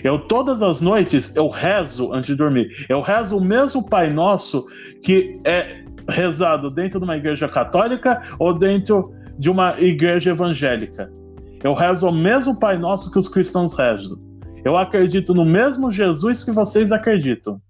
Eu 0.04 0.20
todas 0.20 0.62
as 0.62 0.82
noites 0.82 1.36
eu 1.36 1.48
rezo 1.50 2.12
antes 2.14 2.28
de 2.28 2.36
dormir. 2.36 2.86
Eu 2.88 3.02
rezo 3.02 3.38
o 3.38 3.44
mesmo 3.44 3.88
Pai 3.88 4.10
Nosso 4.10 4.66
que 5.04 5.40
é 5.44 5.84
rezado 6.10 6.70
dentro 6.70 7.00
de 7.00 7.06
uma 7.06 7.18
igreja 7.18 7.48
católica 7.48 8.22
ou 8.40 8.54
dentro 8.58 9.14
de 9.38 9.50
uma 9.50 9.80
igreja 9.80 10.32
evangélica. 10.32 11.12
Eu 11.64 11.74
rezo 11.74 12.08
o 12.08 12.12
mesmo 12.12 12.60
Pai 12.60 12.78
Nosso 12.78 13.12
que 13.12 13.20
os 13.20 13.28
cristãos 13.28 13.74
rezam. 13.74 14.18
Eu 14.64 14.78
acredito 14.78 15.34
no 15.34 15.46
mesmo 15.46 15.92
Jesus 15.92 16.44
que 16.44 16.52
vocês 16.52 16.92
acreditam. 16.92 17.62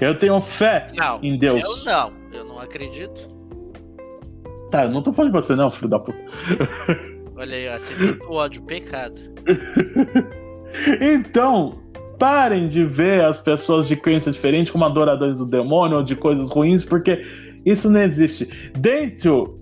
Eu 0.00 0.18
tenho 0.18 0.40
fé 0.40 0.88
Não, 0.96 1.18
em 1.22 1.38
Deus. 1.38 1.60
eu 1.60 1.84
não. 1.84 2.12
Eu 2.32 2.44
não 2.44 2.60
acredito. 2.60 3.30
Tá, 4.70 4.84
eu 4.84 4.90
não 4.90 5.02
tô 5.02 5.12
falando 5.12 5.32
de 5.32 5.40
você, 5.40 5.54
não, 5.54 5.70
filho 5.70 5.88
da 5.88 5.98
puta. 5.98 6.18
Olha 7.36 7.56
aí, 7.56 7.68
ó, 7.68 7.76
semeando 7.76 8.24
o 8.24 8.34
ódio, 8.34 8.62
pecado. 8.62 9.20
Então, 11.00 11.74
parem 12.18 12.68
de 12.68 12.84
ver 12.84 13.24
as 13.24 13.40
pessoas 13.40 13.88
de 13.88 13.96
crença 13.96 14.30
diferente 14.30 14.70
como 14.70 14.84
adoradores 14.84 15.38
do 15.38 15.46
demônio 15.46 15.98
ou 15.98 16.02
de 16.02 16.14
coisas 16.14 16.50
ruins, 16.50 16.84
porque 16.84 17.20
isso 17.64 17.90
não 17.90 18.00
existe. 18.00 18.70
Dentro 18.78 19.58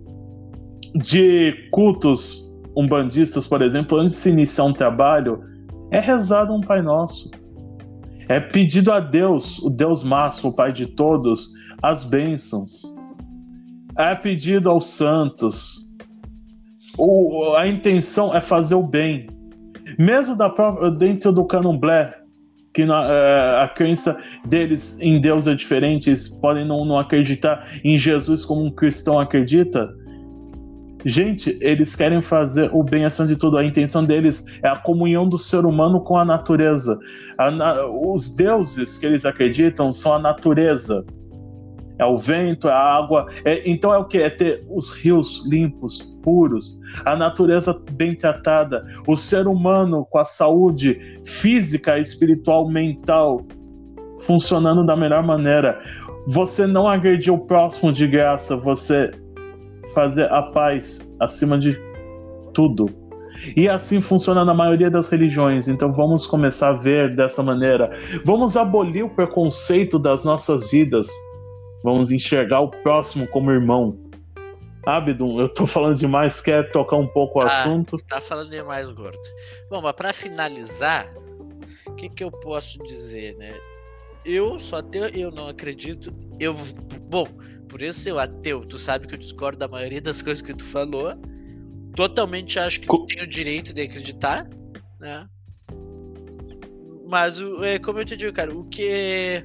de 0.95 1.69
cultos 1.71 2.49
umbandistas, 2.77 3.47
por 3.47 3.63
exemplo, 3.63 3.99
antes 3.99 4.15
de 4.15 4.21
se 4.21 4.31
iniciar 4.31 4.65
um 4.65 4.73
trabalho, 4.73 5.41
é 5.91 5.99
rezado 5.99 6.55
um 6.55 6.61
Pai 6.61 6.83
Nosso. 6.83 7.31
É 8.29 8.39
pedido 8.39 8.93
a 8.93 9.01
Deus, 9.01 9.59
o 9.59 9.71
Deus 9.71 10.05
máximo, 10.05 10.51
o 10.51 10.55
Pai 10.55 10.73
de 10.73 10.87
todos, 10.87 11.53
as 11.83 12.05
bênçãos. 12.05 12.95
É 13.99 14.15
pedido 14.15 14.71
aos 14.71 14.85
santos. 14.85 15.91
O- 16.97 17.55
a 17.57 17.67
intenção 17.67 18.35
é 18.35 18.41
fazer 18.41 18.75
o 18.75 18.83
bem 18.83 19.27
mesmo 20.01 20.35
da 20.35 20.49
própria, 20.49 20.91
dentro 20.91 21.31
do 21.31 21.45
candomblé, 21.45 22.17
que 22.73 22.83
é, 22.83 22.87
a 22.87 23.69
crença 23.69 24.19
deles 24.47 24.99
em 25.01 25.21
Deus 25.21 25.47
é 25.47 25.55
diferente, 25.55 26.09
eles 26.09 26.27
podem 26.27 26.67
não, 26.67 26.87
não 26.87 26.99
acreditar 26.99 27.69
em 27.85 27.99
Jesus 27.99 28.47
como 28.47 28.65
um 28.65 28.71
cristão 28.71 29.19
acredita. 29.21 29.95
Gente, 31.05 31.59
eles 31.61 31.95
querem 31.95 32.23
fazer 32.23 32.71
o 32.73 32.83
bem 32.83 33.05
acima 33.05 33.27
de 33.27 33.37
tudo. 33.37 33.59
A 33.59 33.65
intenção 33.65 34.03
deles 34.05 34.45
é 34.63 34.69
a 34.69 34.77
comunhão 34.77 35.29
do 35.29 35.39
ser 35.39 35.67
humano 35.67 36.01
com 36.01 36.17
a 36.17 36.25
natureza. 36.25 36.99
A 37.37 37.51
na- 37.51 37.87
os 37.87 38.35
deuses 38.35 38.97
que 38.97 39.05
eles 39.05 39.27
acreditam 39.27 39.93
são 39.93 40.15
a 40.15 40.19
natureza. 40.19 41.05
É 42.01 42.05
o 42.07 42.17
vento, 42.17 42.67
é 42.67 42.73
a 42.73 42.79
água. 42.79 43.27
É- 43.45 43.69
então 43.69 43.93
é 43.93 43.99
o 43.99 44.07
que? 44.07 44.19
É 44.19 44.31
ter 44.31 44.65
os 44.71 44.91
rios 44.91 45.45
limpos, 45.47 46.03
puros, 46.23 46.81
a 47.05 47.15
natureza 47.15 47.79
bem 47.93 48.17
tratada, 48.17 48.85
o 49.07 49.17
ser 49.17 49.47
humano 49.47 50.07
com 50.09 50.19
a 50.19 50.25
saúde 50.25 50.99
física, 51.25 51.99
espiritual, 51.99 52.69
mental 52.69 53.43
funcionando 54.21 54.85
da 54.85 54.97
melhor 54.97 55.23
maneira. 55.23 55.81
Você 56.27 56.67
não 56.67 56.89
agredir 56.89 57.33
o 57.33 57.39
próximo 57.39 57.93
de 57.93 58.07
graça, 58.07 58.57
você 58.57 59.11
fazer 59.95 60.31
a 60.33 60.43
paz 60.43 61.15
acima 61.21 61.59
de 61.59 61.79
tudo. 62.53 62.89
E 63.57 63.69
assim 63.69 64.01
funciona 64.01 64.45
na 64.45 64.55
maioria 64.55 64.91
das 64.91 65.09
religiões. 65.09 65.69
Então 65.69 65.93
vamos 65.93 66.27
começar 66.27 66.69
a 66.69 66.73
ver 66.73 67.15
dessa 67.15 67.43
maneira. 67.43 67.91
Vamos 68.25 68.57
abolir 68.57 69.05
o 69.05 69.11
preconceito 69.11 69.99
das 69.99 70.25
nossas 70.25 70.71
vidas. 70.71 71.09
Vamos 71.83 72.11
enxergar 72.11 72.61
o 72.61 72.71
próximo 72.71 73.27
como 73.29 73.51
irmão. 73.51 73.99
Abdon, 74.87 75.41
eu 75.41 75.49
tô 75.53 75.67
falando 75.67 75.97
demais, 75.97 76.41
quer 76.41 76.71
tocar 76.71 76.97
um 76.97 77.07
pouco 77.07 77.39
o 77.39 77.43
Ah. 77.43 77.47
assunto? 77.47 77.97
Tá 78.09 78.21
falando 78.21 78.51
demais, 78.51 78.91
gordo. 78.91 79.19
Bom, 79.71 79.81
mas 79.83 79.93
pra 79.95 80.13
finalizar, 80.13 81.07
o 81.87 81.95
que, 81.95 82.09
que 82.09 82.25
eu 82.25 82.31
posso 82.31 82.79
dizer, 82.83 83.37
né? 83.37 83.55
Eu 84.25 84.59
sou 84.59 84.79
ateu, 84.79 85.05
eu 85.09 85.31
não 85.31 85.49
acredito. 85.49 86.13
Eu. 86.39 86.55
Bom, 87.09 87.27
por 87.69 87.81
isso 87.83 88.09
eu 88.09 88.19
ateu, 88.19 88.65
tu 88.67 88.79
sabe 88.79 89.07
que 89.07 89.15
eu 89.15 89.19
discordo 89.19 89.59
da 89.59 89.69
maioria 89.69 90.01
das 90.01 90.21
coisas 90.23 90.43
que 90.43 90.55
tu 90.55 90.65
falou. 90.65 91.13
Totalmente 91.95 92.59
acho 92.59 92.81
que 92.81 92.87
Co- 92.87 92.99
tu 93.01 93.07
tem 93.07 93.23
o 93.25 93.27
direito 93.27 93.73
de 93.75 93.83
acreditar, 93.83 94.49
né? 94.99 95.27
Mas 97.09 97.41
é 97.65 97.79
como 97.79 97.99
eu 97.99 98.05
te 98.05 98.17
digo, 98.17 98.33
cara, 98.33 98.55
o 98.55 98.65
que 98.65 99.43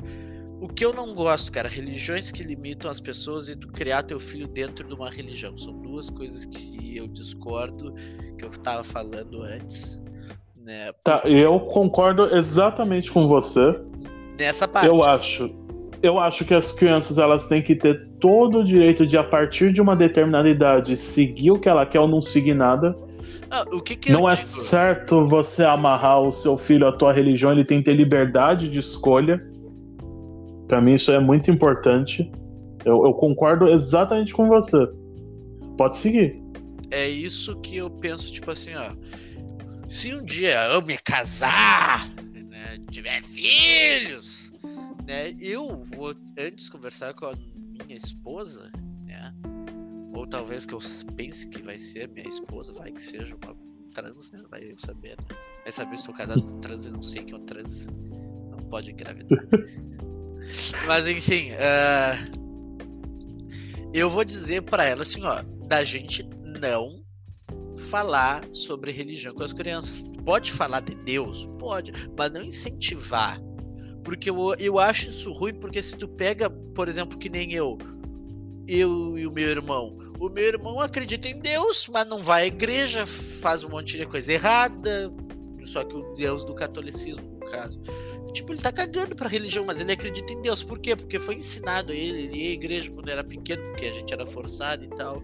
o 0.65 0.67
que 0.67 0.83
eu 0.83 0.91
não 0.91 1.13
gosto, 1.13 1.51
cara, 1.51 1.69
religiões 1.69 2.31
que 2.31 2.43
limitam 2.43 2.89
as 2.89 2.99
pessoas 2.99 3.47
e 3.49 3.55
tu 3.55 3.67
criar 3.67 4.01
teu 4.01 4.19
filho 4.19 4.47
dentro 4.47 4.87
de 4.87 4.95
uma 4.95 5.11
religião. 5.11 5.55
São 5.55 5.73
duas 5.73 6.09
coisas 6.09 6.43
que 6.45 6.97
eu 6.97 7.07
discordo, 7.07 7.93
que 8.37 8.43
eu 8.43 8.49
tava 8.49 8.83
falando 8.83 9.43
antes, 9.43 10.03
né? 10.57 10.91
Tá, 11.03 11.21
eu 11.23 11.59
concordo 11.59 12.35
exatamente 12.35 13.11
com 13.11 13.27
você. 13.27 13.79
Nessa 14.39 14.67
parte. 14.67 14.87
Eu 14.87 15.03
acho. 15.03 15.53
Eu 16.01 16.19
acho 16.19 16.43
que 16.43 16.53
as 16.53 16.71
crianças 16.71 17.19
elas 17.19 17.47
têm 17.47 17.61
que 17.61 17.75
ter 17.75 18.07
todo 18.19 18.59
o 18.59 18.63
direito 18.63 19.05
de, 19.05 19.17
a 19.17 19.23
partir 19.23 19.71
de 19.71 19.81
uma 19.81 19.95
determinada 19.95 20.49
idade, 20.49 20.95
seguir 20.95 21.51
o 21.51 21.59
que 21.59 21.69
ela 21.69 21.85
quer 21.85 21.99
ou 21.99 22.07
não 22.07 22.21
seguir 22.21 22.55
nada. 22.55 22.95
Ah, 23.49 23.63
o 23.71 23.81
que 23.81 23.95
que 23.95 24.11
não 24.11 24.27
é 24.27 24.35
digo? 24.35 24.47
certo 24.47 25.23
você 25.23 25.63
amarrar 25.63 26.21
o 26.21 26.31
seu 26.31 26.57
filho 26.57 26.87
à 26.87 26.91
tua 26.91 27.13
religião, 27.13 27.51
ele 27.51 27.63
tem 27.63 27.79
que 27.79 27.85
ter 27.85 27.95
liberdade 27.95 28.67
de 28.67 28.79
escolha. 28.79 29.55
Pra 30.67 30.81
mim 30.81 30.93
isso 30.93 31.11
é 31.11 31.19
muito 31.19 31.51
importante. 31.51 32.31
Eu, 32.83 33.05
eu 33.05 33.13
concordo 33.13 33.67
exatamente 33.67 34.33
com 34.33 34.47
você. 34.47 34.87
Pode 35.77 35.97
seguir. 35.97 36.41
É 36.91 37.07
isso 37.07 37.59
que 37.61 37.77
eu 37.77 37.89
penso, 37.89 38.31
tipo 38.31 38.51
assim, 38.51 38.75
ó. 38.75 38.91
Se 39.89 40.13
um 40.13 40.23
dia 40.23 40.65
eu 40.67 40.81
me 40.81 40.97
casar, 40.97 42.07
né, 42.49 42.79
tiver 42.89 43.21
filhos, 43.23 44.51
né? 45.07 45.35
Eu 45.39 45.83
vou 45.95 46.15
antes 46.39 46.69
conversar 46.69 47.13
com 47.13 47.27
a 47.27 47.33
minha 47.33 47.95
esposa, 47.95 48.71
né? 49.05 49.33
Ou 50.13 50.25
talvez 50.25 50.65
que 50.65 50.73
eu 50.73 50.79
pense 51.15 51.47
que 51.49 51.61
vai 51.61 51.77
ser 51.77 52.09
minha 52.09 52.27
esposa, 52.27 52.73
vai 52.73 52.91
que 52.91 53.01
seja 53.01 53.35
uma 53.35 53.55
trans, 53.93 54.31
né? 54.31 54.41
Vai 54.49 54.73
saber, 54.77 55.17
né? 55.17 55.37
Vai 55.63 55.71
saber 55.71 55.97
se 55.97 56.01
estou 56.01 56.15
casado 56.15 56.41
com 56.41 56.59
trans 56.59 56.85
e 56.85 56.91
não 56.91 57.03
sei 57.03 57.23
que 57.23 57.33
é 57.33 57.37
um 57.37 57.45
trans. 57.45 57.87
Não 58.51 58.59
pode 58.69 58.91
engravidar. 58.91 59.45
Mas 60.85 61.07
enfim, 61.07 61.51
uh... 61.51 62.15
eu 63.93 64.09
vou 64.09 64.23
dizer 64.23 64.61
para 64.63 64.85
ela 64.85 65.01
assim, 65.01 65.23
ó, 65.23 65.41
da 65.67 65.84
gente 65.84 66.23
não 66.43 67.03
falar 67.77 68.43
sobre 68.53 68.91
religião 68.91 69.34
com 69.34 69.43
as 69.43 69.53
crianças. 69.53 70.09
Pode 70.23 70.51
falar 70.51 70.81
de 70.81 70.95
Deus? 70.95 71.47
Pode, 71.59 71.91
mas 72.17 72.31
não 72.31 72.41
incentivar. 72.43 73.39
Porque 74.03 74.30
eu, 74.30 74.55
eu 74.59 74.80
acho 74.80 75.09
isso 75.09 75.31
ruim, 75.34 75.53
porque 75.53 75.81
se 75.81 75.97
tu 75.97 76.07
pega, 76.07 76.49
por 76.49 76.88
exemplo, 76.88 77.17
que 77.17 77.30
nem 77.30 77.53
eu, 77.53 77.77
eu 78.67 79.17
e 79.17 79.26
o 79.26 79.31
meu 79.31 79.49
irmão. 79.49 79.97
O 80.19 80.30
meu 80.30 80.45
irmão 80.45 80.80
acredita 80.80 81.27
em 81.27 81.39
Deus, 81.39 81.88
mas 81.91 82.07
não 82.07 82.19
vai 82.19 82.43
à 82.43 82.47
igreja, 82.47 83.05
faz 83.05 83.63
um 83.63 83.69
monte 83.69 83.97
de 83.97 84.05
coisa 84.05 84.31
errada. 84.31 85.11
Só 85.63 85.84
que 85.84 85.95
o 85.95 86.13
Deus 86.13 86.45
do 86.45 86.53
catolicismo, 86.53 87.39
no 87.39 87.51
caso. 87.51 87.81
Tipo, 88.36 88.52
ele 88.52 88.62
tá 88.62 88.70
cagando 88.70 89.16
pra 89.16 89.30
religião, 89.30 89.64
mas 89.64 89.80
ele 89.80 89.94
acredita 89.94 90.34
em 90.34 90.41
Deus. 90.41 90.62
Por 90.62 90.78
quê? 90.78 90.94
Porque 90.94 91.18
foi 91.18 91.36
ensinado 91.36 91.94
a 91.94 91.95
ele, 91.95 92.24
ele 92.24 92.38
ia 92.38 92.49
à 92.49 92.53
igreja 92.53 92.91
quando 92.91 93.10
era 93.10 93.24
pequeno, 93.24 93.64
porque 93.70 93.86
a 93.86 93.94
gente 93.94 94.14
era 94.14 94.26
forçado 94.26 94.84
e 94.84 94.90
tal. 94.90 95.24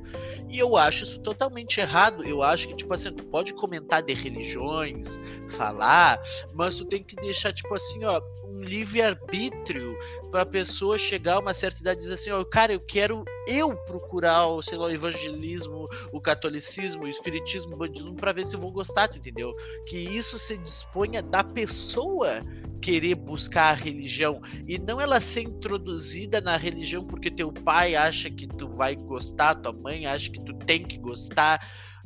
E 0.49 0.57
eu 0.57 0.77
acho 0.77 1.03
isso 1.03 1.19
totalmente 1.19 1.81
errado. 1.81 2.23
Eu 2.23 2.41
acho 2.41 2.69
que, 2.69 2.75
tipo 2.75 2.93
assim, 2.93 3.11
tu 3.11 3.25
pode 3.25 3.53
comentar 3.53 4.01
de 4.01 4.13
religiões, 4.13 5.19
falar, 5.49 6.21
mas 6.53 6.77
tu 6.77 6.85
tem 6.85 7.03
que 7.03 7.17
deixar, 7.17 7.51
tipo 7.51 7.73
assim, 7.75 8.05
ó, 8.05 8.21
livre-arbítrio 8.61 9.97
para 10.31 10.41
a 10.41 10.45
pessoa 10.45 10.97
chegar 10.97 11.35
a 11.35 11.39
uma 11.39 11.53
certa 11.53 11.81
idade 11.81 11.99
e 11.99 12.01
dizer 12.01 12.13
assim, 12.13 12.31
ó, 12.31 12.43
cara, 12.43 12.73
eu 12.73 12.79
quero 12.79 13.23
eu 13.47 13.75
procurar 13.85 14.47
o, 14.47 14.61
sei 14.61 14.77
lá, 14.77 14.85
o 14.85 14.91
evangelismo, 14.91 15.87
o 16.11 16.21
catolicismo, 16.21 17.03
o 17.03 17.07
espiritismo, 17.07 17.73
o 17.73 17.77
budismo 17.77 18.15
para 18.15 18.31
ver 18.31 18.45
se 18.45 18.55
eu 18.55 18.59
vou 18.59 18.71
gostar, 18.71 19.07
tu 19.07 19.17
entendeu? 19.17 19.53
Que 19.87 19.97
isso 19.97 20.37
se 20.37 20.57
disponha 20.57 21.21
da 21.21 21.43
pessoa 21.43 22.41
querer 22.81 23.15
buscar 23.15 23.71
a 23.71 23.73
religião 23.73 24.41
e 24.67 24.77
não 24.79 24.99
ela 24.99 25.21
ser 25.21 25.41
introduzida 25.41 26.41
na 26.41 26.57
religião 26.57 27.05
porque 27.05 27.29
teu 27.29 27.51
pai 27.51 27.95
acha 27.95 28.29
que 28.29 28.47
tu 28.47 28.67
vai 28.69 28.95
gostar, 28.95 29.55
tua 29.55 29.71
mãe 29.71 30.05
acha 30.05 30.31
que 30.31 30.43
tu 30.43 30.53
tem 30.65 30.83
que 30.83 30.97
gostar, 30.97 31.59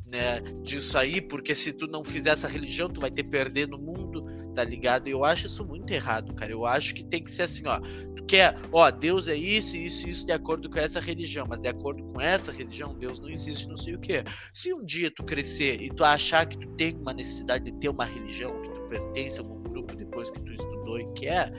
né, 0.06 0.40
disso 0.62 0.96
aí, 0.96 1.20
porque 1.20 1.54
se 1.54 1.72
tu 1.72 1.86
não 1.86 2.04
fizer 2.04 2.30
essa 2.30 2.46
religião, 2.46 2.88
tu 2.88 3.00
vai 3.00 3.10
ter 3.10 3.24
perder 3.24 3.66
no 3.66 3.78
mundo 3.78 4.24
tá 4.56 4.64
ligado? 4.64 5.06
Eu 5.06 5.22
acho 5.22 5.46
isso 5.46 5.64
muito 5.66 5.92
errado, 5.92 6.32
cara. 6.34 6.50
Eu 6.50 6.64
acho 6.64 6.94
que 6.94 7.04
tem 7.04 7.22
que 7.22 7.30
ser 7.30 7.42
assim, 7.42 7.66
ó. 7.66 7.78
Tu 8.16 8.24
quer, 8.24 8.56
ó, 8.72 8.90
Deus 8.90 9.28
é 9.28 9.36
isso, 9.36 9.76
isso, 9.76 10.08
isso, 10.08 10.24
de 10.24 10.32
acordo 10.32 10.70
com 10.70 10.78
essa 10.78 10.98
religião, 10.98 11.46
mas 11.46 11.60
de 11.60 11.68
acordo 11.68 12.02
com 12.04 12.20
essa 12.20 12.50
religião, 12.50 12.98
Deus 12.98 13.20
não 13.20 13.28
existe, 13.28 13.68
não 13.68 13.76
sei 13.76 13.94
o 13.94 14.00
quê. 14.00 14.24
Se 14.54 14.72
um 14.72 14.82
dia 14.82 15.10
tu 15.10 15.22
crescer 15.22 15.82
e 15.82 15.90
tu 15.90 16.02
achar 16.02 16.46
que 16.46 16.56
tu 16.56 16.66
tem 16.70 16.96
uma 16.96 17.12
necessidade 17.12 17.66
de 17.66 17.72
ter 17.78 17.90
uma 17.90 18.06
religião, 18.06 18.62
que 18.62 18.70
tu 18.70 18.80
pertence 18.88 19.38
a 19.38 19.42
algum 19.44 19.62
grupo 19.62 19.94
depois 19.94 20.30
que 20.30 20.40
tu 20.40 20.52
estudou 20.52 20.98
e 20.98 21.12
quer, 21.12 21.52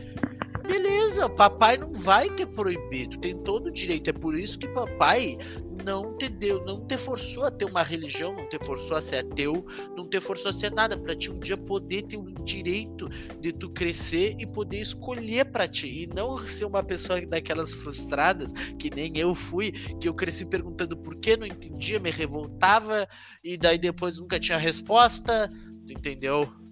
beleza, 0.67 1.29
papai 1.29 1.77
não 1.77 1.91
vai 1.93 2.29
ter 2.29 2.45
proibido, 2.47 3.17
tem 3.17 3.35
todo 3.43 3.67
o 3.67 3.71
direito. 3.71 4.09
É 4.09 4.13
por 4.13 4.37
isso 4.37 4.59
que 4.59 4.67
papai 4.67 5.37
não 5.85 6.17
te 6.17 6.27
deu, 6.27 6.63
não 6.65 6.85
te 6.85 6.97
forçou 6.97 7.45
a 7.45 7.51
ter 7.51 7.65
uma 7.65 7.81
religião, 7.81 8.35
não 8.35 8.47
te 8.49 8.57
forçou 8.63 8.97
a 8.97 9.01
ser 9.01 9.25
ateu, 9.25 9.65
não 9.95 10.07
te 10.07 10.19
forçou 10.19 10.49
a 10.49 10.53
ser 10.53 10.71
nada, 10.71 10.97
para 10.97 11.15
ti 11.15 11.31
um 11.31 11.39
dia 11.39 11.57
poder 11.57 12.03
ter 12.03 12.17
o 12.17 12.25
direito 12.43 13.07
de 13.39 13.53
tu 13.53 13.69
crescer 13.69 14.35
e 14.37 14.45
poder 14.45 14.81
escolher 14.81 15.45
para 15.45 15.67
ti 15.67 16.03
e 16.03 16.07
não 16.07 16.37
ser 16.39 16.65
uma 16.65 16.83
pessoa 16.83 17.25
daquelas 17.25 17.73
frustradas 17.73 18.51
que 18.77 18.93
nem 18.93 19.17
eu 19.17 19.33
fui, 19.33 19.71
que 19.71 20.07
eu 20.07 20.13
cresci 20.13 20.45
perguntando 20.45 20.97
por 20.97 21.15
que 21.15 21.37
não 21.37 21.47
entendia, 21.47 21.99
me 21.99 22.11
revoltava 22.11 23.07
e 23.43 23.57
daí 23.57 23.77
depois 23.77 24.17
nunca 24.17 24.39
tinha 24.39 24.57
resposta, 24.57 25.49
tu 25.85 25.93
entendeu? 25.93 26.66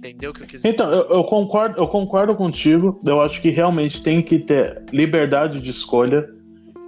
Entendeu 0.00 0.30
o 0.30 0.34
que 0.34 0.42
eu 0.42 0.46
quis 0.46 0.62
dizer? 0.62 0.68
Então, 0.70 0.90
eu, 0.90 1.06
eu, 1.10 1.24
concordo, 1.24 1.78
eu 1.78 1.86
concordo 1.86 2.34
contigo. 2.34 2.98
Eu 3.04 3.20
acho 3.20 3.40
que 3.42 3.50
realmente 3.50 4.02
tem 4.02 4.22
que 4.22 4.38
ter 4.38 4.82
liberdade 4.90 5.60
de 5.60 5.70
escolha. 5.70 6.26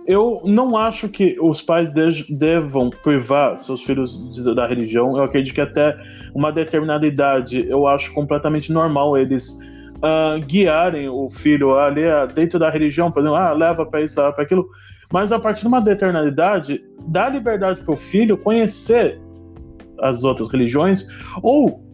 Eu 0.07 0.41
não 0.47 0.79
acho 0.79 1.11
que 1.11 1.37
os 1.39 1.61
pais 1.61 1.93
de, 1.93 2.25
devam 2.35 2.89
privar 2.89 3.59
seus 3.59 3.83
filhos 3.83 4.33
de, 4.33 4.55
da 4.55 4.67
religião. 4.67 5.15
Eu 5.15 5.25
acredito 5.25 5.55
que 5.55 5.61
até 5.61 5.95
uma 6.35 6.51
determinada 6.51 7.07
idade, 7.07 7.67
eu 7.69 7.87
acho 7.87 8.11
completamente 8.15 8.73
normal 8.73 9.15
eles 9.19 9.59
uh, 9.99 10.41
guiarem 10.47 11.07
o 11.11 11.29
filho 11.29 11.79
ali 11.79 12.07
uh, 12.07 12.27
dentro 12.35 12.59
da 12.59 12.71
religião, 12.71 13.13
por 13.13 13.21
exemplo, 13.21 13.37
ah, 13.37 13.53
leva 13.53 13.85
para 13.85 14.01
isso, 14.01 14.19
leva 14.19 14.33
para 14.33 14.45
aquilo. 14.45 14.67
Mas 15.13 15.31
a 15.33 15.39
partir 15.39 15.61
de 15.61 15.69
uma 15.69 15.83
determinada 15.83 16.27
idade, 16.27 16.83
dá 17.09 17.29
liberdade 17.29 17.83
para 17.83 17.93
o 17.93 17.97
filho 17.97 18.39
conhecer 18.39 19.21
as 20.01 20.25
outras 20.25 20.51
religiões 20.51 21.07
ou 21.43 21.92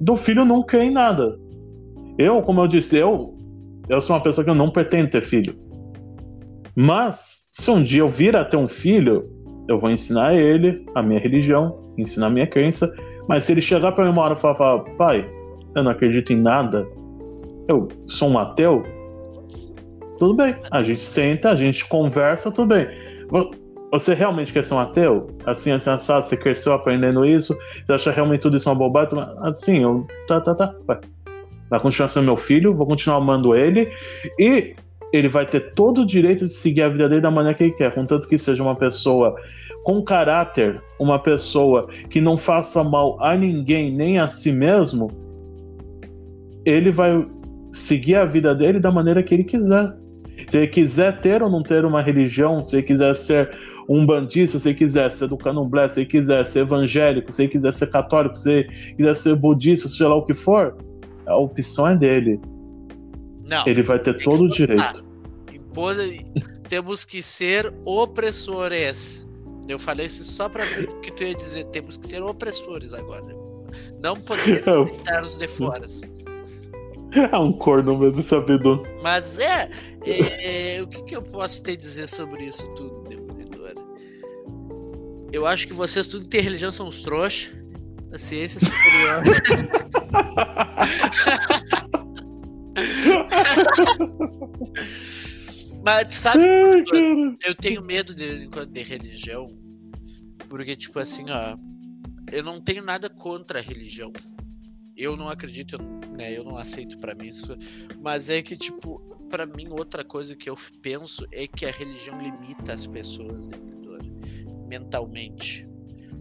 do 0.00 0.16
filho 0.16 0.44
não 0.44 0.62
crer 0.62 0.84
em 0.84 0.90
nada. 0.90 1.38
Eu, 2.16 2.42
como 2.42 2.60
eu 2.60 2.66
disse, 2.66 2.96
eu, 2.96 3.36
eu 3.88 4.00
sou 4.00 4.16
uma 4.16 4.22
pessoa 4.22 4.44
que 4.44 4.50
eu 4.50 4.54
não 4.54 4.70
pretendo 4.70 5.10
ter 5.10 5.22
filho. 5.22 5.54
Mas, 6.74 7.50
se 7.52 7.70
um 7.70 7.82
dia 7.82 8.00
eu 8.00 8.08
vir 8.08 8.34
a 8.34 8.44
ter 8.44 8.56
um 8.56 8.68
filho, 8.68 9.28
eu 9.68 9.78
vou 9.78 9.90
ensinar 9.90 10.34
ele 10.34 10.84
a 10.94 11.02
minha 11.02 11.20
religião, 11.20 11.80
ensinar 11.98 12.26
a 12.26 12.30
minha 12.30 12.46
crença. 12.46 12.92
Mas 13.28 13.44
se 13.44 13.52
ele 13.52 13.60
chegar 13.60 13.92
para 13.92 14.04
mim 14.04 14.10
uma 14.10 14.22
hora 14.22 14.34
e 14.34 14.36
falar, 14.36 14.80
pai, 14.96 15.28
eu 15.74 15.84
não 15.84 15.90
acredito 15.90 16.32
em 16.32 16.40
nada, 16.40 16.86
eu 17.68 17.88
sou 18.06 18.30
um 18.30 18.38
ateu, 18.38 18.82
tudo 20.18 20.34
bem. 20.34 20.54
A 20.70 20.82
gente 20.82 21.00
senta, 21.00 21.50
a 21.50 21.54
gente 21.54 21.86
conversa, 21.88 22.50
tudo 22.50 22.74
bem. 22.74 22.86
Você 23.92 24.14
realmente 24.14 24.52
quer 24.52 24.62
ser 24.62 24.74
um 24.74 24.78
ateu? 24.78 25.26
Assim, 25.44 25.72
assim, 25.72 25.90
assado, 25.90 26.22
você 26.22 26.36
cresceu 26.36 26.72
aprendendo 26.72 27.24
isso? 27.24 27.56
Você 27.84 27.92
acha 27.92 28.10
realmente 28.12 28.40
tudo 28.40 28.56
isso 28.56 28.68
uma 28.68 28.74
bobagem? 28.74 29.18
Assim, 29.38 29.82
eu. 29.82 30.06
Tá, 30.28 30.40
tá, 30.40 30.54
tá. 30.54 30.74
Vai. 30.86 30.98
Vai 31.68 31.78
continuar 31.78 32.08
sendo 32.08 32.24
meu 32.24 32.36
filho, 32.36 32.74
vou 32.74 32.86
continuar 32.86 33.18
amando 33.18 33.54
ele. 33.54 33.88
E 34.38 34.74
ele 35.12 35.28
vai 35.28 35.46
ter 35.46 35.72
todo 35.74 36.02
o 36.02 36.06
direito 36.06 36.44
de 36.44 36.50
seguir 36.50 36.82
a 36.82 36.88
vida 36.88 37.08
dele 37.08 37.20
da 37.20 37.30
maneira 37.30 37.56
que 37.56 37.64
ele 37.64 37.72
quer, 37.72 37.94
contanto 37.94 38.28
que 38.28 38.38
seja 38.38 38.62
uma 38.62 38.76
pessoa 38.76 39.34
com 39.84 40.02
caráter, 40.02 40.80
uma 40.98 41.18
pessoa 41.18 41.88
que 42.10 42.20
não 42.20 42.36
faça 42.36 42.84
mal 42.84 43.16
a 43.22 43.36
ninguém, 43.36 43.90
nem 43.90 44.18
a 44.18 44.28
si 44.28 44.52
mesmo. 44.52 45.08
Ele 46.64 46.90
vai 46.90 47.26
seguir 47.72 48.16
a 48.16 48.24
vida 48.24 48.54
dele 48.54 48.78
da 48.78 48.90
maneira 48.90 49.22
que 49.22 49.32
ele 49.32 49.44
quiser. 49.44 49.96
Se 50.48 50.58
ele 50.58 50.68
quiser 50.68 51.20
ter 51.20 51.42
ou 51.42 51.50
não 51.50 51.62
ter 51.62 51.84
uma 51.84 52.02
religião, 52.02 52.62
se 52.62 52.76
ele 52.76 52.82
quiser 52.82 53.14
ser 53.14 53.50
um 53.88 54.04
bandista, 54.06 54.58
se 54.58 54.72
quiser 54.74 55.10
ser 55.10 55.28
do 55.28 55.36
candomblé, 55.36 55.88
se 55.88 56.04
quiser 56.04 56.44
ser 56.44 56.60
evangélico, 56.60 57.32
se 57.32 57.42
ele 57.42 57.52
quiser 57.52 57.72
ser 57.72 57.90
católico, 57.90 58.36
se 58.36 58.64
quiser 58.96 59.16
ser 59.16 59.34
budista, 59.36 59.88
seja 59.88 60.08
lá 60.08 60.16
o 60.16 60.24
que 60.24 60.34
for, 60.34 60.76
a 61.26 61.36
opção 61.36 61.88
é 61.88 61.96
dele. 61.96 62.40
Não, 63.48 63.66
ele 63.66 63.82
vai 63.82 63.98
ter 63.98 64.22
todo 64.22 64.44
o 64.44 64.48
direito. 64.48 65.04
Impor, 65.52 65.96
temos 66.68 67.04
que 67.04 67.22
ser 67.22 67.72
opressores. 67.84 69.28
Eu 69.68 69.78
falei 69.78 70.06
isso 70.06 70.24
só 70.24 70.48
para 70.48 70.64
ver 70.64 70.88
o 70.88 71.00
que 71.00 71.12
tu 71.12 71.22
ia 71.22 71.34
dizer. 71.34 71.64
Temos 71.66 71.96
que 71.96 72.06
ser 72.06 72.22
opressores 72.22 72.94
agora. 72.94 73.36
Não 74.02 74.16
podemos 74.20 74.90
tentar 74.90 75.22
os 75.22 75.38
de 75.38 75.48
fora. 75.48 75.86
É 77.12 77.36
um 77.36 77.52
corno 77.52 77.98
mesmo 77.98 78.22
sabido. 78.22 78.86
Mas 79.02 79.38
é, 79.40 79.68
é, 80.06 80.76
é, 80.76 80.82
o 80.82 80.86
que, 80.86 81.02
que 81.02 81.16
eu 81.16 81.22
posso 81.22 81.60
te 81.60 81.76
dizer 81.76 82.06
sobre 82.06 82.44
isso 82.44 82.68
tudo? 82.74 82.99
Eu 85.32 85.46
acho 85.46 85.66
que 85.66 85.72
vocês 85.72 86.08
tudo 86.08 86.24
que 86.24 86.30
tem 86.30 86.40
religião 86.40 86.72
são 86.72 86.88
os 86.88 87.02
trouxas. 87.02 87.52
A 88.12 88.18
ciência 88.18 88.58
superior. 88.58 89.22
Mas 95.84 96.14
sabe, 96.14 96.42
eu 97.46 97.54
tenho 97.54 97.82
medo 97.82 98.14
de, 98.14 98.48
de 98.48 98.82
religião. 98.82 99.46
Porque, 100.48 100.74
tipo 100.74 100.98
assim, 100.98 101.26
ó, 101.30 101.56
eu 102.32 102.42
não 102.42 102.60
tenho 102.60 102.82
nada 102.82 103.08
contra 103.08 103.60
a 103.60 103.62
religião 103.62 104.12
eu 105.00 105.16
não 105.16 105.30
acredito, 105.30 105.78
né? 106.12 106.36
Eu 106.36 106.44
não 106.44 106.56
aceito 106.56 106.98
para 106.98 107.14
mim 107.14 107.28
isso. 107.28 107.56
Mas 108.00 108.28
é 108.28 108.42
que, 108.42 108.56
tipo, 108.56 109.00
para 109.30 109.46
mim, 109.46 109.68
outra 109.70 110.04
coisa 110.04 110.36
que 110.36 110.50
eu 110.50 110.56
penso 110.82 111.26
é 111.32 111.46
que 111.46 111.64
a 111.64 111.70
religião 111.70 112.20
limita 112.20 112.74
as 112.74 112.86
pessoas, 112.86 113.48
Demolidor, 113.48 113.79
mentalmente. 114.70 115.68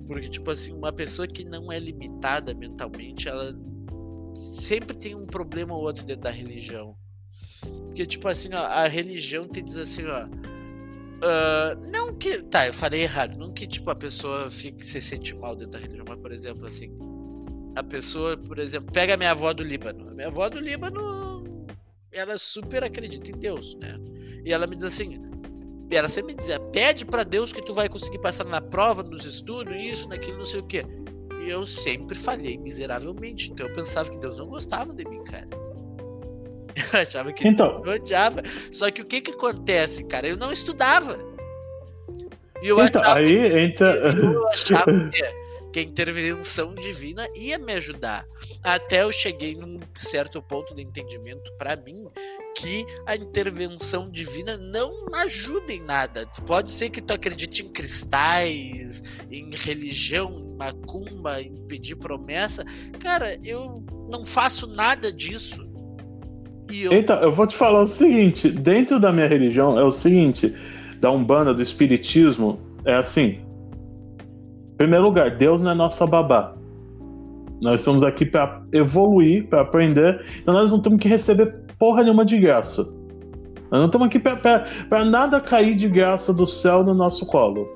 Porque, 0.08 0.28
tipo 0.28 0.50
assim, 0.50 0.74
uma 0.74 0.92
pessoa 0.92 1.28
que 1.28 1.46
não 1.46 1.72
é 1.72 1.80
limitada 1.80 2.54
mentalmente, 2.56 3.30
ela 3.30 3.56
sempre 4.34 4.98
tem 4.98 5.14
um 5.14 5.26
problema 5.26 5.76
ou 5.76 5.84
outro 5.84 6.04
dentro 6.04 6.24
da 6.24 6.32
religião. 6.32 6.98
Porque, 7.86 8.06
tipo 8.06 8.28
assim, 8.28 8.50
ó, 8.54 8.66
a 8.66 8.88
religião 8.88 9.48
te 9.48 9.62
diz 9.62 9.78
assim, 9.78 10.04
ó. 10.06 10.26
Uh, 10.26 11.92
não 11.92 12.16
que. 12.16 12.42
Tá, 12.44 12.66
eu 12.66 12.74
falei 12.74 13.04
errado. 13.04 13.38
Não 13.38 13.54
que, 13.54 13.68
tipo, 13.68 13.90
a 13.92 13.96
pessoa 13.96 14.50
fique, 14.50 14.84
se 14.86 15.00
sente 15.00 15.36
mal 15.36 15.56
dentro 15.56 15.74
da 15.74 15.80
religião, 15.80 16.06
mas, 16.08 16.20
por 16.20 16.32
exemplo, 16.32 16.66
assim 16.66 16.92
a 17.76 17.84
pessoa, 17.84 18.36
por 18.36 18.60
exemplo, 18.60 18.92
pega 18.92 19.14
a 19.14 19.18
minha 19.18 19.32
avó 19.32 19.54
do 19.54 19.64
Líbano. 19.64 20.10
A 20.10 20.14
minha 20.14 20.28
avó 20.28 20.50
do 20.50 20.60
Líbano 20.60 21.30
ela 22.12 22.38
super 22.38 22.84
acredita 22.84 23.32
em 23.32 23.38
Deus, 23.38 23.76
né? 23.76 23.98
E 24.44 24.52
ela 24.52 24.68
me 24.68 24.76
diz 24.76 24.86
assim, 24.86 25.22
ela 25.96 26.10
sempre 26.10 26.34
me 26.34 26.38
dizia, 26.38 26.60
pede 26.60 27.06
para 27.06 27.24
Deus 27.24 27.52
que 27.52 27.62
tu 27.62 27.74
vai 27.74 27.90
conseguir 27.90 28.20
passar 28.20 28.46
na 28.46 28.62
prova, 28.62 29.02
nos 29.02 29.26
estudos, 29.26 29.76
isso, 29.76 30.08
naquilo, 30.10 30.38
não 30.38 30.46
sei 30.46 30.60
o 30.60 30.64
quê. 30.64 30.86
E 31.44 31.50
eu 31.50 31.66
sempre 31.66 32.16
falhei 32.16 32.58
miseravelmente. 32.58 33.52
Então 33.52 33.68
eu 33.68 33.74
pensava 33.74 34.10
que 34.10 34.18
Deus 34.20 34.38
não 34.38 34.48
gostava 34.48 34.94
de 34.94 35.06
mim, 35.06 35.24
cara. 35.24 35.48
Eu 36.94 37.00
achava 37.02 37.34
que 37.34 37.46
então, 37.46 37.82
eu 37.86 37.94
odiava. 37.94 38.42
Só 38.72 38.90
que 38.90 39.02
o 39.02 39.06
que 39.06 39.20
que 39.20 39.32
acontece, 39.32 40.06
cara? 40.06 40.28
Eu 40.28 40.38
não 40.38 40.52
estudava. 40.52 41.20
E 42.62 42.70
eu 42.70 42.82
então, 42.82 43.02
achava, 43.02 43.20
aí 43.20 43.64
entra... 43.64 43.86
eu 43.88 44.48
achava 44.48 45.10
que 45.10 45.24
que 45.72 45.80
a 45.80 45.84
intervenção 45.84 46.74
divina 46.74 47.26
ia 47.36 47.58
me 47.58 47.74
ajudar. 47.74 48.26
Até 48.64 49.04
eu 49.04 49.12
cheguei 49.12 49.56
num 49.56 49.80
certo 49.98 50.42
ponto 50.42 50.76
de 50.76 50.82
entendimento 50.82 51.52
para 51.58 51.76
mim 51.76 52.08
que 52.58 52.86
a 53.06 53.16
intervenção 53.16 54.10
divina 54.10 54.58
não 54.58 54.92
ajuda 55.16 55.72
em 55.72 55.82
nada. 55.82 56.26
Pode 56.46 56.70
ser 56.70 56.90
que 56.90 57.02
tu 57.02 57.14
acredite 57.14 57.64
em 57.64 57.70
cristais, 57.70 59.04
em 59.32 59.50
religião, 59.54 60.40
em 60.40 60.58
macumba, 60.58 61.42
em 61.42 61.56
pedir 61.68 61.96
promessa. 61.96 62.66
Cara, 63.00 63.38
eu 63.44 63.76
não 64.10 64.26
faço 64.26 64.68
nada 64.68 65.12
disso. 65.12 65.68
Eu... 66.72 66.94
Então, 66.94 67.20
eu 67.20 67.32
vou 67.32 67.48
te 67.48 67.56
falar 67.56 67.82
o 67.82 67.88
seguinte: 67.88 68.50
dentro 68.50 69.00
da 69.00 69.12
minha 69.12 69.28
religião 69.28 69.80
é 69.80 69.84
o 69.84 69.92
seguinte, 69.92 70.54
da 71.00 71.10
Umbanda, 71.10 71.54
do 71.54 71.64
Espiritismo, 71.64 72.60
é 72.86 72.94
assim 72.94 73.49
primeiro 74.80 75.04
lugar, 75.04 75.36
Deus 75.36 75.62
não 75.62 75.72
é 75.72 75.76
nossa 75.76 76.08
babá. 76.08 76.56
Nós 77.62 77.82
estamos 77.82 78.02
aqui 78.02 78.26
para 78.26 78.64
evoluir, 78.72 79.46
para 79.50 79.62
aprender. 79.62 80.26
Então 80.42 80.54
nós 80.54 80.72
não 80.72 80.80
temos 80.80 81.00
que 81.00 81.08
receber 81.10 81.54
porra 81.78 82.02
nenhuma 82.02 82.24
de 82.24 82.40
graça. 82.40 82.84
Nós 83.70 83.82
não 83.82 83.86
estamos 83.88 84.08
aqui 84.08 84.18
para 84.18 85.06
nada 85.06 85.42
cair 85.42 85.76
de 85.76 85.90
graça 85.90 86.34
do 86.34 86.48
céu 86.48 86.82
no 86.82 86.94
nosso 86.94 87.26
colo. 87.26 87.68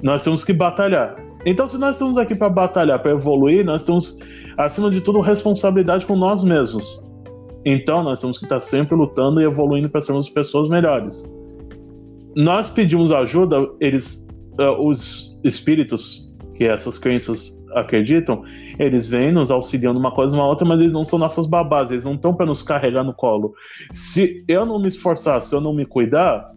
Nós 0.00 0.22
temos 0.22 0.44
que 0.44 0.52
batalhar. 0.52 1.16
Então, 1.44 1.66
se 1.68 1.76
nós 1.76 1.96
estamos 1.96 2.16
aqui 2.16 2.34
para 2.34 2.48
batalhar, 2.48 3.00
para 3.00 3.10
evoluir, 3.10 3.64
nós 3.64 3.82
temos, 3.82 4.18
acima 4.56 4.90
de 4.90 5.00
tudo, 5.00 5.20
responsabilidade 5.20 6.06
com 6.06 6.16
nós 6.16 6.42
mesmos. 6.42 7.04
Então, 7.64 8.02
nós 8.02 8.20
temos 8.20 8.38
que 8.38 8.44
estar 8.44 8.60
sempre 8.60 8.96
lutando 8.96 9.40
e 9.40 9.44
evoluindo 9.44 9.88
para 9.88 10.00
sermos 10.00 10.28
pessoas 10.28 10.68
melhores. 10.68 11.36
Nós 12.36 12.70
pedimos 12.70 13.12
ajuda, 13.12 13.68
eles 13.80 14.25
uh, 14.58 14.86
os 14.86 15.40
espíritos 15.44 16.34
que 16.54 16.64
essas 16.64 16.98
crenças 16.98 17.64
acreditam, 17.74 18.42
eles 18.78 19.06
vêm 19.08 19.30
nos 19.30 19.50
auxiliando 19.50 19.98
uma 19.98 20.10
coisa 20.10 20.34
uma 20.34 20.46
outra, 20.46 20.66
mas 20.66 20.80
eles 20.80 20.92
não 20.92 21.04
são 21.04 21.18
nossas 21.18 21.46
babás, 21.46 21.90
eles 21.90 22.04
não 22.04 22.14
estão 22.14 22.34
para 22.34 22.46
nos 22.46 22.62
carregar 22.62 23.04
no 23.04 23.12
colo. 23.12 23.54
Se 23.92 24.42
eu 24.48 24.64
não 24.64 24.78
me 24.78 24.88
esforçar, 24.88 25.40
se 25.42 25.54
eu 25.54 25.60
não 25.60 25.74
me 25.74 25.84
cuidar, 25.84 26.50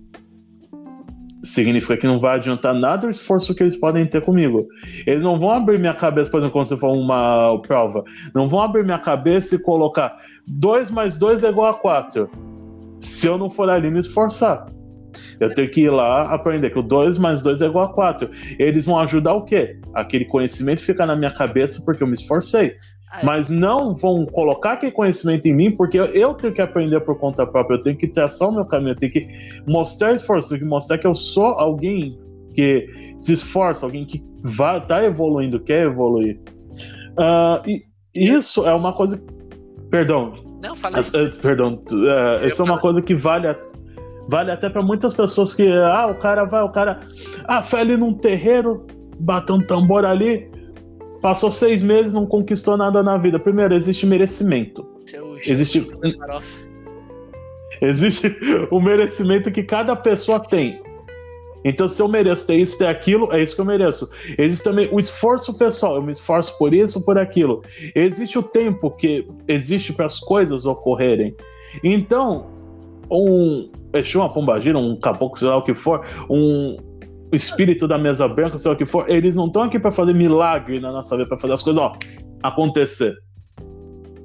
significa 1.44 1.98
que 1.98 2.08
não 2.08 2.20
vai 2.20 2.36
adiantar 2.36 2.74
nada 2.74 3.08
o 3.08 3.10
esforço 3.10 3.54
que 3.54 3.64
eles 3.64 3.76
podem 3.76 4.06
ter 4.06 4.22
comigo. 4.22 4.68
Eles 5.06 5.22
não 5.22 5.38
vão 5.38 5.52
abrir 5.52 5.80
minha 5.80 5.94
cabeça, 5.94 6.30
por 6.30 6.38
exemplo, 6.38 6.54
quando 6.54 6.68
você 6.68 6.78
for 6.78 6.92
uma 6.92 7.60
prova, 7.62 8.04
não 8.34 8.48
vão 8.48 8.62
abrir 8.62 8.84
minha 8.84 9.00
cabeça 9.00 9.56
e 9.56 9.60
colocar 9.60 10.16
2 10.48 10.90
mais 10.90 11.18
2 11.18 11.44
é 11.44 11.50
igual 11.50 11.70
a 11.70 11.74
4. 11.74 12.30
Se 13.00 13.28
eu 13.28 13.38
não 13.38 13.50
for 13.50 13.70
ali 13.70 13.90
me 13.90 14.00
esforçar. 14.00 14.66
Eu 15.40 15.54
tenho 15.54 15.70
que 15.70 15.82
ir 15.82 15.90
lá 15.90 16.34
aprender 16.34 16.70
que 16.70 16.80
o 16.80 16.84
2 16.84 17.18
mais 17.18 17.42
2 17.42 17.62
é 17.62 17.66
igual 17.66 17.86
a 17.86 17.94
4. 17.94 18.30
Eles 18.58 18.86
vão 18.86 19.00
ajudar 19.00 19.34
o 19.34 19.44
quê? 19.44 19.80
Aquele 19.94 20.26
conhecimento 20.26 20.82
fica 20.82 21.06
na 21.06 21.16
minha 21.16 21.32
cabeça 21.32 21.82
porque 21.86 22.04
eu 22.04 22.08
me 22.08 22.14
esforcei. 22.14 22.76
É. 23.12 23.26
Mas 23.26 23.50
não 23.50 23.96
vão 23.96 24.26
colocar 24.26 24.74
aquele 24.74 24.92
conhecimento 24.92 25.48
em 25.48 25.54
mim 25.54 25.72
porque 25.72 25.98
eu 25.98 26.34
tenho 26.36 26.54
que 26.54 26.62
aprender 26.62 27.00
por 27.02 27.18
conta 27.18 27.46
própria. 27.46 27.76
Eu 27.78 27.82
tenho 27.82 27.98
que 27.98 28.08
traçar 28.08 28.50
o 28.50 28.52
meu 28.52 28.66
caminho, 28.66 28.92
eu 28.92 28.98
tenho 28.98 29.12
que 29.12 29.28
mostrar 29.68 30.14
esforço, 30.14 30.48
eu 30.48 30.50
tenho 30.50 30.62
que 30.62 30.70
mostrar 30.70 30.98
que 30.98 31.08
eu 31.08 31.16
sou 31.16 31.46
alguém 31.60 32.18
que 32.54 33.14
se 33.18 33.34
esforça, 33.34 33.86
alguém 33.86 34.06
que 34.06 34.24
vai 34.44 34.86
tá 34.86 35.04
evoluindo, 35.04 35.60
quer 35.60 35.86
evoluir. 35.86 36.40
Uh, 37.12 37.68
e 37.68 37.84
isso 38.16 38.68
é 38.68 38.74
uma 38.74 38.94
coisa. 38.94 39.22
Perdão. 39.90 40.32
Não, 40.62 40.76
fala. 40.76 41.00
Uh, 41.00 41.38
perdão. 41.42 41.82
Uh, 41.92 42.46
isso 42.46 42.62
é 42.62 42.66
uma 42.66 42.80
coisa 42.80 43.02
que 43.02 43.16
vale 43.16 43.48
a 43.48 43.56
Vale 44.30 44.52
até 44.52 44.70
para 44.70 44.84
muitas 44.84 45.16
pessoas 45.16 45.56
que, 45.56 45.68
ah, 45.68 46.06
o 46.06 46.16
cara 46.16 46.46
vai, 46.46 46.62
o 46.62 46.70
cara, 46.70 47.00
ah, 47.46 47.64
foi 47.64 47.80
ali 47.80 47.98
num 47.98 48.14
terreiro, 48.14 48.86
bateu 49.20 49.56
um 49.56 49.62
tambor 49.62 50.06
ali, 50.06 50.48
passou 51.20 51.50
seis 51.50 51.82
meses, 51.82 52.14
não 52.14 52.28
conquistou 52.28 52.78
nada 52.78 53.02
na 53.02 53.18
vida. 53.18 53.40
Primeiro, 53.40 53.74
existe 53.74 54.06
merecimento. 54.06 54.88
Existe. 55.44 55.90
Existe 57.82 58.38
o 58.70 58.80
merecimento 58.80 59.50
que 59.52 59.64
cada 59.64 59.96
pessoa 59.96 60.40
tem. 60.40 60.80
Então, 61.66 61.88
se 61.88 62.00
eu 62.00 62.08
mereço 62.08 62.46
ter 62.46 62.58
isso, 62.58 62.78
ter 62.78 62.86
aquilo, 62.86 63.34
é 63.34 63.42
isso 63.42 63.56
que 63.56 63.62
eu 63.62 63.66
mereço. 63.66 64.12
Existe 64.38 64.64
também 64.64 64.88
o 64.92 65.00
esforço 65.00 65.58
pessoal, 65.58 65.96
eu 65.96 66.04
me 66.04 66.12
esforço 66.12 66.56
por 66.60 66.72
isso, 66.72 67.04
por 67.04 67.18
aquilo. 67.18 67.64
Existe 67.96 68.38
o 68.38 68.44
tempo 68.44 68.92
que 68.92 69.28
existe 69.48 69.92
para 69.92 70.06
as 70.06 70.20
coisas 70.20 70.68
ocorrerem. 70.68 71.36
Então, 71.84 72.59
um 73.12 73.70
Exu, 73.94 74.20
uma 74.20 74.32
pombagira, 74.32 74.78
um 74.78 74.96
caboclo, 74.96 75.38
sei 75.38 75.48
lá 75.48 75.58
o 75.58 75.64
que 75.64 75.74
for, 75.74 76.06
um 76.30 76.78
espírito 77.32 77.88
da 77.88 77.98
mesa 77.98 78.28
branca, 78.28 78.58
sei 78.58 78.70
lá 78.70 78.76
o 78.76 78.78
que 78.78 78.86
for, 78.86 79.10
eles 79.10 79.36
não 79.36 79.48
estão 79.48 79.64
aqui 79.64 79.80
para 79.80 79.92
fazer 79.92 80.14
milagre 80.14 80.80
na 80.80 80.92
nossa 80.92 81.16
vida, 81.16 81.28
para 81.28 81.38
fazer 81.38 81.54
as 81.54 81.62
coisas 81.62 81.82
ó, 81.82 81.94
acontecer. 82.44 83.16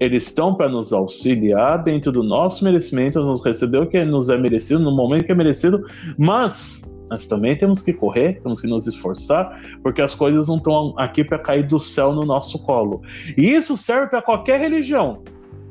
Eles 0.01 0.27
estão 0.27 0.53
para 0.53 0.69
nos 0.69 0.93
auxiliar 0.93 1.83
dentro 1.83 2.11
do 2.11 2.23
nosso 2.23 2.65
merecimento, 2.65 3.21
nos 3.21 3.45
receber 3.45 3.79
o 3.79 3.87
que 3.87 4.05
nos 4.05 4.29
é 4.29 4.37
merecido, 4.37 4.81
no 4.81 4.95
momento 4.95 5.25
que 5.25 5.33
é 5.33 5.35
merecido, 5.35 5.83
mas 6.19 6.95
nós 7.11 7.27
também 7.27 7.57
temos 7.57 7.81
que 7.81 7.93
correr, 7.93 8.41
temos 8.41 8.61
que 8.61 8.67
nos 8.67 8.87
esforçar, 8.87 9.61
porque 9.83 10.03
as 10.03 10.15
coisas 10.15 10.49
não 10.49 10.57
estão 10.57 10.95
aqui 10.99 11.23
para 11.23 11.39
cair 11.39 11.67
do 11.67 11.79
céu 11.79 12.13
no 12.13 12.25
nosso 12.25 12.59
colo. 12.65 13.03
E 13.37 13.53
isso 13.53 13.77
serve 13.77 14.09
para 14.09 14.21
qualquer 14.21 14.59
religião. 14.59 15.23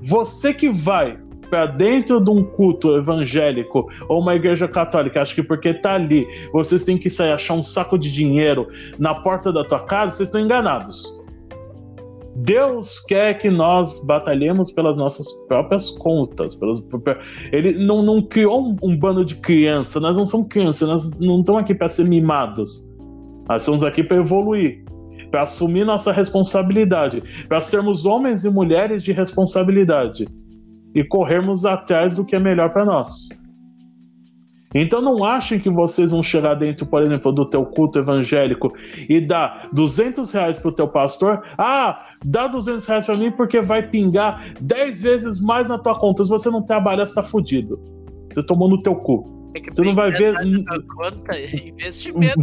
Você 0.02 0.53
que 0.53 0.69
vai 0.69 1.18
para 1.53 1.67
dentro 1.67 2.19
de 2.19 2.31
um 2.31 2.43
culto 2.43 2.97
evangélico 2.97 3.88
ou 4.09 4.19
uma 4.19 4.34
igreja 4.34 4.67
católica, 4.67 5.21
acho 5.21 5.35
que 5.35 5.43
porque 5.43 5.71
tá 5.71 5.93
ali, 5.93 6.25
vocês 6.51 6.84
têm 6.84 6.97
que 6.97 7.11
sair 7.11 7.31
achar 7.31 7.53
um 7.53 7.61
saco 7.61 7.95
de 7.95 8.11
dinheiro 8.11 8.67
na 8.97 9.13
porta 9.13 9.53
da 9.53 9.63
tua 9.63 9.81
casa, 9.81 10.17
vocês 10.17 10.30
estão 10.30 10.41
enganados. 10.41 11.21
Deus 12.38 12.99
quer 13.01 13.38
que 13.38 13.51
nós 13.51 14.03
batalhemos 14.03 14.71
pelas 14.71 14.97
nossas 14.97 15.31
próprias 15.47 15.91
contas. 15.91 16.55
Pelas, 16.55 16.84
ele 17.51 17.73
não, 17.85 18.01
não 18.01 18.19
criou 18.19 18.59
um, 18.59 18.75
um, 18.81 18.97
bando 18.97 19.23
de 19.23 19.35
criança. 19.35 19.99
Nós 19.99 20.17
não 20.17 20.25
somos 20.25 20.47
crianças, 20.47 20.89
nós 20.89 21.19
não 21.19 21.41
estamos 21.41 21.61
aqui 21.61 21.75
para 21.75 21.88
ser 21.88 22.05
mimados. 22.05 22.91
Nós 23.47 23.61
estamos 23.61 23.84
aqui 23.84 24.03
para 24.03 24.17
evoluir, 24.17 24.84
para 25.30 25.43
assumir 25.43 25.85
nossa 25.85 26.11
responsabilidade, 26.11 27.21
para 27.47 27.61
sermos 27.61 28.07
homens 28.07 28.43
e 28.43 28.49
mulheres 28.49 29.03
de 29.03 29.11
responsabilidade 29.11 30.25
e 30.94 31.03
corrermos 31.03 31.65
atrás 31.65 32.15
do 32.15 32.26
que 32.26 32.36
é 32.36 32.40
melhor 32.40 32.72
para 32.72 32.86
nós. 32.86 33.30
Então 34.74 35.02
não 35.02 35.24
achem 35.24 35.60
que 35.60 35.70
vocês 35.70 36.10
vão 36.10 36.24
chegar 36.24 36.56
dentro, 36.56 36.86
por 36.86 37.03
exemplo, 37.03 37.32
do 37.32 37.45
teu 37.45 37.65
culto 37.65 37.99
evangélico 37.99 38.74
e 39.07 39.22
dar 39.22 39.70
200 39.72 40.32
reais 40.32 40.57
pro 40.57 40.72
teu 40.72 40.88
pastor. 40.88 41.44
Ah, 41.57 42.07
dá 42.26 42.48
200 42.48 42.86
reais 42.86 43.06
para 43.06 43.15
mim 43.15 43.32
porque 43.32 43.61
vai 43.61 43.88
pingar 43.88 44.44
10 44.60 45.02
vezes 45.02 45.40
mais 45.40 45.70
na 45.70 45.78
tua 45.78 45.98
conta. 45.99 46.24
Se 46.24 46.30
você 46.30 46.49
não 46.49 46.61
trabalhar, 46.61 47.06
você 47.06 47.14
tá 47.14 47.24
fudido. 47.24 47.80
Você 48.34 48.44
tomou 48.44 48.68
no 48.68 48.82
teu 48.82 48.95
cu. 48.95 49.43
Você 49.73 49.81
não 49.81 49.95
vai 49.95 50.11
ver. 50.11 50.35
Conta, 50.88 51.38
investimento. 51.67 52.39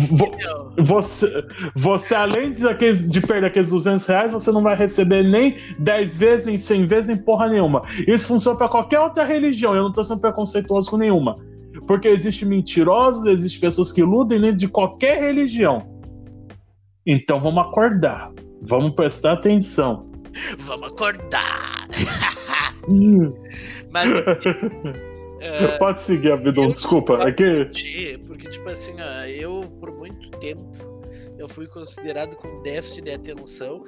Você, 0.79 1.45
você, 1.75 2.15
além 2.15 2.53
de, 2.53 2.67
aqueles, 2.69 3.09
de 3.09 3.21
perder 3.21 3.47
aqueles 3.47 3.71
200 3.71 4.07
reais, 4.07 4.33
você 4.33 4.53
não 4.53 4.63
vai 4.63 4.77
receber 4.77 5.23
nem 5.23 5.57
10 5.79 6.15
vezes, 6.15 6.47
nem 6.47 6.59
100 6.59 6.87
vezes, 6.87 7.07
nem 7.07 7.17
porra 7.17 7.49
nenhuma. 7.49 7.83
Isso 8.07 8.27
funciona 8.27 8.57
para 8.57 8.69
qualquer 8.69 9.01
outra 9.01 9.25
religião. 9.25 9.75
Eu 9.75 9.85
não 9.85 9.93
tô 9.93 10.05
sendo 10.05 10.21
preconceituoso 10.21 10.91
com 10.91 10.97
nenhuma. 10.97 11.37
Porque 11.87 12.09
existe 12.09 12.45
mentirosos, 12.45 13.25
existe 13.27 13.59
pessoas 13.59 13.91
que 13.91 14.01
iludem 14.01 14.41
dentro 14.41 14.57
de 14.57 14.69
qualquer 14.69 15.21
religião. 15.21 16.01
Então 17.07 17.41
vamos 17.41 17.65
acordar. 17.65 18.31
Vamos 18.63 18.95
prestar 18.95 19.33
atenção. 19.33 20.11
Vamos 20.59 20.89
acordar. 20.89 21.89
Mas. 23.91 24.09
É, 25.41 25.79
Pode 25.79 26.03
seguir, 26.03 26.33
Abidon, 26.33 26.69
desculpa. 26.69 27.19
É 27.27 27.33
que... 27.33 27.71
Porque, 28.27 28.49
tipo 28.49 28.69
assim, 28.69 28.95
ó, 29.01 29.25
eu, 29.25 29.65
por 29.81 29.91
muito 29.93 30.31
tempo, 30.39 30.71
eu 31.39 31.49
fui 31.49 31.67
considerado 31.67 32.37
com 32.37 32.63
déficit 32.63 33.05
de 33.05 33.13
atenção. 33.13 33.83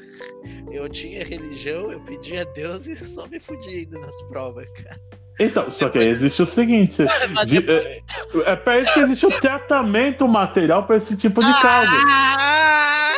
Eu 0.70 0.88
tinha 0.88 1.22
religião, 1.22 1.92
eu 1.92 2.00
pedia 2.00 2.42
a 2.42 2.44
Deus 2.44 2.88
e 2.88 2.96
só 2.96 3.26
me 3.28 3.38
fudia 3.38 3.78
ainda 3.78 3.98
nas 3.98 4.22
provas, 4.22 4.66
cara. 4.70 4.98
Então, 5.38 5.70
só 5.70 5.88
que 5.88 5.98
aí 5.98 6.08
existe 6.08 6.42
o 6.42 6.46
seguinte: 6.46 7.04
de, 7.46 7.70
é, 7.70 8.02
é 8.46 8.56
pra 8.56 8.78
isso 8.80 8.94
que 8.94 9.00
existe 9.00 9.26
o 9.26 9.40
tratamento 9.40 10.26
material 10.28 10.84
para 10.84 10.96
esse 10.96 11.16
tipo 11.16 11.40
de 11.40 11.52
caso. 11.60 11.90
Ah! 12.08 13.12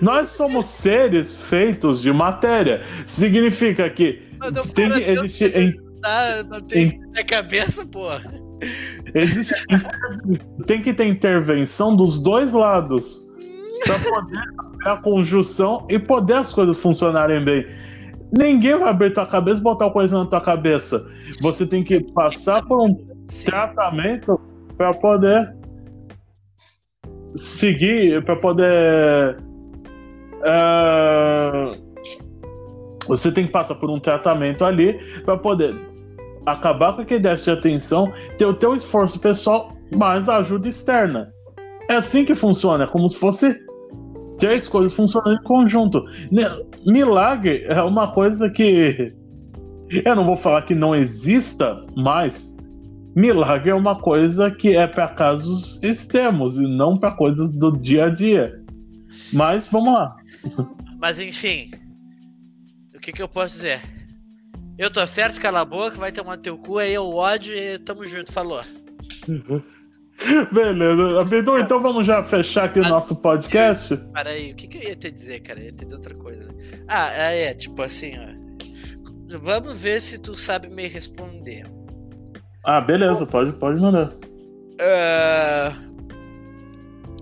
Nós 0.00 0.30
somos 0.30 0.66
seres 0.66 1.34
feitos 1.34 2.00
de 2.00 2.12
matéria. 2.12 2.84
Significa 3.06 3.88
que 3.90 4.29
Tem 4.74 4.90
que 4.90 5.00
não 5.00 5.24
existir. 5.24 5.52
tem- 5.52 5.68
em- 5.68 5.90
Tá, 6.00 6.42
não 6.50 6.60
tem 6.62 6.82
isso 6.84 6.96
na 7.14 7.22
cabeça, 7.22 7.84
porra. 7.86 8.32
existe 9.14 9.54
tem 10.66 10.80
que 10.82 10.94
ter 10.94 11.06
intervenção 11.06 11.94
dos 11.94 12.18
dois 12.22 12.52
lados 12.54 13.26
para 13.84 13.98
poder 13.98 14.42
a 14.86 14.96
conjunção 14.96 15.86
e 15.90 15.98
poder 15.98 16.34
as 16.34 16.52
coisas 16.54 16.78
funcionarem 16.78 17.44
bem. 17.44 17.66
Ninguém 18.32 18.78
vai 18.78 18.88
abrir 18.90 19.12
tua 19.12 19.26
cabeça 19.26 19.58
e 19.60 19.62
botar 19.62 19.86
o 19.86 19.90
coisa 19.90 20.16
na 20.16 20.24
tua 20.24 20.40
cabeça. 20.40 21.04
Você 21.42 21.66
tem 21.66 21.82
que 21.84 22.00
passar 22.14 22.64
por 22.64 22.88
um 22.88 22.96
Sim. 23.26 23.46
tratamento 23.46 24.40
para 24.78 24.94
poder 24.94 25.54
seguir, 27.36 28.24
para 28.24 28.36
poder. 28.36 29.36
ah, 30.44 31.72
você 33.10 33.32
tem 33.32 33.46
que 33.46 33.52
passar 33.52 33.74
por 33.74 33.90
um 33.90 33.98
tratamento 33.98 34.64
ali 34.64 34.94
para 35.24 35.36
poder 35.36 35.74
acabar 36.46 36.92
com 36.92 37.02
aquele 37.02 37.20
déficit 37.20 37.52
de 37.52 37.58
atenção, 37.58 38.12
ter 38.38 38.46
o 38.46 38.54
teu 38.54 38.74
esforço 38.74 39.18
pessoal 39.18 39.72
mais 39.96 40.28
a 40.28 40.36
ajuda 40.36 40.68
externa. 40.68 41.32
É 41.88 41.96
assim 41.96 42.24
que 42.24 42.36
funciona, 42.36 42.84
é 42.84 42.86
como 42.86 43.08
se 43.08 43.18
fosse 43.18 43.60
três 44.38 44.68
coisas 44.68 44.92
funcionando 44.92 45.40
em 45.40 45.42
conjunto. 45.42 46.04
Milagre 46.86 47.64
é 47.68 47.82
uma 47.82 48.12
coisa 48.12 48.48
que 48.48 49.12
eu 49.90 50.14
não 50.14 50.24
vou 50.24 50.36
falar 50.36 50.62
que 50.62 50.74
não 50.74 50.94
exista, 50.94 51.84
mas 51.96 52.56
milagre 53.16 53.70
é 53.70 53.74
uma 53.74 53.96
coisa 53.96 54.52
que 54.52 54.76
é 54.76 54.86
para 54.86 55.08
casos 55.08 55.82
extremos 55.82 56.58
e 56.58 56.62
não 56.62 56.96
para 56.96 57.10
coisas 57.10 57.50
do 57.50 57.76
dia 57.76 58.04
a 58.04 58.10
dia. 58.10 58.62
Mas 59.32 59.66
vamos 59.66 59.92
lá. 59.92 60.16
Mas 61.00 61.18
enfim, 61.18 61.72
o 63.00 63.02
que, 63.02 63.12
que 63.12 63.22
eu 63.22 63.28
posso 63.28 63.54
dizer? 63.54 63.80
Eu 64.78 64.90
tô 64.90 65.04
certo, 65.06 65.40
cala 65.40 65.62
a 65.62 65.64
boca, 65.64 65.96
vai 65.96 66.12
tomar 66.12 66.36
teu 66.36 66.58
cu, 66.58 66.78
aí 66.78 66.92
eu 66.92 67.08
ódio 67.08 67.54
e 67.54 67.78
tamo 67.78 68.06
junto, 68.06 68.30
falou. 68.30 68.60
Beleza, 70.52 71.24
Bidu, 71.24 71.58
então 71.58 71.80
vamos 71.80 72.06
já 72.06 72.22
fechar 72.22 72.64
aqui 72.64 72.78
o 72.78 72.86
nosso 72.86 73.16
podcast? 73.16 73.96
Para 74.12 74.30
aí, 74.30 74.52
o 74.52 74.54
que, 74.54 74.68
que 74.68 74.76
eu 74.76 74.82
ia 74.82 74.96
te 74.96 75.10
dizer, 75.10 75.40
cara? 75.40 75.60
Eu 75.60 75.64
ia 75.64 75.72
te 75.72 75.84
dizer 75.84 75.96
outra 75.96 76.14
coisa. 76.14 76.54
Ah, 76.88 77.10
é, 77.32 77.54
tipo 77.54 77.80
assim, 77.80 78.12
ó. 78.18 79.38
Vamos 79.38 79.80
ver 79.80 79.98
se 80.02 80.20
tu 80.20 80.36
sabe 80.36 80.68
me 80.68 80.86
responder. 80.86 81.64
Ah, 82.64 82.82
beleza, 82.82 83.24
pode, 83.24 83.52
pode 83.54 83.80
mandar. 83.80 84.12
Ah, 84.78 85.72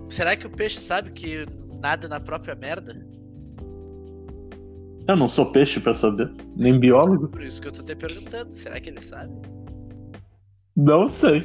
será 0.09 0.35
que 0.35 0.45
o 0.45 0.49
peixe 0.49 0.81
sabe 0.81 1.11
que 1.11 1.45
nada 1.81 2.09
na 2.09 2.19
própria 2.19 2.53
merda? 2.53 3.07
Eu 5.09 5.15
não 5.15 5.27
sou 5.27 5.47
peixe 5.51 5.79
pra 5.79 5.91
saber, 5.91 6.29
nem 6.55 6.79
biólogo. 6.79 7.29
Por 7.29 7.41
isso 7.41 7.59
que 7.59 7.67
eu 7.67 7.71
tô 7.71 7.81
te 7.81 7.95
perguntando, 7.95 8.53
será 8.53 8.79
que 8.79 8.89
ele 8.91 9.01
sabe? 9.01 9.33
Não 10.77 11.09
sei. 11.09 11.43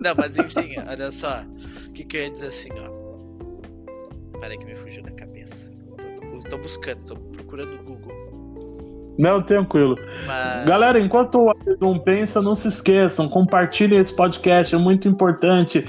Não, 0.00 0.14
mas 0.16 0.38
enfim, 0.38 0.76
olha 0.88 1.10
só. 1.10 1.42
O 1.88 1.92
que, 1.92 2.04
que 2.04 2.16
eu 2.16 2.22
ia 2.22 2.30
dizer 2.30 2.46
assim, 2.46 2.70
ó. 2.72 4.38
Peraí 4.40 4.56
que 4.56 4.64
me 4.64 4.74
fugiu 4.74 5.02
da 5.02 5.10
cabeça. 5.10 5.70
Tô, 5.70 6.40
tô- 6.40 6.48
tô 6.48 6.58
buscando, 6.58 7.04
tô 7.04 7.16
procurando 7.16 7.74
no 7.74 7.82
Google. 7.84 9.14
Não, 9.18 9.42
tranquilo. 9.42 9.96
Mas... 10.26 10.66
Galera, 10.66 10.98
enquanto 10.98 11.34
o 11.38 11.50
Abdum 11.50 11.98
pensa, 11.98 12.40
não 12.40 12.54
se 12.54 12.68
esqueçam, 12.68 13.28
compartilhem 13.28 13.98
esse 13.98 14.14
podcast, 14.16 14.74
é 14.74 14.78
muito 14.78 15.06
importante. 15.06 15.84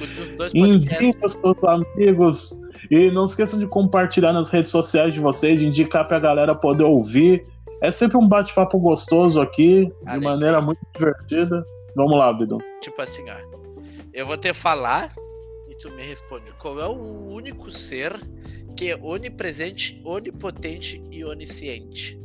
Enviem 0.54 1.14
para 1.14 1.26
os 1.28 1.34
seus 1.34 1.64
amigos. 1.64 2.60
E 2.90 3.12
não 3.12 3.26
esqueçam 3.26 3.60
de 3.60 3.68
compartilhar 3.68 4.34
nas 4.34 4.50
redes 4.50 4.72
sociais 4.72 5.14
de 5.14 5.20
vocês, 5.20 5.60
de 5.60 5.68
indicar 5.68 6.08
pra 6.08 6.20
galera 6.20 6.56
poder 6.56 6.84
ouvir. 6.84 7.46
É 7.82 7.92
sempre 7.92 8.18
um 8.18 8.28
bate-papo 8.28 8.80
gostoso 8.80 9.40
aqui, 9.40 9.92
de 10.04 10.20
maneira 10.20 10.60
muito 10.62 10.80
divertida. 10.94 11.66
Vamos 11.96 12.18
lá, 12.18 12.30
Abdum. 12.30 12.60
Tipo 12.82 13.02
assim, 13.02 13.24
ó. 13.30 13.58
Eu 14.14 14.26
vou 14.26 14.38
te 14.38 14.54
falar 14.54 15.14
e 15.70 15.78
tu 15.78 15.92
me 15.92 16.04
responde. 16.04 16.52
Qual 16.54 16.80
é 16.80 16.88
o 16.88 17.28
único 17.32 17.70
ser 17.70 18.14
que 18.76 18.92
é 18.92 18.96
onipresente, 18.96 20.02
onipotente 20.04 21.04
e 21.12 21.24
onisciente? 21.24 22.20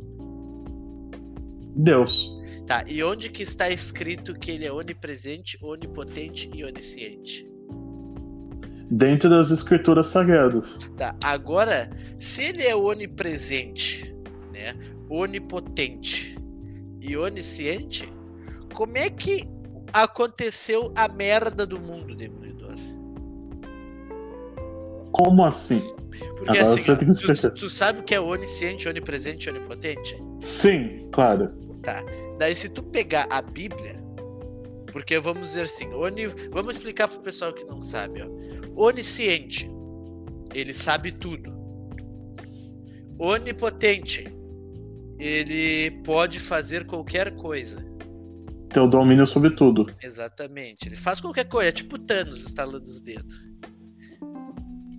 Deus. 1.75 2.35
Tá, 2.65 2.83
e 2.87 3.03
onde 3.03 3.29
que 3.29 3.43
está 3.43 3.69
escrito 3.69 4.33
que 4.33 4.51
ele 4.51 4.65
é 4.65 4.71
onipresente, 4.71 5.57
onipotente 5.61 6.49
e 6.53 6.63
onisciente? 6.63 7.52
Dentro 8.95 9.27
das 9.27 9.49
escrituras 9.49 10.07
sagradas. 10.07 10.77
Tá, 10.97 11.15
agora, 11.23 11.89
se 12.19 12.43
ele 12.43 12.63
é 12.63 12.75
onipresente, 12.75 14.15
né, 14.51 14.75
onipotente 15.09 16.37
e 17.01 17.17
onisciente, 17.17 18.11
como 18.73 18.95
é 18.97 19.09
que 19.09 19.47
aconteceu 19.93 20.93
a 20.95 21.07
merda 21.07 21.65
do 21.65 21.79
mundo, 21.79 22.15
Demolidor? 22.15 22.75
Como 25.11 25.43
assim? 25.43 25.79
Porque 26.37 26.59
Agora 26.59 26.61
assim, 26.61 26.95
tu, 26.95 27.51
tu 27.53 27.69
sabe 27.69 28.01
o 28.01 28.03
que 28.03 28.13
é 28.13 28.19
onisciente, 28.19 28.87
onipresente 28.87 29.47
e 29.47 29.51
onipotente? 29.51 30.21
Sim, 30.39 31.07
claro. 31.11 31.51
Tá. 31.81 32.03
Daí 32.37 32.55
se 32.55 32.69
tu 32.69 32.83
pegar 32.83 33.25
a 33.31 33.41
Bíblia, 33.41 33.95
porque 34.91 35.17
vamos 35.17 35.49
dizer 35.49 35.63
assim, 35.63 35.91
oni, 35.93 36.27
vamos 36.51 36.75
explicar 36.75 37.07
pro 37.07 37.19
pessoal 37.21 37.51
que 37.53 37.65
não 37.65 37.81
sabe, 37.81 38.21
ó. 38.21 38.52
Onisciente, 38.75 39.69
ele 40.53 40.73
sabe 40.73 41.11
tudo. 41.11 41.53
Onipotente, 43.19 44.25
ele 45.19 45.91
pode 46.03 46.39
fazer 46.39 46.85
qualquer 46.85 47.35
coisa. 47.35 47.85
Ter 48.69 48.79
o 48.79 48.87
domínio 48.87 49.27
sobre 49.27 49.51
tudo. 49.51 49.85
Exatamente. 50.01 50.87
Ele 50.87 50.95
faz 50.95 51.21
qualquer 51.21 51.45
coisa, 51.45 51.69
é 51.69 51.71
tipo 51.71 51.99
Thanos 51.99 52.39
estalando 52.39 52.85
os 52.85 53.01
dedos. 53.01 53.53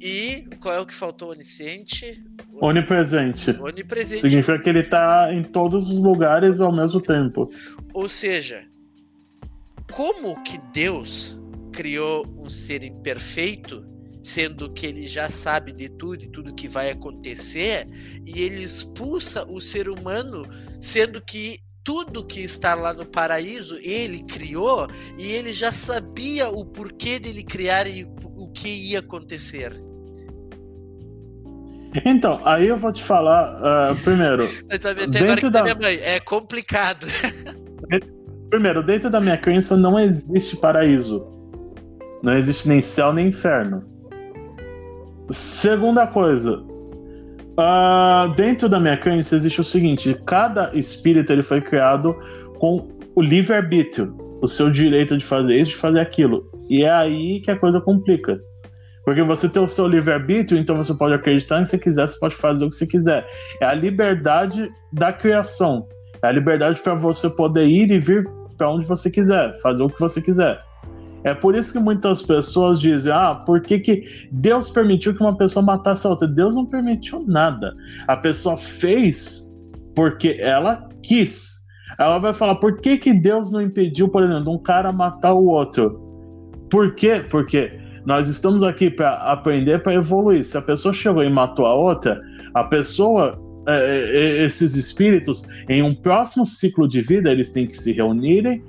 E 0.01 0.46
qual 0.60 0.74
é 0.74 0.80
o 0.80 0.86
que 0.86 0.94
faltou 0.94 1.30
onisciente? 1.30 2.22
Onipresente. 2.60 3.51
Onipresente. 3.52 4.20
Significa 4.20 4.59
que 4.59 4.68
ele 4.68 4.82
tá 4.82 5.32
em 5.32 5.42
todos 5.42 5.90
os 5.90 6.02
lugares 6.02 6.60
ao 6.60 6.70
mesmo 6.70 7.01
tempo. 7.01 7.51
Ou 7.94 8.09
seja, 8.09 8.64
como 9.90 10.40
que 10.42 10.59
Deus 10.72 11.40
criou 11.74 12.24
um 12.38 12.48
ser 12.48 12.82
imperfeito, 12.84 13.84
sendo 14.22 14.72
que 14.72 14.86
ele 14.86 15.06
já 15.06 15.28
sabe 15.28 15.72
de 15.72 15.88
tudo 15.88 16.22
e 16.24 16.28
tudo 16.30 16.55
que 16.55 16.68
vai 16.68 16.90
acontecer, 16.90 17.86
e 18.24 18.40
ele 18.42 18.62
expulsa 18.62 19.44
o 19.51 19.60
ser 19.60 19.88
humano, 19.88 20.46
sendo 20.80 21.20
que 21.20 21.59
tudo 21.82 22.24
que 22.24 22.40
está 22.40 22.74
lá 22.74 22.94
no 22.94 23.05
paraíso 23.05 23.78
ele 23.82 24.22
criou 24.24 24.88
e 25.18 25.32
ele 25.32 25.52
já 25.52 25.70
sabia 25.70 26.48
o 26.48 26.64
porquê 26.64 27.18
dele 27.18 27.42
criar 27.44 27.86
e 27.86 28.05
o 28.24 28.48
que 28.51 28.70
ia 28.70 29.01
acontecer. 29.01 29.70
Então, 32.06 32.40
aí 32.44 32.66
eu 32.66 32.76
vou 32.76 32.90
te 32.90 33.02
falar, 33.02 33.56
ah, 33.62 33.94
primeiro, 34.02 34.48
Dentro 35.10 35.51
da- 35.51 35.59
da 35.60 35.62
minha 35.62 35.74
mãe, 35.74 35.98
é 36.02 36.18
complicado. 36.18 37.06
primeiro, 38.51 38.82
dentro 38.82 39.10
da 39.10 39.20
minha 39.20 39.36
crença 39.36 39.76
não 39.76 39.98
existe 40.01 40.56
paraíso. 40.56 41.30
Não 42.24 42.36
existe 42.36 42.68
nem 42.68 42.80
céu 42.80 43.12
nem 43.12 43.28
inferno. 43.28 43.84
Segunda 45.30 46.06
coisa, 46.06 46.64
ah, 47.59 48.32
dentro 48.34 48.68
da 48.68 48.80
minha 48.80 48.96
crença 48.96 49.36
existe 49.36 49.60
o 49.60 49.64
seguinte: 49.64 50.16
cada 50.26 50.74
espírito 50.74 51.30
ele 51.30 51.42
foi 51.42 51.60
criado 51.60 52.16
com 52.59 52.88
o 53.14 53.20
livre 53.20 53.55
arbítrio, 53.55 54.16
o 54.40 54.48
seu 54.48 54.70
direito 54.70 55.16
de 55.16 55.24
fazer 55.24 55.56
isso, 55.56 55.72
de 55.72 55.76
fazer 55.76 56.01
aquilo. 56.01 56.51
E 56.68 56.82
é 56.82 56.90
aí 56.90 57.40
que 57.40 57.51
a 57.51 57.59
coisa 57.59 57.80
complica. 57.80 58.40
Porque 59.05 59.22
você 59.22 59.46
tem 59.46 59.62
o 59.62 59.68
seu 59.68 59.86
livre-arbítrio, 59.86 60.59
então 60.59 60.78
você 60.78 60.94
pode 60.94 61.12
acreditar 61.12 61.59
em 61.59 61.62
que 61.62 61.68
você 61.68 61.78
quiser, 61.78 62.09
você 62.09 62.18
pode 62.18 62.34
fazer 62.34 62.64
o 62.64 62.70
que 62.70 62.74
você 62.74 62.86
quiser. 62.86 63.26
É 63.60 63.66
a 63.66 63.74
liberdade 63.74 64.72
da 64.90 65.12
criação. 65.12 65.86
É 66.22 66.28
a 66.28 66.32
liberdade 66.32 66.80
para 66.80 66.94
você 66.94 67.28
poder 67.28 67.66
ir 67.66 67.90
e 67.90 67.98
vir 67.98 68.26
para 68.56 68.70
onde 68.70 68.86
você 68.86 69.10
quiser, 69.10 69.60
fazer 69.60 69.82
o 69.82 69.90
que 69.90 70.01
você 70.01 70.22
quiser. 70.22 70.59
É 71.24 71.32
por 71.32 71.56
isso 71.56 71.72
que 71.72 71.78
muitas 71.78 72.22
pessoas 72.22 72.78
dizem: 72.78 73.10
ah, 73.10 73.34
por 73.34 73.60
que, 73.62 73.78
que 73.78 74.28
Deus 74.30 74.70
permitiu 74.70 75.14
que 75.14 75.22
uma 75.22 75.36
pessoa 75.36 75.64
matasse 75.64 76.06
a 76.06 76.10
outra? 76.10 76.28
Deus 76.28 76.55
não 76.55 76.66
permitiu 76.66 77.24
nada. 77.26 77.74
A 78.06 78.16
pessoa 78.16 78.56
fez 78.56 79.52
porque 79.94 80.36
ela 80.38 80.86
quis. 81.02 81.64
Ela 81.98 82.18
vai 82.18 82.34
falar: 82.34 82.56
por 82.56 82.78
que, 82.80 82.98
que 82.98 83.14
Deus 83.14 83.51
não 83.51 83.62
impediu, 83.62 84.09
por 84.09 84.22
exemplo, 84.22 84.52
um 84.52 84.59
cara 84.59 84.92
matar 84.92 85.32
o 85.32 85.46
outro? 85.46 85.98
Por 86.70 86.94
quê? 86.94 87.24
Porque 87.30 87.72
nós 88.05 88.28
estamos 88.28 88.62
aqui 88.62 88.90
para 88.90 89.14
aprender, 89.32 89.82
para 89.82 89.94
evoluir. 89.94 90.44
Se 90.44 90.59
a 90.59 90.62
pessoa 90.62 90.92
chegou 90.92 91.24
e 91.24 91.30
matou 91.30 91.64
a 91.64 91.74
outra, 91.74 92.20
a 92.52 92.64
pessoa, 92.64 93.40
é, 93.66 93.78
é, 93.78 94.44
esses 94.44 94.74
espíritos, 94.74 95.42
em 95.70 95.82
um 95.82 95.94
próximo 95.94 96.44
ciclo 96.44 96.86
de 96.86 97.01
vida, 97.01 97.30
eles 97.30 97.51
têm 97.51 97.66
que 97.66 97.76
se 97.76 97.92
reunirem 97.92 98.62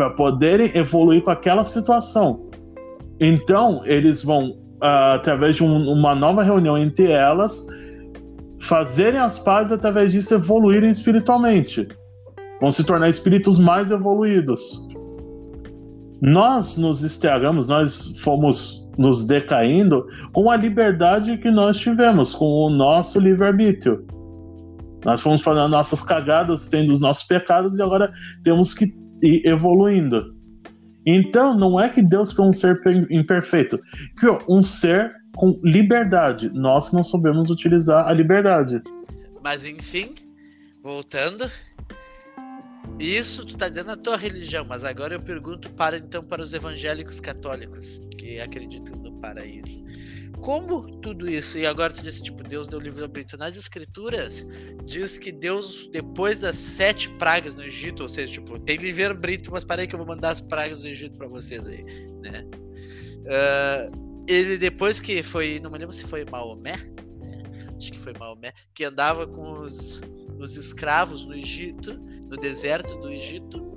para 0.00 0.08
poderem 0.08 0.70
evoluir 0.74 1.22
com 1.22 1.30
aquela 1.30 1.62
situação. 1.62 2.48
Então, 3.20 3.82
eles 3.84 4.24
vão, 4.24 4.56
ah, 4.80 5.12
através 5.12 5.56
de 5.56 5.62
um- 5.62 5.92
uma 5.92 6.14
nova 6.14 6.42
reunião 6.42 6.78
entre 6.78 7.10
elas, 7.10 7.66
fazerem 8.62 9.20
as 9.20 9.38
pazes 9.38 9.72
através 9.72 10.12
disso 10.12 10.32
evoluírem 10.32 10.88
espiritualmente. 10.88 11.86
Vão 12.62 12.72
se 12.72 12.82
tornar 12.82 13.10
espíritos 13.10 13.58
mais 13.58 13.90
evoluídos. 13.90 14.80
Nós 16.22 16.78
nos 16.78 17.04
estragamos, 17.04 17.68
nós 17.68 18.18
fomos 18.20 18.88
nos 18.96 19.26
decaindo 19.26 20.06
com 20.32 20.50
a 20.50 20.56
liberdade 20.56 21.36
que 21.36 21.50
nós 21.50 21.76
tivemos, 21.76 22.34
com 22.34 22.46
o 22.46 22.70
nosso 22.70 23.20
livre-arbítrio. 23.20 24.02
Nós 25.04 25.20
fomos 25.20 25.42
fazendo 25.42 25.68
nossas 25.68 26.02
cagadas, 26.02 26.68
tendo 26.68 26.90
os 26.90 27.02
nossos 27.02 27.24
pecados 27.24 27.78
e 27.78 27.82
agora 27.82 28.10
temos 28.42 28.72
que 28.72 28.98
ir 29.22 29.46
evoluindo. 29.46 30.34
Então, 31.06 31.56
não 31.56 31.80
é 31.80 31.88
que 31.88 32.02
Deus 32.02 32.32
criou 32.32 32.48
um 32.48 32.52
ser 32.52 32.80
imperfeito, 33.10 33.80
criou 34.16 34.38
um 34.48 34.62
ser 34.62 35.12
com 35.34 35.58
liberdade. 35.62 36.50
Nós 36.50 36.92
não 36.92 37.02
sabemos 37.02 37.50
utilizar 37.50 38.06
a 38.06 38.12
liberdade. 38.12 38.82
Mas 39.42 39.64
enfim, 39.64 40.14
voltando. 40.82 41.50
Isso 42.98 43.46
tu 43.46 43.56
tá 43.56 43.68
dizendo 43.68 43.86
na 43.86 43.96
tua 43.96 44.16
religião, 44.16 44.66
mas 44.68 44.84
agora 44.84 45.14
eu 45.14 45.20
pergunto 45.20 45.70
para 45.70 45.96
então 45.96 46.22
para 46.22 46.42
os 46.42 46.52
evangélicos 46.52 47.18
católicos 47.18 48.00
que 48.18 48.38
acreditam 48.38 48.96
no 48.96 49.12
paraíso. 49.20 49.82
Como 50.40 51.00
tudo 51.00 51.28
isso, 51.28 51.58
e 51.58 51.66
agora 51.66 51.92
tu 51.92 52.02
disse, 52.02 52.22
tipo, 52.22 52.42
Deus 52.42 52.66
deu 52.66 52.80
livre-arbítrio. 52.80 53.38
Nas 53.38 53.56
escrituras, 53.56 54.46
diz 54.84 55.18
que 55.18 55.30
Deus, 55.30 55.88
depois 55.92 56.40
das 56.40 56.56
sete 56.56 57.10
pragas 57.10 57.54
no 57.54 57.62
Egito, 57.62 58.02
ou 58.02 58.08
seja, 58.08 58.32
tipo, 58.32 58.58
tem 58.58 58.78
livre-arbítrio, 58.78 59.52
mas 59.52 59.64
parei 59.64 59.86
que 59.86 59.94
eu 59.94 59.98
vou 59.98 60.06
mandar 60.06 60.30
as 60.30 60.40
pragas 60.40 60.80
do 60.80 60.88
Egito 60.88 61.18
para 61.18 61.28
vocês 61.28 61.66
aí, 61.66 61.84
né? 62.22 62.44
Uh, 63.20 64.24
ele, 64.28 64.56
depois 64.56 65.00
que 65.00 65.22
foi, 65.22 65.60
não 65.62 65.70
me 65.70 65.78
lembro 65.78 65.94
se 65.94 66.06
foi 66.06 66.24
Maomé, 66.24 66.76
né? 66.76 67.42
acho 67.76 67.92
que 67.92 67.98
foi 67.98 68.14
Maomé, 68.18 68.52
que 68.72 68.84
andava 68.84 69.26
com 69.26 69.60
os, 69.60 70.00
os 70.38 70.56
escravos 70.56 71.26
no 71.26 71.34
Egito, 71.34 71.98
no 72.28 72.36
deserto 72.36 72.96
do 73.00 73.10
Egito, 73.10 73.74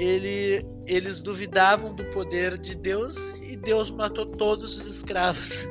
ele, 0.00 0.64
eles 0.86 1.20
duvidavam 1.20 1.94
do 1.94 2.04
poder 2.06 2.58
de 2.58 2.74
Deus 2.74 3.34
e 3.42 3.56
Deus 3.56 3.90
matou 3.90 4.24
todos 4.24 4.76
os 4.76 4.86
escravos. 4.86 5.68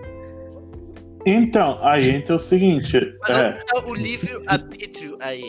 Então, 1.25 1.79
aí 1.81 2.11
entra 2.11 2.35
o 2.35 2.39
seguinte. 2.39 2.97
Mas 3.21 3.31
é, 3.31 3.59
o 3.85 3.93
livre-arbítrio 3.93 5.17
aí. 5.19 5.43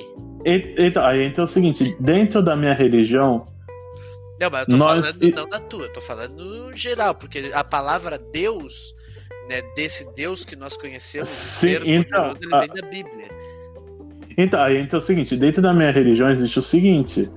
Então, 0.45 1.05
aí 1.05 1.23
entra 1.23 1.45
o 1.45 1.47
seguinte: 1.47 1.95
dentro 2.01 2.43
da 2.43 2.57
minha 2.57 2.73
religião. 2.73 3.47
Não, 4.41 4.51
mas 4.51 4.63
eu 4.63 4.67
tô 4.67 4.77
nós... 4.77 5.07
falando 5.19 5.37
não 5.37 5.49
da 5.49 5.61
tua, 5.61 5.85
eu 5.85 5.93
tô 5.93 6.01
falando 6.01 6.43
no 6.43 6.75
geral, 6.75 7.15
porque 7.15 7.51
a 7.53 7.63
palavra 7.63 8.19
Deus, 8.33 8.95
né, 9.51 9.61
desse 9.77 10.11
Deus 10.15 10.47
que 10.47 10.57
nós 10.57 10.79
conhecemos, 10.79 11.29
Sim, 11.29 11.77
então, 11.85 12.35
ele 12.41 12.55
a... 12.55 12.61
vem 12.61 12.69
da 12.69 12.89
Bíblia. 12.89 13.29
Então, 14.39 14.63
aí 14.63 14.79
entra 14.79 14.97
o 14.97 15.01
seguinte: 15.01 15.37
dentro 15.37 15.61
da 15.61 15.75
minha 15.75 15.91
religião 15.91 16.31
existe 16.31 16.59
o 16.59 16.63
seguinte 16.63 17.31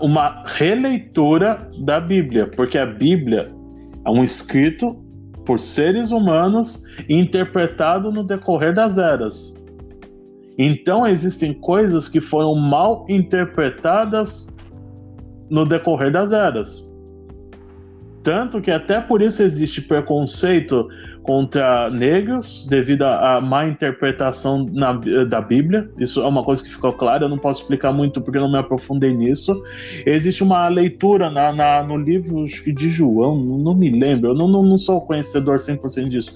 uma 0.00 0.42
releitura 0.46 1.70
da 1.84 2.00
Bíblia, 2.00 2.46
porque 2.46 2.78
a 2.78 2.86
Bíblia 2.86 3.50
é 4.04 4.10
um 4.10 4.22
escrito 4.22 4.94
por 5.44 5.58
seres 5.58 6.10
humanos 6.10 6.84
interpretado 7.08 8.12
no 8.12 8.22
decorrer 8.22 8.74
das 8.74 8.98
eras. 8.98 9.54
Então 10.58 11.06
existem 11.06 11.54
coisas 11.54 12.08
que 12.08 12.20
foram 12.20 12.54
mal 12.54 13.06
interpretadas 13.08 14.54
no 15.48 15.64
decorrer 15.64 16.12
das 16.12 16.32
eras. 16.32 16.90
Tanto 18.22 18.60
que 18.60 18.70
até 18.70 19.00
por 19.00 19.22
isso 19.22 19.42
existe 19.42 19.80
preconceito 19.80 20.86
contra 21.22 21.90
negros 21.90 22.66
devido 22.68 23.02
à 23.02 23.40
má 23.40 23.66
interpretação 23.66 24.66
na, 24.72 24.92
da 25.28 25.40
Bíblia. 25.40 25.88
Isso 25.98 26.22
é 26.22 26.26
uma 26.26 26.42
coisa 26.42 26.62
que 26.62 26.70
ficou 26.70 26.92
clara, 26.92 27.24
eu 27.24 27.28
não 27.28 27.38
posso 27.38 27.62
explicar 27.62 27.92
muito 27.92 28.20
porque 28.20 28.38
eu 28.38 28.42
não 28.42 28.50
me 28.50 28.58
aprofundei 28.58 29.14
nisso. 29.14 29.62
Existe 30.06 30.42
uma 30.42 30.66
leitura 30.68 31.30
na, 31.30 31.52
na 31.52 31.82
no 31.82 31.96
livro 31.96 32.44
de 32.44 32.88
João, 32.88 33.36
não 33.36 33.74
me 33.74 33.90
lembro, 33.90 34.30
eu 34.30 34.34
não, 34.34 34.48
não, 34.48 34.62
não 34.62 34.78
sou 34.78 35.00
conhecedor 35.00 35.56
100% 35.56 36.08
disso, 36.08 36.34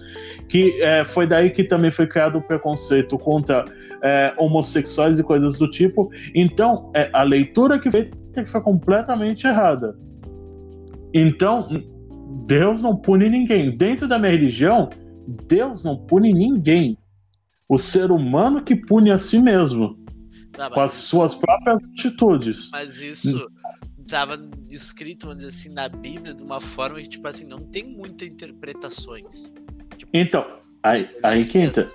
que 0.48 0.80
é, 0.82 1.04
foi 1.04 1.26
daí 1.26 1.50
que 1.50 1.64
também 1.64 1.90
foi 1.90 2.06
criado 2.06 2.38
o 2.38 2.42
preconceito 2.42 3.18
contra 3.18 3.64
é, 4.02 4.34
homossexuais 4.36 5.18
e 5.18 5.22
coisas 5.22 5.58
do 5.58 5.68
tipo. 5.70 6.10
Então, 6.34 6.90
é, 6.94 7.08
a 7.12 7.22
leitura 7.22 7.78
que 7.78 7.90
foi, 7.90 8.10
foi 8.44 8.60
completamente 8.60 9.46
errada. 9.46 9.96
Então, 11.12 11.68
Deus 12.46 12.82
não 12.82 12.96
pune 12.96 13.28
ninguém. 13.28 13.76
Dentro 13.76 14.06
da 14.06 14.18
minha 14.18 14.32
religião, 14.32 14.90
Deus 15.46 15.84
não 15.84 15.96
pune 15.96 16.32
ninguém. 16.32 16.98
O 17.68 17.78
ser 17.78 18.10
humano 18.10 18.62
que 18.62 18.76
pune 18.76 19.10
a 19.10 19.18
si 19.18 19.38
mesmo. 19.38 19.98
Não, 20.56 20.70
com 20.70 20.80
as 20.80 20.92
suas 20.92 21.34
próprias 21.34 21.82
atitudes. 21.82 22.70
Mas 22.70 23.00
isso 23.00 23.48
estava 24.00 24.38
escrito, 24.70 25.26
vamos 25.26 25.42
dizer 25.42 25.48
assim, 25.48 25.68
na 25.70 25.88
Bíblia 25.88 26.34
de 26.34 26.42
uma 26.42 26.60
forma 26.60 27.00
que, 27.00 27.08
tipo 27.08 27.26
assim, 27.26 27.46
não 27.46 27.58
tem 27.58 27.84
muitas 27.96 28.28
interpretações. 28.28 29.52
Tipo, 29.96 30.10
então, 30.12 30.46
aí, 30.82 31.08
aí 31.22 31.44
que 31.44 31.58
entra. 31.58 31.88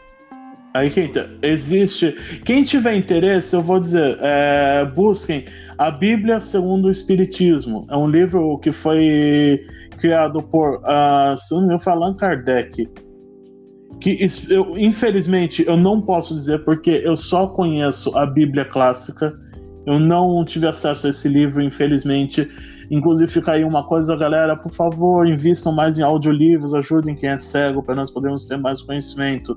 Aí, 0.74 0.90
Keita, 0.92 1.32
existe. 1.42 2.16
Quem 2.46 2.64
tiver 2.64 2.96
interesse, 2.96 3.56
eu 3.56 3.62
vou 3.62 3.80
dizer, 3.80 4.18
é, 4.22 4.86
busquem 4.86 5.46
a 5.78 5.90
Bíblia 5.90 6.40
segundo 6.40 6.86
o 6.86 6.92
Espiritismo. 6.92 7.88
É 7.90 7.98
um 7.98 8.08
livro 8.08 8.60
que 8.60 8.72
foi 8.72 9.66
criado 10.00 10.42
por, 10.42 10.78
uh, 10.78 11.38
se 11.38 11.54
não 11.54 11.62
me 11.62 11.74
engano, 11.74 11.82
Allan 11.86 12.14
Kardec. 12.16 12.90
Que 14.00 14.26
eu, 14.50 14.78
infelizmente 14.78 15.66
eu 15.68 15.76
não 15.76 16.02
posso 16.02 16.34
dizer 16.34 16.64
porque 16.64 17.02
eu 17.04 17.16
só 17.16 17.48
conheço 17.48 18.18
a 18.18 18.26
Bíblia 18.26 18.66
clássica. 18.66 19.38
Eu 19.86 20.00
não 20.00 20.44
tive 20.46 20.68
acesso 20.68 21.08
a 21.08 21.10
esse 21.10 21.28
livro, 21.28 21.62
infelizmente. 21.62 22.48
Inclusive, 22.92 23.32
fica 23.32 23.52
aí 23.52 23.64
uma 23.64 23.84
coisa, 23.84 24.16
galera, 24.16 24.56
por 24.56 24.72
favor, 24.72 25.28
invistam 25.28 25.72
mais 25.72 26.00
em 26.00 26.02
audiolivros, 26.02 26.74
ajudem 26.74 27.16
quem 27.16 27.30
é 27.30 27.38
cego 27.38 27.84
para 27.84 27.96
nós 27.96 28.10
podermos 28.10 28.46
ter 28.46 28.58
mais 28.58 28.82
conhecimento. 28.82 29.54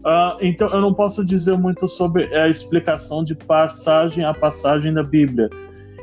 Uh, 0.00 0.38
então, 0.40 0.68
eu 0.68 0.80
não 0.80 0.94
posso 0.94 1.24
dizer 1.24 1.58
muito 1.58 1.86
sobre 1.88 2.34
a 2.34 2.48
explicação 2.48 3.22
de 3.24 3.34
passagem 3.34 4.24
a 4.24 4.32
passagem 4.32 4.94
da 4.94 5.02
Bíblia. 5.02 5.50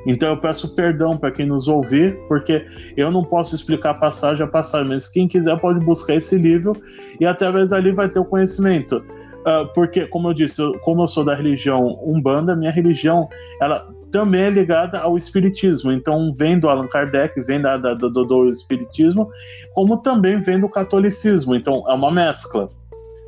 Então, 0.05 0.29
eu 0.29 0.37
peço 0.37 0.75
perdão 0.75 1.17
para 1.17 1.31
quem 1.31 1.45
nos 1.45 1.67
ouvir, 1.67 2.17
porque 2.27 2.65
eu 2.95 3.11
não 3.11 3.23
posso 3.23 3.55
explicar 3.55 3.95
passagem 3.95 4.43
a 4.43 4.47
passagem, 4.47 4.87
mas 4.87 5.09
quem 5.09 5.27
quiser 5.27 5.59
pode 5.59 5.79
buscar 5.83 6.15
esse 6.15 6.37
livro 6.37 6.73
e 7.19 7.25
através 7.25 7.71
dali 7.71 7.91
vai 7.91 8.07
ter 8.07 8.19
o 8.19 8.25
conhecimento. 8.25 8.97
Uh, 8.97 9.71
porque, 9.73 10.05
como 10.07 10.29
eu 10.29 10.33
disse, 10.33 10.61
eu, 10.61 10.77
como 10.79 11.03
eu 11.03 11.07
sou 11.07 11.23
da 11.23 11.33
religião 11.33 11.99
Umbanda, 12.03 12.55
minha 12.55 12.71
religião 12.71 13.29
ela 13.61 13.87
também 14.11 14.41
é 14.41 14.49
ligada 14.49 14.99
ao 14.99 15.17
Espiritismo. 15.17 15.91
Então, 15.91 16.33
vem 16.35 16.59
do 16.59 16.69
Allan 16.69 16.87
Kardec, 16.87 17.39
vem 17.41 17.61
da, 17.61 17.77
da, 17.77 17.93
do, 17.93 18.09
do 18.09 18.49
Espiritismo, 18.49 19.29
como 19.73 19.97
também 19.97 20.39
vem 20.39 20.59
do 20.59 20.69
catolicismo. 20.69 21.55
Então, 21.55 21.83
é 21.87 21.93
uma 21.93 22.11
mescla 22.11 22.69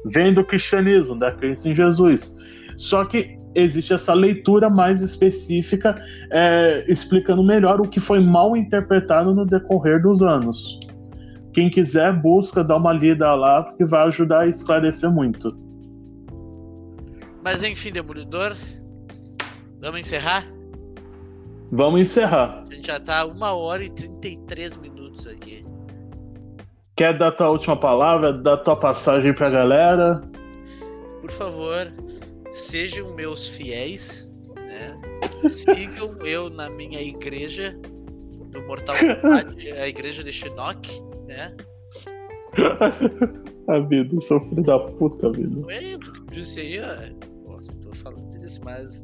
vem 0.05 0.33
do 0.33 0.43
cristianismo, 0.43 1.17
da 1.17 1.31
crença 1.31 1.69
em 1.69 1.75
Jesus. 1.75 2.37
Só 2.75 3.03
que 3.05 3.38
existe 3.55 3.93
essa 3.93 4.13
leitura 4.13 4.69
mais 4.69 5.01
específica 5.01 6.01
é, 6.31 6.85
explicando 6.87 7.43
melhor 7.43 7.81
o 7.81 7.87
que 7.87 7.99
foi 7.99 8.19
mal 8.19 8.55
interpretado 8.55 9.33
no 9.33 9.45
decorrer 9.45 10.01
dos 10.01 10.21
anos. 10.21 10.79
Quem 11.53 11.69
quiser, 11.69 12.13
busca 12.13 12.63
dar 12.63 12.77
uma 12.77 12.93
lida 12.93 13.33
lá, 13.33 13.63
porque 13.63 13.83
vai 13.83 14.05
ajudar 14.07 14.41
a 14.41 14.47
esclarecer 14.47 15.09
muito. 15.09 15.49
Mas 17.43 17.63
enfim, 17.63 17.91
Demolidor, 17.91 18.55
vamos 19.81 19.99
encerrar? 19.99 20.45
Vamos 21.71 22.01
encerrar. 22.01 22.65
A 22.69 22.73
gente 22.73 22.87
já 22.87 22.99
tá 22.99 23.25
uma 23.25 23.53
hora 23.53 23.83
e 23.83 23.89
33 23.89 24.77
minutos 24.77 25.27
aqui. 25.27 25.65
Quer 26.95 27.17
dar 27.17 27.31
tua 27.31 27.49
última 27.49 27.77
palavra, 27.77 28.33
dar 28.33 28.57
tua 28.57 28.75
passagem 28.75 29.33
pra 29.33 29.49
galera? 29.49 30.21
Por 31.21 31.31
favor, 31.31 31.91
sejam 32.59 33.13
meus 33.15 33.49
fiéis, 33.49 34.31
né? 34.55 34.99
Sigam 35.49 36.17
eu 36.25 36.49
na 36.49 36.69
minha 36.69 37.01
igreja 37.01 37.77
do 38.51 38.61
Mortal 38.63 38.95
Kombat, 38.97 39.71
a 39.71 39.87
igreja 39.87 40.23
de 40.23 40.31
Shinnok, 40.31 40.89
né? 41.27 41.55
a 43.67 43.79
vida, 43.79 44.19
sou 44.21 44.39
filho 44.41 44.63
da 44.63 44.79
puta, 44.79 45.31
vida. 45.31 45.61
É, 45.71 45.97
disse 46.31 46.59
aí, 46.59 46.79
Nossa, 47.47 47.71
tô 47.73 47.93
falando 47.93 48.27
disso, 48.39 48.59
mas. 48.63 49.03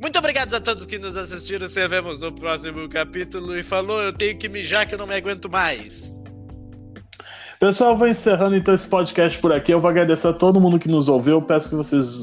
Muito 0.00 0.18
obrigado 0.18 0.52
a 0.54 0.60
todos 0.60 0.84
que 0.84 0.98
nos 0.98 1.16
assistiram. 1.16 1.68
Se 1.68 1.86
vemos 1.88 2.20
no 2.20 2.30
próximo 2.32 2.88
capítulo. 2.88 3.56
E 3.56 3.62
falou, 3.62 4.02
eu 4.02 4.12
tenho 4.12 4.36
que 4.36 4.48
mijar 4.48 4.86
que 4.86 4.94
eu 4.94 4.98
não 4.98 5.06
me 5.06 5.14
aguento 5.14 5.50
mais. 5.50 6.12
Pessoal, 7.58 7.96
vou 7.96 8.06
encerrando 8.06 8.54
então 8.54 8.74
esse 8.74 8.86
podcast 8.86 9.38
por 9.38 9.50
aqui. 9.50 9.72
Eu 9.72 9.80
vou 9.80 9.88
agradecer 9.88 10.28
a 10.28 10.32
todo 10.32 10.60
mundo 10.60 10.78
que 10.78 10.90
nos 10.90 11.08
ouviu. 11.08 11.40
Peço 11.40 11.70
que 11.70 11.74
vocês 11.74 12.20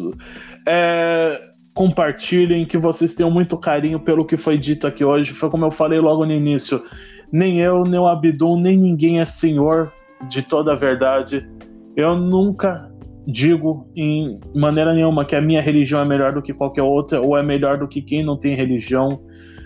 é, 0.67 1.41
compartilhem, 1.73 2.65
que 2.65 2.77
vocês 2.77 3.15
tenham 3.15 3.31
muito 3.31 3.57
carinho 3.57 3.99
pelo 3.99 4.25
que 4.25 4.37
foi 4.37 4.59
dito 4.59 4.85
aqui 4.85 5.03
hoje. 5.03 5.31
Foi 5.31 5.49
como 5.49 5.65
eu 5.65 5.71
falei 5.71 5.99
logo 5.99 6.23
no 6.23 6.31
início: 6.31 6.83
nem 7.31 7.59
eu, 7.59 7.83
nem 7.83 7.99
o 7.99 8.05
Abdul, 8.05 8.59
nem 8.59 8.77
ninguém 8.77 9.21
é 9.21 9.25
senhor 9.25 9.91
de 10.29 10.43
toda 10.43 10.73
a 10.73 10.75
verdade. 10.75 11.49
Eu 11.97 12.15
nunca 12.15 12.85
digo 13.25 13.89
em 13.95 14.39
maneira 14.53 14.93
nenhuma 14.93 15.25
que 15.25 15.35
a 15.35 15.41
minha 15.41 15.61
religião 15.61 15.99
é 16.01 16.05
melhor 16.05 16.33
do 16.33 16.43
que 16.43 16.53
qualquer 16.53 16.83
outra 16.83 17.19
ou 17.21 17.35
é 17.35 17.41
melhor 17.41 17.79
do 17.79 17.87
que 17.87 18.03
quem 18.03 18.23
não 18.23 18.37
tem 18.37 18.55
religião. 18.55 19.19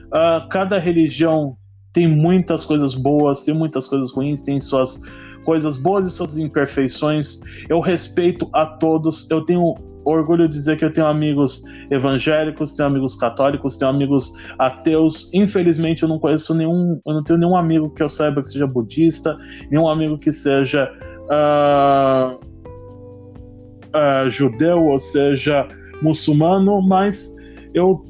Uh, 0.07 0.47
cada 0.49 0.79
religião 0.79 1.57
tem 1.91 2.07
muitas 2.07 2.63
coisas 2.63 2.95
boas, 2.95 3.43
tem 3.43 3.53
muitas 3.53 3.85
coisas 3.85 4.13
ruins, 4.13 4.39
tem 4.39 4.59
suas 4.59 5.01
coisas 5.47 5.77
boas 5.77 6.05
e 6.05 6.11
suas 6.11 6.37
imperfeições. 6.37 7.39
Eu 7.69 7.79
respeito 7.79 8.49
a 8.51 8.65
todos. 8.65 9.25
Eu 9.31 9.45
tenho 9.45 9.75
orgulho 10.03 10.45
de 10.45 10.53
dizer 10.53 10.77
que 10.77 10.83
eu 10.83 10.91
tenho 10.91 11.07
amigos 11.07 11.63
evangélicos, 11.89 12.73
tenho 12.73 12.89
amigos 12.89 13.15
católicos, 13.15 13.77
tenho 13.77 13.89
amigos 13.89 14.33
ateus. 14.59 15.29
Infelizmente, 15.33 16.03
eu 16.03 16.09
não 16.09 16.19
conheço 16.19 16.53
nenhum, 16.53 16.99
eu 17.07 17.13
não 17.13 17.23
tenho 17.23 17.39
nenhum 17.39 17.55
amigo 17.55 17.89
que 17.91 18.03
eu 18.03 18.09
saiba 18.09 18.41
que 18.41 18.49
seja 18.49 18.67
budista, 18.67 19.37
nenhum 19.71 19.87
amigo 19.87 20.17
que 20.17 20.33
seja 20.33 20.91
uh, 21.31 22.35
uh, 23.95 24.29
judeu 24.29 24.83
ou 24.83 24.99
seja 24.99 25.65
muçulmano, 26.01 26.81
mas 26.81 27.33
eu 27.73 28.03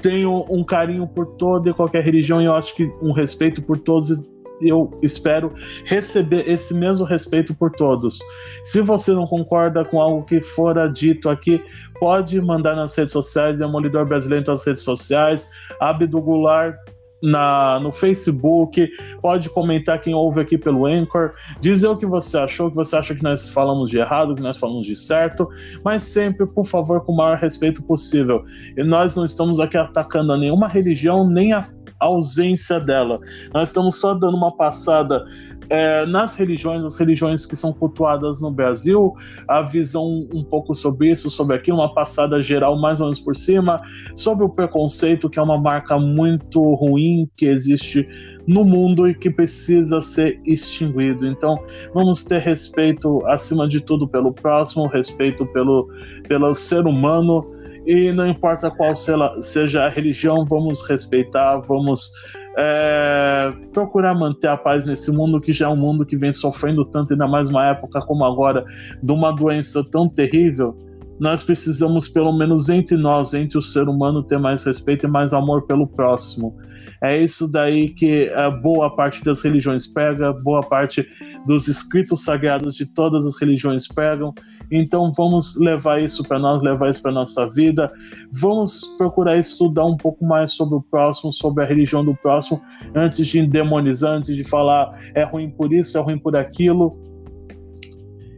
tenho 0.00 0.44
um 0.50 0.64
carinho 0.64 1.06
por 1.06 1.26
toda 1.36 1.70
e 1.70 1.72
qualquer 1.72 2.02
religião 2.02 2.42
e 2.42 2.46
eu 2.46 2.54
acho 2.56 2.74
que 2.74 2.92
um 3.00 3.12
respeito 3.12 3.62
por 3.62 3.78
todos 3.78 4.31
eu 4.62 4.90
espero 5.02 5.52
receber 5.84 6.48
esse 6.48 6.74
mesmo 6.74 7.04
respeito 7.04 7.54
por 7.54 7.70
todos. 7.70 8.18
Se 8.64 8.80
você 8.80 9.12
não 9.12 9.26
concorda 9.26 9.84
com 9.84 10.00
algo 10.00 10.24
que 10.24 10.40
fora 10.40 10.88
dito 10.88 11.28
aqui, 11.28 11.62
pode 11.98 12.40
mandar 12.40 12.76
nas 12.76 12.94
redes 12.94 13.12
sociais, 13.12 13.58
Demolidor 13.58 14.06
Brasileiro 14.06 14.44
nas 14.46 14.64
redes 14.64 14.82
sociais, 14.82 15.50
Abdo 15.80 16.20
Goulart 16.20 16.76
na, 17.22 17.78
no 17.78 17.92
Facebook, 17.92 18.90
pode 19.20 19.48
comentar 19.48 20.00
quem 20.00 20.12
ouve 20.12 20.40
aqui 20.40 20.58
pelo 20.58 20.86
Anchor, 20.86 21.34
dizer 21.60 21.86
o 21.86 21.96
que 21.96 22.04
você 22.04 22.36
achou, 22.36 22.68
que 22.68 22.74
você 22.74 22.96
acha 22.96 23.14
que 23.14 23.22
nós 23.22 23.48
falamos 23.48 23.88
de 23.88 23.98
errado, 23.98 24.34
que 24.34 24.42
nós 24.42 24.58
falamos 24.58 24.84
de 24.84 24.96
certo, 24.96 25.48
mas 25.84 26.02
sempre, 26.02 26.44
por 26.44 26.66
favor, 26.66 27.04
com 27.04 27.12
o 27.12 27.16
maior 27.16 27.38
respeito 27.38 27.82
possível. 27.84 28.44
E 28.76 28.82
nós 28.82 29.14
não 29.14 29.24
estamos 29.24 29.60
aqui 29.60 29.78
atacando 29.78 30.32
a 30.32 30.36
nenhuma 30.36 30.66
religião, 30.66 31.28
nem 31.28 31.52
a 31.52 31.68
ausência 32.04 32.80
dela. 32.80 33.20
Nós 33.52 33.68
estamos 33.68 33.98
só 33.98 34.14
dando 34.14 34.36
uma 34.36 34.56
passada 34.56 35.24
é, 35.68 36.04
nas 36.06 36.36
religiões, 36.36 36.84
as 36.84 36.96
religiões 36.96 37.46
que 37.46 37.56
são 37.56 37.72
cultuadas 37.72 38.40
no 38.40 38.50
Brasil, 38.50 39.14
a 39.48 39.62
visão 39.62 40.28
um 40.32 40.44
pouco 40.44 40.74
sobre 40.74 41.10
isso, 41.10 41.30
sobre 41.30 41.56
aquilo, 41.56 41.78
uma 41.78 41.94
passada 41.94 42.42
geral 42.42 42.78
mais 42.78 43.00
ou 43.00 43.06
menos 43.06 43.18
por 43.18 43.34
cima, 43.34 43.80
sobre 44.14 44.44
o 44.44 44.48
preconceito, 44.48 45.30
que 45.30 45.38
é 45.38 45.42
uma 45.42 45.58
marca 45.58 45.98
muito 45.98 46.60
ruim 46.74 47.28
que 47.36 47.46
existe 47.46 48.06
no 48.46 48.64
mundo 48.64 49.08
e 49.08 49.14
que 49.14 49.30
precisa 49.30 50.00
ser 50.00 50.40
extinguido. 50.44 51.26
Então, 51.26 51.56
vamos 51.94 52.24
ter 52.24 52.40
respeito, 52.40 53.24
acima 53.26 53.68
de 53.68 53.80
tudo, 53.80 54.06
pelo 54.08 54.32
próximo, 54.32 54.86
respeito 54.88 55.46
pelo, 55.46 55.88
pelo 56.28 56.52
ser 56.52 56.86
humano 56.86 57.61
e 57.86 58.12
não 58.12 58.26
importa 58.26 58.70
qual 58.70 58.94
seja 58.94 59.84
a 59.84 59.88
religião, 59.88 60.44
vamos 60.44 60.86
respeitar, 60.86 61.58
vamos 61.58 62.10
é, 62.56 63.52
procurar 63.72 64.14
manter 64.14 64.48
a 64.48 64.56
paz 64.56 64.86
nesse 64.86 65.10
mundo 65.10 65.40
que 65.40 65.52
já 65.52 65.66
é 65.66 65.68
um 65.68 65.76
mundo 65.76 66.04
que 66.04 66.16
vem 66.16 66.32
sofrendo 66.32 66.84
tanto, 66.84 67.12
ainda 67.12 67.26
mais 67.26 67.48
uma 67.48 67.66
época 67.66 68.00
como 68.00 68.24
agora, 68.24 68.64
de 69.02 69.12
uma 69.12 69.32
doença 69.32 69.82
tão 69.90 70.08
terrível. 70.08 70.76
Nós 71.18 71.42
precisamos, 71.42 72.08
pelo 72.08 72.32
menos 72.32 72.68
entre 72.68 72.96
nós, 72.96 73.32
entre 73.32 73.58
o 73.58 73.62
ser 73.62 73.88
humano, 73.88 74.22
ter 74.22 74.38
mais 74.38 74.64
respeito 74.64 75.06
e 75.06 75.10
mais 75.10 75.32
amor 75.32 75.66
pelo 75.66 75.86
próximo. 75.86 76.56
É 77.02 77.20
isso 77.20 77.50
daí 77.50 77.88
que 77.88 78.28
a 78.30 78.50
boa 78.50 78.94
parte 78.94 79.24
das 79.24 79.42
religiões 79.42 79.86
pega, 79.86 80.32
boa 80.32 80.62
parte 80.62 81.06
dos 81.46 81.68
escritos 81.68 82.22
sagrados 82.22 82.76
de 82.76 82.86
todas 82.86 83.26
as 83.26 83.40
religiões 83.40 83.88
pegam, 83.88 84.32
então 84.72 85.10
vamos 85.12 85.56
levar 85.56 86.02
isso 86.02 86.24
para 86.24 86.38
nós, 86.38 86.62
levar 86.62 86.90
isso 86.90 87.02
para 87.02 87.12
nossa 87.12 87.46
vida. 87.46 87.92
Vamos 88.32 88.84
procurar 88.96 89.36
estudar 89.36 89.84
um 89.84 89.96
pouco 89.96 90.24
mais 90.24 90.52
sobre 90.52 90.76
o 90.76 90.80
próximo, 90.80 91.32
sobre 91.32 91.62
a 91.62 91.66
religião 91.66 92.04
do 92.04 92.14
próximo, 92.14 92.60
antes 92.94 93.26
de 93.26 93.46
demonizar, 93.46 94.14
antes 94.14 94.34
de 94.34 94.44
falar 94.44 94.98
é 95.14 95.24
ruim 95.24 95.50
por 95.50 95.72
isso, 95.72 95.98
é 95.98 96.00
ruim 96.00 96.18
por 96.18 96.36
aquilo. 96.36 97.11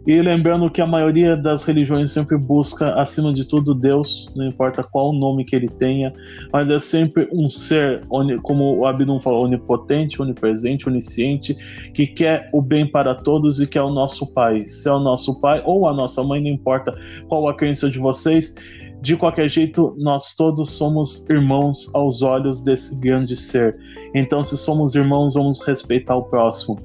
E 0.07 0.21
lembrando 0.21 0.71
que 0.71 0.83
a 0.83 0.87
maioria 0.87 1.35
das 1.35 1.65
religiões 1.65 2.13
sempre 2.13 2.37
busca, 2.37 2.95
acima 2.95 3.33
de 3.33 3.47
tudo, 3.47 3.75
Deus, 3.75 4.31
não 4.37 4.47
importa 4.47 4.83
qual 4.83 5.15
nome 5.15 5.47
que 5.47 5.57
ele 5.57 5.69
tenha, 5.69 6.13
mas 6.53 6.69
é 6.69 6.79
sempre 6.79 7.27
um 7.33 7.49
ser, 7.49 8.05
como 8.43 8.77
o 8.77 8.87
Abdum 8.87 9.19
falou, 9.19 9.45
onipotente, 9.45 10.21
onipresente, 10.21 10.87
onisciente, 10.89 11.57
que 11.95 12.07
quer 12.07 12.51
o 12.53 12.61
bem 12.61 12.87
para 12.87 13.15
todos 13.15 13.61
e 13.61 13.67
que 13.67 13.79
é 13.79 13.83
o 13.83 13.89
nosso 13.89 14.33
Pai. 14.35 14.67
Se 14.67 14.91
é 14.91 14.93
o 14.93 14.99
nosso 15.01 15.41
Pai 15.41 15.63
ou 15.65 15.89
a 15.89 15.95
nossa 15.95 16.23
mãe, 16.23 16.39
não 16.39 16.51
importa 16.51 16.95
qual 17.27 17.49
a 17.49 17.55
crença 17.55 17.89
de 17.89 17.99
vocês, 17.99 18.55
de 19.01 19.17
qualquer 19.17 19.49
jeito, 19.49 19.95
nós 19.99 20.35
todos 20.35 20.73
somos 20.73 21.27
irmãos 21.31 21.91
aos 21.95 22.21
olhos 22.21 22.61
desse 22.61 22.99
grande 23.01 23.37
ser. 23.37 23.77
Então, 24.15 24.43
se 24.43 24.57
somos 24.59 24.95
irmãos, 24.95 25.33
vamos 25.33 25.63
respeitar 25.65 26.15
o 26.15 26.25
próximo. 26.25 26.79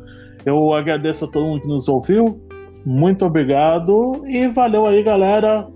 Eu 0.46 0.74
agradeço 0.74 1.26
a 1.26 1.28
todo 1.28 1.46
mundo 1.46 1.62
que 1.62 1.68
nos 1.68 1.90
ouviu. 1.90 2.49
Muito 2.86 3.26
obrigado 3.26 4.26
e 4.26 4.48
valeu 4.48 4.86
aí, 4.86 5.04
galera. 5.04 5.68